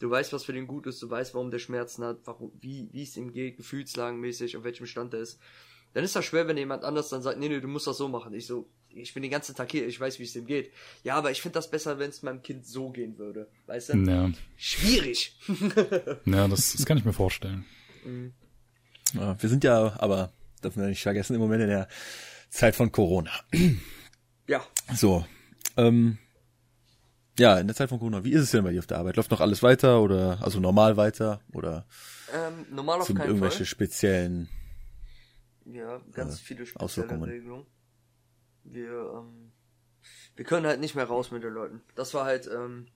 Du 0.00 0.10
weißt, 0.10 0.32
was 0.32 0.44
für 0.44 0.54
den 0.54 0.66
gut 0.66 0.86
ist, 0.86 1.00
du 1.02 1.10
weißt, 1.10 1.34
warum 1.34 1.50
der 1.50 1.58
Schmerzen 1.58 2.02
hat, 2.04 2.20
warum, 2.24 2.50
wie, 2.58 2.88
wie 2.90 3.02
es 3.02 3.16
ihm 3.16 3.32
geht, 3.32 3.58
gefühlslagenmäßig, 3.58 4.56
auf 4.56 4.64
welchem 4.64 4.86
Stand 4.86 5.12
er 5.12 5.20
ist. 5.20 5.38
Dann 5.92 6.04
ist 6.04 6.16
das 6.16 6.24
schwer, 6.24 6.48
wenn 6.48 6.56
jemand 6.56 6.84
anders 6.84 7.10
dann 7.10 7.20
sagt, 7.20 7.38
nee, 7.38 7.48
nee, 7.48 7.60
du 7.60 7.68
musst 7.68 7.86
das 7.86 7.98
so 7.98 8.08
machen. 8.08 8.32
Ich 8.32 8.46
so, 8.46 8.68
ich 8.88 9.12
bin 9.12 9.22
den 9.22 9.30
ganzen 9.30 9.54
Tag 9.54 9.70
hier, 9.70 9.86
ich 9.86 10.00
weiß, 10.00 10.18
wie 10.18 10.22
es 10.22 10.32
dem 10.32 10.46
geht. 10.46 10.72
Ja, 11.02 11.16
aber 11.16 11.30
ich 11.30 11.42
finde 11.42 11.54
das 11.54 11.70
besser, 11.70 11.98
wenn 11.98 12.10
es 12.10 12.22
meinem 12.22 12.42
Kind 12.42 12.64
so 12.64 12.90
gehen 12.90 13.18
würde. 13.18 13.48
Weißt 13.66 13.90
du? 13.90 13.98
Ja. 13.98 14.30
Schwierig. 14.56 15.36
ja, 16.24 16.48
das, 16.48 16.72
das 16.72 16.86
kann 16.86 16.96
ich 16.96 17.04
mir 17.04 17.12
vorstellen. 17.12 17.64
Mhm. 18.04 18.32
Wir 19.14 19.48
sind 19.48 19.64
ja, 19.64 19.94
aber 19.98 20.32
dürfen 20.62 20.82
wir 20.82 20.88
nicht 20.88 21.02
vergessen, 21.02 21.34
im 21.34 21.40
Moment 21.40 21.62
in 21.62 21.68
der 21.68 21.88
Zeit 22.50 22.74
von 22.74 22.92
Corona. 22.92 23.30
Ja. 24.46 24.64
So. 24.94 25.24
Ähm, 25.76 26.18
ja, 27.38 27.58
in 27.58 27.66
der 27.68 27.76
Zeit 27.76 27.88
von 27.88 27.98
Corona, 27.98 28.24
wie 28.24 28.32
ist 28.32 28.42
es 28.42 28.50
denn 28.50 28.64
bei 28.64 28.72
dir 28.72 28.80
auf 28.80 28.86
der 28.86 28.98
Arbeit? 28.98 29.16
Läuft 29.16 29.30
noch 29.30 29.40
alles 29.40 29.62
weiter 29.62 30.02
oder 30.02 30.38
also 30.42 30.60
normal 30.60 30.96
weiter 30.96 31.40
oder 31.52 31.86
ähm, 32.34 32.66
normal 32.74 33.00
auf 33.00 33.06
sind 33.06 33.16
keinen 33.16 33.28
irgendwelche 33.28 33.58
Fall. 33.58 33.66
speziellen 33.66 34.48
ja 35.64 36.00
ganz 36.12 36.34
äh, 36.34 36.42
viele 36.42 36.66
spezielle 36.66 37.26
Regelungen. 37.26 37.66
Wir 38.64 38.90
ähm, 38.90 39.52
wir 40.36 40.44
können 40.44 40.66
halt 40.66 40.80
nicht 40.80 40.94
mehr 40.94 41.04
raus 41.04 41.30
mit 41.30 41.42
den 41.42 41.52
Leuten. 41.52 41.80
Das 41.94 42.12
war 42.12 42.24
halt 42.24 42.46
ähm, 42.52 42.88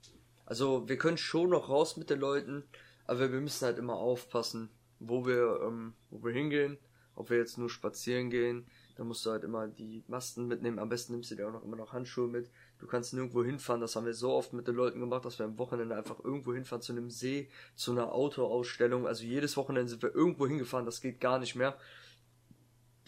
also 0.44 0.88
wir 0.88 0.98
können 0.98 1.16
schon 1.16 1.50
noch 1.50 1.68
raus 1.68 1.96
mit 1.96 2.10
den 2.10 2.20
Leuten, 2.20 2.64
aber 3.06 3.32
wir 3.32 3.40
müssen 3.40 3.64
halt 3.64 3.78
immer 3.78 3.94
aufpassen, 3.94 4.68
wo 5.08 5.26
wir, 5.26 5.60
ähm, 5.66 5.94
wo 6.10 6.22
wir 6.24 6.32
hingehen, 6.32 6.78
ob 7.14 7.30
wir 7.30 7.38
jetzt 7.38 7.58
nur 7.58 7.70
spazieren 7.70 8.28
gehen, 8.30 8.66
dann 8.96 9.08
musst 9.08 9.24
du 9.26 9.30
halt 9.30 9.42
immer 9.44 9.66
die 9.68 10.04
Masten 10.08 10.46
mitnehmen. 10.46 10.78
Am 10.78 10.88
besten 10.88 11.12
nimmst 11.12 11.30
du 11.30 11.34
dir 11.34 11.48
auch 11.48 11.52
noch 11.52 11.64
immer 11.64 11.76
noch 11.76 11.92
Handschuhe 11.92 12.28
mit. 12.28 12.48
Du 12.78 12.86
kannst 12.86 13.12
nirgendwo 13.12 13.42
hinfahren. 13.44 13.80
Das 13.80 13.96
haben 13.96 14.06
wir 14.06 14.14
so 14.14 14.32
oft 14.32 14.52
mit 14.52 14.68
den 14.68 14.74
Leuten 14.76 15.00
gemacht, 15.00 15.24
dass 15.24 15.38
wir 15.38 15.46
am 15.46 15.58
Wochenende 15.58 15.96
einfach 15.96 16.22
irgendwo 16.22 16.54
hinfahren 16.54 16.82
zu 16.82 16.92
einem 16.92 17.10
See, 17.10 17.48
zu 17.74 17.90
einer 17.92 18.12
Autoausstellung. 18.12 19.06
Also 19.06 19.24
jedes 19.24 19.56
Wochenende 19.56 19.88
sind 19.90 20.02
wir 20.02 20.14
irgendwo 20.14 20.46
hingefahren. 20.46 20.86
Das 20.86 21.00
geht 21.00 21.20
gar 21.20 21.38
nicht 21.40 21.54
mehr. 21.56 21.76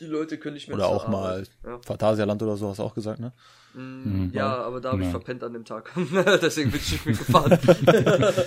die 0.01 0.07
Leute 0.07 0.39
können 0.39 0.55
nicht 0.55 0.69
mehr 0.69 0.77
Oder 0.77 0.89
auch 0.89 1.09
mal 1.09 1.33
Arbeit. 1.35 1.51
Ja. 1.65 1.79
Phantasialand 1.83 2.43
oder 2.43 2.57
so, 2.57 2.69
hast 2.69 2.79
du 2.79 2.83
auch 2.83 2.95
gesagt, 2.95 3.19
ne? 3.19 3.33
Mm, 3.75 4.29
ja, 4.33 4.55
aber 4.57 4.81
da 4.81 4.91
habe 4.93 5.01
ich 5.01 5.07
Ja. 5.07 5.11
verpennt 5.13 5.43
an 5.43 5.53
dem 5.55 5.65
Tag. 5.65 5.91
Deswegen 6.43 6.71
bin 6.71 6.81
ich 6.81 6.93
nicht 6.93 7.07
mitgefahren. 7.07 7.59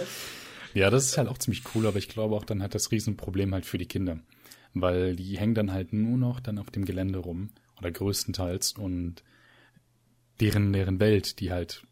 Ja, 0.74 0.89
das 0.89 1.05
ist 1.05 1.17
halt 1.17 1.28
auch 1.28 1.38
ziemlich 1.38 1.63
cool, 1.74 1.88
aber 1.88 1.97
ich 1.97 2.09
glaube 2.09 2.36
auch, 2.36 2.45
dann 2.45 2.61
hat 2.61 2.76
das 2.76 2.91
Riesenproblem 2.91 3.53
halt 3.53 3.65
für 3.65 3.78
die 3.78 3.88
Kinder. 3.88 4.20
Weil 4.74 5.15
die 5.15 5.38
hängen 5.38 5.55
dann 5.55 5.72
halt 5.72 5.93
nur 5.93 6.17
noch 6.17 6.39
dann 6.39 6.59
auf 6.59 6.70
dem 6.70 6.86
Gelände 6.86 7.20
rum, 7.20 7.49
oder 7.78 7.91
größtenteils, 7.91 8.74
und 8.74 9.24
deren, 10.39 10.74
deren 10.74 10.99
Welt, 10.99 11.39
die 11.39 11.51
halt 11.51 11.86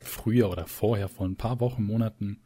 früher 0.00 0.50
oder 0.50 0.66
vorher, 0.66 1.08
vor 1.08 1.26
ein 1.26 1.36
paar 1.36 1.60
Wochen, 1.60 1.84
Monaten, 1.84 2.40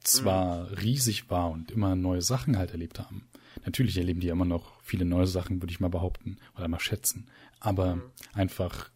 zwar 0.00 0.70
riesig 0.80 1.28
war 1.28 1.50
und 1.50 1.72
immer 1.72 1.96
neue 1.96 2.22
Sachen 2.22 2.56
halt 2.56 2.70
erlebt 2.70 3.00
haben. 3.00 3.26
Natürlich 3.64 3.98
erleben 3.98 4.20
die 4.20 4.28
ja 4.28 4.32
immer 4.34 4.44
noch 4.44 4.80
viele 4.82 5.04
neue 5.04 5.26
Sachen, 5.26 5.60
würde 5.60 5.72
ich 5.72 5.80
mal 5.80 5.88
behaupten, 5.90 6.36
oder 6.56 6.68
mal 6.68 6.78
schätzen. 6.78 7.26
Aber 7.58 8.00
einfach 8.32 8.90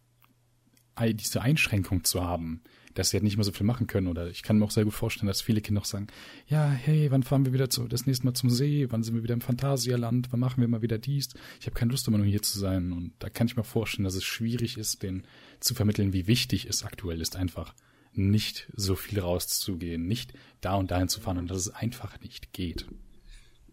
ei- 0.95 1.11
diese 1.11 1.41
Einschränkung 1.41 2.05
zu 2.05 2.23
haben, 2.23 2.61
dass 2.93 3.09
sie 3.09 3.17
halt 3.17 3.23
nicht 3.23 3.37
mehr 3.37 3.43
so 3.43 3.51
viel 3.51 3.65
machen 3.65 3.87
können. 3.87 4.07
Oder 4.07 4.29
ich 4.29 4.43
kann 4.43 4.57
mir 4.57 4.65
auch 4.65 4.71
sehr 4.71 4.85
gut 4.85 4.93
vorstellen, 4.93 5.27
dass 5.27 5.41
viele 5.41 5.61
Kinder 5.61 5.81
auch 5.81 5.85
sagen, 5.85 6.07
ja, 6.47 6.67
hey, 6.67 7.09
wann 7.11 7.23
fahren 7.23 7.45
wir 7.45 7.53
wieder 7.53 7.69
zu, 7.69 7.87
das 7.87 8.05
nächste 8.05 8.25
Mal 8.25 8.33
zum 8.33 8.49
See? 8.49 8.87
Wann 8.89 9.03
sind 9.03 9.15
wir 9.15 9.23
wieder 9.23 9.33
im 9.33 9.41
Phantasialand? 9.41 10.31
Wann 10.31 10.39
machen 10.39 10.61
wir 10.61 10.67
mal 10.67 10.81
wieder 10.81 10.97
dies? 10.97 11.29
Ich 11.59 11.65
habe 11.65 11.75
keine 11.75 11.91
Lust, 11.91 12.07
immer 12.07 12.17
nur 12.17 12.27
hier 12.27 12.41
zu 12.41 12.59
sein. 12.59 12.91
Und 12.91 13.13
da 13.19 13.29
kann 13.29 13.47
ich 13.47 13.55
mir 13.55 13.63
vorstellen, 13.63 14.05
dass 14.05 14.15
es 14.15 14.23
schwierig 14.23 14.77
ist, 14.77 15.03
denen 15.03 15.25
zu 15.59 15.73
vermitteln, 15.73 16.13
wie 16.13 16.27
wichtig 16.27 16.65
es 16.65 16.83
aktuell 16.83 17.21
ist, 17.21 17.35
einfach 17.35 17.73
nicht 18.13 18.69
so 18.75 18.95
viel 18.95 19.19
rauszugehen, 19.19 20.05
nicht 20.05 20.33
da 20.61 20.75
und 20.75 20.91
dahin 20.91 21.09
zu 21.09 21.19
fahren 21.19 21.39
und 21.39 21.49
dass 21.49 21.57
es 21.57 21.69
einfach 21.69 22.19
nicht 22.21 22.53
geht. 22.53 22.85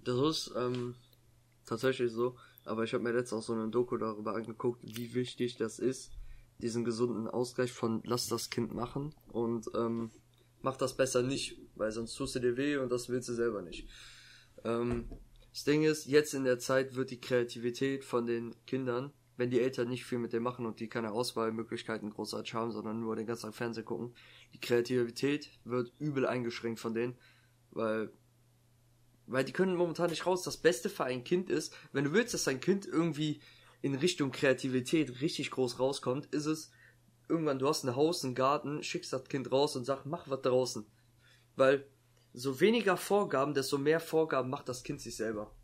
Das 0.03 0.19
ist 0.19 0.53
ähm, 0.57 0.95
tatsächlich 1.67 2.11
so. 2.11 2.37
Aber 2.65 2.85
ich 2.85 2.93
habe 2.93 3.03
mir 3.03 3.13
letztens 3.13 3.43
auch 3.43 3.47
so 3.47 3.53
eine 3.53 3.69
Doku 3.69 3.97
darüber 3.97 4.35
angeguckt, 4.35 4.81
wie 4.83 5.15
wichtig 5.15 5.57
das 5.57 5.79
ist, 5.79 6.11
diesen 6.61 6.85
gesunden 6.85 7.29
Ausgleich 7.29 7.73
von 7.73 8.03
lass 8.05 8.29
das 8.29 8.51
Kind 8.51 8.75
machen 8.75 9.15
und 9.29 9.67
ähm, 9.75 10.11
mach 10.63 10.77
das 10.77 10.97
besser 10.97 11.23
nicht, 11.23 11.59
weil 11.75 11.91
sonst 11.93 12.15
tust 12.15 12.35
du 12.35 12.41
dir 12.41 12.57
weh 12.57 12.77
und 12.77 12.91
das 12.91 13.09
willst 13.09 13.29
du 13.29 13.35
selber 13.35 13.63
nicht. 13.63 13.89
Ähm, 14.65 15.09
das 15.53 15.65
Ding 15.65 15.83
ist, 15.83 16.07
jetzt 16.07 16.35
in 16.35 16.45
der 16.45 16.59
Zeit 16.59 16.95
wird 16.95 17.11
die 17.11 17.21
Kreativität 17.21 18.05
von 18.05 18.27
den 18.27 18.55
Kindern, 18.67 19.13
wenn 19.37 19.51
die 19.51 19.61
Eltern 19.61 19.89
nicht 19.89 20.05
viel 20.05 20.19
mit 20.19 20.33
dem 20.33 20.43
machen 20.43 20.67
und 20.67 20.81
die 20.81 20.89
keine 20.89 21.13
Auswahlmöglichkeiten 21.13 22.11
großartig 22.11 22.55
haben, 22.55 22.73
sondern 22.73 23.01
nur 23.01 23.17
den 23.17 23.27
ganzen 23.27 23.47
Tag 23.47 23.55
Fernsehen 23.55 23.85
gucken, 23.85 24.15
die 24.53 24.61
Kreativität 24.61 25.51
wird 25.65 25.93
übel 25.99 26.27
eingeschränkt 26.27 26.79
von 26.79 26.95
denen, 26.95 27.17
weil 27.71 28.13
weil 29.27 29.45
die 29.45 29.53
können 29.53 29.77
momentan 29.77 30.11
nicht 30.11 30.27
raus. 30.27 30.43
Das 30.43 30.57
Beste 30.57 30.91
für 30.91 31.05
ein 31.05 31.23
Kind 31.23 31.51
ist, 31.51 31.73
wenn 31.93 32.05
du 32.05 32.13
willst, 32.13 32.35
dass 32.35 32.45
dein 32.45 32.61
Kind 32.61 32.85
irgendwie 32.85 33.41
in 33.83 33.95
Richtung 33.95 34.31
Kreativität 34.31 35.21
richtig 35.21 35.51
groß 35.51 35.79
rauskommt, 35.79 36.27
ist 36.27 36.47
es 36.47 36.71
irgendwann, 37.29 37.59
du 37.59 37.69
hast 37.69 37.85
ein 37.85 37.97
Haus, 37.97 38.25
einen 38.25 38.35
Garten, 38.35 38.83
schickst 38.83 39.13
das 39.13 39.25
Kind 39.25 39.51
raus 39.51 39.77
und 39.77 39.85
sagst, 39.85 40.07
mach 40.07 40.29
was 40.29 40.43
draußen. 40.43 40.85
Weil 41.57 41.87
so 42.33 42.61
weniger 42.61 42.97
Vorgaben, 42.97 43.55
desto 43.55 43.79
mehr 43.79 44.01
Vorgaben 44.01 44.51
macht 44.51 44.69
das 44.69 44.83
Kind 44.83 45.01
sich 45.01 45.17
selber. 45.17 45.55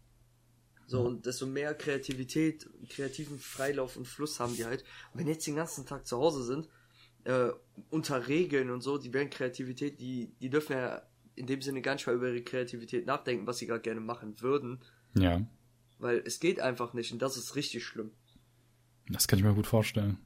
So, 0.89 1.03
und 1.03 1.27
desto 1.27 1.47
mehr 1.47 1.75
Kreativität, 1.75 2.69
kreativen 2.89 3.41
Freilauf 3.41 3.97
und 3.97 4.07
Fluss 4.07 4.39
haben 4.39 4.55
die 4.55 4.65
halt. 4.65 4.85
Und 5.13 5.21
wenn 5.21 5.27
jetzt 5.27 5.47
den 5.47 5.57
ganzen 5.57 5.85
Tag 5.85 6.07
zu 6.07 6.17
Hause 6.17 6.45
sind, 6.45 6.69
äh, 7.25 7.51
unter 7.91 8.29
Regeln 8.29 8.71
und 8.71 8.83
so, 8.83 8.97
die 8.97 9.13
werden 9.13 9.29
Kreativität, 9.29 10.01
die, 10.01 10.33
die 10.41 10.49
dürfen 10.49 10.75
ja 10.75 11.03
in 11.35 11.47
dem 11.47 11.61
Sinne 11.61 11.83
gar 11.83 11.95
nicht 11.95 12.07
mal 12.07 12.15
über 12.15 12.29
ihre 12.29 12.43
Kreativität 12.43 13.05
nachdenken, 13.05 13.49
was 13.49 13.59
sie 13.59 13.67
gerade 13.67 13.83
gerne 13.83 14.01
machen 14.01 14.41
würden, 14.41 14.81
Ja, 15.15 15.45
weil 15.99 16.23
es 16.25 16.41
geht 16.41 16.61
einfach 16.61 16.93
nicht 16.95 17.13
und 17.13 17.23
das 17.23 17.37
ist 17.37 17.57
richtig 17.57 17.85
schlimm. 17.85 18.11
das 19.09 19.29
kann 19.29 19.39
ich 19.39 19.45
mir 19.45 19.55
gut 19.55 19.67
vorstellen. 19.67 20.19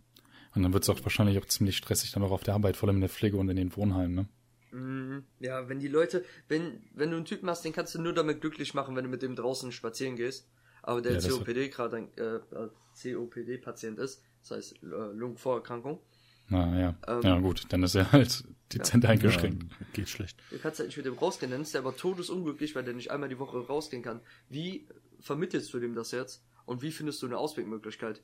Und 0.55 0.63
dann 0.65 0.73
wird 0.73 0.83
es 0.83 0.89
auch 0.89 1.03
wahrscheinlich 1.05 1.39
auch 1.39 1.45
ziemlich 1.47 1.77
stressig 1.77 2.11
dann 2.13 2.23
auch 2.25 2.33
auf 2.33 2.43
der 2.43 2.55
Arbeit, 2.55 2.77
vor 2.77 2.89
allem 2.89 2.97
in 2.97 3.03
der 3.03 3.11
Pflege 3.11 3.37
und 3.37 3.49
in 3.49 3.57
den 3.57 3.75
Wohnheimen, 3.77 4.15
ne? 4.15 4.29
Mhm. 4.73 5.25
Ja, 5.41 5.69
wenn 5.69 5.81
die 5.81 5.89
Leute, 5.89 6.25
wenn, 6.49 6.83
wenn 6.95 7.11
du 7.11 7.17
einen 7.17 7.25
Typen 7.25 7.49
hast, 7.49 7.65
den 7.65 7.73
kannst 7.73 7.95
du 7.95 8.01
nur 8.01 8.13
damit 8.13 8.41
glücklich 8.41 8.73
machen, 8.75 8.95
wenn 8.97 9.05
du 9.05 9.11
mit 9.11 9.23
dem 9.23 9.35
draußen 9.37 9.73
spazieren 9.73 10.17
gehst. 10.17 10.49
Aber 10.83 11.03
der 11.03 11.13
Ja, 11.13 11.29
COPD 11.29 11.69
gerade 11.69 11.97
ein 11.99 12.09
äh, 12.17 12.37
äh, 12.37 12.71
COPD-Patient 13.15 13.99
ist, 13.99 14.23
das 14.43 14.57
heißt 14.57 14.83
äh, 14.83 14.87
Lungenvorerkrankung, 15.13 16.01
Na 16.49 16.81
ja. 16.81 16.97
Ähm, 17.07 17.21
ja, 17.23 17.39
gut, 17.39 17.67
dann 17.69 17.83
ist 17.83 17.95
er 17.95 18.11
halt 18.13 18.45
dezent 18.73 19.05
eingeschränkt. 19.07 19.65
Ja, 19.65 19.87
geht 19.93 20.09
schlecht. 20.09 20.41
du 20.51 20.59
kannst 20.59 20.79
halt 20.79 20.89
nicht 20.89 20.97
mit 20.97 21.07
dem 21.07 21.15
rausgehen, 21.19 21.51
dann 21.53 21.63
ist 21.63 21.75
der 21.75 21.81
aber 21.83 21.97
todesunglücklich, 21.97 22.75
weil 22.75 22.85
der 22.85 22.95
nicht 22.95 23.11
einmal 23.11 23.29
die 23.29 23.39
Woche 23.39 23.59
rausgehen 23.59 24.03
kann. 24.03 24.21
Wie 24.49 24.89
vermittelst 25.21 25.73
du 25.75 25.81
dem 25.81 25.95
das 25.95 26.11
jetzt? 26.11 26.45
Und 26.67 26.83
wie 26.83 26.91
findest 26.93 27.23
du 27.23 27.27
eine 27.27 27.39
Auswegmöglichkeit? 27.39 28.23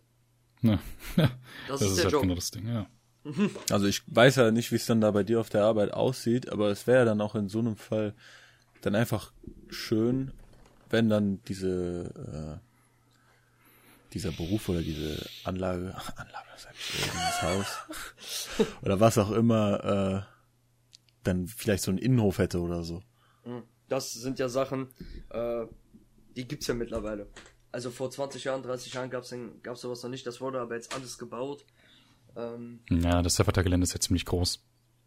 Ja. 0.63 0.79
Das, 1.17 1.31
Das, 1.69 1.83
ist 1.83 1.89
ist 1.89 1.97
der 1.99 2.05
halt 2.05 2.13
Job. 2.13 2.23
genau 2.23 2.35
das 2.35 2.51
Ding, 2.51 2.67
ja. 2.69 2.87
Also 3.71 3.87
ich 3.87 4.03
weiß 4.07 4.37
ja 4.37 4.51
nicht, 4.51 4.71
wie 4.73 4.77
es 4.77 4.87
dann 4.87 5.01
da 5.01 5.11
bei 5.11 5.23
dir 5.25 5.41
auf 5.41 5.49
der 5.51 5.65
Arbeit 5.65 5.93
aussieht, 5.93 6.51
aber 6.51 6.71
es 6.71 6.87
wäre 6.87 7.05
dann 7.05 7.21
auch 7.21 7.35
in 7.35 7.49
so 7.49 7.59
einem 7.59 7.77
Fall 7.77 8.15
dann 8.83 8.95
einfach 8.95 9.33
schön, 9.69 10.33
wenn 10.91 11.09
dann 11.09 11.43
diese 11.49 12.61
äh, 12.63 12.67
dieser 14.13 14.31
Beruf 14.33 14.69
oder 14.69 14.81
diese 14.81 15.27
Anlage, 15.45 15.95
Anlage, 16.17 16.47
sag 16.57 16.73
ich, 16.75 16.95
äh, 17.01 17.11
dieses 17.11 17.43
Haus 17.43 18.69
oder 18.83 19.01
was 19.01 19.19
auch 19.19 19.31
immer, 19.33 20.25
äh, 20.29 20.33
dann 21.25 21.49
vielleicht 21.49 21.83
so 21.83 21.91
einen 21.91 21.99
Innenhof 21.99 22.39
hätte 22.39 22.61
oder 22.61 22.85
so. 22.85 23.03
Das 23.89 24.13
sind 24.13 24.39
ja 24.39 24.49
Sachen, 24.49 24.89
äh, 25.31 25.67
die 26.37 26.47
gibt's 26.47 26.67
ja 26.67 26.75
mittlerweile. 26.75 27.29
Also 27.73 27.91
vor 27.91 28.11
20 28.11 28.45
Jahren, 28.45 28.63
30 28.63 28.95
Jahren 28.95 29.11
gab's 29.11 29.31
den, 29.31 29.63
gab's 29.63 29.81
sowas 29.81 30.03
noch 30.03 30.11
nicht. 30.11 30.27
Das 30.27 30.41
wurde 30.41 30.61
aber 30.61 30.75
jetzt 30.75 30.95
alles 30.95 31.19
gebaut. 31.19 31.65
Ähm, 32.37 32.81
Ja, 32.91 33.23
das 33.23 33.39
Hefferter-Gelände 33.39 33.85
ist 33.85 33.95
ja 33.95 34.01
ziemlich 34.01 34.25
groß. 34.25 34.63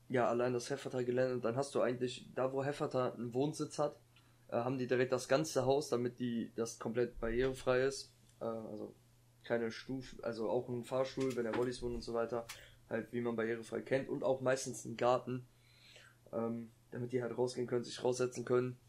ja, 0.09 0.27
allein 0.27 0.53
das 0.53 0.69
Hefferter-Gelände. 0.69 1.35
Und 1.35 1.45
dann 1.45 1.55
hast 1.55 1.73
du 1.75 1.81
eigentlich, 1.81 2.27
da 2.35 2.51
wo 2.51 2.63
Hefferter 2.63 3.13
einen 3.15 3.33
Wohnsitz 3.33 3.79
hat, 3.79 3.95
äh, 4.49 4.57
haben 4.57 4.77
die 4.77 4.87
direkt 4.87 5.11
das 5.11 5.27
ganze 5.27 5.65
Haus, 5.65 5.89
damit 5.89 6.19
die 6.19 6.51
das 6.55 6.79
komplett 6.79 7.19
barrierefrei 7.19 7.83
ist. 7.83 8.11
Äh, 8.41 8.45
also 8.45 8.95
keine 9.43 9.71
Stufen, 9.71 10.23
also 10.23 10.49
auch 10.49 10.67
ein 10.69 10.83
Fahrstuhl, 10.83 11.35
wenn 11.35 11.43
der 11.43 11.55
Rollis 11.55 11.81
wohnt 11.81 11.95
und 11.95 12.01
so 12.01 12.13
weiter. 12.13 12.45
Halt, 12.89 13.13
wie 13.13 13.21
man 13.21 13.35
barrierefrei 13.35 13.81
kennt. 13.81 14.09
Und 14.09 14.23
auch 14.23 14.41
meistens 14.41 14.85
einen 14.85 14.97
Garten. 14.97 15.47
Ähm, 16.33 16.71
damit 16.91 17.13
die 17.13 17.21
halt 17.21 17.37
rausgehen 17.37 17.67
können, 17.67 17.83
sich 17.83 18.03
raussetzen 18.03 18.45
können. 18.45 18.79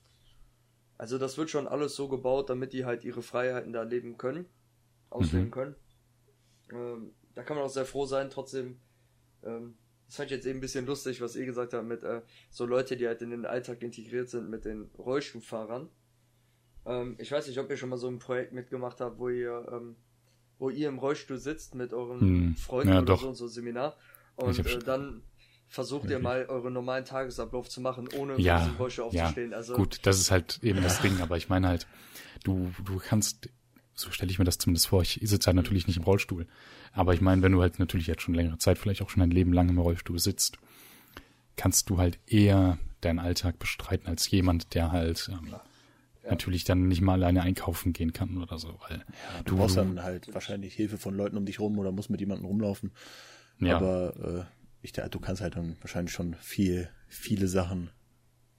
Also 1.00 1.16
das 1.18 1.38
wird 1.38 1.48
schon 1.48 1.66
alles 1.66 1.94
so 1.96 2.08
gebaut, 2.08 2.50
damit 2.50 2.74
die 2.74 2.84
halt 2.84 3.04
ihre 3.04 3.22
Freiheiten 3.22 3.72
da 3.72 3.82
leben 3.84 4.18
können, 4.18 4.44
ausleben 5.10 5.48
Mhm. 5.48 5.50
können. 5.50 5.74
Ähm, 6.72 7.14
da 7.34 7.42
kann 7.42 7.56
man 7.56 7.66
auch 7.66 7.70
sehr 7.70 7.86
froh 7.86 8.06
sein, 8.06 8.30
trotzdem, 8.30 8.80
ähm, 9.42 9.76
das 10.06 10.16
fand 10.16 10.30
ich 10.30 10.36
jetzt 10.36 10.46
eben 10.46 10.58
ein 10.58 10.62
bisschen 10.62 10.86
lustig, 10.86 11.20
was 11.20 11.36
ihr 11.36 11.46
gesagt 11.46 11.72
habt, 11.74 11.86
mit 11.86 12.02
äh, 12.02 12.22
so 12.50 12.66
Leute, 12.66 12.96
die 12.96 13.06
halt 13.06 13.22
in 13.22 13.30
den 13.30 13.46
Alltag 13.46 13.82
integriert 13.82 14.28
sind 14.28 14.50
mit 14.50 14.64
den 14.64 14.90
Rollstuhlfahrern. 14.98 15.90
Ähm, 16.86 17.16
ich 17.18 17.32
weiß 17.32 17.46
nicht, 17.48 17.58
ob 17.58 17.70
ihr 17.70 17.76
schon 17.76 17.88
mal 17.90 17.96
so 17.98 18.08
ein 18.08 18.18
Projekt 18.18 18.52
mitgemacht 18.52 19.00
habt, 19.00 19.18
wo 19.18 19.28
ihr, 19.28 19.66
ähm, 19.72 19.96
wo 20.58 20.70
ihr 20.70 20.88
im 20.88 20.98
Rollstuhl 20.98 21.38
sitzt 21.38 21.74
mit 21.74 21.92
euren 21.94 22.20
Hm, 22.20 22.56
Freunden 22.56 22.92
ja, 22.92 23.00
oder 23.00 23.06
doch. 23.06 23.22
so, 23.22 23.32
so 23.34 23.48
Seminar. 23.48 23.96
Und 24.36 24.66
äh, 24.66 24.78
dann 24.78 25.22
versucht 25.70 26.10
ihr 26.10 26.18
mal 26.18 26.46
euren 26.46 26.72
normalen 26.72 27.04
Tagesablauf 27.04 27.68
zu 27.68 27.80
machen, 27.80 28.08
ohne 28.18 28.36
Ja, 28.38 28.58
diesem 28.58 28.76
Rollstuhl 28.76 29.08
ja, 29.12 29.26
aufzustehen. 29.26 29.54
Also, 29.54 29.74
gut, 29.74 30.00
das 30.02 30.18
ist 30.18 30.30
halt 30.32 30.58
eben 30.62 30.82
das 30.82 31.00
Ding, 31.00 31.20
aber 31.20 31.36
ich 31.36 31.48
meine 31.48 31.68
halt, 31.68 31.86
du, 32.42 32.72
du 32.84 32.98
kannst, 32.98 33.48
so 33.94 34.10
stelle 34.10 34.32
ich 34.32 34.38
mir 34.40 34.44
das 34.44 34.58
zumindest 34.58 34.88
vor, 34.88 35.00
ich 35.00 35.20
sitze 35.22 35.46
halt 35.46 35.56
natürlich 35.56 35.86
nicht 35.86 35.96
im 35.96 36.02
Rollstuhl, 36.02 36.46
aber 36.92 37.14
ich 37.14 37.20
meine, 37.20 37.42
wenn 37.42 37.52
du 37.52 37.62
halt 37.62 37.78
natürlich 37.78 38.08
jetzt 38.08 38.22
schon 38.22 38.34
längere 38.34 38.58
Zeit, 38.58 38.78
vielleicht 38.78 39.00
auch 39.00 39.10
schon 39.10 39.22
ein 39.22 39.30
Leben 39.30 39.52
lang 39.52 39.68
im 39.68 39.78
Rollstuhl 39.78 40.18
sitzt, 40.18 40.58
kannst 41.56 41.88
du 41.88 41.98
halt 41.98 42.18
eher 42.26 42.78
deinen 43.00 43.20
Alltag 43.20 43.58
bestreiten 43.60 44.08
als 44.08 44.28
jemand, 44.28 44.74
der 44.74 44.90
halt 44.90 45.30
ähm, 45.32 45.54
natürlich 46.28 46.64
dann 46.64 46.88
nicht 46.88 47.00
mal 47.00 47.12
alleine 47.14 47.42
einkaufen 47.42 47.92
gehen 47.92 48.12
kann 48.12 48.42
oder 48.42 48.58
so, 48.58 48.74
weil 48.88 49.04
Du 49.44 49.56
brauchst 49.56 49.76
dann 49.76 50.02
halt 50.02 50.34
wahrscheinlich 50.34 50.74
Hilfe 50.74 50.98
von 50.98 51.14
Leuten 51.14 51.36
um 51.36 51.46
dich 51.46 51.60
rum 51.60 51.78
oder 51.78 51.92
musst 51.92 52.10
mit 52.10 52.20
jemandem 52.20 52.46
rumlaufen. 52.46 52.90
ja, 53.60 53.76
Aber 53.76 54.46
äh, 54.48 54.59
ich, 54.82 54.92
du 54.92 55.20
kannst 55.20 55.42
halt 55.42 55.56
dann 55.56 55.76
wahrscheinlich 55.80 56.12
schon 56.12 56.34
viel, 56.40 56.88
viele 57.08 57.48
Sachen 57.48 57.90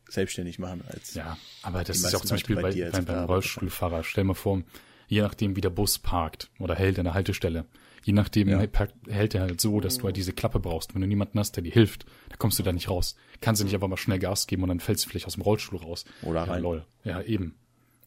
selbstständig 0.09 0.59
machen 0.59 0.83
als 0.87 1.13
Ja, 1.13 1.37
aber 1.63 1.83
das 1.83 1.97
ist 1.97 2.15
auch 2.15 2.21
zum 2.21 2.35
Beispiel 2.35 2.55
bei 2.57 2.73
bei, 2.91 3.01
beim. 3.01 3.25
Rollstuhlfahrer. 3.25 4.03
Stell 4.03 4.25
mal 4.25 4.33
vor, 4.33 4.61
je 5.07 5.21
nachdem, 5.21 5.55
wie 5.55 5.61
der 5.61 5.69
Bus 5.69 5.99
parkt 5.99 6.49
oder 6.59 6.75
hält 6.75 6.99
an 6.99 7.05
der 7.05 7.13
Haltestelle, 7.13 7.65
je 8.03 8.13
nachdem 8.13 8.49
Ja. 8.49 8.59
hält 9.07 9.35
er 9.35 9.41
halt 9.41 9.61
so, 9.61 9.79
dass 9.79 9.97
du 9.99 10.05
halt 10.05 10.17
diese 10.17 10.33
Klappe 10.33 10.59
brauchst. 10.59 10.93
Wenn 10.93 11.01
du 11.01 11.07
niemanden 11.07 11.39
hast, 11.39 11.53
der 11.55 11.63
dir 11.63 11.71
hilft, 11.71 12.05
da 12.29 12.35
kommst 12.35 12.59
du 12.59 12.63
da 12.63 12.73
nicht 12.73 12.89
raus. 12.89 13.15
Kannst 13.39 13.61
du 13.61 13.65
nicht 13.65 13.73
einfach 13.73 13.87
mal 13.87 13.97
schnell 13.97 14.19
Gas 14.19 14.47
geben 14.47 14.63
und 14.63 14.69
dann 14.69 14.79
fällst 14.79 15.05
du 15.05 15.09
vielleicht 15.09 15.27
aus 15.27 15.35
dem 15.35 15.43
Rollstuhl 15.43 15.79
raus. 15.79 16.05
Oder 16.23 16.45
ja, 16.45 16.51
rein. 16.51 16.61
lol. 16.61 16.85
Ja, 17.03 17.21
eben. 17.21 17.55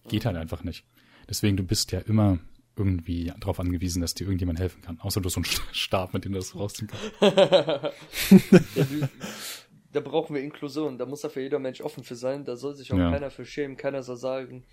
Geht 0.09 0.27
halt 0.27 0.37
einfach 0.37 0.63
nicht. 0.63 0.85
Deswegen, 1.29 1.57
du 1.57 1.63
bist 1.63 1.91
ja 1.93 2.01
immer 2.01 2.39
irgendwie 2.77 3.33
darauf 3.39 3.61
angewiesen, 3.61 4.01
dass 4.03 4.15
dir 4.15 4.25
irgendjemand 4.25 4.59
helfen 4.59 4.83
kann. 4.83 4.99
Außer 5.01 5.21
du 5.21 5.27
hast 5.27 5.35
so 5.35 5.41
einen 5.41 5.73
Stab, 5.73 6.13
mit 6.15 6.25
dem 6.25 6.33
du 6.33 6.39
das 6.39 6.55
rausziehen 6.57 6.89
kannst. 6.89 7.15
da 9.93 10.01
brauchen 10.01 10.35
wir 10.35 10.43
Inklusion. 10.43 10.99
Da 10.99 11.07
muss 11.07 11.21
dafür 11.21 11.43
jeder 11.43 11.59
Mensch 11.59 11.81
offen 11.81 12.03
für 12.05 12.17
sein. 12.17 12.45
Da 12.45 12.57
soll 12.57 12.75
sich 12.75 12.93
auch 12.93 12.99
Ja. 12.99 13.11
keiner 13.11 13.31
für 13.31 13.45
schämen. 13.45 13.77
Keiner 13.77 14.03
soll 14.03 14.17
sagen, 14.17 14.65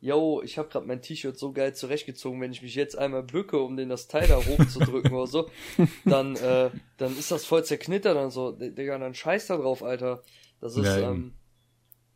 yo, 0.00 0.40
ich 0.42 0.58
habe 0.58 0.68
gerade 0.68 0.86
mein 0.86 1.02
T-Shirt 1.02 1.38
so 1.38 1.52
geil 1.52 1.74
zurechtgezogen, 1.74 2.40
wenn 2.40 2.52
ich 2.52 2.62
mich 2.62 2.74
jetzt 2.74 2.96
einmal 2.98 3.22
bücke, 3.22 3.58
um 3.60 3.76
den 3.76 3.88
das 3.88 4.08
Teil 4.08 4.26
da 4.26 4.36
hochzudrücken 4.36 5.12
oder 5.12 5.26
so, 5.26 5.50
dann, 6.04 6.34
äh, 6.36 6.70
dann 6.96 7.16
ist 7.16 7.30
das 7.30 7.44
voll 7.44 7.64
zerknittert 7.64 8.16
und 8.16 8.30
so. 8.30 8.52
Digga, 8.52 8.98
dann 8.98 9.14
scheiß 9.14 9.46
da 9.48 9.56
drauf, 9.58 9.82
Alter. 9.82 10.22
Das 10.60 10.76
ist, 10.76 10.86
ja, 10.86 11.10
ähm, 11.10 11.34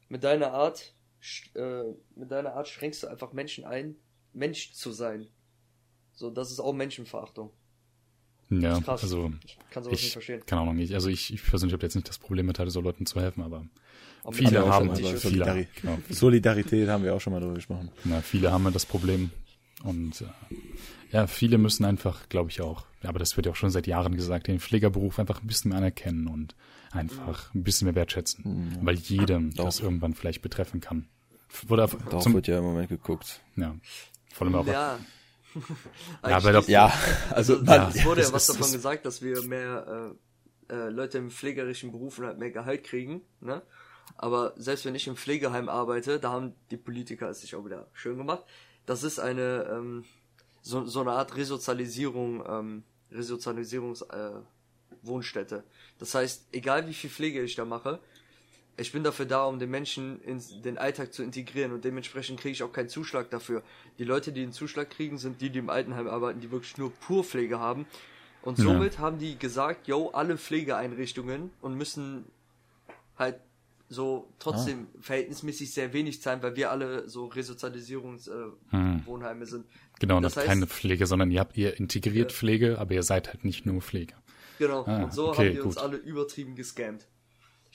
mit 0.08 0.24
deiner 0.24 0.52
Art, 0.52 0.94
äh, 1.54 1.82
mit 2.14 2.30
deiner 2.30 2.54
Art 2.54 2.68
schränkst 2.68 3.02
du 3.02 3.06
einfach 3.08 3.32
Menschen 3.32 3.64
ein, 3.64 3.96
Mensch 4.36 4.72
zu 4.72 4.92
sein. 4.92 5.26
So, 6.12 6.30
das 6.30 6.50
ist 6.50 6.60
auch 6.60 6.72
Menschenverachtung. 6.72 7.50
Ja, 8.48 8.80
also 8.86 9.32
ich 9.44 9.58
kann 9.70 9.82
sowas 9.82 9.98
ich 9.98 10.04
nicht 10.04 10.12
verstehen. 10.12 10.42
Keine 10.46 10.62
Ahnung, 10.62 10.76
nicht. 10.76 10.94
Also 10.94 11.08
ich, 11.08 11.34
ich 11.34 11.42
persönlich 11.42 11.72
habe 11.72 11.84
jetzt 11.84 11.96
nicht 11.96 12.08
das 12.08 12.18
Problem 12.18 12.46
mit 12.46 12.58
halt 12.60 12.70
so 12.70 12.80
Leuten 12.80 13.04
zu 13.04 13.20
helfen, 13.20 13.42
aber 13.42 13.66
auch 14.22 14.32
viele 14.32 14.66
haben 14.68 14.90
halt 14.90 15.18
Solidari 15.18 15.66
genau. 15.80 15.98
Solidarität 16.10 16.88
haben 16.88 17.02
wir 17.02 17.14
auch 17.14 17.20
schon 17.20 17.32
mal 17.32 17.40
drüber 17.40 17.54
gesprochen. 17.54 17.90
Na, 18.04 18.20
viele 18.20 18.52
haben 18.52 18.64
halt 18.64 18.74
das 18.74 18.86
Problem 18.86 19.30
und 19.82 20.20
äh, 20.20 20.26
ja, 21.10 21.26
viele 21.26 21.58
müssen 21.58 21.84
einfach, 21.84 22.28
glaube 22.28 22.50
ich 22.50 22.60
auch, 22.60 22.86
aber 23.02 23.18
das 23.18 23.36
wird 23.36 23.46
ja 23.46 23.52
auch 23.52 23.56
schon 23.56 23.70
seit 23.70 23.88
Jahren 23.88 24.14
gesagt, 24.14 24.46
den 24.46 24.60
Pflegerberuf 24.60 25.18
einfach 25.18 25.42
ein 25.42 25.46
bisschen 25.48 25.70
mehr 25.70 25.78
anerkennen 25.78 26.28
und 26.28 26.54
einfach 26.92 27.52
ein 27.52 27.64
bisschen 27.64 27.86
mehr 27.86 27.96
wertschätzen, 27.96 28.44
mhm. 28.44 28.86
weil 28.86 28.96
jedem 28.96 29.54
Doch. 29.54 29.64
das 29.64 29.80
irgendwann 29.80 30.14
vielleicht 30.14 30.42
betreffen 30.42 30.80
kann. 30.80 31.08
Oder 31.68 31.88
Darauf 31.88 32.22
zum, 32.22 32.34
wird 32.34 32.46
ja 32.46 32.58
im 32.58 32.64
Moment 32.64 32.88
geguckt. 32.88 33.40
Ja, 33.56 33.76
allem 34.40 34.56
auch. 34.56 34.66
Ja. 34.66 34.98
ja, 36.22 36.36
aber 36.36 36.52
doch, 36.52 36.68
ja, 36.68 36.92
also 37.30 37.62
man, 37.62 37.88
es 37.88 38.04
wurde 38.04 38.22
ja 38.22 38.32
was 38.32 38.46
davon 38.46 38.70
gesagt, 38.72 39.06
dass 39.06 39.22
wir 39.22 39.42
mehr 39.42 40.14
äh, 40.68 40.74
äh, 40.74 40.88
Leute 40.90 41.18
im 41.18 41.30
pflegerischen 41.30 41.92
Berufen 41.92 42.26
halt 42.26 42.38
mehr 42.38 42.50
Gehalt 42.50 42.84
kriegen, 42.84 43.22
ne? 43.40 43.62
Aber 44.18 44.54
selbst 44.56 44.84
wenn 44.84 44.94
ich 44.94 45.06
im 45.08 45.16
Pflegeheim 45.16 45.68
arbeite, 45.68 46.20
da 46.20 46.30
haben 46.30 46.54
die 46.70 46.76
Politiker 46.76 47.28
es 47.28 47.40
sich 47.40 47.54
auch 47.54 47.64
wieder 47.64 47.88
schön 47.92 48.16
gemacht. 48.16 48.44
Das 48.86 49.02
ist 49.02 49.18
eine 49.18 49.68
ähm, 49.70 50.04
so, 50.62 50.84
so 50.86 51.00
eine 51.00 51.12
Art 51.12 51.36
Resozialisierung, 51.36 52.44
ähm, 52.48 52.82
Resozialisierungs 53.12 54.02
äh, 54.02 54.30
Wohnstätte. 55.02 55.64
Das 55.98 56.14
heißt, 56.14 56.48
egal 56.52 56.86
wie 56.88 56.94
viel 56.94 57.10
Pflege 57.10 57.42
ich 57.42 57.54
da 57.54 57.64
mache, 57.64 58.00
ich 58.78 58.92
bin 58.92 59.02
dafür 59.02 59.24
da, 59.24 59.44
um 59.46 59.58
den 59.58 59.70
Menschen 59.70 60.20
in 60.22 60.40
den 60.62 60.76
Alltag 60.76 61.12
zu 61.12 61.22
integrieren 61.22 61.72
und 61.72 61.84
dementsprechend 61.84 62.40
kriege 62.40 62.52
ich 62.52 62.62
auch 62.62 62.72
keinen 62.72 62.88
Zuschlag 62.88 63.30
dafür. 63.30 63.62
Die 63.98 64.04
Leute, 64.04 64.32
die 64.32 64.40
den 64.42 64.52
Zuschlag 64.52 64.90
kriegen, 64.90 65.16
sind 65.18 65.40
die, 65.40 65.50
die 65.50 65.60
im 65.60 65.70
Altenheim 65.70 66.08
arbeiten, 66.08 66.40
die 66.40 66.50
wirklich 66.50 66.76
nur 66.76 66.92
Purpflege 66.92 67.58
haben. 67.58 67.86
Und 68.42 68.58
somit 68.58 68.94
ja. 68.94 69.00
haben 69.00 69.18
die 69.18 69.38
gesagt, 69.38 69.88
yo, 69.88 70.10
alle 70.10 70.36
Pflegeeinrichtungen 70.38 71.50
und 71.62 71.74
müssen 71.74 72.26
halt 73.18 73.40
so 73.88 74.28
trotzdem 74.38 74.88
ah. 74.94 74.98
verhältnismäßig 75.00 75.72
sehr 75.72 75.92
wenig 75.92 76.20
zahlen, 76.20 76.42
weil 76.42 76.54
wir 76.56 76.70
alle 76.70 77.08
so 77.08 77.26
Resozialisierungswohnheime 77.26 78.60
äh, 78.72 79.40
hm. 79.40 79.46
sind. 79.46 79.66
Genau, 79.98 80.20
das, 80.20 80.34
das 80.34 80.42
heißt, 80.42 80.52
keine 80.52 80.66
Pflege, 80.66 81.06
sondern 81.06 81.30
ihr 81.30 81.40
habt 81.40 81.56
ihr 81.56 81.78
integriert 81.78 82.30
ja. 82.32 82.36
Pflege, 82.36 82.78
aber 82.78 82.94
ihr 82.94 83.02
seid 83.02 83.28
halt 83.28 83.44
nicht 83.44 83.64
nur 83.64 83.80
Pflege. 83.80 84.14
Genau, 84.58 84.84
ah, 84.86 85.04
und 85.04 85.12
so 85.12 85.28
okay, 85.28 85.36
haben 85.38 85.54
wir 85.54 85.62
gut. 85.62 85.66
uns 85.66 85.78
alle 85.78 85.96
übertrieben 85.96 86.56
gescammt. 86.56 87.06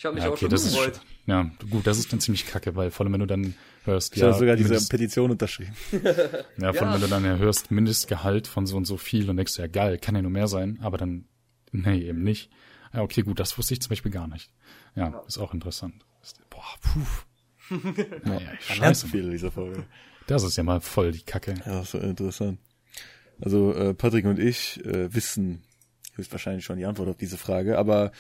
Ich 0.02 0.06
habe 0.06 0.16
mich 0.16 0.24
ja, 0.24 0.32
okay, 0.32 0.36
auch 0.36 0.40
schon 0.40 0.50
das 0.50 0.64
gefreut. 0.64 0.94
Ist, 0.94 1.02
ja, 1.28 1.52
gut, 1.70 1.86
das 1.86 2.00
ist 2.00 2.12
dann 2.12 2.20
ziemlich 2.20 2.48
kacke, 2.48 2.76
weil 2.76 2.90
vor 2.90 3.06
allem, 3.06 3.14
wenn 3.14 3.20
du 3.20 3.28
dann 3.28 3.54
hörst, 3.84 4.16
ich 4.16 4.22
ja. 4.24 4.34
sogar 4.34 4.56
diese 4.56 4.90
Petition 4.90 5.30
unterschrieben. 5.30 5.76
ja, 5.92 6.74
vor 6.74 6.88
allem, 6.88 6.90
ja. 6.90 6.94
wenn 6.94 7.02
du 7.02 7.08
dann 7.08 7.24
ja 7.24 7.36
hörst, 7.36 7.70
Mindestgehalt 7.70 8.48
von 8.48 8.66
so 8.66 8.78
und 8.78 8.86
so 8.86 8.98
viel 8.98 9.30
und 9.30 9.38
denkst, 9.38 9.60
ja 9.60 9.68
geil, 9.68 10.00
kann 10.00 10.16
ja 10.16 10.24
nur 10.24 10.32
mehr 10.32 10.48
sein, 10.48 10.80
aber 10.82 10.98
dann, 10.98 11.26
nee, 11.72 12.00
eben 12.00 12.24
nicht. 12.24 12.50
Ja, 12.96 13.04
okay, 13.04 13.22
gut, 13.22 13.40
das 13.40 13.56
wusste 13.60 13.76
ich 13.76 13.82
zum 13.82 13.90
Beispiel 13.90 14.12
gar 14.12 14.28
nicht. 14.28 14.52
Ja, 14.96 15.10
ja. 15.10 15.24
ist 15.28 15.38
auch 15.38 15.54
interessant. 15.54 16.04
Boah, 16.50 16.64
puh. 16.82 17.78
naja, 18.24 18.50
scheiße. 18.60 19.08
viel 19.08 19.30
diese 19.30 19.52
Folge. 19.52 19.86
Das 20.26 20.42
ist 20.42 20.58
ja 20.58 20.64
mal 20.64 20.82
voll 20.82 21.12
die 21.12 21.22
Kacke. 21.22 21.54
Ja, 21.64 21.84
so 21.84 22.00
interessant. 22.00 22.58
Also 23.40 23.72
äh, 23.76 23.94
Patrick 23.94 24.26
und 24.26 24.40
ich 24.40 24.84
äh, 24.84 25.14
wissen 25.14 25.62
höchstwahrscheinlich 26.16 26.66
schon 26.66 26.80
die 26.80 26.86
Antwort 26.86 27.10
auf 27.10 27.18
diese 27.18 27.38
Frage, 27.38 27.78
aber 27.78 28.12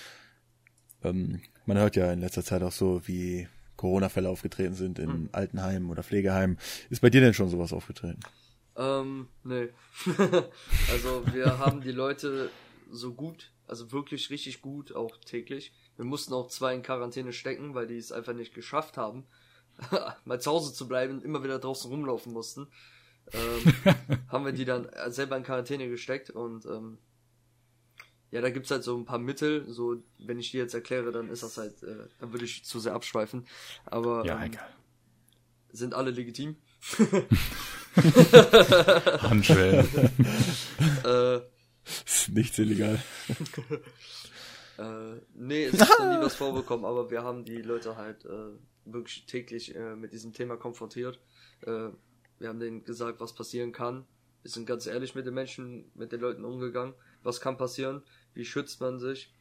ähm, 1.04 1.42
man 1.72 1.82
hört 1.82 1.96
ja 1.96 2.12
in 2.12 2.20
letzter 2.20 2.44
Zeit 2.44 2.64
auch 2.64 2.72
so, 2.74 3.08
wie 3.08 3.48
Corona-Fälle 3.78 4.28
aufgetreten 4.28 4.74
sind 4.74 5.00
in 5.00 5.10
hm. 5.10 5.30
Altenheimen 5.32 5.90
oder 5.90 6.04
Pflegeheimen. 6.04 6.58
Ist 6.90 7.02
bei 7.02 7.10
dir 7.10 7.22
denn 7.22 7.34
schon 7.34 7.48
sowas 7.48 7.72
aufgetreten? 7.72 8.20
Ähm, 8.76 9.30
nee. 9.46 9.70
also 10.92 11.24
wir 11.34 11.60
haben 11.60 11.80
die 11.80 11.94
Leute 11.94 12.50
so 12.92 13.14
gut, 13.14 13.52
also 13.68 13.94
wirklich 13.94 14.30
richtig 14.30 14.62
gut, 14.62 14.94
auch 14.94 15.16
täglich. 15.20 15.72
Wir 15.96 16.04
mussten 16.04 16.34
auch 16.34 16.50
zwei 16.50 16.76
in 16.76 16.82
Quarantäne 16.82 17.32
stecken, 17.32 17.74
weil 17.74 17.88
die 17.88 17.98
es 17.98 18.12
einfach 18.12 18.34
nicht 18.34 18.54
geschafft 18.54 18.98
haben, 18.98 19.24
mal 20.26 20.42
zu 20.42 20.52
Hause 20.52 20.74
zu 20.74 20.90
bleiben, 20.90 21.22
immer 21.22 21.42
wieder 21.42 21.58
draußen 21.58 21.90
rumlaufen 21.90 22.34
mussten. 22.34 22.68
Ähm, 23.32 23.96
haben 24.28 24.44
wir 24.44 24.52
die 24.52 24.66
dann 24.66 24.90
selber 25.08 25.38
in 25.38 25.44
Quarantäne 25.44 25.88
gesteckt 25.88 26.32
und 26.32 26.66
ähm, 26.66 26.98
ja, 28.32 28.42
da 28.42 28.50
gibt's 28.50 28.72
halt 28.72 28.84
so 28.84 28.98
ein 28.98 29.06
paar 29.06 29.20
Mittel, 29.20 29.66
so, 29.68 30.02
wenn 30.20 30.40
ich 30.40 30.52
die 30.52 30.58
jetzt 30.58 30.74
erkläre, 30.74 31.12
dann 31.12 31.30
ist 31.30 31.44
das 31.44 31.58
halt, 31.58 31.84
äh, 31.84 32.08
dann 32.20 32.32
würde 32.32 32.46
ich 32.46 32.64
zu 32.64 32.80
sehr 32.80 32.94
abschweifen. 32.94 33.46
Aber 33.86 34.26
ja, 34.26 34.38
ähm, 34.38 34.52
egal. 34.54 34.70
sind 35.72 35.94
alle 35.94 36.12
legitim. 36.12 36.56
Handschwellen. 39.22 39.86
äh, 41.06 41.42
ist 42.06 42.30
nichts 42.30 42.58
illegal. 42.58 43.04
äh, 44.78 45.16
nee, 45.34 45.66
es 45.66 45.74
ist 45.74 45.90
noch 46.00 46.00
nie 46.00 46.24
was 46.24 46.36
vorbekommen, 46.36 46.86
aber 46.86 47.12
wir 47.12 47.24
haben 47.24 47.44
die 47.44 47.62
Leute 47.62 47.98
halt 47.98 48.24
äh, 48.24 48.54
wirklich 48.86 49.26
täglich 49.26 49.76
äh, 49.76 49.96
mit 49.96 50.14
diesem 50.14 50.32
Thema 50.32 50.56
konfrontiert. 50.56 51.20
Äh, 51.62 51.90
wir 52.40 52.48
haben 52.48 52.60
denen 52.60 52.86
gesagt, 52.86 53.20
was 53.20 53.36
passieren 53.36 53.74
kann. 53.74 54.06
Wir 54.42 54.52
sind 54.52 54.66
ganz 54.66 54.88
ehrlich 54.88 55.14
mit 55.14 55.26
den 55.26 55.34
Menschen, 55.34 55.92
mit 55.94 56.12
den 56.12 56.22
Leuten 56.22 56.46
umgegangen. 56.46 56.96
Was 57.24 57.42
kann 57.42 57.58
passieren? 57.58 58.02
Wie 58.34 58.46
schützt 58.46 58.82
man 58.82 59.00
sich, 59.00 59.34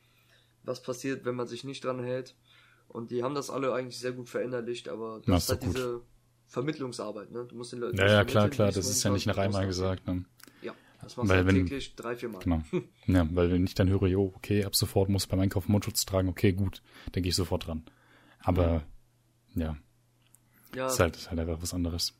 was 0.62 0.82
passiert, 0.82 1.24
wenn 1.24 1.34
man 1.34 1.46
sich 1.46 1.64
nicht 1.64 1.84
dran 1.84 2.02
hält. 2.02 2.34
Und 2.88 3.10
die 3.10 3.22
haben 3.22 3.34
das 3.34 3.50
alle 3.50 3.72
eigentlich 3.72 3.98
sehr 3.98 4.12
gut 4.12 4.28
verinnerlicht, 4.28 4.88
aber 4.88 5.22
das, 5.24 5.44
ist 5.44 5.50
halt 5.50 5.60
gut. 5.60 5.76
diese 5.76 6.00
Vermittlungsarbeit, 6.46 7.30
ne? 7.30 7.46
Du 7.48 7.54
musst 7.54 7.72
den 7.72 7.80
Leuten. 7.80 7.96
Ja, 7.96 8.06
ja, 8.06 8.24
klar, 8.24 8.48
klar, 8.48 8.72
das 8.72 8.88
ist 8.88 9.02
ja 9.04 9.10
nicht 9.10 9.26
nach 9.26 9.38
einmal 9.38 9.66
gesagt, 9.66 10.06
ne? 10.08 10.24
Ja, 10.62 10.74
das 11.00 11.16
machst 11.16 11.30
weil 11.30 11.42
du 11.42 11.46
wenn, 11.46 11.54
täglich 11.66 11.94
drei, 11.94 12.16
vier 12.16 12.28
Mal. 12.28 12.40
Genau. 12.40 12.62
ja, 13.06 13.28
weil 13.32 13.52
wenn 13.52 13.64
ich 13.64 13.74
dann 13.74 13.88
höre, 13.88 14.08
jo, 14.08 14.32
okay, 14.34 14.64
ab 14.64 14.74
sofort 14.74 15.08
muss 15.08 15.28
beim 15.28 15.38
Einkaufen 15.38 15.70
Mundschutz 15.70 16.04
tragen, 16.04 16.28
okay, 16.28 16.52
gut, 16.52 16.82
denke 17.14 17.28
ich 17.28 17.36
sofort 17.36 17.68
dran. 17.68 17.84
Aber, 18.40 18.84
ja. 19.54 19.76
Ja. 20.74 20.86
Ist 20.86 21.00
halt, 21.00 21.16
ist 21.16 21.30
halt 21.30 21.38
einfach 21.38 21.62
was 21.62 21.74
anderes. 21.74 22.14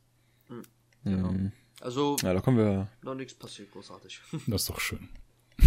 Mhm. 0.49 0.63
Genau. 1.05 1.51
Also, 1.81 2.17
ja, 2.23 2.35
da 2.35 2.41
kommen 2.41 2.59
wir. 2.59 2.89
Noch 3.03 3.15
nichts 3.15 3.35
passiert, 3.35 3.71
großartig. 3.73 4.21
Das 4.47 4.63
ist 4.63 4.71
doch 4.71 4.81
schön. 4.81 5.09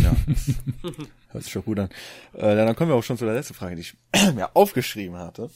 Ja, 0.01 0.15
hört 1.29 1.43
sich 1.43 1.51
schon 1.51 1.65
gut 1.65 1.79
an. 1.79 1.89
Äh, 2.33 2.55
dann 2.55 2.75
kommen 2.75 2.89
wir 2.89 2.95
auch 2.95 3.03
schon 3.03 3.17
zu 3.17 3.25
der 3.25 3.33
letzten 3.33 3.53
Frage, 3.53 3.75
die 3.75 3.81
ich 3.81 3.95
mir 4.35 4.55
aufgeschrieben 4.55 5.17
hatte. 5.17 5.49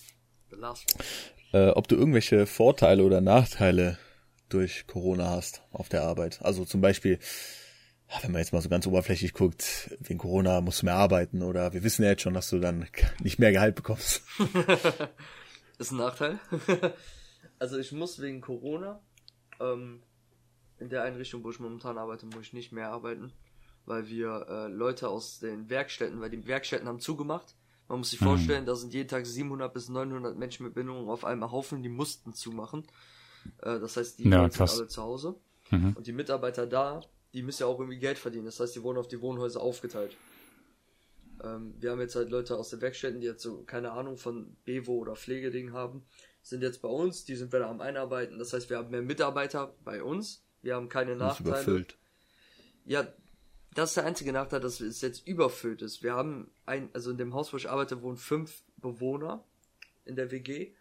Äh, 1.53 1.69
ob 1.69 1.87
du 1.87 1.95
irgendwelche 1.95 2.45
Vorteile 2.45 3.03
oder 3.03 3.21
Nachteile 3.21 3.97
durch 4.49 4.87
Corona 4.87 5.29
hast 5.29 5.63
auf 5.71 5.89
der 5.89 6.03
Arbeit. 6.03 6.39
Also 6.41 6.65
zum 6.65 6.81
Beispiel, 6.81 7.19
wenn 8.21 8.31
man 8.31 8.39
jetzt 8.39 8.53
mal 8.53 8.61
so 8.61 8.69
ganz 8.69 8.87
oberflächlich 8.87 9.33
guckt, 9.33 9.95
wegen 9.99 10.19
Corona 10.19 10.61
musst 10.61 10.81
du 10.81 10.85
mehr 10.85 10.95
arbeiten 10.95 11.41
oder 11.41 11.73
wir 11.73 11.83
wissen 11.83 12.03
ja 12.03 12.09
jetzt 12.09 12.21
schon, 12.21 12.33
dass 12.33 12.49
du 12.49 12.59
dann 12.59 12.87
nicht 13.21 13.39
mehr 13.39 13.51
Gehalt 13.51 13.75
bekommst. 13.75 14.23
ist 15.77 15.91
ein 15.91 15.97
Nachteil. 15.97 16.39
also 17.59 17.77
ich 17.77 17.91
muss 17.91 18.21
wegen 18.21 18.41
Corona 18.41 19.01
ähm, 19.59 20.01
in 20.79 20.89
der 20.89 21.03
Einrichtung, 21.03 21.43
wo 21.43 21.49
ich 21.49 21.59
momentan 21.59 21.97
arbeite, 21.97 22.25
muss 22.25 22.41
ich 22.41 22.53
nicht 22.53 22.71
mehr 22.71 22.89
arbeiten 22.89 23.33
weil 23.87 24.07
wir 24.09 24.45
äh, 24.49 24.67
Leute 24.67 25.09
aus 25.09 25.39
den 25.39 25.69
Werkstätten, 25.69 26.19
weil 26.21 26.29
die 26.29 26.45
Werkstätten 26.45 26.87
haben 26.87 26.99
zugemacht. 26.99 27.55
Man 27.87 27.99
muss 27.99 28.09
sich 28.09 28.21
mhm. 28.21 28.25
vorstellen, 28.25 28.65
da 28.65 28.75
sind 28.75 28.93
jeden 28.93 29.07
Tag 29.07 29.25
700 29.25 29.73
bis 29.73 29.89
900 29.89 30.37
Menschen 30.37 30.65
mit 30.65 30.75
Bindungen 30.75 31.09
auf 31.09 31.23
einem 31.23 31.49
Haufen, 31.51 31.81
die 31.81 31.89
mussten 31.89 32.33
zumachen. 32.33 32.83
Äh, 33.61 33.79
das 33.79 33.97
heißt, 33.97 34.19
die 34.19 34.29
ja, 34.29 34.49
sind 34.49 34.69
alle 34.69 34.87
zu 34.87 35.01
Hause. 35.01 35.35
Mhm. 35.71 35.93
Und 35.95 36.05
die 36.05 36.11
Mitarbeiter 36.11 36.67
da, 36.67 37.01
die 37.33 37.41
müssen 37.41 37.63
ja 37.63 37.67
auch 37.67 37.79
irgendwie 37.79 37.97
Geld 37.97 38.17
verdienen. 38.17 38.45
Das 38.45 38.59
heißt, 38.59 38.75
die 38.75 38.83
wurden 38.83 38.97
auf 38.97 39.07
die 39.07 39.21
Wohnhäuser 39.21 39.61
aufgeteilt. 39.61 40.17
Ähm, 41.41 41.73
wir 41.79 41.91
haben 41.91 42.01
jetzt 42.01 42.15
halt 42.15 42.29
Leute 42.29 42.57
aus 42.57 42.69
den 42.69 42.81
Werkstätten, 42.81 43.21
die 43.21 43.27
jetzt 43.27 43.43
so 43.43 43.63
keine 43.63 43.91
Ahnung 43.91 44.17
von 44.17 44.57
Bevo 44.65 44.97
oder 44.97 45.15
Pflegeding 45.15 45.71
haben, 45.71 46.03
sind 46.41 46.61
jetzt 46.61 46.81
bei 46.81 46.89
uns, 46.89 47.25
die 47.25 47.35
sind 47.35 47.53
wieder 47.53 47.69
am 47.69 47.79
Einarbeiten. 47.79 48.37
Das 48.37 48.53
heißt, 48.53 48.69
wir 48.69 48.77
haben 48.77 48.89
mehr 48.89 49.01
Mitarbeiter 49.01 49.75
bei 49.83 50.03
uns. 50.03 50.43
Wir 50.61 50.75
haben 50.75 50.89
keine 50.89 51.15
Nachteile. 51.15 51.49
Überfüllt. 51.49 51.97
Ja, 52.85 53.07
das 53.77 53.91
ist 53.91 53.97
der 53.97 54.05
einzige 54.05 54.33
Nachteil, 54.33 54.59
dass 54.59 54.81
es 54.81 55.01
jetzt 55.01 55.27
überfüllt 55.27 55.83
ist. 55.83 56.01
Wir 56.01 56.13
haben 56.13 56.49
ein, 56.65 56.89
also 56.93 57.11
in 57.11 57.17
dem 57.17 57.35
Haus, 57.35 57.53
wo 57.53 57.57
ich 57.57 57.69
arbeite, 57.69 58.01
wohnen 58.01 58.17
fünf 58.17 58.63
Bewohner 58.77 59.43
in 60.03 60.15
der 60.15 60.31
WG. 60.31 60.71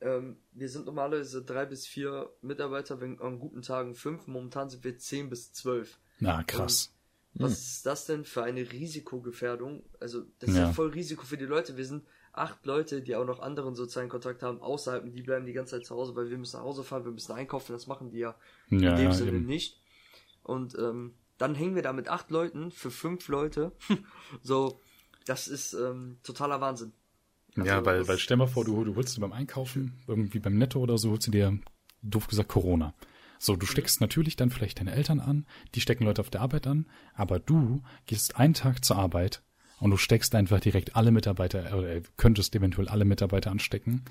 Ähm, 0.00 0.38
wir 0.52 0.70
sind 0.70 0.86
normalerweise 0.86 1.44
drei 1.44 1.66
bis 1.66 1.86
vier 1.86 2.30
Mitarbeiter, 2.40 3.02
wenn 3.02 3.20
an 3.20 3.38
guten 3.38 3.60
Tagen 3.60 3.94
fünf. 3.94 4.26
Momentan 4.28 4.70
sind 4.70 4.82
wir 4.82 4.96
zehn 4.96 5.28
bis 5.28 5.52
zwölf. 5.52 5.98
Na, 6.18 6.42
krass. 6.42 6.94
Und 7.34 7.42
was 7.42 7.50
hm. 7.50 7.58
ist 7.58 7.86
das 7.86 8.06
denn 8.06 8.24
für 8.24 8.44
eine 8.44 8.72
Risikogefährdung? 8.72 9.82
Also, 10.00 10.22
das 10.38 10.50
ist 10.50 10.56
ja. 10.56 10.68
ja 10.68 10.72
voll 10.72 10.88
Risiko 10.88 11.26
für 11.26 11.36
die 11.36 11.44
Leute. 11.44 11.76
Wir 11.76 11.84
sind 11.84 12.06
acht 12.32 12.64
Leute, 12.64 13.02
die 13.02 13.14
auch 13.14 13.26
noch 13.26 13.40
anderen 13.40 13.74
sozialen 13.74 14.08
Kontakt 14.08 14.42
haben, 14.42 14.62
außerhalb, 14.62 15.04
die 15.12 15.22
bleiben 15.22 15.44
die 15.44 15.52
ganze 15.52 15.76
Zeit 15.76 15.84
zu 15.84 15.94
Hause, 15.94 16.16
weil 16.16 16.30
wir 16.30 16.38
müssen 16.38 16.56
nach 16.56 16.64
Hause 16.64 16.82
fahren, 16.82 17.04
wir 17.04 17.12
müssen 17.12 17.32
einkaufen, 17.32 17.72
das 17.72 17.86
machen 17.86 18.10
die 18.10 18.20
ja, 18.20 18.34
Ja, 18.70 18.92
in 18.92 18.96
dem 18.96 19.12
Sinne 19.12 19.32
eben. 19.32 19.44
nicht. 19.44 19.78
Und 20.42 20.78
ähm, 20.78 21.14
dann 21.38 21.54
hängen 21.54 21.74
wir 21.74 21.82
da 21.82 21.92
mit 21.92 22.08
acht 22.08 22.30
Leuten 22.30 22.70
für 22.70 22.90
fünf 22.90 23.28
Leute. 23.28 23.72
so, 24.42 24.80
das 25.26 25.48
ist 25.48 25.74
ähm, 25.74 26.18
totaler 26.22 26.60
Wahnsinn. 26.60 26.92
Ja, 27.56 27.74
Also, 27.76 27.86
weil, 27.86 27.98
das- 28.00 28.08
weil 28.08 28.18
stell 28.18 28.36
mal 28.36 28.46
vor, 28.46 28.64
du, 28.64 28.84
du 28.84 28.94
holst 28.96 29.16
dir 29.16 29.20
beim 29.20 29.32
Einkaufen, 29.32 29.94
irgendwie 30.06 30.38
beim 30.38 30.56
Netto 30.58 30.78
oder 30.80 30.98
so, 30.98 31.10
holst 31.10 31.26
du 31.26 31.30
dir, 31.30 31.58
doof 32.02 32.26
gesagt, 32.26 32.48
Corona. 32.48 32.94
So, 33.38 33.54
du 33.56 33.66
steckst 33.66 34.00
natürlich 34.00 34.36
dann 34.36 34.50
vielleicht 34.50 34.80
deine 34.80 34.92
Eltern 34.92 35.20
an, 35.20 35.46
die 35.74 35.80
stecken 35.82 36.04
Leute 36.04 36.20
auf 36.22 36.30
der 36.30 36.40
Arbeit 36.40 36.66
an, 36.66 36.86
aber 37.14 37.38
du 37.38 37.82
gehst 38.06 38.36
einen 38.36 38.54
Tag 38.54 38.82
zur 38.84 38.96
Arbeit 38.96 39.42
und 39.78 39.90
du 39.90 39.98
steckst 39.98 40.34
einfach 40.34 40.58
direkt 40.60 40.96
alle 40.96 41.10
Mitarbeiter, 41.10 41.76
oder 41.76 42.00
könntest 42.16 42.54
eventuell 42.56 42.88
alle 42.88 43.04
Mitarbeiter 43.04 43.50
anstecken. 43.50 44.04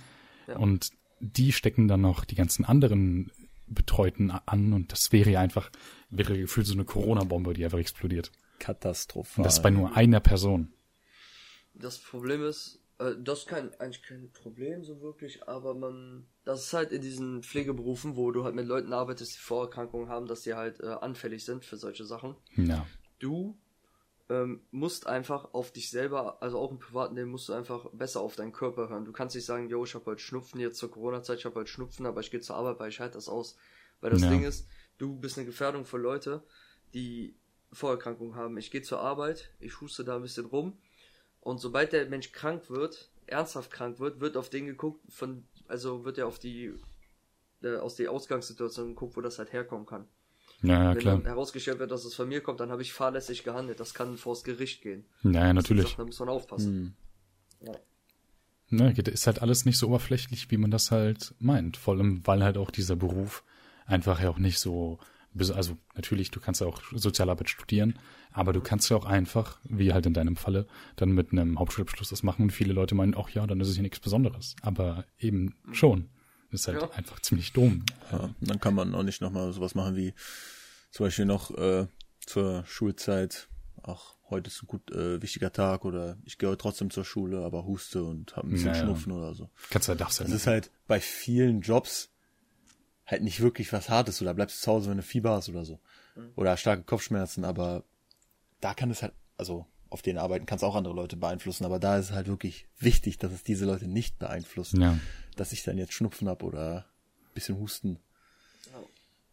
Ja. 0.48 0.58
Und 0.58 0.92
die 1.20 1.52
stecken 1.54 1.88
dann 1.88 2.02
noch 2.02 2.24
die 2.26 2.36
ganzen 2.36 2.66
anderen 2.66 3.32
Betreuten 3.68 4.32
an 4.32 4.74
und 4.74 4.92
das 4.92 5.12
wäre 5.12 5.32
ja 5.32 5.40
einfach, 5.40 5.70
wäre 6.10 6.38
gefühlt 6.38 6.68
so 6.68 6.74
eine 6.74 6.86
Corona-Bombe, 6.86 7.54
die 7.54 7.64
einfach 7.64 7.80
explodiert. 7.80 8.32
Katastrophal. 8.60 9.38
Und 9.38 9.44
das 9.46 9.62
bei 9.62 9.70
nur 9.70 9.96
einer 9.96 10.20
Person. 10.20 10.74
Das 11.74 11.98
Problem 11.98 12.44
ist, 12.44 12.80
äh, 13.00 13.14
das 13.20 13.40
ist 13.40 13.48
kein, 13.48 13.74
eigentlich 13.80 14.04
kein 14.04 14.32
Problem 14.32 14.84
so 14.84 15.02
wirklich, 15.02 15.48
aber 15.48 15.74
man, 15.74 16.26
das 16.46 16.66
ist 16.66 16.74
halt 16.74 16.92
in 16.92 17.02
diesen 17.02 17.44
Pflegeberufen, 17.44 18.16
wo 18.16 18.32
du 18.32 18.44
halt 18.44 18.56
mit 18.56 18.68
Leuten 18.68 18.94
arbeitest, 18.94 19.36
die 19.36 19.40
Vorerkrankungen 19.40 20.10
haben, 20.10 20.28
dass 20.28 20.42
die 20.42 20.54
halt 20.54 20.80
äh, 20.80 20.88
anfällig 20.88 21.44
sind 21.44 21.66
für 21.66 21.78
solche 21.78 22.06
Sachen. 22.06 22.36
Ja. 22.56 22.86
Du 23.20 23.58
ähm, 24.30 24.62
musst 24.72 25.08
einfach 25.08 25.54
auf 25.54 25.72
dich 25.72 25.90
selber, 25.90 26.42
also 26.42 26.58
auch 26.58 26.72
im 26.72 26.80
privaten 26.80 27.16
Leben, 27.16 27.30
musst 27.30 27.48
du 27.50 27.54
einfach 27.54 27.88
besser 27.92 28.22
auf 28.22 28.36
deinen 28.36 28.54
Körper 28.54 28.90
hören. 28.90 29.06
Du 29.06 29.12
kannst 29.12 29.36
nicht 29.36 29.46
sagen, 29.46 29.70
yo, 29.70 29.84
ich 29.84 29.94
habe 29.94 30.06
heute 30.06 30.22
Schnupfen 30.22 30.60
jetzt 30.60 30.78
zur 30.78 30.92
Corona-Zeit, 30.92 31.40
ich 31.40 31.46
habe 31.46 31.56
heute 31.60 31.70
Schnupfen, 31.70 32.06
aber 32.06 32.22
ich 32.22 32.32
gehe 32.32 32.40
zur 32.42 32.56
Arbeit, 32.56 32.80
weil 32.80 32.90
ich 32.90 33.00
halte 33.00 33.16
das 33.16 33.30
aus. 33.30 33.56
Weil 34.02 34.12
das 34.12 34.22
Ja. 34.24 34.30
Ding 34.30 34.44
ist, 34.44 34.68
du 34.98 35.16
bist 35.16 35.38
eine 35.38 35.46
Gefährdung 35.46 35.86
für 35.86 35.98
Leute, 35.98 36.44
die 36.94 37.36
Vorerkrankungen 37.72 38.36
haben. 38.36 38.58
Ich 38.58 38.72
gehe 38.72 38.82
zur 38.82 39.00
Arbeit, 39.00 39.52
ich 39.60 39.80
huste 39.82 40.04
da 40.04 40.16
ein 40.16 40.22
bisschen 40.22 40.46
rum 40.46 40.78
und 41.42 41.60
sobald 41.60 41.94
der 41.94 42.08
Mensch 42.08 42.32
krank 42.32 42.70
wird, 42.70 43.12
ernsthaft 43.28 43.72
krank 43.72 44.00
wird, 44.00 44.20
wird 44.22 44.38
auf 44.38 44.50
den 44.50 44.66
geguckt, 44.66 45.02
von, 45.12 45.48
also 45.68 46.04
wird 46.06 46.18
er 46.18 46.28
auf 46.28 46.40
die, 46.40 46.74
äh, 47.62 47.76
aus 47.78 47.96
der 47.96 48.12
Ausgangssituation 48.12 48.90
geguckt, 48.90 49.16
wo 49.18 49.22
das 49.22 49.38
halt 49.38 49.54
herkommen 49.54 49.86
kann. 49.86 50.08
Ja, 50.62 50.84
ja, 50.84 50.90
Wenn 50.92 50.98
klar. 51.00 51.18
dann 51.18 51.26
herausgestellt 51.26 51.80
wird, 51.80 51.92
dass 51.92 52.06
es 52.06 52.16
von 52.16 52.28
mir 52.28 52.42
kommt, 52.42 52.60
dann 52.60 52.72
habe 52.72 52.82
ich 52.82 52.94
fahrlässig 52.94 53.44
gehandelt. 53.44 53.80
Das 53.80 53.94
kann 53.94 54.18
vors 54.18 54.44
Gericht 54.44 54.82
gehen. 54.82 55.06
Ja, 55.24 55.30
ja, 55.32 55.34
Das 55.34 55.46
sind 55.48 55.56
natürlich. 55.56 55.84
Sachen, 55.90 55.98
Da 55.98 56.06
muss 56.06 56.20
man 56.20 56.30
aufpassen. 56.30 56.96
Hm. 57.62 57.68
Ja. 57.68 57.74
Ne, 58.70 58.94
geht- 58.94 59.08
ist 59.08 59.28
halt 59.28 59.42
alles 59.42 59.66
nicht 59.66 59.78
so 59.78 59.88
oberflächlich, 59.90 60.50
wie 60.52 60.58
man 60.58 60.72
das 60.72 60.92
halt 60.92 61.36
meint. 61.40 61.78
Vor 61.78 61.94
allem, 61.96 62.26
weil 62.26 62.44
halt 62.44 62.58
auch 62.58 62.72
dieser 62.72 62.96
Beruf 62.96 63.44
einfach 63.86 64.20
ja 64.22 64.30
auch 64.30 64.40
nicht 64.40 64.58
so, 64.60 64.98
also 65.38 65.78
natürlich, 65.96 66.32
du 66.32 66.40
kannst 66.40 66.62
ja 66.62 66.68
auch 66.68 66.82
Sozialarbeit 66.94 67.50
studieren, 67.50 68.00
aber 68.32 68.54
du 68.54 68.62
kannst 68.62 68.90
ja 68.90 68.98
auch 68.98 69.06
einfach, 69.06 69.60
wie 69.66 69.94
halt 69.94 70.06
in 70.08 70.14
deinem 70.14 70.36
Falle, 70.36 70.66
dann 70.96 71.12
mit 71.12 71.32
einem 71.32 71.60
Hauptschulabschluss 71.60 72.10
das 72.10 72.24
machen 72.24 72.44
und 72.44 72.50
viele 72.52 72.74
Leute 72.74 72.96
meinen, 72.96 73.16
ach 73.16 73.30
ja, 73.30 73.46
dann 73.46 73.60
ist 73.60 73.68
es 73.70 73.76
ja 73.76 73.82
nichts 73.84 74.00
Besonderes. 74.00 74.56
Aber 74.62 75.06
eben 75.20 75.56
schon. 75.72 76.10
Ist 76.56 76.68
halt 76.68 76.82
Ja. 76.82 76.90
einfach 76.92 77.20
ziemlich 77.20 77.54
dumm. 77.54 77.86
Ja, 78.12 78.30
dann 78.42 78.60
kann 78.60 78.74
man 78.74 78.96
auch 78.96 79.04
nicht 79.04 79.22
nochmal 79.22 79.52
sowas 79.54 79.76
machen 79.76 79.96
wie 79.96 80.14
zum 80.92 81.06
Beispiel 81.06 81.26
noch 81.26 81.52
äh, 81.58 81.88
zur 82.26 82.66
Schulzeit. 82.66 83.48
Ach, 83.84 84.16
heute 84.30 84.48
ist 84.50 84.64
ein 84.64 84.68
gut 84.68 84.90
äh, 84.92 85.22
wichtiger 85.22 85.52
Tag 85.52 85.86
oder 85.86 86.18
ich 86.24 86.38
gehe 86.38 86.50
heute 86.50 86.58
trotzdem 86.58 86.90
zur 86.90 87.06
Schule, 87.06 87.44
aber 87.46 87.66
huste 87.66 88.04
und 88.04 88.36
habe 88.36 88.48
ein 88.48 88.52
bisschen 88.52 88.70
Ja, 88.72 88.76
ja. 88.78 88.82
Schnupfen 88.84 89.12
oder 89.12 89.34
so. 89.36 89.50
Kannst 89.70 89.88
du, 89.90 89.96
darfst 89.96 90.20
halt 90.20 90.28
Das 90.30 90.34
nicht. 90.34 90.42
ist 90.42 90.48
halt 90.48 90.72
bei 90.88 91.00
vielen 91.00 91.62
Jobs 91.62 92.10
halt 93.06 93.22
nicht 93.22 93.40
wirklich 93.42 93.72
was 93.72 93.90
Hartes 93.90 94.22
oder 94.22 94.34
bleibst 94.34 94.62
zu 94.62 94.72
Hause, 94.72 94.90
wenn 94.90 94.98
du 94.98 95.04
Fieber 95.04 95.32
hast 95.32 95.50
oder 95.50 95.66
so. 95.66 95.80
Oder 96.36 96.56
starke 96.58 96.84
Kopfschmerzen, 96.84 97.44
aber 97.46 97.84
da 98.62 98.74
kann 98.74 98.90
es 98.90 99.04
halt, 99.04 99.14
also 99.38 99.66
auf 99.90 100.02
den 100.02 100.18
Arbeiten 100.18 100.46
kann 100.46 100.56
es 100.58 100.64
auch 100.64 100.76
andere 100.76 100.94
Leute 100.96 101.18
beeinflussen, 101.18 101.66
aber 101.66 101.78
da 101.78 101.98
ist 101.98 102.06
es 102.06 102.12
halt 102.14 102.28
wirklich 102.28 102.68
wichtig, 102.80 103.18
dass 103.20 103.32
es 103.32 103.44
diese 103.44 103.66
Leute 103.66 103.88
nicht 103.88 104.18
beeinflusst. 104.18 104.74
Ja. 104.78 104.98
Dass 105.36 105.52
ich 105.52 105.64
dann 105.64 105.78
jetzt 105.78 105.94
Schnupfen 105.94 106.28
hab 106.30 106.44
oder 106.44 106.86
ein 107.30 107.34
bisschen 107.34 107.58
Husten. 107.60 108.00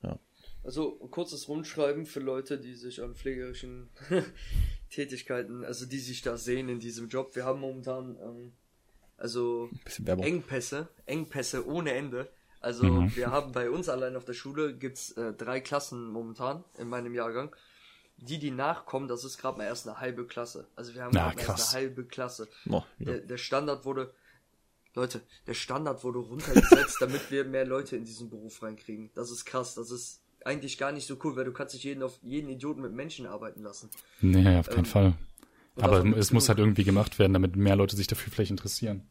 Ja. 0.02 0.18
Also 0.64 0.98
ein 1.02 1.10
kurzes 1.10 1.48
Rundschreiben 1.48 2.06
für 2.06 2.20
Leute, 2.20 2.58
die 2.58 2.74
sich 2.74 3.02
an 3.02 3.14
pflegerischen 3.14 3.88
Tätigkeiten, 4.90 5.64
also 5.64 5.86
die 5.86 5.98
sich 5.98 6.22
da 6.22 6.36
sehen 6.36 6.68
in 6.68 6.78
diesem 6.80 7.08
Job. 7.08 7.34
Wir 7.34 7.44
haben 7.44 7.60
momentan 7.60 8.16
ähm, 8.22 8.52
also. 9.16 9.70
Engpässe, 10.06 10.88
Engpässe 11.06 11.66
ohne 11.66 11.92
Ende. 11.92 12.28
Also 12.60 12.84
Mhm. 12.84 13.16
wir 13.16 13.30
haben 13.30 13.50
bei 13.52 13.70
uns 13.70 13.88
allein 13.88 14.14
auf 14.14 14.24
der 14.24 14.34
Schule 14.34 14.74
gibt's 14.76 15.10
äh, 15.12 15.32
drei 15.32 15.60
Klassen 15.60 16.06
momentan 16.08 16.62
in 16.78 16.88
meinem 16.88 17.14
Jahrgang. 17.14 17.54
Die, 18.18 18.38
die 18.38 18.52
nachkommen, 18.52 19.08
das 19.08 19.24
ist 19.24 19.38
gerade 19.38 19.58
mal 19.58 19.64
erst 19.64 19.88
eine 19.88 19.98
halbe 19.98 20.26
Klasse. 20.28 20.68
Also 20.76 20.94
wir 20.94 21.02
haben 21.02 21.10
Na, 21.12 21.32
erst 21.36 21.74
eine 21.74 21.82
halbe 21.82 22.04
Klasse. 22.04 22.48
Oh, 22.68 22.82
ja. 23.00 23.06
Der, 23.06 23.18
der 23.18 23.36
Standard 23.36 23.84
wurde, 23.84 24.14
Leute, 24.94 25.22
der 25.46 25.54
Standard 25.54 26.04
wurde 26.04 26.18
runtergesetzt, 26.18 26.98
damit 27.00 27.30
wir 27.30 27.44
mehr 27.44 27.64
Leute 27.66 27.96
in 27.96 28.04
diesen 28.04 28.28
Beruf 28.28 28.62
reinkriegen. 28.62 29.10
Das 29.14 29.30
ist 29.30 29.44
krass. 29.44 29.74
Das 29.74 29.90
ist 29.90 30.22
eigentlich 30.44 30.76
gar 30.76 30.92
nicht 30.92 31.06
so 31.06 31.16
cool, 31.24 31.36
weil 31.36 31.44
du 31.44 31.52
kannst 31.52 31.74
nicht 31.74 31.84
jeden 31.84 32.02
auf 32.02 32.18
jeden 32.22 32.48
Idioten 32.50 32.82
mit 32.82 32.92
Menschen 32.92 33.26
arbeiten 33.26 33.62
lassen. 33.62 33.90
Nee, 34.20 34.58
auf 34.58 34.68
keinen 34.68 34.80
Ähm, 34.80 34.84
Fall. 34.84 35.14
Aber 35.76 36.04
es 36.16 36.32
muss 36.32 36.48
halt 36.48 36.58
irgendwie 36.58 36.84
gemacht 36.84 37.18
werden, 37.18 37.32
damit 37.32 37.56
mehr 37.56 37.76
Leute 37.76 37.96
sich 37.96 38.06
dafür 38.06 38.30
vielleicht 38.30 38.50
interessieren. 38.50 39.08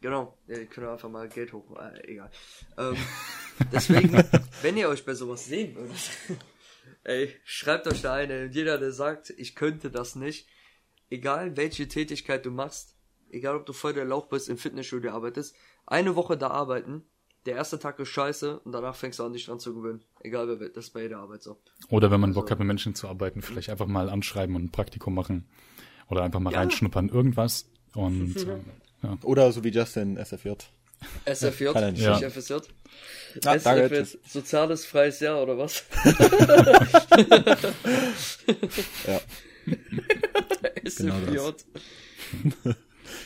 Genau, 0.00 0.36
ihr 0.48 0.66
könnt 0.66 0.88
einfach 0.88 1.10
mal 1.10 1.28
Geld 1.28 1.52
hoch, 1.52 1.78
äh, 1.78 2.10
egal. 2.10 2.30
Ähm, 2.78 2.96
deswegen, 3.72 4.24
wenn 4.62 4.76
ihr 4.76 4.88
euch 4.88 5.04
bei 5.04 5.14
sowas 5.14 5.44
sehen 5.44 5.76
würdet, 5.76 6.10
ey, 7.04 7.36
schreibt 7.44 7.86
euch 7.86 8.00
da 8.00 8.14
eine. 8.14 8.46
Jeder, 8.46 8.78
der 8.78 8.92
sagt, 8.92 9.30
ich 9.36 9.54
könnte 9.54 9.90
das 9.90 10.16
nicht, 10.16 10.48
egal 11.10 11.56
welche 11.56 11.86
Tätigkeit 11.86 12.44
du 12.46 12.50
machst, 12.50 12.96
egal 13.32 13.56
ob 13.56 13.66
du 13.66 13.72
voll 13.72 13.92
der 13.92 14.04
Lauch 14.04 14.26
bist, 14.26 14.48
im 14.48 14.58
Fitnessstudio 14.58 15.12
arbeitest, 15.12 15.54
eine 15.86 16.16
Woche 16.16 16.36
da 16.36 16.48
arbeiten, 16.48 17.04
der 17.46 17.56
erste 17.56 17.78
Tag 17.78 17.98
ist 17.98 18.08
scheiße 18.10 18.60
und 18.60 18.72
danach 18.72 18.94
fängst 18.94 19.18
du 19.18 19.24
an, 19.24 19.32
dich 19.32 19.46
dran 19.46 19.58
zu 19.60 19.74
gewöhnen. 19.74 20.02
Egal 20.20 20.46
wer 20.48 20.60
wird, 20.60 20.76
das 20.76 20.86
ist 20.86 20.90
bei 20.90 21.02
jeder 21.02 21.18
Arbeit 21.18 21.42
so. 21.42 21.58
Oder 21.88 22.10
wenn 22.10 22.20
man 22.20 22.34
Bock 22.34 22.44
Also- 22.44 22.52
hat, 22.52 22.58
mit 22.58 22.68
Menschen 22.68 22.94
zu 22.94 23.08
arbeiten, 23.08 23.40
vielleicht 23.42 23.70
einfach 23.70 23.86
mal 23.86 24.10
anschreiben 24.10 24.54
und 24.56 24.64
ein 24.64 24.72
Praktikum 24.72 25.14
machen. 25.14 25.48
Oder 26.08 26.22
einfach 26.22 26.40
mal 26.40 26.52
Ja. 26.52 26.58
reinschnuppern, 26.58 27.08
irgendwas. 27.08 27.70
Und 27.94 28.36
äh, 28.36 28.58
ja. 29.02 29.16
Oder 29.22 29.52
so 29.52 29.64
wie 29.64 29.70
Justin 29.70 30.16
SFJ. 30.18 30.50
SFJ, 31.24 31.68
nicht. 31.92 32.02
Ja. 32.02 32.18
FSJ. 32.28 32.54
Ah, 33.46 33.56
danke, 33.56 34.04
SFJ, 34.04 34.18
soziales 34.28 34.84
freies 34.84 35.20
Jahr 35.20 35.42
oder 35.42 35.56
was? 35.56 35.84
Ja. 39.06 39.20
SFJ. 40.84 41.38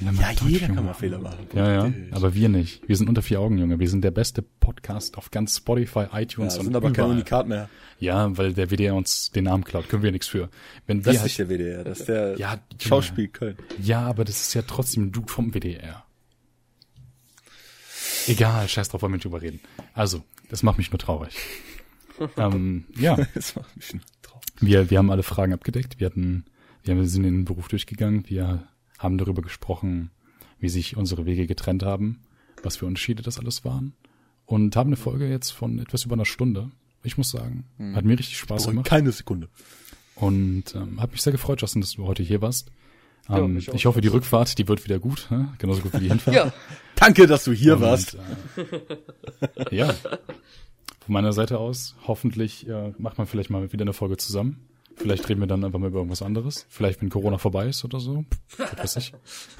Ja, 0.01 0.33
jeder 0.47 0.67
kann 0.69 0.85
mal 0.85 0.95
Fehler 0.95 1.19
machen. 1.19 1.47
Ja, 1.55 1.87
ja, 1.87 1.93
aber 2.11 2.35
wir 2.35 2.49
nicht. 2.49 2.87
Wir 2.89 2.97
sind 2.97 3.09
unter 3.09 3.23
vier 3.23 3.41
Augen, 3.41 3.59
Junge. 3.59 3.79
Wir 3.79 3.89
sind 3.89 4.03
der 4.03 4.11
beste 4.11 4.43
Podcast 4.43 5.17
auf 5.17 5.31
ganz 5.31 5.57
Spotify, 5.57 6.07
Ja, 6.13 6.19
iTunes 6.21 6.57
und 6.59 6.65
sind 6.65 6.77
aber 6.77 6.89
kein 6.89 6.95
überall. 7.05 7.11
Unikat 7.13 7.49
mehr. 7.49 7.69
Ja, 7.99 8.37
weil 8.37 8.53
der 8.53 8.71
WDR 8.71 8.95
uns 8.95 9.31
den 9.31 9.45
Namen 9.45 9.65
klaut. 9.65 9.89
Können 9.89 10.03
wir 10.03 10.13
nichts 10.13 10.27
für. 10.29 10.49
Wenn 10.87 11.05
wir 11.05 11.13
Das 11.13 11.15
ist 11.15 11.21
halt, 11.21 11.29
nicht 11.29 11.39
der 11.39 11.49
WDR, 11.49 11.85
das 11.85 12.01
ist 12.01 12.09
der 12.09 12.39
Ja, 12.39 12.59
Schauspiel 12.81 13.29
Köln. 13.29 13.57
ja, 13.81 14.01
aber 14.03 14.25
das 14.25 14.41
ist 14.41 14.55
ja 14.55 14.63
trotzdem 14.63 15.05
ein 15.05 15.13
Dude 15.13 15.31
vom 15.33 15.53
WDR. 15.55 16.05
Egal, 18.27 18.69
scheiß 18.69 18.89
drauf, 18.89 19.03
wollen 19.03 19.13
wir 19.13 19.17
nicht 19.17 19.25
drüber 19.27 19.43
reden. 19.43 19.61
Also, 19.93 20.23
das 20.49 20.63
macht 20.63 20.79
mich 20.79 20.91
nur 20.91 20.99
traurig. 20.99 21.35
ähm, 22.37 22.85
ja, 22.97 23.17
Das 23.35 23.55
macht 23.57 23.77
mich 23.77 23.87
schon 23.87 24.01
traurig. 24.23 24.45
wir, 24.61 24.91
wir 24.91 24.99
haben 24.99 25.11
alle 25.11 25.23
Fragen 25.23 25.53
abgedeckt. 25.53 26.01
Wir 26.01 26.07
hatten, 26.07 26.45
wir 26.85 27.07
sind 27.07 27.25
in 27.25 27.35
den 27.35 27.45
Beruf 27.45 27.69
durchgegangen. 27.69 28.25
Wir 28.29 28.67
haben 28.99 29.19
darüber 29.19 29.43
gesprochen, 29.43 30.11
wie 30.59 30.69
sich 30.69 30.97
unsere 30.97 31.27
Wege 31.27 31.47
getrennt 31.47 31.83
haben, 31.83 32.21
was 32.63 32.77
für 32.77 32.87
Unterschiede 32.87 33.23
das 33.23 33.39
alles 33.39 33.65
waren. 33.65 33.95
Und 34.47 34.77
haben 34.77 34.89
eine 34.89 34.97
Folge 34.97 35.29
jetzt 35.29 35.51
von 35.51 35.79
etwas 35.79 36.05
über 36.05 36.15
einer 36.15 36.27
Stunde. 36.27 36.71
Ich 37.03 37.17
muss 37.19 37.31
sagen, 37.31 37.65
hat 37.95 38.05
mir 38.05 38.19
richtig 38.19 38.39
Spaß 38.39 38.69
gemacht. 38.69 38.87
keine 38.87 39.13
Sekunde. 39.13 39.49
Und 40.15 40.75
ähm, 40.75 41.01
hat 41.01 41.13
mich 41.13 41.23
sehr 41.23 41.33
gefreut, 41.33 41.61
Justin, 41.61 41.81
dass 41.81 41.93
du 41.93 42.07
heute 42.07 42.23
hier 42.23 42.41
warst. 42.41 42.71
Ähm, 43.29 43.59
auch. 43.69 43.75
ich 43.75 43.87
hoffe, 43.87 44.01
die 44.01 44.09
Rückfahrt, 44.09 44.59
die 44.59 44.69
wird 44.69 44.85
wieder 44.85 44.99
gut, 44.99 45.31
hä? 45.31 45.47
genauso 45.59 45.81
gut 45.81 45.95
wie 45.95 46.01
die 46.01 46.09
Hinfahrt. 46.09 46.37
Ja, 46.37 46.53
Danke, 46.97 47.27
dass 47.27 47.45
du 47.45 47.53
hier 47.53 47.77
Und, 47.77 47.83
warst. 47.83 48.17
Äh, 48.57 49.77
ja. 49.77 49.93
Von 49.93 51.13
meiner 51.13 51.33
Seite 51.33 51.59
aus, 51.59 51.97
hoffentlich 52.07 52.69
äh, 52.69 52.93
macht 52.99 53.19
man 53.19 53.27
vielleicht 53.27 53.51
mal 53.51 53.73
wieder 53.73 53.83
eine 53.83 53.93
Folge 53.93 54.17
zusammen. 54.17 54.69
Vielleicht 54.97 55.29
reden 55.29 55.41
wir 55.41 55.47
dann 55.47 55.65
einfach 55.65 55.79
mal 55.79 55.89
über 55.89 55.99
irgendwas 55.99 56.23
anderes. 56.23 56.67
Vielleicht, 56.69 57.03
wenn 57.03 57.11
Corona 57.11 57.39
vorbei 57.39 57.69
ist 57.69 57.85
oder 57.85 58.01
so. 58.01 58.25
Was 58.57 58.79
weiß 58.79 58.97
ich. 58.97 59.13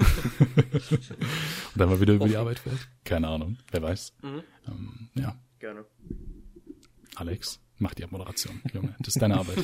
Und 0.83 1.75
dann 1.75 1.89
mal 1.89 1.99
wieder 1.99 2.13
über 2.13 2.27
die 2.27 2.37
Arbeit 2.37 2.59
fällt. 2.59 2.87
Keine 3.03 3.27
Ahnung. 3.27 3.57
Wer 3.71 3.81
weiß. 3.81 4.13
Ähm, 4.23 4.43
ja. 5.15 5.35
gerne. 5.59 5.85
Alex, 7.15 7.59
mach 7.77 7.93
die 7.93 8.03
Abmoderation, 8.03 8.61
Junge. 8.73 8.95
Das 8.99 9.15
ist 9.15 9.21
deine 9.21 9.35
Arbeit. 9.35 9.57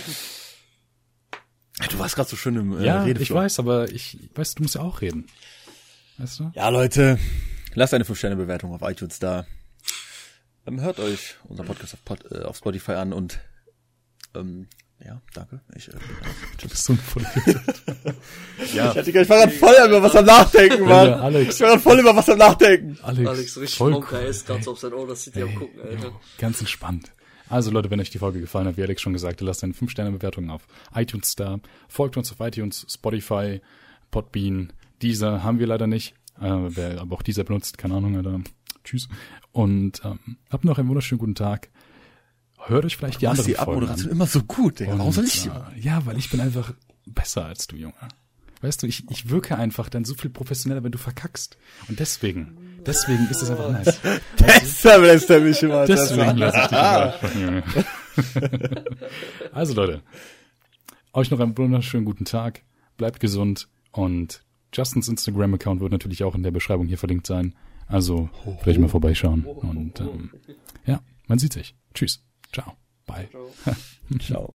Du 1.89 1.99
warst 1.99 2.15
gerade 2.15 2.29
so 2.29 2.35
schön 2.35 2.55
im 2.55 2.77
äh, 2.77 2.85
ja, 2.85 3.03
Redeflow. 3.03 3.23
ich 3.23 3.33
weiß, 3.33 3.59
aber 3.59 3.89
ich 3.89 4.17
weiß, 4.35 4.55
du 4.55 4.63
musst 4.63 4.75
ja 4.75 4.81
auch 4.81 5.01
reden. 5.01 5.27
Weißt 6.17 6.39
du? 6.39 6.51
Ja, 6.53 6.69
Leute, 6.69 7.17
lasst 7.73 7.93
eine 7.93 8.03
5-Sterne-Bewertung 8.03 8.73
auf 8.73 8.81
iTunes 8.81 9.19
da. 9.19 9.45
Ähm, 10.65 10.81
hört 10.81 10.99
euch 10.99 11.37
unseren 11.45 11.65
Podcast 11.65 11.93
auf, 11.93 12.05
Pod, 12.05 12.31
äh, 12.31 12.43
auf 12.43 12.57
Spotify 12.57 12.93
an 12.93 13.13
und 13.13 13.39
ähm, 14.35 14.67
ja, 15.05 15.21
danke. 15.33 15.61
Ich, 15.75 15.87
äh, 15.87 15.91
Du 16.61 16.69
bist 16.69 16.83
so 16.83 16.93
ein 16.93 16.99
ja. 18.73 18.91
Ich, 18.91 18.97
hatte, 18.97 19.09
ich 19.09 19.29
war 19.29 19.37
gerade 19.37 19.51
voll 19.51 19.75
über 19.87 20.03
was 20.03 20.15
am 20.15 20.25
Nachdenken, 20.25 20.83
Mann. 20.85 21.13
Alex. 21.13 21.55
Ich 21.55 21.61
war 21.61 21.69
gerade 21.69 21.81
voll 21.81 21.99
über 21.99 22.15
was 22.15 22.29
am 22.29 22.37
Nachdenken. 22.37 22.97
Alex, 23.01 23.29
Alex 23.29 23.57
richtig 23.57 23.77
voll 23.77 23.93
cool. 24.11 24.19
ist 24.19 24.47
so 24.47 24.71
auf 24.71 24.79
sein 24.79 24.93
Ohr, 24.93 25.07
das 25.07 25.23
sieht 25.23 25.35
ja 25.35 25.45
am 25.45 25.55
gucken, 25.55 25.81
Alter. 25.81 26.11
Ganz 26.37 26.59
entspannt. 26.59 27.11
Also 27.49 27.69
Leute, 27.71 27.91
wenn 27.91 27.99
euch 27.99 28.09
die 28.09 28.19
Folge 28.19 28.39
gefallen 28.39 28.67
hat, 28.67 28.77
wie 28.77 28.83
Alex 28.83 29.01
schon 29.01 29.13
gesagt 29.13 29.41
hat, 29.41 29.45
lasst 29.45 29.63
eine 29.63 29.73
5-Sterne-Bewertung 29.73 30.49
auf 30.49 30.61
iTunes 30.95 31.35
da. 31.35 31.59
Folgt 31.89 32.15
uns 32.15 32.31
auf 32.31 32.39
iTunes, 32.39 32.85
Spotify, 32.89 33.59
Podbean, 34.09 34.71
Deezer 35.01 35.43
haben 35.43 35.59
wir 35.59 35.67
leider 35.67 35.87
nicht. 35.87 36.13
Äh, 36.39 36.49
wer 36.49 37.01
aber 37.01 37.17
auch 37.17 37.21
Deezer 37.21 37.43
benutzt, 37.43 37.77
keine 37.77 37.95
Ahnung, 37.95 38.15
Alter. 38.15 38.39
Tschüss. 38.83 39.09
Und 39.51 40.01
ähm, 40.05 40.37
habt 40.49 40.63
noch 40.63 40.77
einen 40.77 40.87
wunderschönen 40.87 41.19
guten 41.19 41.35
Tag. 41.35 41.69
Hört 42.67 42.85
euch 42.85 42.97
vielleicht 42.97 43.21
die 43.21 43.27
anderen 43.27 43.47
die 43.47 43.53
Folgen 43.53 43.71
Abmoderation 43.71 44.09
an. 44.09 44.15
immer 44.15 44.27
so 44.27 44.43
gut, 44.43 44.79
Digga. 44.79 44.91
Warum 44.91 45.07
Und, 45.07 45.13
soll 45.13 45.25
ich 45.25 45.43
die 45.43 45.49
äh, 45.49 45.79
Ja, 45.79 46.05
weil 46.05 46.17
ich 46.17 46.29
bin 46.29 46.39
einfach 46.39 46.73
besser 47.05 47.45
als 47.45 47.67
du, 47.67 47.75
Junge. 47.75 47.93
Weißt 48.61 48.83
du, 48.83 48.87
ich, 48.87 49.09
ich 49.09 49.29
wirke 49.29 49.57
einfach 49.57 49.89
dann 49.89 50.05
so 50.05 50.13
viel 50.13 50.29
professioneller, 50.29 50.83
wenn 50.83 50.91
du 50.91 50.99
verkackst. 50.99 51.57
Und 51.89 51.99
deswegen, 51.99 52.77
deswegen 52.85 53.27
ist 53.29 53.41
es 53.41 53.49
einfach 53.49 53.71
nice. 53.71 53.99
Deshalb 54.39 55.01
lässt 55.01 55.29
er 55.31 55.39
mich 55.41 55.63
immer. 55.63 55.85
Deswegen 55.87 56.37
lasse 56.37 56.57
ich 56.57 56.63
dich 56.63 56.71
überraschen, 56.71 57.41
Junge. 57.41 57.63
Also 59.51 59.73
Leute, 59.73 60.01
euch 61.13 61.31
noch 61.31 61.39
einen 61.39 61.57
wunderschönen 61.57 62.05
guten 62.05 62.25
Tag, 62.25 62.61
bleibt 62.97 63.19
gesund 63.19 63.67
und 63.91 64.43
Justins 64.73 65.07
Instagram-Account 65.07 65.81
wird 65.81 65.91
natürlich 65.91 66.23
auch 66.23 66.35
in 66.35 66.43
der 66.43 66.51
Beschreibung 66.51 66.87
hier 66.87 66.97
verlinkt 66.97 67.25
sein. 67.27 67.55
Also 67.87 68.29
vielleicht 68.61 68.79
mal 68.79 68.87
vorbeischauen 68.87 69.43
und 69.45 69.99
ähm, 69.99 70.31
ja, 70.85 71.01
man 71.27 71.39
sieht 71.39 71.53
sich. 71.53 71.75
Tschüss, 71.93 72.23
ciao, 72.51 72.77
bye. 73.07 73.29
Ciao. 73.31 73.49